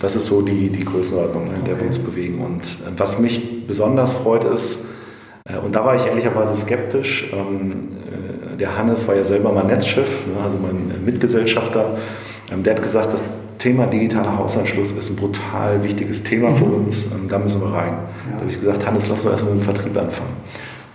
Das 0.00 0.16
ist 0.16 0.26
so 0.26 0.40
die, 0.40 0.70
die 0.70 0.84
Größenordnung, 0.84 1.46
in 1.46 1.64
der 1.64 1.74
okay. 1.74 1.80
wir 1.80 1.86
uns 1.88 1.98
bewegen. 1.98 2.40
Und 2.40 2.62
äh, 2.62 2.92
was 2.96 3.18
mich 3.18 3.66
besonders 3.66 4.12
freut, 4.12 4.44
ist, 4.44 4.74
äh, 4.74 4.86
und 5.58 5.74
da 5.74 5.84
war 5.84 5.96
ich 5.96 6.06
ehrlicherweise 6.06 6.56
skeptisch, 6.56 7.32
ähm, 7.32 7.88
äh, 8.06 8.56
der 8.56 8.76
Hannes 8.76 9.06
war 9.08 9.16
ja 9.16 9.24
selber 9.24 9.52
mein 9.52 9.66
Netzchef, 9.66 10.06
ne, 10.26 10.42
also 10.42 10.56
mein 10.60 11.04
Mitgesellschafter, 11.04 11.96
ähm, 12.52 12.62
der 12.62 12.76
hat 12.76 12.82
gesagt, 12.82 13.12
das 13.12 13.38
Thema 13.58 13.86
digitaler 13.86 14.38
Hausanschluss 14.38 14.92
ist 14.92 15.10
ein 15.10 15.16
brutal 15.16 15.82
wichtiges 15.82 16.22
Thema 16.22 16.54
für 16.56 16.66
mhm. 16.66 16.86
uns, 16.86 17.06
ähm, 17.06 17.28
da 17.28 17.38
müssen 17.38 17.60
wir 17.60 17.72
rein. 17.72 17.92
Ja. 17.92 18.34
Da 18.34 18.40
habe 18.40 18.50
ich 18.50 18.60
gesagt, 18.60 18.86
Hannes, 18.86 19.08
lass 19.08 19.24
uns 19.24 19.32
erstmal 19.32 19.54
mit 19.54 19.62
dem 19.62 19.64
Vertrieb 19.64 19.96
anfangen. 19.96 20.36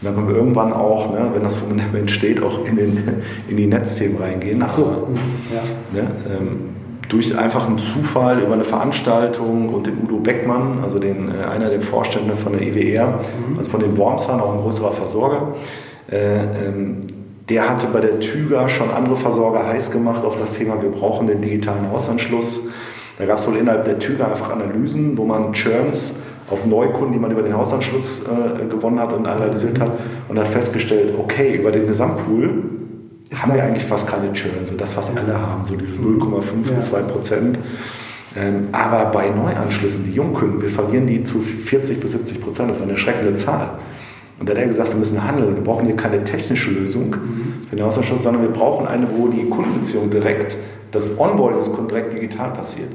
Und 0.01 0.07
dann 0.07 0.15
können 0.15 0.27
wir 0.27 0.35
irgendwann 0.35 0.73
auch, 0.73 1.11
ne, 1.11 1.29
wenn 1.33 1.43
das 1.43 1.55
Fundament 1.55 2.11
steht, 2.11 2.41
auch 2.41 2.65
in, 2.65 2.75
den, 2.75 3.03
in 3.47 3.57
die 3.57 3.67
Netzthemen 3.67 4.17
reingehen. 4.17 4.61
Ach 4.63 4.67
so. 4.67 5.07
ja. 5.53 5.61
Ne, 5.93 6.07
ähm, 6.29 6.75
durch 7.09 7.37
einfach 7.37 7.67
einen 7.67 7.79
Zufall 7.79 8.39
über 8.39 8.53
eine 8.53 8.63
Veranstaltung 8.63 9.69
und 9.69 9.87
den 9.87 9.97
Udo 10.03 10.17
Beckmann, 10.17 10.79
also 10.83 10.99
den, 10.99 11.29
äh, 11.29 11.45
einer 11.45 11.69
der 11.69 11.81
Vorstände 11.81 12.35
von 12.35 12.53
der 12.53 12.61
EWR, 12.61 13.19
mhm. 13.47 13.57
also 13.57 13.69
von 13.69 13.79
den 13.79 13.97
Wormshahn, 13.97 14.39
auch 14.39 14.53
ein 14.53 14.61
größerer 14.61 14.91
Versorger, 14.91 15.55
äh, 16.11 16.67
ähm, 16.67 17.01
der 17.49 17.69
hatte 17.69 17.87
bei 17.87 17.99
der 17.99 18.19
Tüger 18.19 18.67
schon 18.69 18.89
andere 18.89 19.15
Versorger 19.15 19.67
heiß 19.67 19.91
gemacht 19.91 20.25
auf 20.25 20.35
das 20.37 20.53
Thema, 20.53 20.81
wir 20.81 20.89
brauchen 20.89 21.27
den 21.27 21.41
digitalen 21.41 21.91
Hausanschluss. 21.91 22.69
Da 23.17 23.25
gab 23.25 23.37
es 23.37 23.47
wohl 23.47 23.55
innerhalb 23.55 23.83
der 23.83 23.99
Tüger 23.99 24.27
einfach 24.27 24.51
Analysen, 24.51 25.17
wo 25.17 25.25
man 25.25 25.53
Churns 25.53 26.15
auf 26.49 26.65
Neukunden, 26.65 27.13
die 27.13 27.19
man 27.19 27.31
über 27.31 27.43
den 27.43 27.55
Hausanschluss 27.55 28.23
äh, 28.23 28.65
gewonnen 28.65 28.99
hat 28.99 29.13
und 29.13 29.25
analysiert 29.25 29.79
hat 29.79 29.91
und 30.27 30.39
hat 30.39 30.47
festgestellt, 30.47 31.13
okay, 31.17 31.55
über 31.55 31.71
den 31.71 31.87
Gesamtpool 31.87 32.63
haben 33.33 33.53
wir 33.53 33.63
eigentlich 33.63 33.85
fast 33.85 34.07
keine 34.07 34.31
Churn, 34.33 34.65
so 34.65 34.75
das, 34.75 34.95
was 34.95 35.15
alle 35.15 35.39
haben, 35.39 35.65
so 35.65 35.75
dieses 35.75 35.99
0,5 35.99 36.73
bis 36.75 36.85
2 36.85 37.01
Prozent. 37.03 37.59
Ähm, 38.37 38.67
aber 38.71 39.11
bei 39.11 39.29
Neuanschlüssen, 39.29 40.05
die 40.05 40.11
Jungkunden, 40.11 40.61
wir 40.61 40.69
verlieren 40.69 41.07
die 41.07 41.23
zu 41.23 41.39
40 41.39 41.99
bis 41.99 42.11
70 42.11 42.41
Prozent. 42.41 42.69
Das 42.69 42.77
war 42.77 42.83
eine 42.83 42.93
erschreckende 42.93 43.35
Zahl. 43.35 43.79
Und 44.39 44.49
da 44.49 44.53
hat 44.53 44.59
er 44.59 44.67
gesagt, 44.67 44.89
wir 44.89 44.99
müssen 44.99 45.23
handeln. 45.23 45.55
Wir 45.55 45.63
brauchen 45.63 45.85
hier 45.85 45.95
keine 45.95 46.23
technische 46.23 46.71
Lösung 46.71 47.11
mhm. 47.11 47.63
für 47.69 47.77
den 47.77 47.85
Hausanschluss, 47.85 48.23
sondern 48.23 48.41
wir 48.41 48.51
brauchen 48.51 48.85
eine, 48.85 49.07
wo 49.15 49.29
die 49.29 49.49
Kundenbeziehung 49.49 50.09
direkt, 50.09 50.57
das 50.91 51.17
Onboarding 51.17 51.59
des 51.59 51.71
Kunden 51.71 51.87
direkt 51.87 52.13
digital 52.13 52.51
passiert. 52.51 52.89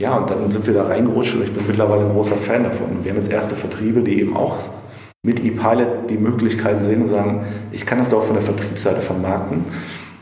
Ja, 0.00 0.16
und 0.16 0.30
dann 0.30 0.50
sind 0.50 0.66
wir 0.66 0.74
da 0.74 0.86
reingerutscht 0.86 1.34
und 1.36 1.44
ich 1.44 1.52
bin 1.52 1.66
mittlerweile 1.66 2.02
ein 2.02 2.12
großer 2.12 2.36
Fan 2.36 2.64
davon. 2.64 3.04
Wir 3.04 3.12
haben 3.12 3.18
jetzt 3.18 3.30
erste 3.30 3.54
Vertriebe, 3.54 4.00
die 4.00 4.20
eben 4.20 4.36
auch 4.36 4.58
mit 5.24 5.42
ePilot 5.42 6.10
die 6.10 6.18
Möglichkeiten 6.18 6.82
sehen 6.82 7.02
und 7.02 7.08
sagen, 7.08 7.46
ich 7.72 7.86
kann 7.86 7.98
das 7.98 8.10
doch 8.10 8.24
von 8.24 8.34
der 8.34 8.44
Vertriebsseite 8.44 9.00
vermarkten. 9.00 9.64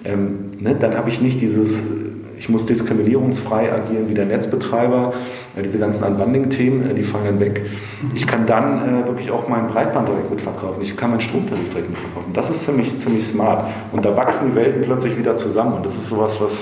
Ähm, 0.04 0.50
ne, 0.60 0.76
dann 0.78 0.96
habe 0.96 1.10
ich 1.10 1.20
nicht 1.20 1.40
dieses, 1.40 1.82
ich 2.38 2.48
muss 2.48 2.66
diskriminierungsfrei 2.66 3.72
agieren 3.72 4.08
wie 4.08 4.14
der 4.14 4.26
Netzbetreiber, 4.26 5.12
äh, 5.56 5.62
diese 5.62 5.80
ganzen 5.80 6.04
Unbundling-Themen, 6.04 6.90
äh, 6.90 6.94
die 6.94 7.02
fallen 7.02 7.24
dann 7.24 7.40
weg. 7.40 7.62
Ich 8.14 8.28
kann 8.28 8.46
dann 8.46 9.02
äh, 9.02 9.06
wirklich 9.08 9.32
auch 9.32 9.48
meinen 9.48 9.66
Breitband 9.66 10.06
direkt 10.06 10.30
mitverkaufen, 10.30 10.80
ich 10.82 10.96
kann 10.96 11.10
meinen 11.10 11.20
Stromtarif 11.20 11.68
direkt 11.70 11.90
mitverkaufen. 11.90 12.32
Das 12.32 12.48
ist 12.48 12.64
ziemlich, 12.64 12.96
ziemlich 12.96 13.26
smart. 13.26 13.70
Und 13.90 14.04
da 14.04 14.16
wachsen 14.16 14.50
die 14.50 14.54
Welten 14.54 14.82
plötzlich 14.82 15.18
wieder 15.18 15.36
zusammen 15.36 15.74
und 15.74 15.84
das 15.84 15.96
ist 15.96 16.08
sowas, 16.08 16.40
was, 16.40 16.52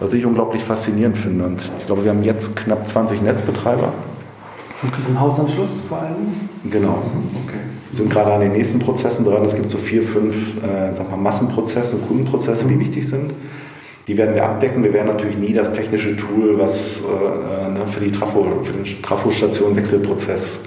was 0.00 0.14
ich 0.14 0.24
unglaublich 0.24 0.64
faszinierend 0.64 1.18
finde. 1.18 1.44
Und 1.44 1.70
ich 1.80 1.86
glaube, 1.86 2.02
wir 2.04 2.12
haben 2.12 2.22
jetzt 2.22 2.56
knapp 2.56 2.88
20 2.88 3.20
Netzbetreiber. 3.20 3.92
Mit 4.82 4.96
diesem 4.96 5.20
Hausanschluss 5.20 5.70
vor 5.88 5.98
allem? 5.98 6.16
Genau. 6.70 7.02
Okay. 7.44 7.58
Wir 7.90 7.96
sind 7.96 8.10
gerade 8.10 8.32
an 8.32 8.40
den 8.40 8.52
nächsten 8.52 8.78
Prozessen 8.78 9.24
dran. 9.24 9.44
Es 9.44 9.54
gibt 9.54 9.70
so 9.70 9.78
vier, 9.78 10.02
fünf 10.02 10.62
äh, 10.62 10.94
sag 10.94 11.10
mal, 11.10 11.16
Massenprozesse, 11.16 12.06
Kundenprozesse, 12.06 12.66
die 12.68 12.78
wichtig 12.78 13.08
sind. 13.08 13.32
Die 14.06 14.16
werden 14.16 14.34
wir 14.34 14.44
abdecken. 14.44 14.84
Wir 14.84 14.92
werden 14.92 15.08
natürlich 15.08 15.36
nie 15.36 15.52
das 15.52 15.72
technische 15.72 16.16
Tool, 16.16 16.58
was 16.58 17.00
äh, 17.00 17.70
ne, 17.70 17.86
für 17.86 18.00
die 18.00 18.12
Trafo, 18.12 18.46
für 18.62 18.72
den 18.72 18.84
Trafostation-Wechselprozess 19.02 20.60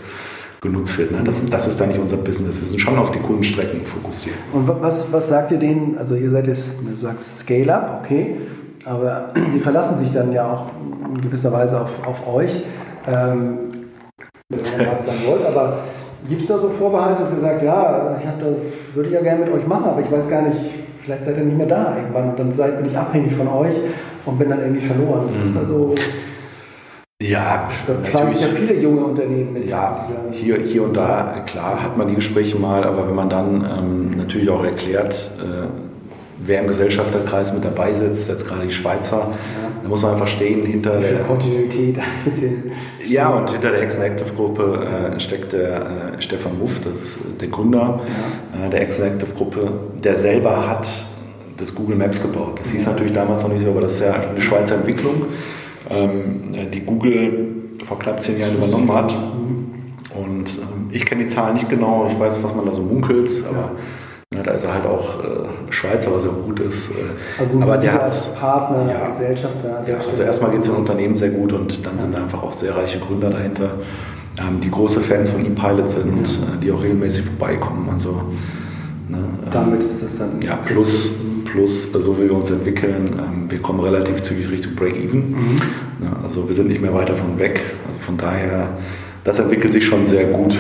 genutzt 0.62 0.98
wird. 0.98 1.12
Ne? 1.12 1.22
Das, 1.24 1.46
das, 1.46 1.68
ist 1.68 1.80
da 1.80 1.88
nicht 1.88 2.00
unser 2.00 2.18
Business. 2.18 2.60
Wir 2.62 2.68
sind 2.68 2.80
schon 2.80 2.98
auf 2.98 3.12
die 3.12 3.20
Kundenstrecken 3.20 3.86
fokussiert. 3.86 4.36
Und 4.52 4.68
was, 4.68 5.12
was 5.12 5.30
sagt 5.30 5.52
ihr 5.52 5.58
denen? 5.58 5.98
Also 5.98 6.16
ihr 6.16 6.30
seid 6.30 6.48
jetzt, 6.48 6.76
du 6.82 7.02
sagst 7.02 7.40
Scale-up, 7.40 8.02
okay, 8.04 8.36
aber 8.86 9.34
sie 9.52 9.60
verlassen 9.60 9.98
sich 9.98 10.12
dann 10.12 10.32
ja 10.34 10.52
auch 10.52 10.66
in 11.16 11.22
gewisser 11.22 11.52
Weise 11.52 11.80
auf, 11.80 11.92
auf 12.06 12.28
euch. 12.28 12.62
Ähm, 13.08 13.71
wenn 14.52 15.28
wollt, 15.28 15.46
aber 15.46 15.80
gibt 16.28 16.42
es 16.42 16.48
da 16.48 16.58
so 16.58 16.70
Vorbehalte, 16.70 17.24
dass 17.24 17.34
ihr 17.34 17.42
sagt, 17.42 17.64
ja, 17.64 18.18
ich 18.20 18.26
da, 18.26 18.46
würde 18.96 19.10
ich 19.10 19.16
ja 19.16 19.22
gerne 19.22 19.46
mit 19.46 19.54
euch 19.54 19.68
machen, 19.68 19.86
aber 19.86 20.02
ich 20.02 20.12
weiß 20.12 20.30
gar 20.30 20.42
nicht, 20.44 20.60
vielleicht 21.00 21.26
seid 21.26 21.38
ihr 21.38 21.44
nicht 21.44 21.58
mehr 21.58 21.68
da 21.68 21.98
irgendwann 21.98 22.30
und 22.30 22.40
dann 22.40 22.56
seid, 22.56 22.78
bin 22.78 22.88
ich 22.88 22.98
abhängig 22.98 23.34
von 23.36 23.48
euch 23.48 23.76
und 24.26 24.40
bin 24.40 24.50
dann 24.50 24.62
irgendwie 24.62 24.82
verloren. 24.82 25.30
Mhm. 25.36 25.44
Ist 25.44 25.56
da 25.56 25.66
so. 25.66 25.96
Ja, 27.22 27.70
da 27.86 28.10
schlagen 28.10 28.34
ja 28.40 28.48
viele 28.48 28.80
junge 28.80 29.06
Unternehmen 29.06 29.54
mit. 29.54 29.70
Ja, 29.70 30.04
hier, 30.32 30.58
hier 30.58 30.84
und 30.84 30.98
da, 30.98 31.44
klar, 31.46 31.84
hat 31.84 31.96
man 31.96 32.08
die 32.08 32.16
Gespräche 32.16 32.58
mal, 32.58 32.84
aber 32.84 33.08
wenn 33.08 33.16
man 33.16 33.30
dann 33.30 33.64
ähm, 33.78 34.12
natürlich 34.18 34.50
auch 34.50 34.64
erklärt, 34.64 35.14
äh, 35.40 35.68
wer 36.46 36.62
im 36.62 36.68
Gesellschafterkreis 36.68 37.54
mit 37.54 37.64
dabei 37.64 37.94
sitzt, 37.94 38.28
jetzt 38.28 38.48
gerade 38.48 38.66
die 38.66 38.74
Schweizer, 38.74 39.28
Da 39.84 39.90
muss 39.90 40.02
man 40.04 40.14
einfach 40.14 40.28
stehen 40.28 40.66
hinter 40.66 41.00
der 41.00 41.20
Kontinuität 41.20 41.98
ein 41.98 42.24
bisschen. 42.24 42.72
ja, 43.08 43.30
und 43.30 43.50
hinter 43.50 43.72
der 43.72 43.82
Action 43.82 44.04
Active 44.04 44.32
Gruppe 44.36 45.14
äh, 45.16 45.20
steckt 45.20 45.54
der 45.54 46.16
äh, 46.18 46.22
Stefan 46.22 46.58
Muff, 46.60 46.80
das 46.84 47.02
ist 47.02 47.20
der 47.40 47.48
Gründer 47.48 48.02
äh, 48.54 48.70
der 48.70 48.82
Action 48.82 49.06
Active 49.06 49.32
Gruppe, 49.34 49.74
der 50.04 50.16
selber 50.16 50.70
hat 50.70 50.88
das 51.58 51.74
Google 51.74 51.96
Maps 51.96 52.22
gebaut. 52.22 52.60
Das 52.60 52.72
hieß 52.72 52.86
natürlich 52.86 53.14
damals 53.14 53.44
noch 53.44 53.54
nicht 53.54 53.64
so, 53.64 53.72
aber 53.72 53.82
das 53.82 53.94
ist 53.94 54.02
ja 54.02 54.14
eine 54.14 54.42
Schweizer 54.42 54.76
Entwicklung, 54.76 55.26
ähm, 55.90 56.72
die 56.72 56.82
Google 56.82 57.48
vor 57.86 58.00
knapp 58.00 58.22
zehn 58.22 58.40
Jahren 58.40 58.56
übernommen 58.56 58.92
hat. 58.94 59.14
Und 60.14 60.58
ähm, 60.58 60.90
ich 60.92 61.06
kenne 61.06 61.24
die 61.24 61.28
Zahlen 61.28 61.54
nicht 61.56 61.70
genau, 61.70 62.08
ich 62.12 62.20
weiß, 62.20 62.44
was 62.44 62.54
man 62.56 62.66
da 62.66 62.74
so 62.74 62.82
munkelt, 62.82 63.30
aber 63.50 63.58
ja, 63.58 63.72
da 64.44 64.52
ist 64.52 64.64
er 64.64 64.74
halt 64.74 64.86
auch 64.86 65.20
äh, 65.24 65.72
Schweizer, 65.72 66.12
was 66.16 66.24
ja 66.24 66.30
gut 66.30 66.60
ist. 66.60 66.90
Äh, 66.92 66.94
Also 67.40 67.62
aber 67.62 67.78
der 67.78 67.94
hat 67.94 68.40
Partner, 68.40 68.92
ja. 68.92 69.08
Gesellschafter. 69.10 69.84
der 69.86 69.96
ja, 69.96 70.02
also 70.10 70.22
erstmal 70.22 70.52
geht 70.52 70.62
es 70.62 70.66
dem 70.68 70.76
Unternehmen 70.76 71.16
sehr 71.16 71.30
gut 71.30 71.54
und 71.54 71.86
dann 71.86 71.98
sind 72.00 72.16
einfach 72.16 72.42
auch 72.44 72.54
sehr 72.54 72.76
reiche 72.76 73.00
Gründer 73.00 73.30
dahinter, 73.30 73.72
ähm, 74.40 74.60
die 74.62 74.72
große 74.72 75.00
Fans 75.02 75.30
von 75.30 75.46
ePilot 75.46 75.90
sind, 75.90 76.26
äh, 76.26 76.64
die 76.64 76.72
auch 76.72 76.82
regelmäßig 76.82 77.24
vorbeikommen 77.24 77.88
und 77.90 78.02
so. 78.02 78.12
Ne? 79.10 79.18
Ähm, 79.18 79.50
Damit 79.52 79.84
ist 79.84 80.04
das 80.04 80.18
dann. 80.18 80.42
ja, 80.42 80.56
plus, 80.58 81.12
plus, 81.46 81.94
äh, 81.94 82.00
so 82.00 82.18
wie 82.18 82.24
wir 82.24 82.34
uns 82.36 82.50
entwickeln, 82.50 83.10
ähm, 83.20 83.50
wir 83.52 83.60
kommen 83.62 83.80
relativ 83.82 84.22
zügig 84.24 84.50
Richtung 84.50 84.76
Break-Even. 84.76 85.36
Ja, 86.02 86.18
also 86.24 86.48
wir 86.48 86.54
sind 86.56 86.70
nicht 86.70 86.82
mehr 86.82 86.94
weit 86.94 87.10
davon 87.10 87.38
weg. 87.38 87.62
Also 87.88 88.00
von 88.00 88.18
daher, 88.18 88.70
das 89.24 89.40
entwickelt 89.40 89.74
sich 89.74 89.86
schon 89.86 90.08
sehr 90.08 90.26
gut. 90.26 90.54
Ja, 90.54 90.60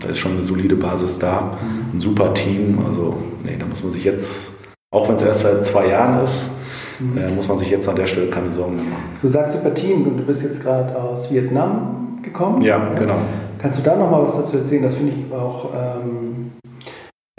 da 0.00 0.08
ist 0.08 0.18
schon 0.18 0.32
eine 0.32 0.42
solide 0.42 0.74
Basis 0.76 1.18
da, 1.18 1.56
ein 1.92 2.00
super 2.00 2.32
Team. 2.34 2.78
Also 2.86 3.14
nee, 3.44 3.56
da 3.58 3.66
muss 3.66 3.82
man 3.82 3.92
sich 3.92 4.04
jetzt, 4.04 4.50
auch 4.94 5.08
wenn 5.08 5.16
es 5.16 5.22
erst 5.22 5.40
seit 5.42 5.64
zwei 5.64 5.88
Jahren 5.88 6.24
ist, 6.24 6.50
äh, 7.16 7.28
muss 7.34 7.48
man 7.48 7.58
sich 7.58 7.70
jetzt 7.70 7.88
an 7.88 7.96
der 7.96 8.06
Stelle 8.06 8.28
keine 8.30 8.50
Sorgen 8.52 8.76
mehr 8.76 8.84
machen. 8.84 9.04
Du 9.20 9.28
sagst 9.28 9.54
super 9.54 9.74
Team 9.74 10.06
und 10.06 10.16
du 10.18 10.24
bist 10.24 10.42
jetzt 10.42 10.62
gerade 10.62 10.96
aus 11.00 11.30
Vietnam 11.30 12.18
gekommen. 12.22 12.62
Ja, 12.62 12.92
genau. 12.98 13.16
Kannst 13.58 13.78
du 13.78 13.82
da 13.82 13.96
noch 13.96 14.10
mal 14.10 14.22
was 14.22 14.34
dazu 14.36 14.58
erzählen? 14.58 14.82
Das 14.82 14.94
finde 14.94 15.12
ich 15.12 15.32
auch 15.32 15.70
ähm, 15.74 16.52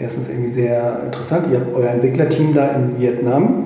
erstens 0.00 0.28
irgendwie 0.28 0.50
sehr 0.50 1.02
interessant. 1.04 1.46
Ihr 1.50 1.60
habt 1.60 1.74
euer 1.74 1.88
Entwicklerteam 1.90 2.54
da 2.54 2.68
in 2.68 2.98
Vietnam. 3.00 3.64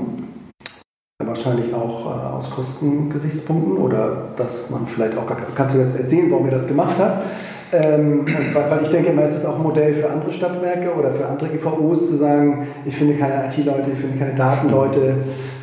Wahrscheinlich 1.25 1.73
auch 1.73 2.07
äh, 2.07 2.37
aus 2.37 2.51
Kostengesichtspunkten 2.51 3.77
oder 3.77 4.31
dass 4.37 4.69
man 4.71 4.87
vielleicht 4.89 5.17
auch, 5.17 5.25
gar- 5.27 5.39
kannst 5.55 5.77
du 5.77 5.81
jetzt 5.81 5.97
erzählen, 5.99 6.29
warum 6.31 6.47
ihr 6.47 6.51
das 6.51 6.67
gemacht 6.67 6.97
habt? 6.99 7.25
Ähm, 7.73 8.27
weil, 8.53 8.83
ich 8.83 8.89
denke 8.91 9.11
immer, 9.11 9.25
ist 9.25 9.35
das 9.35 9.47
auch 9.47 9.57
ein 9.57 9.63
Modell 9.63 9.95
für 9.95 10.11
andere 10.11 10.31
Stadtwerke 10.31 10.93
oder 10.93 11.11
für 11.11 11.27
andere 11.27 11.55
IVOs 11.55 12.09
zu 12.11 12.17
sagen, 12.17 12.67
ich 12.85 12.95
finde 12.95 13.15
keine 13.15 13.47
IT-Leute, 13.47 13.91
ich 13.93 13.99
finde 13.99 14.19
keine 14.19 14.35
Datenleute. 14.35 15.15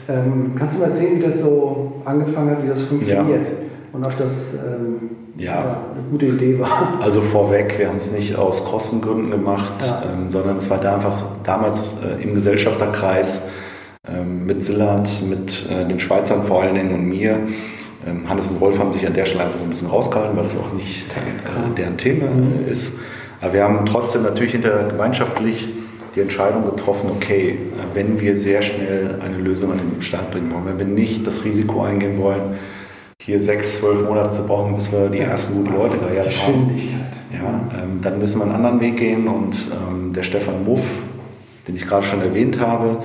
Ähm, 0.09 0.53
kannst 0.57 0.75
du 0.75 0.79
mal 0.79 0.87
erzählen, 0.89 1.17
wie 1.17 1.23
das 1.23 1.41
so 1.41 1.91
angefangen 2.05 2.49
hat, 2.51 2.63
wie 2.63 2.67
das 2.69 2.81
funktioniert? 2.83 3.47
Und 3.93 4.03
ob 4.05 4.17
das 4.17 4.55
ähm, 4.55 5.11
Ja. 5.37 5.59
eine 5.93 6.03
gute 6.09 6.25
Idee 6.27 6.59
war? 6.59 6.99
Also 7.01 7.21
vorweg, 7.21 7.75
wir 7.77 7.87
haben 7.89 7.97
es 7.97 8.11
nicht 8.11 8.35
aus 8.35 8.63
Kostengründen 8.65 9.29
gemacht, 9.29 9.73
Ja. 9.85 10.03
ähm, 10.11 10.29
sondern 10.29 10.57
es 10.57 10.67
war 10.69 10.79
da 10.79 10.95
einfach 10.95 11.21
damals 11.43 11.95
äh, 12.03 12.23
im 12.23 12.33
Gesellschafterkreis 12.33 13.43
ähm, 14.11 14.47
mit 14.47 14.63
Sillard, 14.63 15.09
mit 15.29 15.67
äh, 15.69 15.87
den 15.87 15.99
Schweizern 15.99 16.43
vor 16.43 16.63
allen 16.63 16.73
Dingen 16.73 16.93
und 16.93 17.05
mir. 17.07 17.37
Ähm, 18.09 18.29
Hannes 18.29 18.49
und 18.49 18.57
Rolf 18.61 18.79
haben 18.79 18.93
sich 18.93 19.05
an 19.05 19.13
der 19.13 19.25
Stelle 19.25 19.43
einfach 19.43 19.57
so 19.57 19.63
ein 19.63 19.69
bisschen 19.69 19.89
rausgehalten, 19.89 20.37
weil 20.37 20.45
das 20.45 20.55
auch 20.57 20.73
nicht 20.73 21.05
äh, 21.11 21.75
deren 21.77 21.97
Thema 21.97 22.27
ist. 22.69 22.99
Aber 23.41 23.53
wir 23.53 23.63
haben 23.63 23.85
trotzdem 23.85 24.23
natürlich 24.23 24.51
hinter 24.51 24.83
gemeinschaftlich 24.83 25.67
die 26.15 26.21
Entscheidung 26.21 26.65
getroffen, 26.65 27.11
okay, 27.15 27.59
wenn 27.93 28.19
wir 28.19 28.35
sehr 28.35 28.61
schnell 28.61 29.19
eine 29.21 29.37
Lösung 29.37 29.71
an 29.71 29.77
den 29.77 30.01
Start 30.01 30.31
bringen 30.31 30.51
wollen, 30.51 30.65
wenn 30.65 30.77
wir 30.77 30.85
nicht 30.85 31.25
das 31.25 31.45
Risiko 31.45 31.83
eingehen 31.83 32.19
wollen, 32.19 32.57
hier 33.21 33.39
sechs, 33.39 33.79
zwölf 33.79 34.07
Monate 34.07 34.31
zu 34.31 34.45
brauchen, 34.47 34.75
bis 34.75 34.91
wir 34.91 35.07
die 35.09 35.19
ersten 35.19 35.53
guten 35.53 35.75
Leute 35.75 35.97
geheiert 35.97 36.33
haben. 36.47 36.71
Ja, 37.31 37.83
ähm, 37.83 37.99
dann 38.01 38.17
müssen 38.17 38.39
wir 38.39 38.45
einen 38.45 38.55
anderen 38.55 38.81
Weg 38.81 38.97
gehen 38.97 39.27
und 39.27 39.55
ähm, 39.71 40.13
der 40.13 40.23
Stefan 40.23 40.63
Muff, 40.65 40.81
den 41.67 41.75
ich 41.75 41.85
gerade 41.85 42.05
schon 42.05 42.21
erwähnt 42.21 42.59
habe, 42.59 43.03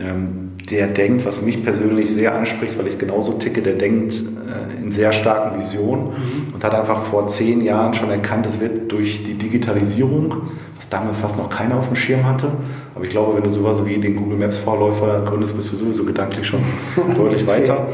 ähm, 0.00 0.49
der 0.70 0.86
denkt, 0.86 1.26
was 1.26 1.42
mich 1.42 1.64
persönlich 1.64 2.12
sehr 2.12 2.34
anspricht, 2.34 2.78
weil 2.78 2.86
ich 2.86 2.98
genauso 2.98 3.32
ticke, 3.32 3.62
der 3.62 3.74
denkt 3.74 4.14
äh, 4.14 4.82
in 4.82 4.92
sehr 4.92 5.12
starken 5.12 5.58
Visionen 5.58 6.12
und 6.54 6.62
hat 6.62 6.74
einfach 6.74 7.02
vor 7.02 7.26
zehn 7.26 7.62
Jahren 7.62 7.94
schon 7.94 8.10
erkannt, 8.10 8.46
es 8.46 8.60
wird 8.60 8.90
durch 8.90 9.24
die 9.24 9.34
Digitalisierung, 9.34 10.36
was 10.76 10.88
damals 10.88 11.16
fast 11.16 11.38
noch 11.38 11.50
keiner 11.50 11.76
auf 11.76 11.88
dem 11.88 11.96
Schirm 11.96 12.24
hatte, 12.24 12.52
aber 12.94 13.04
ich 13.04 13.10
glaube, 13.10 13.36
wenn 13.36 13.42
du 13.42 13.50
sowas 13.50 13.84
wie 13.84 13.98
den 13.98 14.16
Google 14.16 14.38
Maps 14.38 14.58
Vorläufer 14.58 15.24
gründest, 15.26 15.56
bist 15.56 15.72
du 15.72 15.76
sowieso 15.76 16.04
gedanklich 16.04 16.46
schon 16.46 16.60
deutlich 17.16 17.46
weiter 17.46 17.88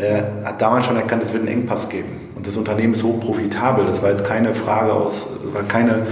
äh, 0.00 0.22
hat 0.44 0.60
damals 0.60 0.86
schon 0.86 0.96
erkannt, 0.96 1.22
es 1.22 1.32
wird 1.32 1.46
einen 1.46 1.60
Engpass 1.60 1.88
geben. 1.88 2.08
Und 2.34 2.46
das 2.46 2.56
Unternehmen 2.56 2.94
ist 2.94 3.02
hoch 3.02 3.20
profitabel. 3.20 3.86
Das 3.86 4.02
war 4.02 4.10
jetzt 4.10 4.24
keine 4.24 4.54
Frage 4.54 4.92
aus, 4.92 5.28
war 5.52 5.62
keine, 5.64 6.06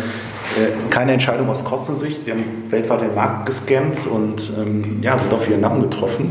keine 0.90 1.12
Entscheidung 1.12 1.48
aus 1.48 1.64
Kostensicht. 1.64 2.26
Wir 2.26 2.34
haben 2.34 2.44
weltweit 2.70 3.02
den 3.02 3.14
Markt 3.14 3.46
gescannt 3.46 4.06
und 4.06 4.52
ähm, 4.58 4.82
ja, 5.02 5.16
sind 5.18 5.32
auf 5.32 5.48
ihren 5.48 5.60
Namen 5.60 5.82
getroffen 5.82 6.30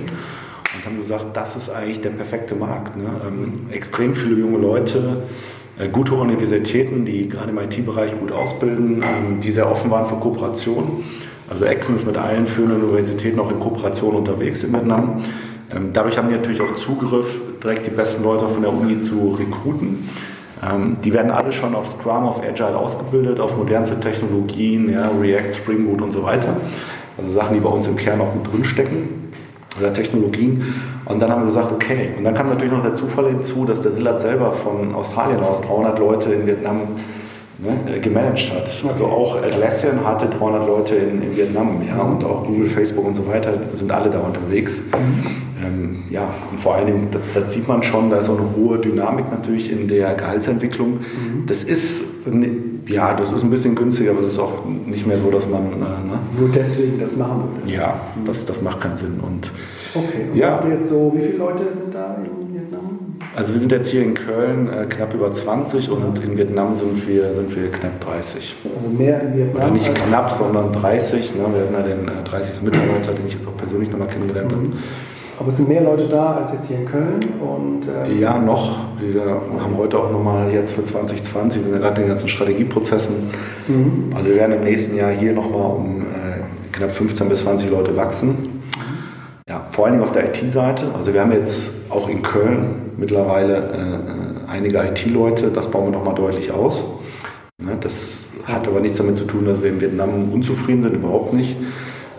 und 0.76 0.86
haben 0.86 0.98
gesagt, 0.98 1.26
das 1.34 1.56
ist 1.56 1.70
eigentlich 1.70 2.02
der 2.02 2.10
perfekte 2.10 2.56
Markt. 2.56 2.98
Ne? 2.98 3.10
Ähm, 3.28 3.68
extrem 3.72 4.16
viele 4.16 4.36
junge 4.36 4.58
Leute, 4.58 5.24
äh, 5.80 5.90
gute 5.90 6.16
Universitäten, 6.16 7.06
die 7.06 7.28
gerade 7.28 7.52
im 7.52 7.58
IT-Bereich 7.58 8.18
gut 8.20 8.32
ausbilden, 8.32 9.02
ähm, 9.04 9.42
die 9.42 9.52
sehr 9.52 9.70
offen 9.70 9.92
waren 9.92 10.08
für 10.08 10.16
Kooperation. 10.16 11.04
Also 11.50 11.66
Exen 11.66 11.96
ist 11.96 12.06
mit 12.06 12.18
allen 12.18 12.46
führenden 12.46 12.84
Universitäten 12.84 13.40
auch 13.40 13.52
in 13.52 13.60
Kooperation 13.60 14.16
unterwegs 14.16 14.64
in 14.64 14.74
Vietnam. 14.74 15.24
Ähm, 15.74 15.92
dadurch 15.94 16.18
haben 16.18 16.30
die 16.30 16.36
natürlich 16.36 16.62
auch 16.62 16.76
Zugriff, 16.76 17.40
direkt 17.64 17.86
die 17.86 17.92
besten 17.92 18.24
Leute 18.24 18.48
von 18.48 18.62
der 18.62 18.74
Uni 18.74 19.00
zu 19.00 19.38
rekruten. 19.38 20.10
Ähm, 20.64 20.98
die 21.04 21.14
werden 21.14 21.32
alle 21.32 21.52
schon 21.52 21.76
auf 21.76 21.88
Scrum, 21.90 22.26
auf 22.26 22.42
Agile 22.42 22.78
ausgebildet, 22.78 23.40
auf 23.40 23.58
modernste 23.58 24.00
Technologien, 24.00 24.92
ja, 24.92 25.10
React, 25.20 25.54
Spring 25.54 25.86
Boot 25.86 26.02
und 26.02 26.12
so 26.12 26.24
weiter. 26.24 26.58
Also 27.18 27.32
Sachen, 27.32 27.56
die 27.56 27.60
bei 27.60 27.70
uns 27.70 27.88
im 27.88 27.96
Kern 27.96 28.22
auch 28.22 28.34
mit 28.34 28.52
drinstecken 28.52 29.32
oder 29.80 29.94
Technologien. 29.94 30.74
Und 31.06 31.22
dann 31.22 31.32
haben 31.32 31.42
wir 31.42 31.48
gesagt, 31.48 31.72
okay. 31.72 32.12
Und 32.18 32.24
dann 32.24 32.34
kam 32.34 32.50
natürlich 32.50 32.72
noch 32.72 32.84
der 32.84 32.96
Zufall 32.96 33.28
hinzu, 33.30 33.66
dass 33.66 33.82
der 33.82 33.92
Sillard 33.92 34.20
selber 34.20 34.52
von 34.52 34.94
Australien 34.94 35.40
aus 35.42 35.62
300 35.62 36.00
Leute 36.00 36.34
in 36.34 36.46
Vietnam 36.46 36.82
ne, 37.60 37.96
äh, 37.96 38.00
gemanagt 38.00 38.52
hat. 38.54 38.70
Also 38.90 39.06
auch 39.06 39.38
Atlassian 39.42 40.06
hatte 40.06 40.28
300 40.28 40.68
Leute 40.68 40.96
in, 40.96 41.22
in 41.22 41.36
Vietnam, 41.36 41.82
ja, 41.88 42.02
und 42.02 42.24
auch 42.24 42.46
Google, 42.46 42.68
Facebook 42.68 43.06
und 43.06 43.16
so 43.16 43.28
weiter 43.28 43.54
sind 43.74 43.92
alle 43.92 44.10
da 44.10 44.20
unterwegs. 44.20 44.86
Ähm, 45.66 46.04
ja, 46.12 46.28
und 46.52 46.60
vor 46.60 46.76
allen 46.76 46.86
Dingen, 46.88 47.08
da, 47.12 47.48
sieht 47.50 47.68
man 47.68 47.82
schon, 47.82 48.10
da 48.10 48.18
ist 48.18 48.30
auch 48.30 48.38
eine 48.40 48.56
hohe 48.56 48.78
Dynamik 48.78 49.26
natürlich 49.32 49.72
in 49.72 49.88
der 49.88 50.14
Gehaltsentwicklung. 50.14 51.00
Das 51.48 51.64
ist, 51.64 52.28
ja, 52.88 53.14
das 53.16 53.32
ist 53.32 53.44
ein 53.44 53.50
bisschen 53.50 53.74
günstiger, 53.76 54.12
aber 54.12 54.22
es 54.22 54.34
ist 54.34 54.40
auch 54.40 54.64
nicht 54.86 55.08
mehr 55.08 55.18
so, 55.18 55.32
dass 55.32 55.48
man, 55.50 55.64
äh, 55.74 55.76
ne, 55.78 56.20
Nur 56.40 56.50
deswegen 56.50 57.00
das 57.00 57.16
machen 57.16 57.44
würde. 57.56 57.72
ja, 57.72 58.00
das, 58.26 58.46
das 58.46 58.62
macht 58.62 58.82
keinen 58.82 58.98
Sinn. 58.98 59.20
Und 59.22 59.52
Okay, 59.96 60.28
und 60.32 60.38
Ja. 60.38 60.52
habt 60.52 60.66
ihr 60.66 60.74
jetzt 60.76 60.90
so, 60.90 61.12
wie 61.16 61.22
viele 61.22 61.38
Leute 61.38 61.64
sind 61.74 61.94
da 61.96 62.18
in? 62.24 62.47
Also 63.38 63.54
wir 63.54 63.60
sind 63.60 63.72
jetzt 63.72 63.90
hier 63.90 64.02
in 64.02 64.16
Köln 64.16 64.68
äh, 64.68 64.88
knapp 64.88 65.14
über 65.14 65.32
20 65.32 65.92
und 65.92 66.18
in 66.24 66.36
Vietnam 66.36 66.76
sind 66.76 67.08
wir, 67.08 67.36
sind 67.36 67.56
wir 67.56 67.72
knapp 67.72 68.00
30. 68.02 68.56
Also 68.76 68.90
mehr 68.90 69.22
in 69.22 69.38
Vietnam. 69.38 69.62
Oder 69.62 69.72
nicht 69.74 69.94
knapp, 69.94 70.32
sondern 70.32 70.74
30. 70.74 71.36
Ne? 71.36 71.42
Wir 71.54 71.62
hatten 71.62 71.74
ja 71.74 71.96
den 71.96 72.08
äh, 72.08 72.28
30. 72.28 72.64
Mitarbeiter, 72.64 73.12
den 73.14 73.28
ich 73.28 73.34
jetzt 73.34 73.48
auch 73.48 73.56
persönlich 73.56 73.92
nochmal 73.92 74.08
kennengelernt 74.08 74.52
habe. 74.52 74.66
Aber 75.40 75.50
es 75.50 75.58
sind 75.58 75.70
mehr 75.70 75.84
Leute 75.84 76.08
da 76.08 76.38
als 76.38 76.52
jetzt 76.52 76.68
hier 76.68 76.78
in 76.78 76.88
Köln 76.88 77.20
und 77.40 77.82
ähm, 77.86 78.20
Ja, 78.20 78.40
noch. 78.40 78.80
Wir 79.00 79.22
haben 79.22 79.78
heute 79.78 80.00
auch 80.00 80.12
nochmal 80.12 80.52
jetzt 80.52 80.74
für 80.74 80.84
2020, 80.84 81.62
wir 81.62 81.66
sind 81.66 81.74
ja 81.76 81.80
gerade 81.80 82.02
in 82.02 82.08
den 82.08 82.10
ganzen 82.10 82.30
Strategieprozessen. 82.30 83.18
Mhm. 83.68 84.16
Also 84.16 84.30
wir 84.30 84.38
werden 84.38 84.56
im 84.56 84.64
nächsten 84.64 84.96
Jahr 84.96 85.12
hier 85.12 85.34
nochmal 85.34 85.76
um 85.76 86.02
äh, 86.02 86.76
knapp 86.76 86.96
15 86.96 87.30
bis 87.30 87.44
20 87.44 87.70
Leute 87.70 87.96
wachsen. 87.96 88.57
Ja, 89.58 89.66
vor 89.72 89.86
allen 89.86 89.96
Dingen 89.96 90.04
auf 90.04 90.12
der 90.12 90.26
IT-Seite. 90.30 90.86
Also 90.96 91.14
wir 91.14 91.22
haben 91.22 91.32
jetzt 91.32 91.72
auch 91.90 92.08
in 92.08 92.22
Köln 92.22 92.92
mittlerweile 92.98 93.56
äh, 93.56 94.50
äh, 94.50 94.52
einige 94.52 94.78
IT-Leute, 94.78 95.50
das 95.50 95.72
bauen 95.72 95.86
wir 95.86 95.98
nochmal 95.98 96.14
deutlich 96.14 96.52
aus. 96.52 96.86
Ne, 97.58 97.76
das 97.80 98.34
hat 98.46 98.68
aber 98.68 98.80
nichts 98.82 99.00
damit 99.00 99.18
zu 99.18 99.26
tun, 99.26 99.46
dass 99.46 99.64
wir 99.64 99.72
in 99.72 99.82
Vietnam 99.82 100.32
unzufrieden 100.32 100.84
sind, 100.84 100.94
überhaupt 100.94 101.34
nicht. 101.34 101.56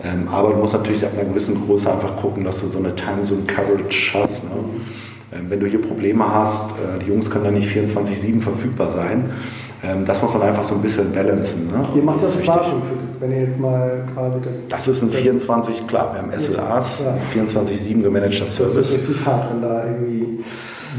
Ähm, 0.03 0.27
aber 0.27 0.51
du 0.51 0.57
musst 0.57 0.73
natürlich 0.73 1.05
ab 1.05 1.11
einer 1.15 1.29
gewissen 1.29 1.65
Größe 1.65 1.89
einfach 1.89 2.17
gucken, 2.17 2.43
dass 2.43 2.59
du 2.59 2.67
so 2.67 2.77
eine 2.77 2.93
Time 2.95 3.21
Zone 3.21 3.43
Coverage 3.47 4.11
hast. 4.15 4.43
Ne? 4.43 4.49
Ähm, 5.31 5.45
wenn 5.49 5.61
du 5.61 5.67
hier 5.67 5.81
Probleme 5.81 6.27
hast, 6.27 6.71
äh, 6.71 6.99
die 6.99 7.07
Jungs 7.07 7.29
können 7.29 7.45
da 7.45 7.51
nicht 7.51 7.69
24-7 7.69 8.41
verfügbar 8.41 8.89
sein. 8.89 9.31
Ähm, 9.81 10.05
das 10.05 10.21
muss 10.21 10.33
man 10.33 10.41
einfach 10.43 10.63
so 10.63 10.75
ein 10.75 10.81
bisschen 10.81 11.11
balancen. 11.13 11.67
Ne? 11.71 11.87
ihr 11.95 12.03
macht 12.03 12.21
das. 12.21 12.33
Datum 12.45 12.83
für 12.83 12.95
das, 13.01 13.21
wenn 13.21 13.31
ihr 13.31 13.41
jetzt 13.43 13.59
mal 13.59 14.03
quasi 14.13 14.39
das. 14.41 14.67
Das 14.67 14.87
ist 14.89 15.01
ein 15.01 15.09
24, 15.09 15.87
klar, 15.87 16.13
wir 16.13 16.21
haben 16.21 16.31
SLAs, 16.37 16.91
Ja. 17.03 17.15
24-7 17.43 18.01
gemanagter 18.03 18.39
Das 18.41 18.49
ist 18.51 18.57
Service. 18.57 18.93
richtig 18.93 19.25
hart, 19.25 19.51
wenn 19.51 19.61
da 19.61 19.85
irgendwie. 19.85 20.43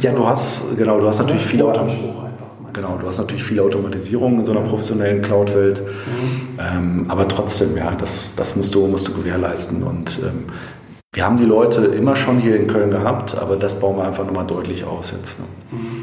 Ja, 0.01 0.13
du 0.13 0.27
hast, 0.27 0.63
genau, 0.79 0.99
du 1.01 1.07
hast 1.07 1.19
natürlich 1.19 1.45
viel 1.45 1.61
Hoher 1.63 1.71
Auto 1.73 1.81
Anspruch 1.83 2.25
einfach. 2.25 2.73
Genau, 2.73 2.97
du 3.01 3.07
hast 3.09 3.19
natürlich 3.19 3.43
viel 3.43 3.61
Automatisierung 3.61 4.39
in 4.39 4.45
so 4.45 4.53
einer 4.53 4.61
professionellen 4.61 5.21
Cloud-Welt. 5.21 5.83
Mhm. 5.83 6.59
Ähm, 6.59 7.05
aber 7.09 7.27
trotzdem, 7.29 7.77
ja, 7.77 7.93
das, 8.01 8.35
das 8.37 8.57
musst, 8.57 8.75
du, 8.75 8.87
musst 8.87 9.09
du 9.09 9.13
gewährleisten. 9.13 9.83
Und 9.83 10.21
ähm, 10.23 10.45
wir 11.13 11.25
haben 11.27 11.37
die 11.37 11.45
Leute 11.45 11.85
immer 11.87 12.15
schon 12.17 12.39
hier 12.39 12.57
in 12.57 12.67
Köln 12.69 12.91
gehabt, 12.93 13.37
aber 13.37 13.57
das 13.57 13.79
bauen 13.81 13.97
wir 13.97 14.05
einfach 14.05 14.25
nochmal 14.25 14.47
deutlich 14.47 14.85
aus 14.85 15.11
jetzt. 15.11 15.41
Ne? 15.41 15.47
Mhm. 15.73 16.03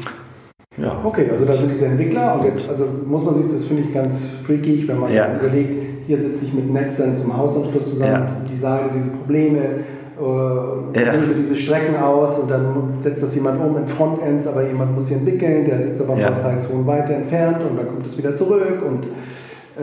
Ja. 0.80 1.00
Okay, 1.04 1.28
also 1.30 1.44
da 1.44 1.52
sind 1.52 1.72
diese 1.72 1.86
Entwickler 1.86 2.36
und 2.38 2.44
jetzt 2.44 2.68
also 2.68 2.84
muss 3.06 3.24
man 3.24 3.34
sich, 3.34 3.52
das 3.52 3.64
finde 3.64 3.82
ich 3.82 3.92
ganz 3.92 4.26
freakig, 4.44 4.86
wenn 4.86 5.00
man 5.00 5.12
ja. 5.12 5.34
überlegt, 5.34 5.74
hier 6.06 6.20
sitze 6.20 6.44
ich 6.44 6.54
mit 6.54 6.72
Netzern 6.72 7.16
zum 7.16 7.36
Hausanschluss 7.36 7.86
zusammen, 7.86 8.12
ja. 8.12 8.26
designe 8.48 8.90
diese 8.94 9.08
Probleme, 9.08 9.58
äh, 9.58 11.00
ja. 11.00 11.12
so 11.14 11.34
diese 11.36 11.56
Strecken 11.56 11.96
aus 11.96 12.38
und 12.38 12.50
dann 12.50 12.94
setzt 13.00 13.22
das 13.22 13.34
jemand 13.34 13.60
um 13.60 13.76
in 13.76 13.86
Frontends, 13.86 14.46
aber 14.46 14.66
jemand 14.66 14.94
muss 14.94 15.06
sie 15.06 15.14
entwickeln, 15.14 15.64
der 15.64 15.82
sitzt 15.82 16.00
aber 16.00 16.16
ja. 16.16 16.36
Zeitzonen 16.36 16.86
weiter 16.86 17.14
entfernt 17.14 17.62
und 17.68 17.76
dann 17.76 17.88
kommt 17.88 18.06
es 18.06 18.16
wieder 18.16 18.34
zurück 18.34 18.82
und 18.86 19.06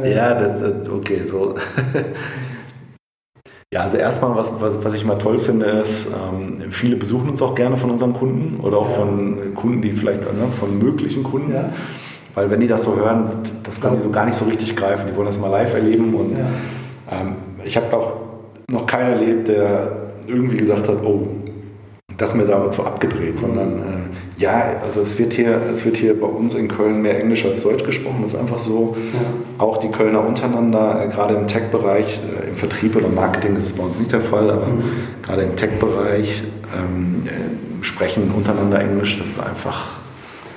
äh, 0.01 0.15
ja, 0.15 0.34
das 0.34 0.61
okay, 0.89 1.22
so. 1.26 1.55
ja, 3.76 3.81
also 3.81 3.97
erstmal, 3.97 4.38
was, 4.38 4.49
was, 4.61 4.73
was 4.85 4.93
ich 4.93 5.03
mal 5.03 5.18
toll 5.18 5.38
finde, 5.38 5.65
ist, 5.65 6.07
ähm, 6.07 6.72
viele 6.72 6.95
besuchen 6.95 7.27
uns 7.30 7.41
auch 7.41 7.56
gerne 7.56 7.76
von 7.76 7.89
unseren 7.89 8.14
Kunden 8.14 8.61
oder 8.61 8.77
auch 8.77 8.89
ja. 8.89 8.95
von 8.95 9.53
Kunden, 9.53 9.81
die 9.81 9.91
vielleicht, 9.91 10.22
ne, 10.22 10.47
von 10.57 10.80
möglichen 10.80 11.23
Kunden. 11.23 11.53
Ja. 11.53 11.73
Weil 12.35 12.49
wenn 12.49 12.61
die 12.61 12.69
das 12.69 12.84
so 12.84 12.95
hören, 12.95 13.31
das 13.64 13.81
können 13.81 13.97
die 13.97 14.02
so 14.02 14.11
gar 14.11 14.27
nicht 14.27 14.38
so 14.38 14.45
richtig 14.45 14.77
greifen. 14.77 15.10
Die 15.11 15.18
wollen 15.18 15.27
das 15.27 15.38
mal 15.39 15.49
live 15.49 15.73
erleben. 15.73 16.14
Und 16.14 16.38
ähm, 17.11 17.35
ich 17.65 17.76
habe 17.76 17.93
auch 17.97 18.14
noch 18.69 18.85
keinen 18.85 19.11
erlebt, 19.11 19.49
der 19.49 19.91
irgendwie 20.26 20.56
gesagt 20.56 20.88
hat, 20.88 21.03
oh, 21.03 21.27
das 22.15 22.34
mir 22.34 22.45
sagen 22.45 22.64
wir 22.64 22.72
zu 22.72 22.85
abgedreht, 22.85 23.38
sondern 23.38 23.80
äh, 23.80 24.05
ja, 24.37 24.79
also 24.83 25.01
es 25.01 25.17
wird 25.17 25.33
hier, 25.33 25.61
es 25.71 25.85
wird 25.85 25.97
hier 25.97 26.19
bei 26.19 26.27
uns 26.27 26.53
in 26.55 26.67
Köln 26.67 27.01
mehr 27.01 27.19
Englisch 27.19 27.45
als 27.45 27.61
Deutsch 27.61 27.83
gesprochen. 27.83 28.19
Das 28.23 28.33
ist 28.33 28.39
einfach 28.39 28.59
so. 28.59 28.95
Ja. 29.13 29.63
Auch 29.63 29.77
die 29.77 29.89
Kölner 29.89 30.25
untereinander, 30.25 31.03
äh, 31.03 31.07
gerade 31.07 31.35
im 31.35 31.47
Tech-Bereich, 31.47 32.19
äh, 32.43 32.49
im 32.49 32.55
Vertrieb 32.55 32.95
oder 32.95 33.07
Marketing 33.07 33.55
das 33.55 33.65
ist 33.65 33.77
bei 33.77 33.83
uns 33.83 33.99
nicht 33.99 34.11
der 34.11 34.21
Fall, 34.21 34.49
aber 34.49 34.67
mhm. 34.67 34.83
gerade 35.21 35.43
im 35.43 35.55
Tech-Bereich 35.55 36.43
ähm, 36.77 37.23
äh, 37.25 37.83
sprechen 37.83 38.31
untereinander 38.35 38.81
Englisch. 38.81 39.17
Das 39.19 39.29
ist 39.29 39.39
einfach. 39.39 39.99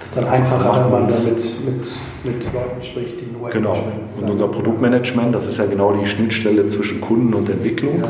Das 0.01 0.09
ist 0.09 0.17
dann 0.17 0.27
einfacher, 0.27 0.85
wenn 0.85 0.93
man 0.93 1.07
da 1.07 1.15
mit, 1.15 1.67
mit, 1.67 1.89
mit 2.25 2.53
Leuten 2.53 2.83
spricht, 2.83 3.21
die 3.21 3.27
nur 3.27 3.51
Genau. 3.51 3.77
Und 4.21 4.31
unser 4.31 4.49
Produktmanagement, 4.49 5.35
das 5.35 5.47
ist 5.47 5.59
ja 5.59 5.67
genau 5.67 5.93
die 5.93 6.07
Schnittstelle 6.07 6.67
zwischen 6.67 7.01
Kunden 7.01 7.35
und 7.35 7.49
Entwicklung. 7.49 8.01
Ja 8.01 8.09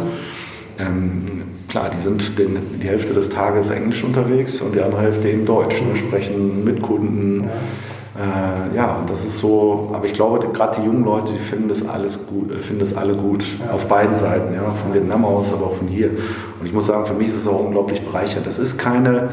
ähm, 0.79 1.25
klar, 1.69 1.91
die 1.91 2.01
sind 2.01 2.39
den, 2.39 2.81
die 2.81 2.89
Hälfte 2.89 3.15
des 3.15 3.29
Tages 3.29 3.71
Englisch 3.71 4.03
unterwegs 4.03 4.61
und 4.61 4.75
die 4.75 4.81
andere 4.81 5.03
Hälfte 5.03 5.29
eben 5.29 5.45
Deutsch, 5.45 5.81
ne, 5.83 5.97
sprechen 5.97 6.65
mit 6.65 6.83
Kunden. 6.83 7.45
Ja. 7.45 7.51
Äh, 8.19 8.77
ja, 8.77 8.97
und 8.97 9.09
das 9.09 9.25
ist 9.25 9.39
so, 9.39 9.91
aber 9.93 10.07
ich 10.07 10.15
glaube, 10.15 10.45
gerade 10.49 10.81
die 10.81 10.87
jungen 10.87 11.05
Leute, 11.05 11.33
die 11.33 11.39
finden 11.39 11.69
das 11.69 11.87
alles 11.87 12.27
gut, 12.27 12.51
äh, 12.51 12.61
finden 12.61 12.81
das 12.81 12.97
alle 12.97 13.15
gut, 13.15 13.45
ja. 13.65 13.73
auf 13.73 13.87
beiden 13.87 14.17
Seiten, 14.17 14.55
ja, 14.55 14.63
von 14.63 14.93
Vietnam 14.93 15.25
aus, 15.25 15.53
aber 15.53 15.67
auch 15.67 15.75
von 15.75 15.87
hier. 15.87 16.11
Und 16.59 16.67
ich 16.67 16.73
muss 16.73 16.87
sagen, 16.87 17.07
für 17.07 17.15
mich 17.15 17.29
ist 17.29 17.37
es 17.37 17.47
auch 17.47 17.61
unglaublich 17.61 18.01
bereichernd. 18.03 18.45
Das 18.47 18.59
ist 18.59 18.77
keine, 18.77 19.31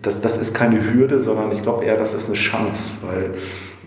das, 0.00 0.22
das 0.22 0.38
ist 0.38 0.54
keine 0.54 0.92
Hürde, 0.94 1.20
sondern 1.20 1.52
ich 1.52 1.62
glaube 1.62 1.84
eher, 1.84 1.98
das 1.98 2.14
ist 2.14 2.28
eine 2.28 2.36
Chance, 2.36 2.92
weil 3.02 3.34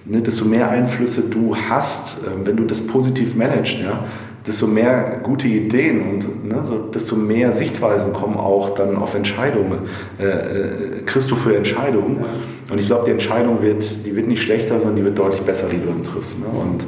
ne, 0.06 0.22
desto 0.22 0.46
mehr 0.46 0.70
Einflüsse 0.70 1.30
du 1.30 1.56
hast, 1.56 2.18
äh, 2.20 2.46
wenn 2.46 2.58
du 2.58 2.66
das 2.66 2.86
positiv 2.86 3.36
managst, 3.36 3.80
ja, 3.80 4.04
desto 4.48 4.68
mehr 4.68 5.20
gute 5.24 5.48
Ideen 5.48 6.02
und 6.10 6.46
ne, 6.48 6.64
so, 6.66 6.78
desto 6.78 7.16
mehr 7.16 7.52
Sichtweisen 7.52 8.14
kommen 8.14 8.38
auch 8.38 8.76
dann 8.76 8.96
auf 8.96 9.14
Entscheidungen, 9.14 9.80
äh, 10.20 10.24
äh, 10.24 11.02
kriegst 11.06 11.30
du 11.30 11.36
für 11.36 11.56
Entscheidungen. 11.56 12.20
Ja. 12.22 12.74
Und 12.74 12.80
ich 12.80 12.88
glaube, 12.88 13.06
die 13.06 13.12
Entscheidung 13.12 13.62
wird, 13.62 14.06
die 14.06 14.16
wird 14.16 14.28
nicht 14.28 14.42
schlechter, 14.42 14.80
sondern 14.80 14.96
die 14.96 15.04
wird 15.04 15.18
deutlich 15.18 15.42
besser, 15.42 15.68
die 15.70 15.78
du 15.78 15.88
dann 15.88 16.04
triffst. 16.04 16.40
Ne? 16.40 16.46
Und 16.48 16.86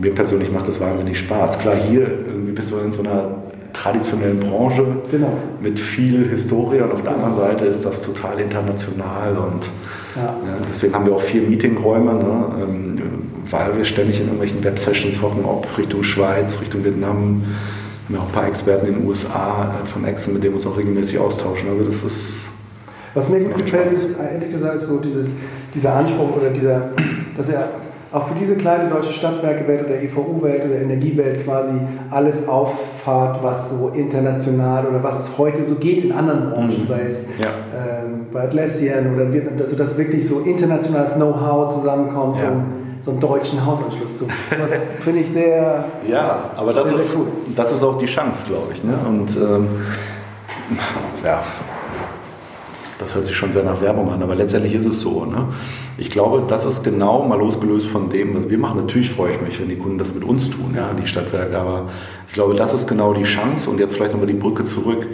mir 0.00 0.12
persönlich 0.12 0.50
macht 0.50 0.68
das 0.68 0.80
wahnsinnig 0.80 1.18
Spaß. 1.18 1.60
Klar, 1.60 1.76
hier 1.88 2.00
irgendwie 2.00 2.52
bist 2.52 2.72
du 2.72 2.78
in 2.78 2.90
so 2.90 3.02
einer 3.02 3.43
traditionellen 3.74 4.40
Branche 4.40 4.86
genau. 5.10 5.32
mit 5.60 5.78
viel 5.78 6.26
Historie 6.28 6.80
und 6.80 6.92
auf 6.92 7.02
der 7.02 7.12
anderen 7.12 7.34
Seite 7.34 7.66
ist 7.66 7.84
das 7.84 8.00
total 8.00 8.40
international 8.40 9.36
und 9.36 9.68
ja. 10.16 10.22
Ja, 10.22 10.58
deswegen 10.70 10.94
haben 10.94 11.06
wir 11.06 11.14
auch 11.14 11.20
vier 11.20 11.42
Meetingräume, 11.42 12.14
ne, 12.14 12.46
ähm, 12.62 13.02
weil 13.50 13.76
wir 13.76 13.84
ständig 13.84 14.20
in 14.20 14.26
irgendwelchen 14.26 14.62
Web-Sessions 14.62 15.20
hocken, 15.20 15.44
ob 15.44 15.66
Richtung 15.76 16.04
Schweiz, 16.04 16.60
Richtung 16.60 16.84
Vietnam. 16.84 17.42
Wir 18.08 18.18
haben 18.18 18.24
auch 18.24 18.28
ein 18.28 18.34
paar 18.34 18.46
Experten 18.46 18.86
in 18.86 18.94
den 18.94 19.06
USA 19.06 19.80
äh, 19.82 19.86
von 19.86 20.04
Exxon, 20.04 20.34
mit 20.34 20.44
denen 20.44 20.52
wir 20.52 20.56
uns 20.56 20.66
auch 20.66 20.78
regelmäßig 20.78 21.18
austauschen. 21.18 21.68
Also 21.68 21.84
das 21.84 22.04
ist. 22.04 22.50
Was 23.14 23.28
mir 23.28 23.40
gut 23.40 23.58
gefällt, 23.58 23.92
ist 23.92 24.16
ehrlich 24.18 24.50
gesagt 24.50 24.80
so 24.80 24.98
dieses, 24.98 25.32
dieser 25.74 25.94
Anspruch 25.94 26.36
oder 26.36 26.50
dieser, 26.50 26.90
dass 27.36 27.48
er 27.48 27.68
auch 28.14 28.28
für 28.28 28.34
diese 28.34 28.54
kleine 28.54 28.88
deutsche 28.88 29.12
Stadtwerkewelt 29.12 29.86
oder 29.86 30.00
EVU-Welt 30.00 30.64
oder 30.64 30.76
Energiewelt 30.76 31.44
quasi 31.44 31.72
alles 32.10 32.48
auffahrt, 32.48 33.42
was 33.42 33.70
so 33.70 33.88
international 33.88 34.86
oder 34.86 35.02
was 35.02 35.30
heute 35.36 35.64
so 35.64 35.74
geht 35.74 36.04
in 36.04 36.12
anderen 36.12 36.50
Branchen, 36.50 36.82
mhm. 36.82 36.86
sei 36.86 37.00
es 37.04 37.26
ja. 37.40 37.48
ähm, 37.76 38.26
bei 38.32 38.44
Atlassian 38.44 39.12
oder 39.14 39.26
also 39.60 39.74
dass 39.74 39.98
wirklich 39.98 40.26
so 40.28 40.40
internationales 40.40 41.14
Know-how 41.14 41.74
zusammenkommt, 41.74 42.38
ja. 42.38 42.50
um 42.50 42.64
so 43.00 43.10
einen 43.10 43.20
deutschen 43.20 43.66
Hausanschluss 43.66 44.16
zu. 44.16 44.26
Das 44.50 44.70
finde 45.00 45.20
ich 45.20 45.30
sehr. 45.30 45.84
Ja, 46.06 46.50
aber 46.56 46.72
das, 46.72 46.88
sehr, 46.88 46.96
ist, 46.96 47.10
sehr 47.10 47.20
cool. 47.20 47.26
das 47.56 47.72
ist 47.72 47.82
auch 47.82 47.98
die 47.98 48.06
Chance, 48.06 48.44
glaube 48.46 48.74
ich. 48.74 48.84
Ne? 48.84 48.94
Und 49.08 49.36
ähm, 49.36 49.66
ja, 51.24 51.42
das 53.04 53.14
hört 53.14 53.26
sich 53.26 53.36
schon 53.36 53.52
sehr 53.52 53.62
nach 53.62 53.80
Werbung 53.80 54.10
an, 54.10 54.22
aber 54.22 54.34
letztendlich 54.34 54.74
ist 54.74 54.86
es 54.86 55.00
so. 55.00 55.24
Ne? 55.24 55.48
Ich 55.98 56.10
glaube, 56.10 56.42
das 56.48 56.64
ist 56.64 56.82
genau 56.82 57.24
mal 57.24 57.38
losgelöst 57.38 57.86
von 57.86 58.10
dem, 58.10 58.34
was 58.36 58.48
wir 58.48 58.58
machen. 58.58 58.80
Natürlich 58.80 59.10
freue 59.10 59.34
ich 59.34 59.40
mich, 59.40 59.60
wenn 59.60 59.68
die 59.68 59.76
Kunden 59.76 59.98
das 59.98 60.14
mit 60.14 60.24
uns 60.24 60.50
tun, 60.50 60.74
ja, 60.76 60.90
die 60.92 61.06
Stadtwerke, 61.06 61.58
aber 61.58 61.90
ich 62.26 62.34
glaube, 62.34 62.54
das 62.54 62.74
ist 62.74 62.88
genau 62.88 63.14
die 63.14 63.24
Chance 63.24 63.70
und 63.70 63.78
jetzt 63.78 63.94
vielleicht 63.94 64.12
nochmal 64.12 64.26
die 64.26 64.34
Brücke 64.34 64.64
zurück. 64.64 65.06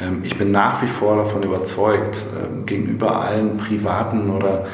Ähm, 0.00 0.20
ich 0.24 0.36
bin 0.36 0.50
nach 0.50 0.82
wie 0.82 0.86
vor 0.86 1.16
davon 1.16 1.42
überzeugt, 1.42 2.24
ähm, 2.36 2.66
gegenüber 2.66 3.20
allen 3.20 3.56
privaten 3.56 4.30
oder 4.30 4.66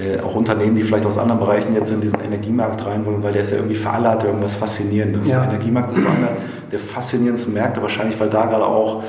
äh, 0.00 0.20
auch 0.20 0.34
Unternehmen, 0.34 0.76
die 0.76 0.82
vielleicht 0.82 1.06
aus 1.06 1.18
anderen 1.18 1.40
Bereichen 1.40 1.74
jetzt 1.74 1.90
in 1.90 2.00
diesen 2.00 2.20
Energiemarkt 2.20 2.84
rein 2.84 3.04
wollen, 3.06 3.22
weil 3.22 3.32
der 3.32 3.42
ist 3.42 3.50
ja 3.50 3.56
irgendwie 3.56 3.76
für 3.76 3.90
alle 3.90 4.10
hat 4.10 4.24
irgendwas 4.24 4.54
Faszinierendes. 4.54 5.26
Ja. 5.26 5.40
Der 5.40 5.50
Energiemarkt 5.50 5.96
ist 5.96 6.02
so 6.02 6.08
einer 6.08 6.28
der 6.70 6.78
faszinierendsten 6.78 7.54
Märkte, 7.54 7.80
wahrscheinlich, 7.80 8.18
weil 8.20 8.28
da 8.28 8.46
gerade 8.46 8.66
auch 8.66 9.02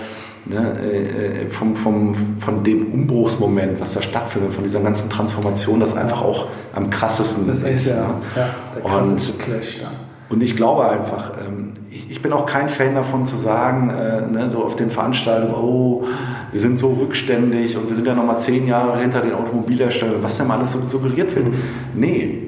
ne, 0.49 0.75
äh, 0.81 1.45
äh, 1.45 1.49
vom, 1.49 1.75
vom, 1.75 2.13
von 2.39 2.63
dem 2.63 2.91
Umbruchsmoment, 2.91 3.79
was 3.79 3.93
da 3.93 4.01
stattfindet, 4.01 4.53
von 4.53 4.63
dieser 4.63 4.79
ganzen 4.79 5.09
Transformation, 5.09 5.79
das 5.79 5.95
einfach 5.95 6.21
auch 6.21 6.47
am 6.73 6.89
krassesten 6.89 7.47
das 7.47 7.63
ist. 7.63 7.87
ja, 7.87 7.95
ne? 7.95 8.13
ja, 8.35 8.49
der 8.75 8.83
krasseste 8.83 9.33
und, 9.33 9.39
Clash 9.39 9.79
da. 9.81 9.91
Und 10.29 10.43
ich 10.43 10.57
glaube 10.57 10.89
einfach, 10.89 11.31
ähm, 11.47 11.73
ich, 11.89 12.11
ich, 12.11 12.21
bin 12.21 12.33
auch 12.33 12.45
kein 12.45 12.67
Fan 12.67 12.95
davon 12.95 13.25
zu 13.25 13.37
sagen, 13.37 13.89
äh, 13.89 14.27
ne, 14.27 14.49
so 14.49 14.63
auf 14.63 14.75
den 14.75 14.91
Veranstaltungen, 14.91 15.53
oh, 15.55 16.03
wir 16.51 16.59
sind 16.59 16.79
so 16.79 16.93
rückständig 16.93 17.77
und 17.77 17.87
wir 17.87 17.95
sind 17.95 18.05
ja 18.05 18.13
nochmal 18.13 18.39
zehn 18.39 18.67
Jahre 18.67 18.99
hinter 18.99 19.21
den 19.21 19.33
Automobilherstellern, 19.33 20.21
was 20.21 20.37
denn 20.37 20.51
alles 20.51 20.73
so 20.73 20.79
suggeriert 20.81 21.33
wird. 21.35 21.47
Mhm. 21.47 21.53
Nee, 21.95 22.47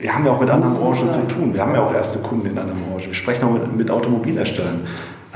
wir 0.00 0.14
haben 0.14 0.24
ja 0.24 0.32
auch 0.32 0.40
mit 0.40 0.48
anderen 0.48 0.74
Branchen 0.74 1.10
zu 1.10 1.20
tun. 1.26 1.52
Wir 1.52 1.60
haben 1.60 1.74
ja 1.74 1.82
auch 1.82 1.92
erste 1.92 2.20
Kunden 2.20 2.46
in 2.46 2.58
anderen 2.58 2.80
Branchen. 2.82 3.06
Wir 3.06 3.14
sprechen 3.14 3.44
auch 3.44 3.52
mit, 3.52 3.76
mit 3.76 3.90
Automobilherstellern. 3.90 4.80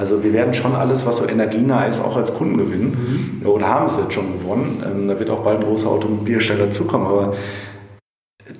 Also 0.02 0.24
wir 0.24 0.32
werden 0.32 0.52
schon 0.52 0.74
alles, 0.74 1.06
was 1.06 1.18
so 1.18 1.28
energienah 1.28 1.84
ist, 1.84 2.00
auch 2.00 2.16
als 2.16 2.34
Kunden 2.34 2.58
gewinnen. 2.58 3.40
Mhm. 3.40 3.46
Oder 3.46 3.68
haben 3.68 3.86
es 3.86 3.96
jetzt 3.98 4.12
schon 4.12 4.36
gewonnen. 4.40 4.82
Ähm, 4.84 5.06
da 5.06 5.16
wird 5.16 5.30
auch 5.30 5.44
bald 5.44 5.60
ein 5.60 5.64
großer 5.64 5.88
Automobilhersteller 5.88 6.66
dazukommen. 6.66 7.06
Aber 7.06 7.34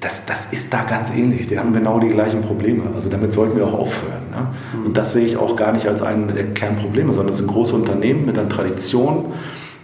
das, 0.00 0.24
das 0.24 0.52
ist 0.52 0.72
da 0.72 0.84
ganz 0.84 1.10
ähnlich. 1.12 1.48
Die 1.48 1.58
haben 1.58 1.74
genau 1.74 1.98
die 1.98 2.10
gleichen 2.10 2.42
Probleme. 2.42 2.84
Also 2.94 3.08
damit 3.08 3.32
sollten 3.32 3.56
wir 3.56 3.66
auch 3.66 3.76
aufhören. 3.76 4.22
Ne? 4.30 4.46
Mhm. 4.78 4.86
Und 4.86 4.96
das 4.96 5.14
sehe 5.14 5.26
ich 5.26 5.36
auch 5.36 5.56
gar 5.56 5.72
nicht 5.72 5.88
als 5.88 6.00
einen 6.00 6.32
der 6.32 6.44
Kernprobleme, 6.54 7.12
sondern 7.12 7.30
es 7.30 7.38
sind 7.38 7.48
große 7.48 7.74
Unternehmen 7.74 8.24
mit 8.24 8.38
einer 8.38 8.48
Tradition. 8.48 9.32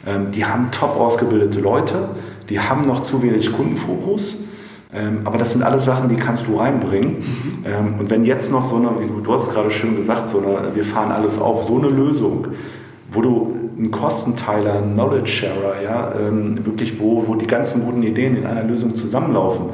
Ähm, 0.07 0.31
die 0.31 0.45
haben 0.45 0.71
top 0.71 0.95
ausgebildete 0.95 1.59
Leute. 1.59 2.11
Die 2.51 2.61
haben 2.61 2.87
noch 2.87 3.03
zu 3.03 3.21
wenig 3.21 3.53
Kundenfokus. 3.53 4.37
Ähm, 4.93 5.21
aber 5.25 5.37
das 5.37 5.53
sind 5.53 5.63
alles 5.63 5.85
Sachen, 5.85 6.09
die 6.09 6.17
kannst 6.17 6.47
du 6.47 6.57
reinbringen. 6.57 7.19
Mhm. 7.19 7.65
Ähm, 7.65 7.95
und 7.99 8.11
wenn 8.11 8.25
jetzt 8.25 8.51
noch 8.51 8.65
so 8.65 8.77
eine, 8.77 8.89
wie 9.01 9.23
du 9.23 9.33
hast 9.33 9.51
gerade 9.51 9.71
schön 9.71 9.97
gesagt, 9.97 10.29
so 10.29 10.39
eine, 10.39 10.75
wir 10.75 10.85
fahren 10.85 11.13
alles 11.13 11.39
auf, 11.39 11.65
so 11.65 11.79
eine 11.79 11.89
Lösung, 11.89 12.49
wo 13.11 13.21
du 13.21 13.55
einen 13.77 13.91
Kostenteiler, 13.91 14.79
einen 14.79 14.95
Knowledge 14.95 15.31
Sharer, 15.31 15.83
ja, 15.83 16.13
ähm, 16.19 16.65
wirklich, 16.65 16.99
wo, 16.99 17.27
wo 17.27 17.35
die 17.35 17.47
ganzen 17.47 17.85
guten 17.85 18.03
Ideen 18.03 18.37
in 18.37 18.47
einer 18.47 18.65
Lösung 18.65 18.95
zusammenlaufen, 18.95 19.67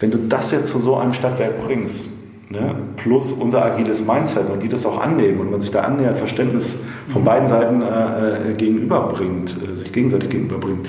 wenn 0.00 0.10
du 0.10 0.18
das 0.18 0.50
jetzt 0.50 0.68
zu 0.68 0.78
so 0.78 0.96
einem 0.96 1.12
Stadtwerk 1.12 1.58
bringst, 1.58 2.08
ne, 2.50 2.74
plus 2.96 3.32
unser 3.32 3.64
agiles 3.64 4.04
Mindset 4.04 4.50
und 4.50 4.62
die 4.62 4.68
das 4.68 4.86
auch 4.86 5.00
annehmen 5.00 5.40
und 5.40 5.50
man 5.50 5.60
sich 5.60 5.70
da 5.70 5.80
annähert, 5.80 6.18
Verständnis 6.18 6.76
von 7.08 7.24
beiden 7.24 7.48
Seiten 7.48 7.82
äh, 7.82 8.50
äh 8.50 8.54
gegenüberbringt, 8.54 9.56
äh, 9.62 9.76
sich 9.76 9.92
gegenseitig 9.92 10.30
gegenüberbringt, 10.30 10.88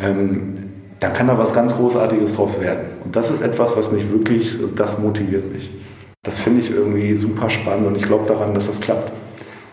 ähm, 0.00 0.54
dann 1.00 1.12
kann 1.12 1.28
da 1.28 1.38
was 1.38 1.54
ganz 1.54 1.74
Großartiges 1.76 2.36
draus 2.36 2.60
werden. 2.60 2.86
Und 3.04 3.14
das 3.14 3.30
ist 3.30 3.42
etwas, 3.42 3.76
was 3.76 3.92
mich 3.92 4.10
wirklich, 4.10 4.58
das 4.74 4.98
motiviert 4.98 5.52
mich. 5.52 5.70
Das 6.22 6.38
finde 6.38 6.60
ich 6.60 6.70
irgendwie 6.70 7.14
super 7.16 7.48
spannend 7.48 7.86
und 7.86 7.96
ich 7.96 8.02
glaube 8.02 8.26
daran, 8.26 8.54
dass 8.54 8.66
das 8.66 8.80
klappt. 8.80 9.12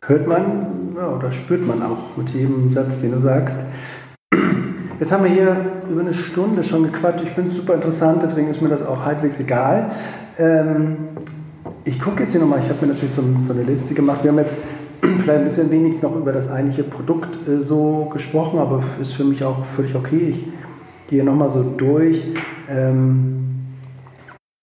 Hört 0.05 0.27
man 0.27 0.95
oder 1.17 1.31
spürt 1.31 1.65
man 1.65 1.81
auch 1.81 2.15
mit 2.15 2.29
jedem 2.29 2.71
Satz, 2.71 3.01
den 3.01 3.11
du 3.11 3.19
sagst. 3.19 3.57
Jetzt 4.99 5.11
haben 5.11 5.23
wir 5.23 5.31
hier 5.31 5.57
über 5.89 6.01
eine 6.01 6.13
Stunde 6.13 6.63
schon 6.63 6.83
gequatscht. 6.83 7.23
Ich 7.23 7.31
finde 7.31 7.49
es 7.49 7.57
super 7.57 7.73
interessant, 7.73 8.21
deswegen 8.23 8.49
ist 8.49 8.61
mir 8.61 8.69
das 8.69 8.85
auch 8.85 9.03
halbwegs 9.03 9.39
egal. 9.39 9.91
Ähm, 10.37 10.97
ich 11.83 11.99
gucke 11.99 12.23
jetzt 12.23 12.31
hier 12.31 12.39
nochmal, 12.39 12.59
ich 12.59 12.69
habe 12.69 12.85
mir 12.85 12.93
natürlich 12.93 13.13
so, 13.13 13.21
so, 13.45 13.53
eine 13.53 13.63
Liste 13.63 13.93
gemacht. 13.93 14.19
Wir 14.23 14.31
haben 14.31 14.39
jetzt 14.39 14.55
vielleicht 15.01 15.29
ein 15.29 15.43
bisschen 15.43 15.69
wenig 15.69 16.01
noch 16.01 16.15
über 16.15 16.31
das 16.31 16.49
eigentliche 16.49 16.83
Produkt 16.83 17.35
äh, 17.47 17.61
so 17.61 18.09
gesprochen, 18.13 18.59
aber 18.59 18.81
ist 19.01 19.13
für 19.13 19.25
mich 19.25 19.43
auch 19.43 19.65
völlig 19.65 19.95
okay. 19.95 20.29
Ich 20.29 20.45
gehe 21.07 21.23
nochmal 21.23 21.49
so 21.49 21.63
durch. 21.63 22.23
Ähm, 22.69 23.45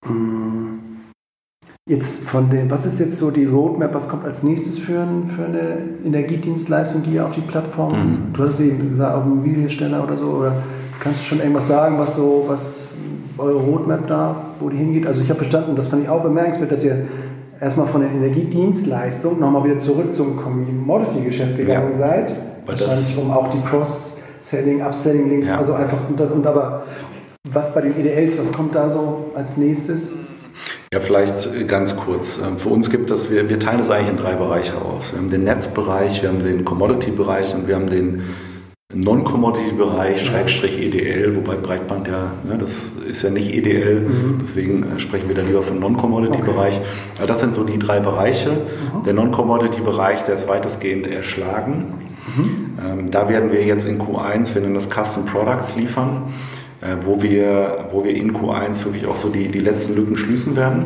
hm, 0.04 0.78
jetzt 1.86 2.24
von 2.24 2.48
den, 2.50 2.70
was 2.70 2.86
ist 2.86 3.00
jetzt 3.00 3.16
so 3.16 3.30
die 3.30 3.44
Roadmap, 3.44 3.94
was 3.94 4.08
kommt 4.08 4.24
als 4.24 4.42
nächstes 4.42 4.78
für, 4.78 5.00
ein, 5.00 5.26
für 5.26 5.44
eine 5.44 5.78
Energiedienstleistung, 6.04 7.02
die 7.02 7.14
ihr 7.14 7.26
auf 7.26 7.32
die 7.32 7.40
Plattform, 7.40 7.92
mhm. 7.92 8.32
du 8.32 8.42
hattest 8.42 8.60
eben 8.60 8.90
gesagt, 8.90 9.14
Automobilhersteller 9.16 10.02
oder 10.02 10.16
so, 10.16 10.26
oder 10.26 10.54
kannst 11.00 11.22
du 11.22 11.24
schon 11.26 11.38
irgendwas 11.38 11.68
sagen, 11.68 11.98
was 11.98 12.16
so, 12.16 12.44
was 12.46 12.94
eure 13.38 13.60
Roadmap 13.60 14.06
da, 14.06 14.36
wo 14.60 14.68
die 14.68 14.76
hingeht? 14.76 15.06
Also 15.06 15.22
ich 15.22 15.28
habe 15.28 15.38
verstanden, 15.38 15.74
das 15.74 15.88
fand 15.88 16.04
ich 16.04 16.08
auch 16.08 16.22
bemerkenswert, 16.22 16.70
dass 16.70 16.84
ihr 16.84 17.06
erstmal 17.60 17.86
von 17.86 18.02
der 18.02 18.10
Energiedienstleistung 18.10 19.40
nochmal 19.40 19.64
wieder 19.64 19.78
zurück 19.78 20.14
zum 20.14 20.36
Commodity-Geschäft 20.36 21.56
gegangen 21.56 21.92
ja, 21.92 21.98
seid. 21.98 22.34
Wahrscheinlich 22.66 23.18
um 23.18 23.30
auch 23.32 23.48
die 23.48 23.60
Cross-Selling, 24.42 24.82
Upselling-Links, 24.82 25.48
ja. 25.48 25.58
also 25.58 25.74
einfach 25.74 25.98
und, 26.08 26.20
und 26.20 26.46
aber 26.46 26.84
was 27.50 27.72
bei 27.72 27.82
den 27.82 27.98
EDLs, 27.98 28.38
was 28.38 28.52
kommt 28.52 28.74
da 28.74 28.90
so 28.90 29.30
als 29.34 29.56
nächstes? 29.56 30.12
Ja, 30.92 31.00
vielleicht 31.00 31.68
ganz 31.68 31.96
kurz. 31.96 32.38
Ähm, 32.44 32.58
für 32.58 32.68
uns 32.68 32.90
gibt 32.90 33.10
es, 33.10 33.30
wir, 33.30 33.48
wir 33.48 33.58
teilen 33.58 33.78
das 33.78 33.90
eigentlich 33.90 34.10
in 34.10 34.16
drei 34.16 34.34
Bereiche 34.34 34.76
auf. 34.76 35.12
Wir 35.12 35.18
haben 35.18 35.30
den 35.30 35.44
Netzbereich, 35.44 36.22
wir 36.22 36.28
haben 36.28 36.42
den 36.42 36.64
Commodity-Bereich 36.64 37.54
und 37.54 37.68
wir 37.68 37.76
haben 37.76 37.88
den 37.88 38.22
Non-Commodity-Bereich, 38.94 40.22
Schrägstrich 40.22 40.78
EDL, 40.78 41.36
wobei 41.36 41.54
Breitband 41.54 42.08
ja, 42.08 42.32
ne, 42.44 42.58
das 42.58 42.92
ist 43.08 43.22
ja 43.22 43.30
nicht 43.30 43.54
EDL, 43.54 44.00
mhm. 44.00 44.40
deswegen 44.42 44.82
äh, 44.82 45.00
sprechen 45.00 45.28
wir 45.28 45.34
da 45.34 45.42
lieber 45.42 45.62
von 45.62 45.78
Non-Commodity-Bereich. 45.80 46.76
Okay. 46.76 47.26
Das 47.26 47.40
sind 47.40 47.54
so 47.54 47.64
die 47.64 47.78
drei 47.78 48.00
Bereiche. 48.00 48.50
Mhm. 48.50 49.04
Der 49.04 49.14
Non-Commodity-Bereich, 49.14 50.24
der 50.24 50.34
ist 50.34 50.48
weitestgehend 50.48 51.06
erschlagen. 51.06 52.11
Mhm. 52.36 52.78
Ähm, 52.84 53.10
da 53.10 53.28
werden 53.28 53.52
wir 53.52 53.64
jetzt 53.64 53.86
in 53.86 54.00
Q1, 54.00 54.54
wir 54.54 54.62
nennen 54.62 54.74
das 54.74 54.88
Custom 54.88 55.26
Products 55.26 55.76
liefern, 55.76 56.32
äh, 56.80 56.96
wo, 57.04 57.22
wir, 57.22 57.86
wo 57.90 58.04
wir 58.04 58.14
in 58.14 58.32
Q1 58.32 58.84
wirklich 58.84 59.06
auch 59.06 59.16
so 59.16 59.28
die, 59.28 59.48
die 59.48 59.60
letzten 59.60 59.96
Lücken 59.96 60.16
schließen 60.16 60.56
werden. 60.56 60.84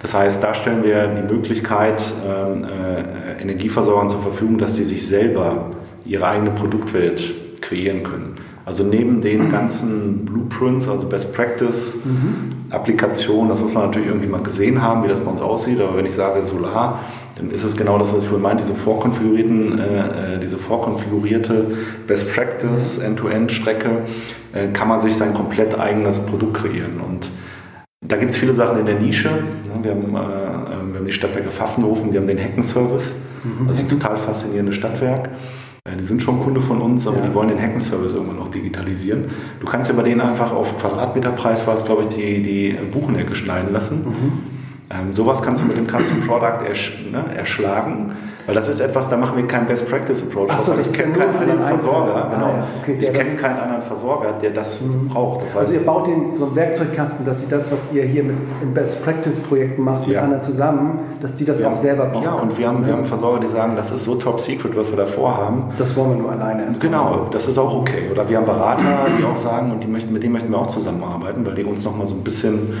Das 0.00 0.14
heißt, 0.14 0.42
da 0.42 0.54
stellen 0.54 0.84
wir 0.84 1.08
die 1.08 1.32
Möglichkeit 1.32 2.02
ähm, 2.26 2.64
äh, 2.64 3.42
Energieversorgern 3.42 4.08
zur 4.08 4.22
Verfügung, 4.22 4.58
dass 4.58 4.74
die 4.74 4.84
sich 4.84 5.06
selber 5.06 5.70
ihre 6.04 6.26
eigene 6.26 6.50
Produktwelt 6.50 7.34
kreieren 7.60 8.02
können. 8.02 8.36
Also 8.64 8.82
neben 8.82 9.20
den 9.20 9.52
ganzen 9.52 10.24
Blueprints, 10.24 10.88
also 10.88 11.06
Best 11.06 11.32
Practice 11.34 11.98
mhm. 12.04 12.52
Applikationen, 12.70 13.48
das 13.48 13.60
muss 13.60 13.74
man 13.74 13.84
natürlich 13.84 14.08
irgendwie 14.08 14.26
mal 14.26 14.42
gesehen 14.42 14.82
haben, 14.82 15.04
wie 15.04 15.08
das 15.08 15.20
bei 15.20 15.30
uns 15.30 15.40
aussieht. 15.40 15.80
Aber 15.80 15.96
wenn 15.96 16.06
ich 16.06 16.14
sage 16.14 16.44
Solar, 16.46 17.04
dann 17.36 17.50
ist 17.50 17.64
es 17.64 17.76
genau 17.76 17.98
das, 17.98 18.12
was 18.12 18.22
ich 18.22 18.28
vorhin 18.28 18.42
meinte, 18.42 18.64
diese 18.64 18.74
vorkonfigurierten, 18.74 19.78
äh, 19.78 20.36
äh 20.36 20.38
diese 20.40 20.58
vorkonfigurierte 20.58 21.66
Best 22.06 22.32
Practice 22.34 22.98
End-to-End-Strecke, 22.98 24.02
äh, 24.54 24.68
kann 24.68 24.88
man 24.88 25.00
sich 25.00 25.16
sein 25.16 25.34
komplett 25.34 25.78
eigenes 25.78 26.18
Produkt 26.18 26.54
kreieren. 26.54 27.00
Und 27.06 27.28
da 28.00 28.16
gibt 28.16 28.30
es 28.30 28.36
viele 28.36 28.54
Sachen 28.54 28.78
in 28.80 28.86
der 28.86 28.98
Nische. 28.98 29.30
Wir 29.82 29.90
haben, 29.90 30.14
äh, 30.14 30.18
äh 30.18 30.92
wir 30.92 30.98
haben 30.98 31.06
die 31.06 31.12
Stadtwerke 31.12 31.50
Pfaffenhofen, 31.50 32.10
wir 32.12 32.20
haben 32.20 32.26
den 32.26 32.38
Heckenservice, 32.38 33.14
mhm. 33.44 33.68
also 33.68 33.80
ein 33.80 33.88
total 33.88 34.16
faszinierendes 34.16 34.76
Stadtwerk. 34.76 35.30
Die 35.88 36.04
sind 36.04 36.20
schon 36.20 36.42
Kunde 36.42 36.60
von 36.60 36.82
uns, 36.82 37.06
aber 37.06 37.18
ja. 37.18 37.26
die 37.26 37.34
wollen 37.34 37.48
den 37.48 37.62
Hackenservice 37.62 38.12
irgendwann 38.12 38.38
noch 38.38 38.50
digitalisieren. 38.50 39.26
Du 39.60 39.66
kannst 39.66 39.88
ja 39.88 39.94
bei 39.94 40.02
denen 40.02 40.20
einfach 40.20 40.50
auf 40.50 40.76
Quadratmeterpreis, 40.80 41.64
war 41.64 41.74
es 41.74 41.84
glaube 41.84 42.06
ich, 42.08 42.16
die, 42.16 42.42
die 42.42 42.76
Buchenecke 42.92 43.36
schneiden 43.36 43.72
lassen. 43.72 44.04
Mhm. 44.04 44.55
Ähm, 44.90 45.12
sowas 45.12 45.42
kannst 45.42 45.62
du 45.62 45.66
mit 45.66 45.76
dem 45.76 45.86
Custom 45.86 46.20
Product 46.26 46.64
ersch 46.66 46.96
ne, 47.10 47.24
erschlagen. 47.36 48.14
Weil 48.46 48.54
das 48.54 48.68
ist 48.68 48.78
etwas, 48.78 49.08
da 49.10 49.16
machen 49.16 49.36
wir 49.36 49.46
keinen 49.48 49.66
Best 49.66 49.90
Practice 49.90 50.22
Approach. 50.22 50.48
Ach 50.52 50.58
so, 50.58 50.72
ich 50.80 50.92
kenne 50.92 51.12
keinen 51.14 51.34
anderen 51.36 51.62
Versorger. 51.62 52.14
Ah, 52.14 52.30
genau. 52.32 52.46
ja. 52.46 52.66
okay, 52.80 52.96
ich 53.00 53.12
kenne 53.12 53.30
keinen 53.30 53.58
anderen 53.58 53.82
Versorger, 53.82 54.34
der 54.40 54.50
das 54.50 54.82
mhm. 54.82 55.08
braucht. 55.08 55.42
Das 55.42 55.56
also 55.56 55.58
heißt, 55.58 55.70
also 55.70 55.80
ihr 55.80 55.86
baut 55.86 56.06
den, 56.06 56.36
so 56.36 56.46
einen 56.46 56.54
Werkzeugkasten, 56.54 57.26
dass 57.26 57.40
sie 57.40 57.48
das, 57.48 57.72
was 57.72 57.92
ihr 57.92 58.04
hier 58.04 58.22
mit 58.22 58.36
in 58.62 58.72
Best 58.72 59.02
Practice 59.04 59.40
Projekten 59.40 59.82
macht, 59.82 60.06
mit 60.06 60.14
ja. 60.14 60.22
anderen 60.22 60.44
zusammen, 60.44 61.00
dass 61.20 61.34
die 61.34 61.44
das 61.44 61.58
wir 61.58 61.68
auch 61.68 61.76
selber 61.76 62.06
bauen. 62.06 62.22
Ja, 62.22 62.34
und 62.34 62.56
wir 62.56 62.68
haben, 62.68 62.82
ja. 62.82 62.86
wir 62.86 62.92
haben 62.94 63.04
Versorger, 63.04 63.40
die 63.40 63.48
sagen, 63.48 63.72
das 63.74 63.90
ist 63.90 64.04
so 64.04 64.14
top 64.14 64.38
secret, 64.40 64.76
was 64.76 64.92
wir 64.92 64.96
da 64.96 65.06
vorhaben. 65.06 65.64
Das 65.76 65.96
wollen 65.96 66.10
wir 66.10 66.18
nur 66.18 66.30
alleine 66.30 66.66
Genau, 66.78 67.26
das 67.32 67.48
ist 67.48 67.58
auch 67.58 67.74
okay. 67.74 68.10
Oder 68.12 68.28
wir 68.28 68.36
haben 68.36 68.46
Berater, 68.46 69.06
die 69.18 69.24
auch 69.24 69.36
sagen, 69.36 69.72
und 69.72 69.82
die 69.82 69.88
möchten, 69.88 70.12
mit 70.12 70.22
denen 70.22 70.34
möchten 70.34 70.50
wir 70.50 70.58
auch 70.58 70.68
zusammenarbeiten, 70.68 71.44
weil 71.44 71.56
die 71.56 71.64
uns 71.64 71.84
nochmal 71.84 72.06
so 72.06 72.14
ein 72.14 72.22
bisschen, 72.22 72.74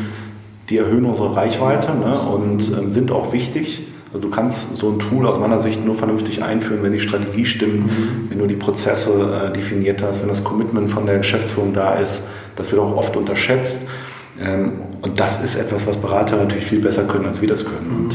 die 0.68 0.78
erhöhen 0.78 1.04
unsere 1.04 1.36
Reichweite 1.36 1.94
ne, 1.94 2.18
und 2.18 2.72
ähm, 2.76 2.90
sind 2.90 3.10
auch 3.10 3.32
wichtig. 3.32 3.86
Also 4.12 4.28
du 4.28 4.34
kannst 4.34 4.76
so 4.76 4.90
ein 4.90 4.98
Tool 4.98 5.26
aus 5.26 5.38
meiner 5.38 5.58
Sicht 5.58 5.84
nur 5.84 5.94
vernünftig 5.94 6.42
einführen, 6.42 6.82
wenn 6.82 6.92
die 6.92 7.00
Strategie 7.00 7.44
stimmt, 7.44 7.86
mhm. 7.86 8.26
wenn 8.30 8.38
du 8.38 8.46
die 8.46 8.54
Prozesse 8.54 9.50
äh, 9.50 9.52
definiert 9.52 10.02
hast, 10.02 10.22
wenn 10.22 10.28
das 10.28 10.42
Commitment 10.42 10.90
von 10.90 11.06
der 11.06 11.18
Geschäftsführung 11.18 11.72
da 11.72 11.94
ist. 11.94 12.22
Das 12.56 12.72
wird 12.72 12.80
auch 12.80 12.96
oft 12.96 13.16
unterschätzt. 13.16 13.88
Ähm, 14.40 14.72
und 15.02 15.20
das 15.20 15.42
ist 15.44 15.56
etwas, 15.56 15.86
was 15.86 15.96
Berater 15.96 16.36
natürlich 16.36 16.66
viel 16.66 16.80
besser 16.80 17.04
können, 17.04 17.26
als 17.26 17.40
wir 17.40 17.48
das 17.48 17.64
können. 17.64 17.88
Mhm. 17.88 18.04
Und 18.04 18.14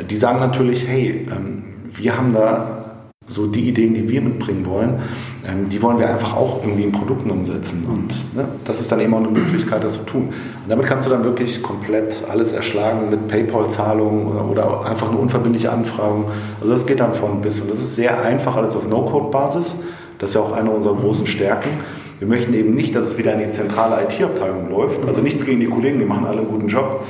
äh, 0.00 0.04
die 0.04 0.16
sagen 0.16 0.40
natürlich, 0.40 0.86
hey, 0.86 1.28
ähm, 1.30 1.64
wir 1.94 2.16
haben 2.18 2.32
da 2.32 2.83
so 3.26 3.46
die 3.46 3.68
Ideen, 3.68 3.94
die 3.94 4.08
wir 4.08 4.20
mitbringen 4.20 4.66
wollen, 4.66 4.98
ähm, 5.46 5.68
die 5.70 5.80
wollen 5.80 5.98
wir 5.98 6.08
einfach 6.08 6.36
auch 6.36 6.62
irgendwie 6.62 6.84
in 6.84 6.92
Produkten 6.92 7.30
umsetzen. 7.30 7.84
Und 7.86 8.36
ne, 8.36 8.46
das 8.64 8.80
ist 8.80 8.92
dann 8.92 9.00
eben 9.00 9.14
auch 9.14 9.18
eine 9.18 9.28
Möglichkeit, 9.28 9.82
das 9.82 9.94
zu 9.94 10.04
tun. 10.04 10.28
Und 10.28 10.68
damit 10.68 10.86
kannst 10.86 11.06
du 11.06 11.10
dann 11.10 11.24
wirklich 11.24 11.62
komplett 11.62 12.22
alles 12.30 12.52
erschlagen 12.52 13.08
mit 13.10 13.28
PayPal-Zahlungen 13.28 14.50
oder, 14.50 14.84
einfach 14.84 15.08
eine 15.08 15.18
unverbindliche 15.18 15.72
Anfragen. 15.72 16.26
Also 16.60 16.72
das 16.72 16.86
geht 16.86 17.00
dann 17.00 17.14
von 17.14 17.40
bis. 17.40 17.60
Und 17.60 17.70
das 17.70 17.78
ist 17.80 17.96
sehr 17.96 18.22
einfach, 18.22 18.56
alles 18.56 18.76
auf 18.76 18.88
No-Code-Basis. 18.88 19.74
Das 20.18 20.30
ist 20.30 20.34
ja 20.34 20.42
auch 20.42 20.52
eine 20.52 20.70
unserer 20.70 20.96
großen 20.96 21.26
Stärken. 21.26 21.70
Wir 22.18 22.28
möchten 22.28 22.52
eben 22.54 22.74
nicht, 22.74 22.94
dass 22.94 23.06
es 23.06 23.18
wieder 23.18 23.32
in 23.34 23.40
die 23.40 23.50
zentrale 23.50 24.02
IT-Abteilung 24.04 24.70
läuft. 24.70 25.04
Also 25.06 25.22
nichts 25.22 25.44
gegen 25.44 25.60
die 25.60 25.66
Kollegen, 25.66 25.98
die 25.98 26.04
machen 26.04 26.26
alle 26.26 26.40
einen 26.40 26.48
guten 26.48 26.68
Job. 26.68 27.04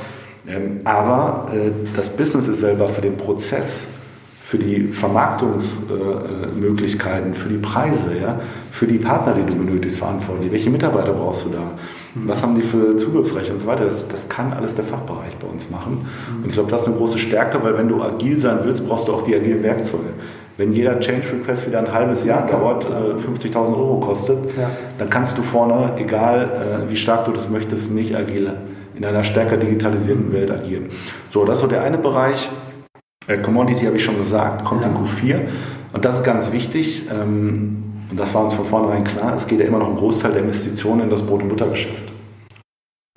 Ähm, 0.47 0.79
aber 0.83 1.49
äh, 1.53 1.71
das 1.95 2.15
Business 2.15 2.47
ist 2.47 2.59
selber 2.59 2.87
für 2.87 3.01
den 3.01 3.17
Prozess 3.17 3.87
für 4.45 4.57
die 4.59 4.89
Vermarktungsmöglichkeiten, 4.89 7.33
für 7.33 7.49
die 7.49 7.57
Preise, 7.57 8.11
ja, 8.21 8.39
für 8.71 8.85
die 8.85 8.99
Partner, 8.99 9.33
die 9.33 9.41
du 9.41 9.55
benötigst, 9.57 9.97
verantwortlich. 9.97 10.51
Welche 10.51 10.69
Mitarbeiter 10.69 11.13
brauchst 11.13 11.45
du 11.45 11.49
da? 11.49 11.71
Was 12.13 12.43
haben 12.43 12.53
die 12.53 12.61
für 12.61 12.95
Zugriffsrechte 12.95 13.53
und 13.53 13.59
so 13.59 13.65
weiter? 13.65 13.85
Das, 13.85 14.07
das 14.07 14.29
kann 14.29 14.53
alles 14.53 14.75
der 14.75 14.85
Fachbereich 14.85 15.35
bei 15.37 15.47
uns 15.47 15.71
machen. 15.71 16.07
Und 16.37 16.45
ich 16.47 16.53
glaube, 16.53 16.69
das 16.69 16.83
ist 16.83 16.89
eine 16.89 16.97
große 16.97 17.17
Stärke, 17.17 17.63
weil 17.63 17.75
wenn 17.75 17.87
du 17.87 18.03
agil 18.03 18.37
sein 18.37 18.59
willst, 18.61 18.87
brauchst 18.87 19.07
du 19.07 19.13
auch 19.13 19.23
die 19.23 19.35
agilen 19.35 19.63
Werkzeuge. 19.63 20.09
Wenn 20.57 20.73
jeder 20.73 20.99
Change 20.99 21.25
Request 21.33 21.65
wieder 21.67 21.79
ein 21.79 21.91
halbes 21.91 22.23
Jahr 22.23 22.45
dauert, 22.45 22.85
äh, 22.85 23.15
50.000 23.19 23.75
Euro 23.75 23.99
kostet, 23.99 24.37
ja. 24.57 24.69
dann 24.99 25.09
kannst 25.09 25.39
du 25.39 25.41
vorne, 25.41 25.93
egal 25.97 26.83
äh, 26.85 26.91
wie 26.91 26.97
stark 26.97 27.25
du 27.25 27.31
das 27.31 27.49
möchtest, 27.49 27.91
nicht 27.91 28.15
agil 28.15 28.53
in 28.95 29.03
einer 29.03 29.23
stärker 29.23 29.57
digitalisierten 29.57 30.31
Welt 30.31 30.51
agieren. 30.51 30.91
So, 31.31 31.45
das 31.45 31.55
ist 31.55 31.61
so 31.61 31.67
der 31.67 31.81
eine 31.81 31.97
Bereich. 31.97 32.47
Äh, 33.27 33.37
Commodity 33.37 33.85
habe 33.85 33.97
ich 33.97 34.03
schon 34.03 34.17
gesagt, 34.17 34.65
kommt 34.65 34.83
ja. 34.83 34.89
in 34.89 34.97
Q4. 34.97 35.39
Und 35.93 36.05
das 36.05 36.17
ist 36.17 36.23
ganz 36.23 36.51
wichtig. 36.51 37.03
Ähm, 37.11 37.83
und 38.11 38.19
das 38.19 38.33
war 38.33 38.43
uns 38.45 38.53
von 38.53 38.65
vornherein 38.65 39.03
klar. 39.03 39.35
Es 39.35 39.47
geht 39.47 39.59
ja 39.59 39.65
immer 39.65 39.79
noch 39.79 39.89
ein 39.89 39.95
Großteil 39.95 40.33
der 40.33 40.43
Investitionen 40.43 41.01
in 41.01 41.09
das 41.09 41.23
Brot- 41.23 41.41
und 41.41 41.49
Buttergeschäft. 41.49 42.11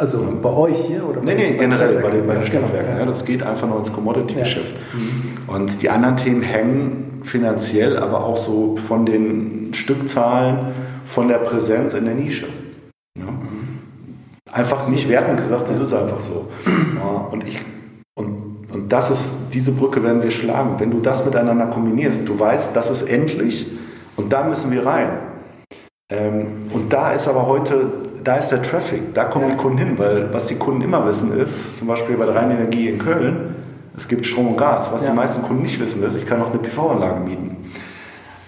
Also 0.00 0.22
ja. 0.22 0.28
bei 0.40 0.50
euch 0.50 0.78
hier 0.86 1.06
oder 1.06 1.20
bei, 1.20 1.34
nee, 1.34 1.50
nee, 1.50 1.56
generell 1.58 2.00
bei 2.00 2.10
den, 2.10 2.26
bei 2.26 2.34
den 2.34 2.46
Stadtwerken. 2.46 2.92
Ja. 2.92 2.98
ja. 3.00 3.04
das 3.04 3.24
geht 3.24 3.42
einfach 3.42 3.66
nur 3.66 3.78
ins 3.78 3.92
Commodity-Geschäft. 3.92 4.74
Mhm. 4.94 5.52
Und 5.52 5.82
die 5.82 5.90
anderen 5.90 6.16
Themen 6.16 6.42
hängen 6.42 7.20
finanziell, 7.24 7.98
aber 7.98 8.24
auch 8.24 8.38
so 8.38 8.76
von 8.76 9.04
den 9.04 9.74
Stückzahlen, 9.74 10.72
von 11.04 11.26
der 11.28 11.38
Präsenz 11.38 11.94
in 11.94 12.04
der 12.04 12.14
Nische. 12.14 12.46
Mhm. 13.16 13.80
Einfach 14.50 14.88
nicht 14.88 15.08
wertend 15.08 15.40
gesagt, 15.40 15.68
das 15.68 15.78
ist 15.78 15.92
einfach 15.92 16.20
so. 16.20 16.48
und 17.30 17.46
ich 17.46 17.60
und 18.14 18.47
das 18.88 19.10
ist, 19.10 19.24
diese 19.52 19.72
Brücke 19.72 20.02
werden 20.02 20.22
wir 20.22 20.30
schlagen. 20.30 20.74
Wenn 20.78 20.90
du 20.90 21.00
das 21.00 21.24
miteinander 21.24 21.66
kombinierst, 21.66 22.28
du 22.28 22.38
weißt, 22.38 22.76
das 22.76 22.90
ist 22.90 23.02
endlich 23.08 23.66
und 24.16 24.32
da 24.32 24.44
müssen 24.44 24.70
wir 24.70 24.84
rein. 24.84 25.08
Ähm, 26.10 26.46
und 26.72 26.92
da 26.92 27.12
ist 27.12 27.28
aber 27.28 27.46
heute, 27.46 27.90
da 28.24 28.36
ist 28.36 28.50
der 28.50 28.62
Traffic, 28.62 29.14
da 29.14 29.24
kommen 29.24 29.48
ja. 29.48 29.54
die 29.54 29.56
Kunden 29.56 29.78
hin, 29.78 29.98
weil 29.98 30.32
was 30.32 30.48
die 30.48 30.56
Kunden 30.56 30.82
immer 30.82 31.06
wissen 31.06 31.32
ist, 31.38 31.78
zum 31.78 31.88
Beispiel 31.88 32.16
bei 32.16 32.26
der 32.26 32.34
Rheinenergie 32.34 32.88
in 32.88 32.98
Köln, 32.98 33.54
es 33.96 34.06
gibt 34.06 34.26
Strom 34.26 34.48
und 34.48 34.56
Gas. 34.56 34.92
Was 34.92 35.04
ja. 35.04 35.10
die 35.10 35.16
meisten 35.16 35.42
Kunden 35.42 35.62
nicht 35.62 35.80
wissen 35.80 36.02
ist, 36.02 36.16
ich 36.16 36.26
kann 36.26 36.42
auch 36.42 36.50
eine 36.50 36.58
PV-Anlage 36.58 37.20
mieten. 37.20 37.56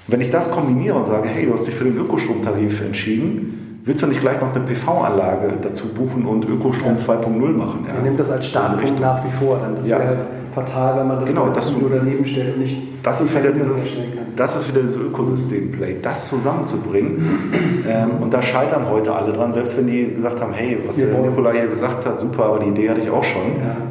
Wenn 0.06 0.20
ich 0.20 0.30
das 0.30 0.50
kombiniere 0.50 0.96
und 0.96 1.06
sage, 1.06 1.28
hey, 1.28 1.46
du 1.46 1.54
hast 1.54 1.66
dich 1.66 1.74
für 1.74 1.84
den 1.84 1.96
Ökostromtarif 1.96 2.80
entschieden, 2.80 3.59
willst 3.90 4.04
du 4.04 4.06
nicht 4.06 4.20
gleich 4.20 4.40
noch 4.40 4.54
eine 4.54 4.64
PV-Anlage 4.64 5.54
dazu 5.62 5.88
buchen 5.88 6.24
und 6.24 6.48
Ökostrom 6.48 6.96
ja. 6.96 7.14
2.0 7.14 7.48
machen? 7.48 7.84
Ja. 7.88 7.96
Ihr 7.96 8.02
nehmt 8.02 8.20
das 8.20 8.30
als 8.30 8.46
Startpunkt 8.46 9.00
nach 9.00 9.24
wie 9.24 9.30
vor. 9.30 9.58
Dann. 9.58 9.74
Das 9.74 9.88
ja. 9.88 9.98
wäre 9.98 10.08
halt 10.08 10.26
fatal, 10.54 11.00
wenn 11.00 11.08
man 11.08 11.18
das 11.18 11.28
genau, 11.28 11.48
das 11.48 11.76
nur 11.76 11.90
daneben 11.90 12.24
stellt 12.24 12.54
und 12.54 12.60
nicht 12.60 12.80
das 13.02 13.20
ist 13.20 13.36
wieder 13.36 13.50
dieses, 13.50 13.96
Das 14.36 14.54
ist 14.54 14.68
wieder 14.68 14.82
dieses 14.82 14.96
Ökosystem-Play, 14.96 15.96
das 16.02 16.28
zusammenzubringen. 16.28 17.50
ähm, 17.88 18.10
und 18.20 18.32
da 18.32 18.42
scheitern 18.42 18.88
heute 18.88 19.12
alle 19.12 19.32
dran, 19.32 19.52
selbst 19.52 19.76
wenn 19.76 19.86
die 19.86 20.14
gesagt 20.14 20.40
haben, 20.40 20.52
hey, 20.52 20.78
was 20.86 20.96
der 20.96 21.18
Nikola 21.18 21.50
hier 21.50 21.66
gesagt 21.66 22.06
hat, 22.06 22.20
super, 22.20 22.44
aber 22.44 22.60
die 22.60 22.68
Idee 22.68 22.90
hatte 22.90 23.00
ich 23.00 23.10
auch 23.10 23.24
schon. 23.24 23.42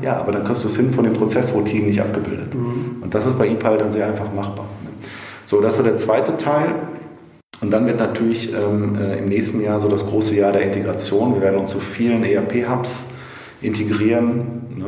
Ja, 0.02 0.12
ja 0.12 0.20
aber 0.20 0.32
dann 0.32 0.44
kriegst 0.46 0.64
du 0.64 0.70
es 0.70 0.78
hin 0.78 0.94
von 0.94 1.04
den 1.04 1.14
Prozessroutinen 1.14 1.88
nicht 1.88 2.00
abgebildet. 2.00 2.54
Mhm. 2.56 3.02
Und 3.02 3.14
das 3.14 3.26
ist 3.26 3.38
bei 3.38 3.48
ePile 3.48 3.80
dann 3.80 3.92
sehr 3.92 4.08
einfach 4.08 4.32
machbar. 4.34 4.66
So, 5.46 5.60
das 5.60 5.72
ist 5.72 5.78
so 5.78 5.84
der 5.84 5.98
zweite 5.98 6.38
Teil. 6.38 6.76
Und 7.62 7.72
dann 7.72 7.86
wird 7.88 8.00
natürlich 8.00 8.54
ähm, 8.54 8.96
äh, 8.96 9.20
im 9.20 9.26
nächsten 9.26 9.62
Jahr 9.62 9.80
so 9.80 9.90
das 9.90 10.06
große 10.06 10.36
Jahr 10.36 10.52
der 10.52 10.62
Integration. 10.62 11.36
Wir 11.36 11.42
werden 11.42 11.60
uns 11.60 11.72
zu 11.72 11.80
vielen 11.80 12.24
ERP-Hubs 12.24 13.06
integrieren. 13.62 14.62
Ne? 14.78 14.86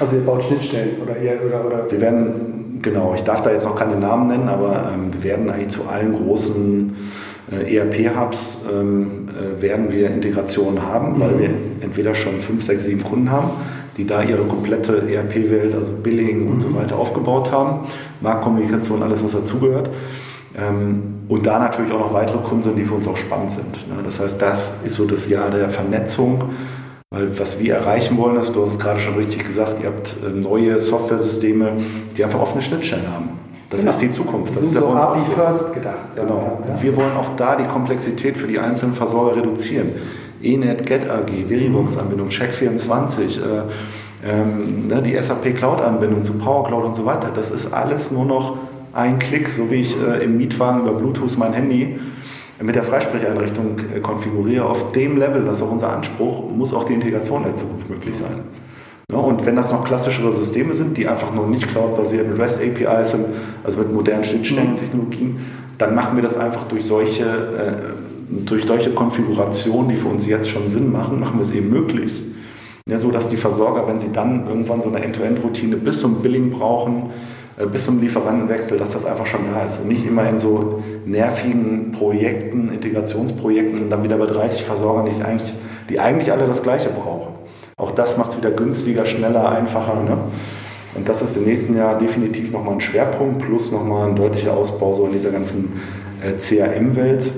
Also 0.00 0.16
ihr 0.16 0.22
baut 0.22 0.42
Schnittstellen 0.44 0.96
oder 1.02 1.20
ihr 1.20 1.38
oder, 1.46 1.66
oder 1.66 1.90
Wir 1.90 2.00
werden, 2.00 2.78
genau, 2.80 3.14
ich 3.14 3.22
darf 3.24 3.42
da 3.42 3.52
jetzt 3.52 3.64
noch 3.64 3.76
keine 3.76 3.96
Namen 3.96 4.28
nennen, 4.28 4.48
aber 4.48 4.90
ähm, 4.94 5.12
wir 5.12 5.22
werden 5.22 5.50
eigentlich 5.50 5.68
zu 5.68 5.84
allen 5.86 6.14
großen 6.14 6.96
äh, 7.52 7.76
ERP-Hubs 7.76 8.64
ähm, 8.72 9.28
äh, 9.28 9.60
werden 9.60 9.92
wir 9.92 10.08
Integrationen 10.08 10.82
haben, 10.82 11.16
mhm. 11.16 11.20
weil 11.20 11.38
wir 11.38 11.50
entweder 11.82 12.14
schon 12.14 12.40
fünf, 12.40 12.64
sechs, 12.64 12.84
sieben 12.84 13.02
Kunden 13.02 13.30
haben, 13.30 13.50
die 13.98 14.06
da 14.06 14.22
ihre 14.22 14.44
komplette 14.44 15.02
ERP-Welt, 15.10 15.74
also 15.74 15.92
Billing 15.92 16.44
mhm. 16.44 16.52
und 16.52 16.60
so 16.62 16.68
mhm. 16.68 16.76
weiter 16.76 16.96
aufgebaut 16.96 17.52
haben, 17.52 17.86
Marktkommunikation, 18.22 19.02
alles 19.02 19.22
was 19.22 19.32
dazugehört. 19.32 19.90
Ähm, 20.56 21.13
und 21.28 21.46
da 21.46 21.58
natürlich 21.58 21.92
auch 21.92 22.00
noch 22.00 22.12
weitere 22.12 22.38
Kunden 22.38 22.62
sind, 22.64 22.76
die 22.76 22.84
für 22.84 22.94
uns 22.94 23.08
auch 23.08 23.16
spannend 23.16 23.50
sind. 23.52 23.88
Ne? 23.88 24.02
Das 24.04 24.20
heißt, 24.20 24.40
das 24.40 24.74
ist 24.84 24.94
so 24.94 25.06
das 25.06 25.28
Jahr 25.28 25.50
der 25.50 25.70
Vernetzung, 25.70 26.50
weil 27.10 27.38
was 27.38 27.58
wir 27.58 27.74
erreichen 27.74 28.18
wollen, 28.18 28.36
ist, 28.36 28.54
du 28.54 28.62
hast 28.62 28.72
es 28.72 28.78
gerade 28.78 29.00
schon 29.00 29.14
richtig 29.14 29.46
gesagt, 29.46 29.80
ihr 29.80 29.86
habt 29.86 30.16
äh, 30.26 30.30
neue 30.30 30.78
Software-Systeme, 30.80 31.72
die 32.16 32.24
einfach 32.24 32.40
offene 32.40 32.60
Schnittstellen 32.60 33.08
haben. 33.10 33.30
Das 33.70 33.80
genau. 33.80 33.92
ist 33.92 34.02
die 34.02 34.12
Zukunft. 34.12 34.54
Das 34.54 34.62
ist 34.62 34.72
so 34.72 34.86
API 34.88 35.22
First 35.22 35.72
gedacht. 35.72 36.14
Genau. 36.14 36.60
Ja. 36.66 36.74
Und 36.74 36.82
wir 36.82 36.96
wollen 36.96 37.16
auch 37.16 37.34
da 37.36 37.56
die 37.56 37.64
Komplexität 37.64 38.36
für 38.36 38.46
die 38.46 38.58
einzelnen 38.58 38.94
Versorger 38.94 39.36
reduzieren. 39.36 39.92
ENET, 40.42 40.84
Get 40.86 41.08
AG, 41.10 41.48
Verivox-Anbindung, 41.48 42.28
Check24, 42.28 43.38
äh, 43.38 43.62
ähm, 44.26 44.88
ne, 44.88 45.02
die 45.02 45.20
SAP 45.20 45.56
Cloud-Anbindung 45.56 46.22
zu 46.22 46.34
Power 46.34 46.64
Cloud 46.64 46.84
und 46.84 46.96
so 46.96 47.06
weiter. 47.06 47.30
Das 47.34 47.50
ist 47.50 47.72
alles 47.72 48.10
nur 48.10 48.26
noch 48.26 48.58
ein 48.94 49.18
Klick, 49.18 49.48
so 49.50 49.70
wie 49.70 49.82
ich 49.82 49.96
äh, 50.00 50.24
im 50.24 50.36
Mietwagen 50.36 50.82
über 50.82 50.94
Bluetooth 50.94 51.36
mein 51.36 51.52
Handy 51.52 51.98
mit 52.62 52.76
der 52.76 52.84
Freisprecheinrichtung 52.84 53.76
äh, 53.94 54.00
konfiguriere. 54.00 54.64
Auf 54.66 54.92
dem 54.92 55.16
Level, 55.16 55.44
das 55.44 55.58
ist 55.58 55.64
auch 55.64 55.72
unser 55.72 55.90
Anspruch, 55.90 56.50
muss 56.50 56.72
auch 56.72 56.84
die 56.84 56.94
Integration 56.94 57.42
in 57.42 57.48
der 57.48 57.56
Zukunft 57.56 57.90
möglich 57.90 58.16
sein. 58.16 58.44
Ja, 59.10 59.18
und 59.18 59.44
wenn 59.44 59.56
das 59.56 59.70
noch 59.70 59.84
klassischere 59.84 60.32
Systeme 60.32 60.74
sind, 60.74 60.96
die 60.96 61.06
einfach 61.06 61.34
noch 61.34 61.46
nicht 61.46 61.68
cloud-basiert 61.68 62.28
mit 62.28 62.38
REST 62.38 62.62
APIs 62.62 63.10
sind, 63.10 63.26
also 63.62 63.80
mit 63.80 63.92
modernen 63.92 64.24
Schnittstellentechnologien, 64.24 65.40
dann 65.76 65.94
machen 65.94 66.16
wir 66.16 66.22
das 66.22 66.38
einfach 66.38 66.64
durch 66.64 66.84
solche, 66.84 67.24
äh, 67.24 68.44
durch 68.46 68.64
solche 68.64 68.90
Konfigurationen, 68.90 69.90
die 69.90 69.96
für 69.96 70.08
uns 70.08 70.26
jetzt 70.26 70.48
schon 70.48 70.68
Sinn 70.68 70.90
machen, 70.90 71.20
machen 71.20 71.38
wir 71.38 71.42
es 71.42 71.52
eben 71.52 71.68
möglich. 71.68 72.22
Ja, 72.88 72.98
so 72.98 73.10
dass 73.10 73.28
die 73.28 73.36
Versorger, 73.36 73.86
wenn 73.88 73.98
sie 73.98 74.12
dann 74.12 74.46
irgendwann 74.46 74.82
so 74.82 74.88
eine 74.88 75.02
End-to-End-Routine 75.02 75.76
bis 75.76 76.00
zum 76.00 76.22
Billing 76.22 76.50
brauchen, 76.50 77.10
bis 77.56 77.84
zum 77.84 78.00
Lieferantenwechsel, 78.00 78.78
dass 78.78 78.92
das 78.92 79.04
einfach 79.04 79.26
schon 79.26 79.40
da 79.52 79.64
ist 79.64 79.80
und 79.80 79.88
nicht 79.88 80.06
immer 80.06 80.28
in 80.28 80.38
so 80.38 80.82
nervigen 81.06 81.92
Projekten, 81.92 82.72
Integrationsprojekten 82.72 83.82
und 83.82 83.90
dann 83.90 84.02
wieder 84.02 84.18
bei 84.18 84.26
30 84.26 84.64
Versorgern, 84.64 85.06
die 85.06 85.22
eigentlich, 85.22 85.54
die 85.88 86.00
eigentlich 86.00 86.32
alle 86.32 86.46
das 86.46 86.62
Gleiche 86.62 86.88
brauchen. 86.88 87.34
Auch 87.76 87.92
das 87.92 88.16
macht 88.16 88.30
es 88.30 88.36
wieder 88.36 88.50
günstiger, 88.50 89.06
schneller, 89.06 89.48
einfacher. 89.48 90.02
Ne? 90.02 90.18
Und 90.94 91.08
das 91.08 91.22
ist 91.22 91.36
im 91.36 91.44
nächsten 91.44 91.76
Jahr 91.76 91.98
definitiv 91.98 92.52
nochmal 92.52 92.74
ein 92.74 92.80
Schwerpunkt, 92.80 93.44
plus 93.44 93.72
nochmal 93.72 94.08
ein 94.08 94.16
deutlicher 94.16 94.56
Ausbau 94.56 94.94
so 94.94 95.06
in 95.06 95.12
dieser 95.12 95.30
ganzen 95.30 95.80
äh, 96.22 96.36
CRM-Welt. 96.36 97.30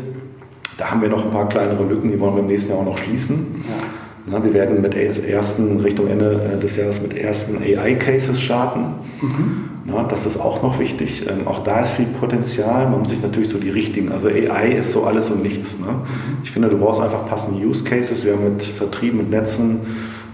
Da 0.78 0.90
haben 0.90 1.00
wir 1.00 1.08
noch 1.08 1.24
ein 1.24 1.30
paar 1.30 1.48
kleinere 1.48 1.84
Lücken, 1.84 2.10
die 2.10 2.20
wollen 2.20 2.34
wir 2.34 2.42
im 2.42 2.48
nächsten 2.48 2.72
Jahr 2.72 2.80
auch 2.80 2.84
noch 2.84 2.98
schließen. 2.98 3.64
Ja. 3.66 3.86
Na, 4.28 4.44
wir 4.44 4.52
werden 4.52 4.82
mit 4.82 4.94
ersten, 4.94 5.80
Richtung 5.80 6.08
Ende 6.08 6.40
äh, 6.54 6.60
des 6.60 6.76
Jahres 6.76 7.00
mit 7.00 7.16
ersten 7.16 7.58
AI-Cases 7.62 8.38
starten. 8.38 8.94
Mhm. 9.22 9.75
Na, 9.86 10.02
das 10.02 10.26
ist 10.26 10.38
auch 10.38 10.62
noch 10.62 10.78
wichtig. 10.80 11.26
Ähm, 11.28 11.46
auch 11.46 11.62
da 11.62 11.80
ist 11.80 11.92
viel 11.92 12.06
Potenzial. 12.06 12.88
Man 12.88 13.00
muss 13.00 13.10
sich 13.10 13.22
natürlich 13.22 13.48
so 13.48 13.58
die 13.58 13.70
richtigen, 13.70 14.10
also 14.10 14.26
AI 14.26 14.72
ist 14.78 14.90
so 14.90 15.04
alles 15.04 15.30
und 15.30 15.42
nichts. 15.42 15.78
Ne? 15.78 15.86
Mhm. 15.86 16.38
Ich 16.42 16.50
finde, 16.50 16.68
du 16.68 16.76
brauchst 16.76 17.00
einfach 17.00 17.28
passende 17.28 17.64
Use 17.64 17.84
Cases. 17.84 18.24
Wir 18.24 18.32
haben 18.32 18.44
mit 18.44 18.64
Vertrieb, 18.64 19.14
mit 19.14 19.30
Netzen 19.30 19.80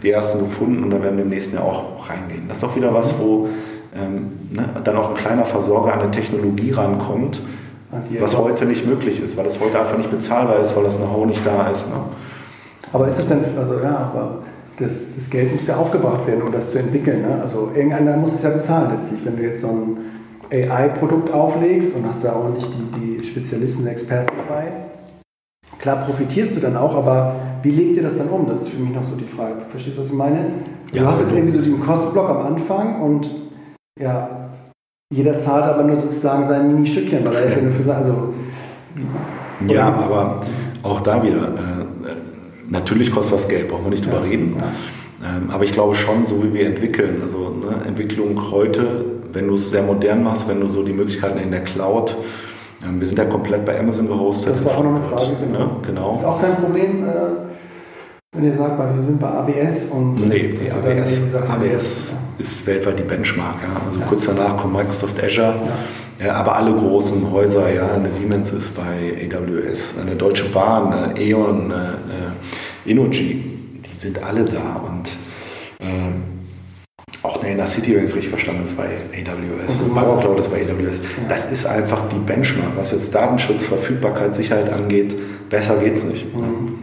die 0.02 0.10
ersten 0.10 0.40
gefunden 0.40 0.82
und 0.82 0.90
da 0.90 1.02
werden 1.02 1.16
wir 1.16 1.24
im 1.24 1.30
nächsten 1.30 1.56
Jahr 1.56 1.64
auch 1.64 2.08
reingehen. 2.08 2.48
Das 2.48 2.58
ist 2.58 2.64
auch 2.64 2.74
wieder 2.74 2.92
was, 2.92 3.18
wo 3.18 3.48
ähm, 3.94 4.32
ne, 4.50 4.68
dann 4.82 4.96
auch 4.96 5.10
ein 5.10 5.16
kleiner 5.16 5.44
Versorger 5.44 5.92
an 5.92 6.00
eine 6.00 6.10
Technologie 6.10 6.72
rankommt, 6.72 7.40
was 8.18 8.36
heute 8.36 8.64
nicht 8.64 8.86
möglich 8.86 9.20
ist, 9.20 9.36
weil 9.36 9.44
das 9.44 9.60
heute 9.60 9.78
einfach 9.78 9.98
nicht 9.98 10.10
bezahlbar 10.10 10.60
ist, 10.60 10.74
weil 10.74 10.84
das 10.84 10.96
Know-how 10.96 11.26
nicht 11.26 11.44
da 11.44 11.68
ist. 11.68 11.88
Ne? 11.88 11.96
Aber 12.92 13.06
ist 13.06 13.18
das 13.18 13.28
denn, 13.28 13.44
also 13.58 13.74
ja, 13.80 14.12
aber 14.12 14.38
das, 14.82 15.14
das, 15.14 15.30
Geld 15.30 15.54
muss 15.54 15.66
ja 15.66 15.76
aufgebracht 15.76 16.26
werden, 16.26 16.42
um 16.42 16.52
das 16.52 16.70
zu 16.70 16.78
entwickeln. 16.78 17.22
Ne? 17.22 17.40
Also 17.40 17.70
irgendeiner 17.74 18.16
muss 18.16 18.34
es 18.34 18.42
ja 18.42 18.50
bezahlen 18.50 18.92
letztlich. 18.96 19.24
Wenn 19.24 19.36
du 19.36 19.42
jetzt 19.42 19.60
so 19.60 19.68
ein 19.68 19.96
AI-Produkt 20.50 21.32
auflegst 21.32 21.96
und 21.96 22.06
hast 22.06 22.24
da 22.24 22.32
auch 22.32 22.50
nicht 22.50 22.70
die, 22.74 23.00
die 23.00 23.24
Spezialisten, 23.24 23.86
Experten 23.86 24.34
dabei, 24.36 24.72
klar 25.78 26.04
profitierst 26.04 26.56
du 26.56 26.60
dann 26.60 26.76
auch, 26.76 26.94
aber 26.94 27.34
wie 27.62 27.70
legt 27.70 27.96
ihr 27.96 28.02
das 28.02 28.18
dann 28.18 28.28
um? 28.28 28.46
Das 28.46 28.62
ist 28.62 28.68
für 28.68 28.80
mich 28.80 28.94
noch 28.94 29.04
so 29.04 29.16
die 29.16 29.24
Frage. 29.24 29.62
Verstehst 29.70 29.96
du, 29.96 30.00
was 30.02 30.08
ich 30.08 30.14
meine? 30.14 30.44
Du 30.90 30.98
ja, 30.98 31.06
hast 31.06 31.20
jetzt 31.20 31.28
also 31.28 31.36
irgendwie 31.36 31.56
so 31.56 31.62
diesen 31.62 31.80
Kostenblock 31.80 32.28
am 32.28 32.46
Anfang 32.46 33.00
und 33.00 33.30
ja, 33.98 34.50
jeder 35.12 35.38
zahlt 35.38 35.64
aber 35.64 35.84
nur 35.84 35.96
sozusagen 35.96 36.46
sein 36.46 36.68
Mini-Stückchen, 36.68 37.24
weil 37.24 37.34
er 37.34 37.44
ist 37.44 37.56
ja 37.56 37.62
nur 37.62 37.72
für 37.72 37.82
sein. 37.82 37.96
Also, 37.96 38.34
ja, 39.68 39.88
aber 39.88 40.40
auch 40.82 41.00
da 41.00 41.22
wieder. 41.22 41.52
Äh, 42.72 42.78
Natürlich 42.78 43.10
kostet 43.10 43.40
das 43.40 43.48
Geld, 43.48 43.68
brauchen 43.68 43.84
wir 43.84 43.90
nicht 43.90 44.06
drüber 44.06 44.24
reden. 44.24 44.62
Ähm, 45.24 45.50
aber 45.50 45.64
ich 45.64 45.72
glaube 45.72 45.94
schon, 45.94 46.26
so 46.26 46.42
wie 46.42 46.52
wir 46.52 46.66
entwickeln, 46.66 47.20
also 47.22 47.50
ne, 47.50 47.86
Entwicklung 47.86 48.50
heute, 48.50 49.04
wenn 49.32 49.46
du 49.46 49.54
es 49.54 49.70
sehr 49.70 49.82
modern 49.82 50.24
machst, 50.24 50.48
wenn 50.48 50.60
du 50.60 50.68
so 50.68 50.82
die 50.82 50.92
Möglichkeiten 50.92 51.38
in 51.38 51.52
der 51.52 51.60
Cloud, 51.60 52.16
ähm, 52.84 52.98
wir 52.98 53.06
sind 53.06 53.18
ja 53.18 53.24
komplett 53.26 53.64
bei 53.64 53.78
Amazon 53.78 54.08
gehostet. 54.08 54.52
Das 54.52 54.64
war 54.64 54.78
auch 54.78 54.84
noch 54.84 54.96
eine 54.96 55.04
Frage, 55.04 55.36
genau. 55.46 55.58
Ne, 55.58 55.70
genau. 55.86 56.16
Ist 56.16 56.24
auch 56.24 56.40
kein 56.40 56.56
Problem, 56.56 57.04
äh, 57.04 57.12
wenn 58.34 58.44
ihr 58.44 58.54
sagt, 58.54 58.78
weil 58.78 58.96
wir 58.96 59.02
sind 59.02 59.20
bei 59.20 59.28
AWS 59.28 59.90
und. 59.90 60.28
Nee, 60.28 60.58
nee 60.58 60.70
AWS, 60.70 61.20
AWS 61.48 62.16
ist 62.38 62.66
weltweit 62.66 62.98
die 62.98 63.04
Benchmark. 63.04 63.56
Ja. 63.62 63.86
Also 63.86 64.00
ja. 64.00 64.06
kurz 64.06 64.26
danach 64.26 64.56
kommt 64.56 64.74
Microsoft 64.74 65.22
Azure. 65.22 65.54
Ja. 66.18 66.34
aber 66.34 66.56
alle 66.56 66.72
großen 66.72 67.30
Häuser, 67.30 67.72
ja, 67.72 67.92
eine 67.92 68.10
Siemens 68.10 68.52
ist 68.52 68.76
bei 68.76 69.28
AWS, 69.34 69.96
eine 70.00 70.14
Deutsche 70.14 70.44
Bahn, 70.46 70.92
eine 70.92 71.20
E.ON, 71.20 71.72
eine, 71.72 71.98
Innogy, 72.84 73.42
die 73.84 73.98
sind 73.98 74.22
alle 74.22 74.44
da 74.44 74.82
und 74.88 75.16
ähm, 75.80 76.22
auch 77.22 77.36
der 77.36 77.52
Inner 77.52 77.66
City, 77.66 77.94
wenn 77.94 78.04
ich 78.04 78.10
es 78.10 78.16
richtig 78.16 78.30
verstanden 78.30 78.64
ist, 78.64 78.76
bei 78.76 78.84
AWS, 78.84 79.82
mhm. 79.82 79.94
Power 79.94 80.18
Cloud 80.18 80.40
ist 80.40 80.50
bei 80.50 80.62
AWS. 80.62 81.02
Das 81.28 81.52
ist 81.52 81.66
einfach 81.66 82.02
die 82.08 82.18
Benchmark, 82.18 82.72
was 82.76 82.90
jetzt 82.90 83.14
Datenschutz, 83.14 83.64
Verfügbarkeit, 83.64 84.34
Sicherheit 84.34 84.72
angeht. 84.72 85.14
Besser 85.48 85.76
geht 85.76 85.94
es 85.94 86.04
nicht. 86.04 86.34
Mhm. 86.34 86.78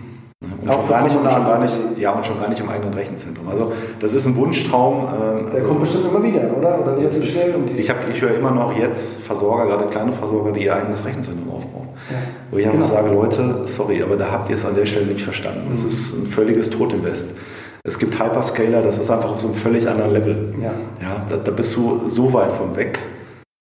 Und 0.62 0.74
schon, 0.74 0.88
gar 0.88 1.04
nicht, 1.04 1.16
und 1.18 1.32
schon 1.32 1.46
gar 1.46 1.62
nicht, 1.62 1.74
ja, 1.98 2.12
und 2.14 2.26
schon 2.26 2.40
gar 2.40 2.50
nicht 2.50 2.62
im 2.62 2.70
eigenen 2.70 2.94
Rechenzentrum. 2.94 3.48
Also 3.50 3.74
das 4.00 4.14
ist 4.14 4.26
ein 4.26 4.36
Wunschtraum. 4.36 5.08
Äh, 5.48 5.52
Der 5.52 5.64
kommt 5.64 5.82
bestimmt 5.82 6.06
immer 6.06 6.24
wieder, 6.24 6.42
oder? 6.58 6.82
oder 6.82 7.02
jetzt 7.02 7.26
schnell 7.26 7.56
um 7.56 7.68
ich, 7.78 7.90
ich 7.90 8.22
höre 8.22 8.36
immer 8.36 8.52
noch 8.52 8.78
jetzt 8.78 9.22
Versorger, 9.22 9.66
gerade 9.66 9.88
kleine 9.88 10.12
Versorger, 10.14 10.54
die 10.54 10.64
ihr 10.64 10.76
eigenes 10.76 11.04
Rechenzentrum. 11.04 11.48
Ja. 11.49 11.49
Wo 12.52 12.58
ich 12.58 12.66
einfach 12.66 12.80
genau. 12.80 12.94
sage, 12.94 13.10
Leute, 13.10 13.62
sorry, 13.66 14.02
aber 14.02 14.18
da 14.18 14.32
habt 14.32 14.50
ihr 14.50 14.56
es 14.56 14.66
an 14.66 14.76
der 14.76 14.86
Stelle 14.86 15.08
nicht 15.08 15.22
verstanden. 15.22 15.68
Das 15.72 15.82
mhm. 15.82 15.88
ist 15.88 16.18
ein 16.18 16.28
völliges 16.28 16.70
Totinvest. 16.70 17.38
Es 17.84 17.98
gibt 17.98 18.20
Hyperscaler, 18.20 18.82
das 18.82 18.98
ist 18.98 19.10
einfach 19.10 19.32
auf 19.32 19.42
so 19.42 19.48
einem 19.48 19.56
völlig 19.56 19.88
anderen 19.88 20.14
Level. 20.14 20.54
Ja. 20.62 20.74
Ja, 21.02 21.26
da, 21.28 21.38
da 21.38 21.52
bist 21.52 21.76
du 21.76 22.08
so 22.08 22.34
weit 22.34 22.52
von 22.52 22.76
weg. 22.76 23.00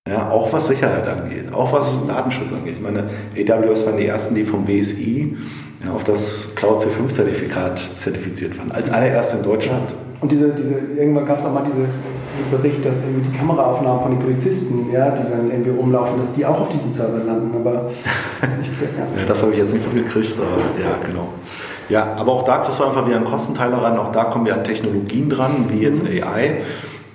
Ja, 0.08 0.30
auch 0.30 0.52
was 0.52 0.68
Sicherheit 0.68 1.06
angeht, 1.06 1.52
auch 1.52 1.72
was 1.72 2.06
Datenschutz 2.06 2.50
angeht. 2.50 2.74
Ich 2.76 2.80
meine, 2.80 3.10
AWS 3.36 3.84
waren 3.84 3.98
die 3.98 4.06
ersten, 4.06 4.34
die 4.34 4.44
vom 4.44 4.64
BSI 4.64 5.36
ja, 5.84 5.92
auf 5.92 6.02
das 6.02 6.54
Cloud 6.54 6.82
C5-Zertifikat 6.82 7.78
zertifiziert 7.78 8.58
waren. 8.58 8.72
Als 8.72 8.90
allererste 8.90 9.36
in 9.36 9.42
Deutschland. 9.44 9.94
Und 10.20 10.32
diese, 10.32 10.48
diese, 10.50 10.74
irgendwann 10.96 11.26
gab 11.26 11.38
es 11.38 11.44
auch 11.44 11.52
mal 11.52 11.64
diese, 11.64 11.86
Bericht, 12.50 12.84
dass 12.84 13.02
irgendwie 13.02 13.28
die 13.30 13.36
Kameraaufnahmen 13.36 14.02
von 14.02 14.10
den 14.12 14.20
Polizisten, 14.20 14.90
ja, 14.92 15.10
die 15.10 15.22
dann 15.22 15.50
irgendwie 15.50 15.70
rumlaufen, 15.70 16.18
dass 16.18 16.32
die 16.32 16.44
auch 16.46 16.60
auf 16.60 16.68
diesen 16.68 16.92
Server 16.92 17.18
landen. 17.24 17.54
Aber 17.54 17.90
nicht, 18.58 18.72
ja. 18.80 19.20
ja, 19.20 19.26
das 19.26 19.42
habe 19.42 19.52
ich 19.52 19.58
jetzt 19.58 19.74
nicht 19.74 19.92
mitgekriegt, 19.92 20.36
aber 20.38 20.82
ja, 20.82 20.96
genau. 21.06 21.28
Ja, 21.88 22.14
aber 22.16 22.32
auch 22.32 22.44
da 22.44 22.58
kriegst 22.58 22.78
du 22.78 22.84
einfach 22.84 23.06
wieder 23.06 23.16
einen 23.16 23.24
Kostenteiler 23.24 23.78
ran. 23.78 23.98
Auch 23.98 24.12
da 24.12 24.24
kommen 24.24 24.44
wir 24.44 24.54
an 24.54 24.64
Technologien 24.64 25.30
dran, 25.30 25.66
wie 25.68 25.78
jetzt 25.78 26.02
mhm. 26.02 26.22
AI, 26.22 26.58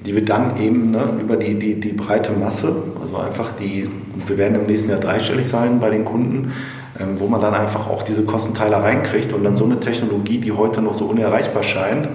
die 0.05 0.15
wir 0.15 0.25
dann 0.25 0.57
eben 0.57 0.91
ne, 0.91 1.03
über 1.21 1.35
die, 1.35 1.57
die, 1.59 1.79
die 1.79 1.93
breite 1.93 2.31
Masse, 2.31 2.75
also 2.99 3.17
einfach 3.17 3.51
die, 3.59 3.89
wir 4.27 4.37
werden 4.37 4.55
im 4.55 4.65
nächsten 4.65 4.89
Jahr 4.89 4.99
dreistellig 4.99 5.47
sein 5.47 5.79
bei 5.79 5.89
den 5.89 6.05
Kunden, 6.05 6.53
ähm, 6.99 7.19
wo 7.19 7.27
man 7.27 7.39
dann 7.39 7.53
einfach 7.53 7.87
auch 7.87 8.03
diese 8.03 8.23
Kostenteiler 8.23 8.77
reinkriegt 8.77 9.31
und 9.31 9.43
dann 9.43 9.55
so 9.55 9.65
eine 9.65 9.79
Technologie, 9.79 10.39
die 10.39 10.51
heute 10.51 10.81
noch 10.81 10.95
so 10.95 11.05
unerreichbar 11.05 11.63
scheint, 11.63 12.09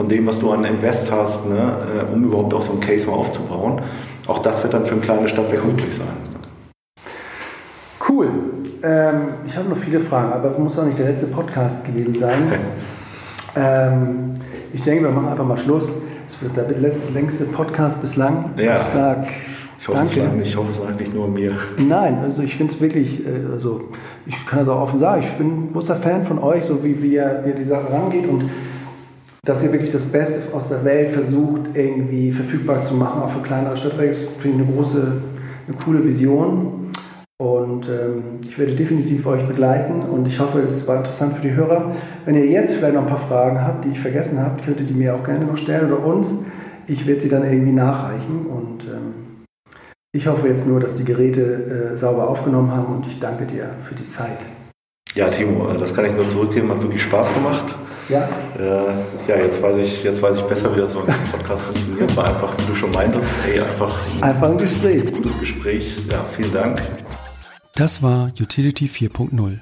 von 0.00 0.08
dem, 0.08 0.26
was 0.26 0.38
du 0.38 0.50
an 0.50 0.64
Invest 0.64 1.12
hast, 1.12 1.50
ne, 1.50 1.76
äh, 2.08 2.14
um 2.14 2.24
überhaupt 2.24 2.54
auch 2.54 2.62
so 2.62 2.72
ein 2.72 2.80
Case 2.80 3.06
mal 3.06 3.12
aufzubauen. 3.16 3.82
Auch 4.28 4.38
das 4.38 4.62
wird 4.62 4.72
dann 4.72 4.86
für 4.86 4.92
eine 4.92 5.02
kleine 5.02 5.28
Stadt 5.28 5.52
möglich 5.52 5.94
sein. 5.94 6.08
Cool. 8.08 8.30
Ähm, 8.82 9.34
ich 9.46 9.54
habe 9.58 9.68
noch 9.68 9.76
viele 9.76 10.00
Fragen, 10.00 10.32
aber 10.32 10.58
muss 10.58 10.78
auch 10.78 10.86
nicht 10.86 10.96
der 10.96 11.10
letzte 11.10 11.26
Podcast 11.26 11.84
gewesen 11.84 12.14
sein. 12.14 12.50
ähm, 13.56 14.36
ich 14.72 14.80
denke, 14.80 15.04
wir 15.04 15.10
machen 15.10 15.28
einfach 15.28 15.44
mal 15.44 15.58
Schluss. 15.58 15.90
Es 16.26 16.40
wird 16.40 16.56
der 16.56 16.64
längste 17.12 17.44
Podcast 17.44 18.00
bislang. 18.00 18.52
Ja. 18.56 18.76
Ich 18.76 18.80
sag, 18.80 19.26
hoffe, 19.86 19.98
Danke. 19.98 20.40
Es 20.40 20.48
ich 20.48 20.56
hoffe, 20.56 20.68
es 20.68 20.98
nicht 20.98 21.14
nur 21.14 21.28
mir. 21.28 21.58
Nein, 21.76 22.20
also 22.22 22.42
ich 22.42 22.56
finde 22.56 22.72
es 22.72 22.80
wirklich, 22.80 23.26
äh, 23.26 23.52
also 23.52 23.82
ich 24.24 24.46
kann 24.46 24.60
das 24.60 24.68
auch 24.68 24.80
offen 24.80 24.98
sagen, 24.98 25.22
ich 25.22 25.32
bin 25.32 25.46
ein 25.46 25.72
großer 25.74 25.96
Fan 25.96 26.24
von 26.24 26.38
euch, 26.38 26.64
so 26.64 26.82
wie, 26.82 27.02
wie, 27.02 27.14
ihr, 27.14 27.42
wie 27.44 27.50
ihr 27.50 27.56
die 27.56 27.64
Sache 27.64 27.92
rangeht 27.92 28.26
und 28.26 28.44
dass 29.44 29.62
ihr 29.62 29.72
wirklich 29.72 29.90
das 29.90 30.04
Beste 30.04 30.54
aus 30.54 30.68
der 30.68 30.84
Welt 30.84 31.10
versucht, 31.10 31.62
irgendwie 31.74 32.32
verfügbar 32.32 32.84
zu 32.84 32.94
machen, 32.94 33.22
auch 33.22 33.30
für 33.30 33.40
kleinere 33.40 33.76
Stadtwerke. 33.76 34.12
Das 34.12 34.20
ich 34.22 34.52
eine 34.52 34.64
große, 34.64 35.12
eine 35.66 35.76
coole 35.76 36.04
Vision. 36.04 36.90
Und 37.40 37.88
ähm, 37.88 38.40
ich 38.46 38.58
werde 38.58 38.74
definitiv 38.74 39.24
euch 39.24 39.42
begleiten 39.46 40.02
und 40.02 40.26
ich 40.26 40.38
hoffe, 40.38 40.60
es 40.60 40.86
war 40.86 40.98
interessant 40.98 41.36
für 41.36 41.40
die 41.40 41.54
Hörer. 41.54 41.90
Wenn 42.26 42.34
ihr 42.34 42.44
jetzt 42.44 42.74
vielleicht 42.74 42.92
noch 42.94 43.00
ein 43.00 43.08
paar 43.08 43.26
Fragen 43.28 43.62
habt, 43.62 43.86
die 43.86 43.90
ich 43.90 44.00
vergessen 44.00 44.38
habe, 44.38 44.62
könnt 44.62 44.78
ihr 44.78 44.84
die 44.84 44.92
mir 44.92 45.14
auch 45.14 45.24
gerne 45.24 45.46
noch 45.46 45.56
stellen 45.56 45.90
oder 45.90 46.04
uns. 46.04 46.34
Ich 46.86 47.06
werde 47.06 47.22
sie 47.22 47.30
dann 47.30 47.50
irgendwie 47.50 47.72
nachreichen 47.72 48.44
und 48.44 48.84
ähm, 48.84 49.20
ich 50.12 50.26
hoffe 50.26 50.48
jetzt 50.48 50.66
nur, 50.66 50.80
dass 50.80 50.94
die 50.94 51.04
Geräte 51.04 51.92
äh, 51.94 51.96
sauber 51.96 52.28
aufgenommen 52.28 52.72
haben 52.72 52.96
und 52.96 53.06
ich 53.06 53.20
danke 53.20 53.46
dir 53.46 53.70
für 53.84 53.94
die 53.94 54.06
Zeit. 54.06 54.44
Ja, 55.14 55.28
Timo, 55.28 55.70
äh, 55.70 55.78
das 55.78 55.94
kann 55.94 56.04
ich 56.04 56.12
nur 56.12 56.28
zurückgeben, 56.28 56.68
hat 56.68 56.82
wirklich 56.82 57.02
Spaß 57.02 57.32
gemacht. 57.32 57.74
Ja. 58.10 58.28
Äh, 58.58 59.28
ja, 59.28 59.36
jetzt 59.36 59.62
weiß, 59.62 59.78
ich, 59.78 60.02
jetzt 60.02 60.20
weiß 60.20 60.36
ich 60.36 60.42
besser, 60.42 60.74
wie 60.74 60.80
das 60.80 60.92
so 60.92 60.98
ein 60.98 61.14
Podcast 61.30 61.62
funktioniert. 61.62 62.16
War 62.16 62.24
einfach, 62.24 62.52
wie 62.58 62.66
du 62.66 62.74
schon 62.74 62.90
meintest, 62.90 63.30
ey, 63.46 63.60
einfach, 63.60 63.96
einfach 64.20 64.50
ein 64.50 64.58
Gespräch. 64.58 65.06
Ein 65.06 65.12
gutes 65.12 65.38
Gespräch. 65.38 65.96
Ja, 66.10 66.24
vielen 66.24 66.52
Dank. 66.52 66.82
Das 67.76 68.02
war 68.02 68.32
Utility 68.40 68.86
4.0, 68.86 69.60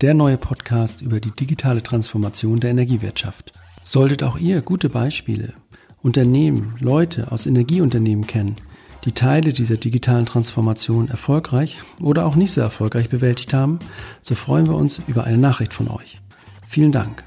der 0.00 0.14
neue 0.14 0.38
Podcast 0.38 1.02
über 1.02 1.20
die 1.20 1.30
digitale 1.32 1.82
Transformation 1.82 2.58
der 2.58 2.70
Energiewirtschaft. 2.70 3.52
Solltet 3.82 4.22
auch 4.22 4.38
ihr 4.38 4.62
gute 4.62 4.88
Beispiele, 4.88 5.52
Unternehmen, 6.00 6.76
Leute 6.80 7.30
aus 7.32 7.44
Energieunternehmen 7.44 8.26
kennen, 8.26 8.56
die 9.04 9.12
Teile 9.12 9.52
dieser 9.52 9.76
digitalen 9.76 10.24
Transformation 10.24 11.08
erfolgreich 11.08 11.82
oder 12.00 12.24
auch 12.24 12.34
nicht 12.34 12.52
so 12.52 12.62
erfolgreich 12.62 13.10
bewältigt 13.10 13.52
haben, 13.52 13.78
so 14.22 14.34
freuen 14.34 14.68
wir 14.68 14.74
uns 14.74 15.02
über 15.06 15.24
eine 15.24 15.36
Nachricht 15.36 15.74
von 15.74 15.88
euch. 15.88 16.22
Vielen 16.66 16.90
Dank. 16.90 17.24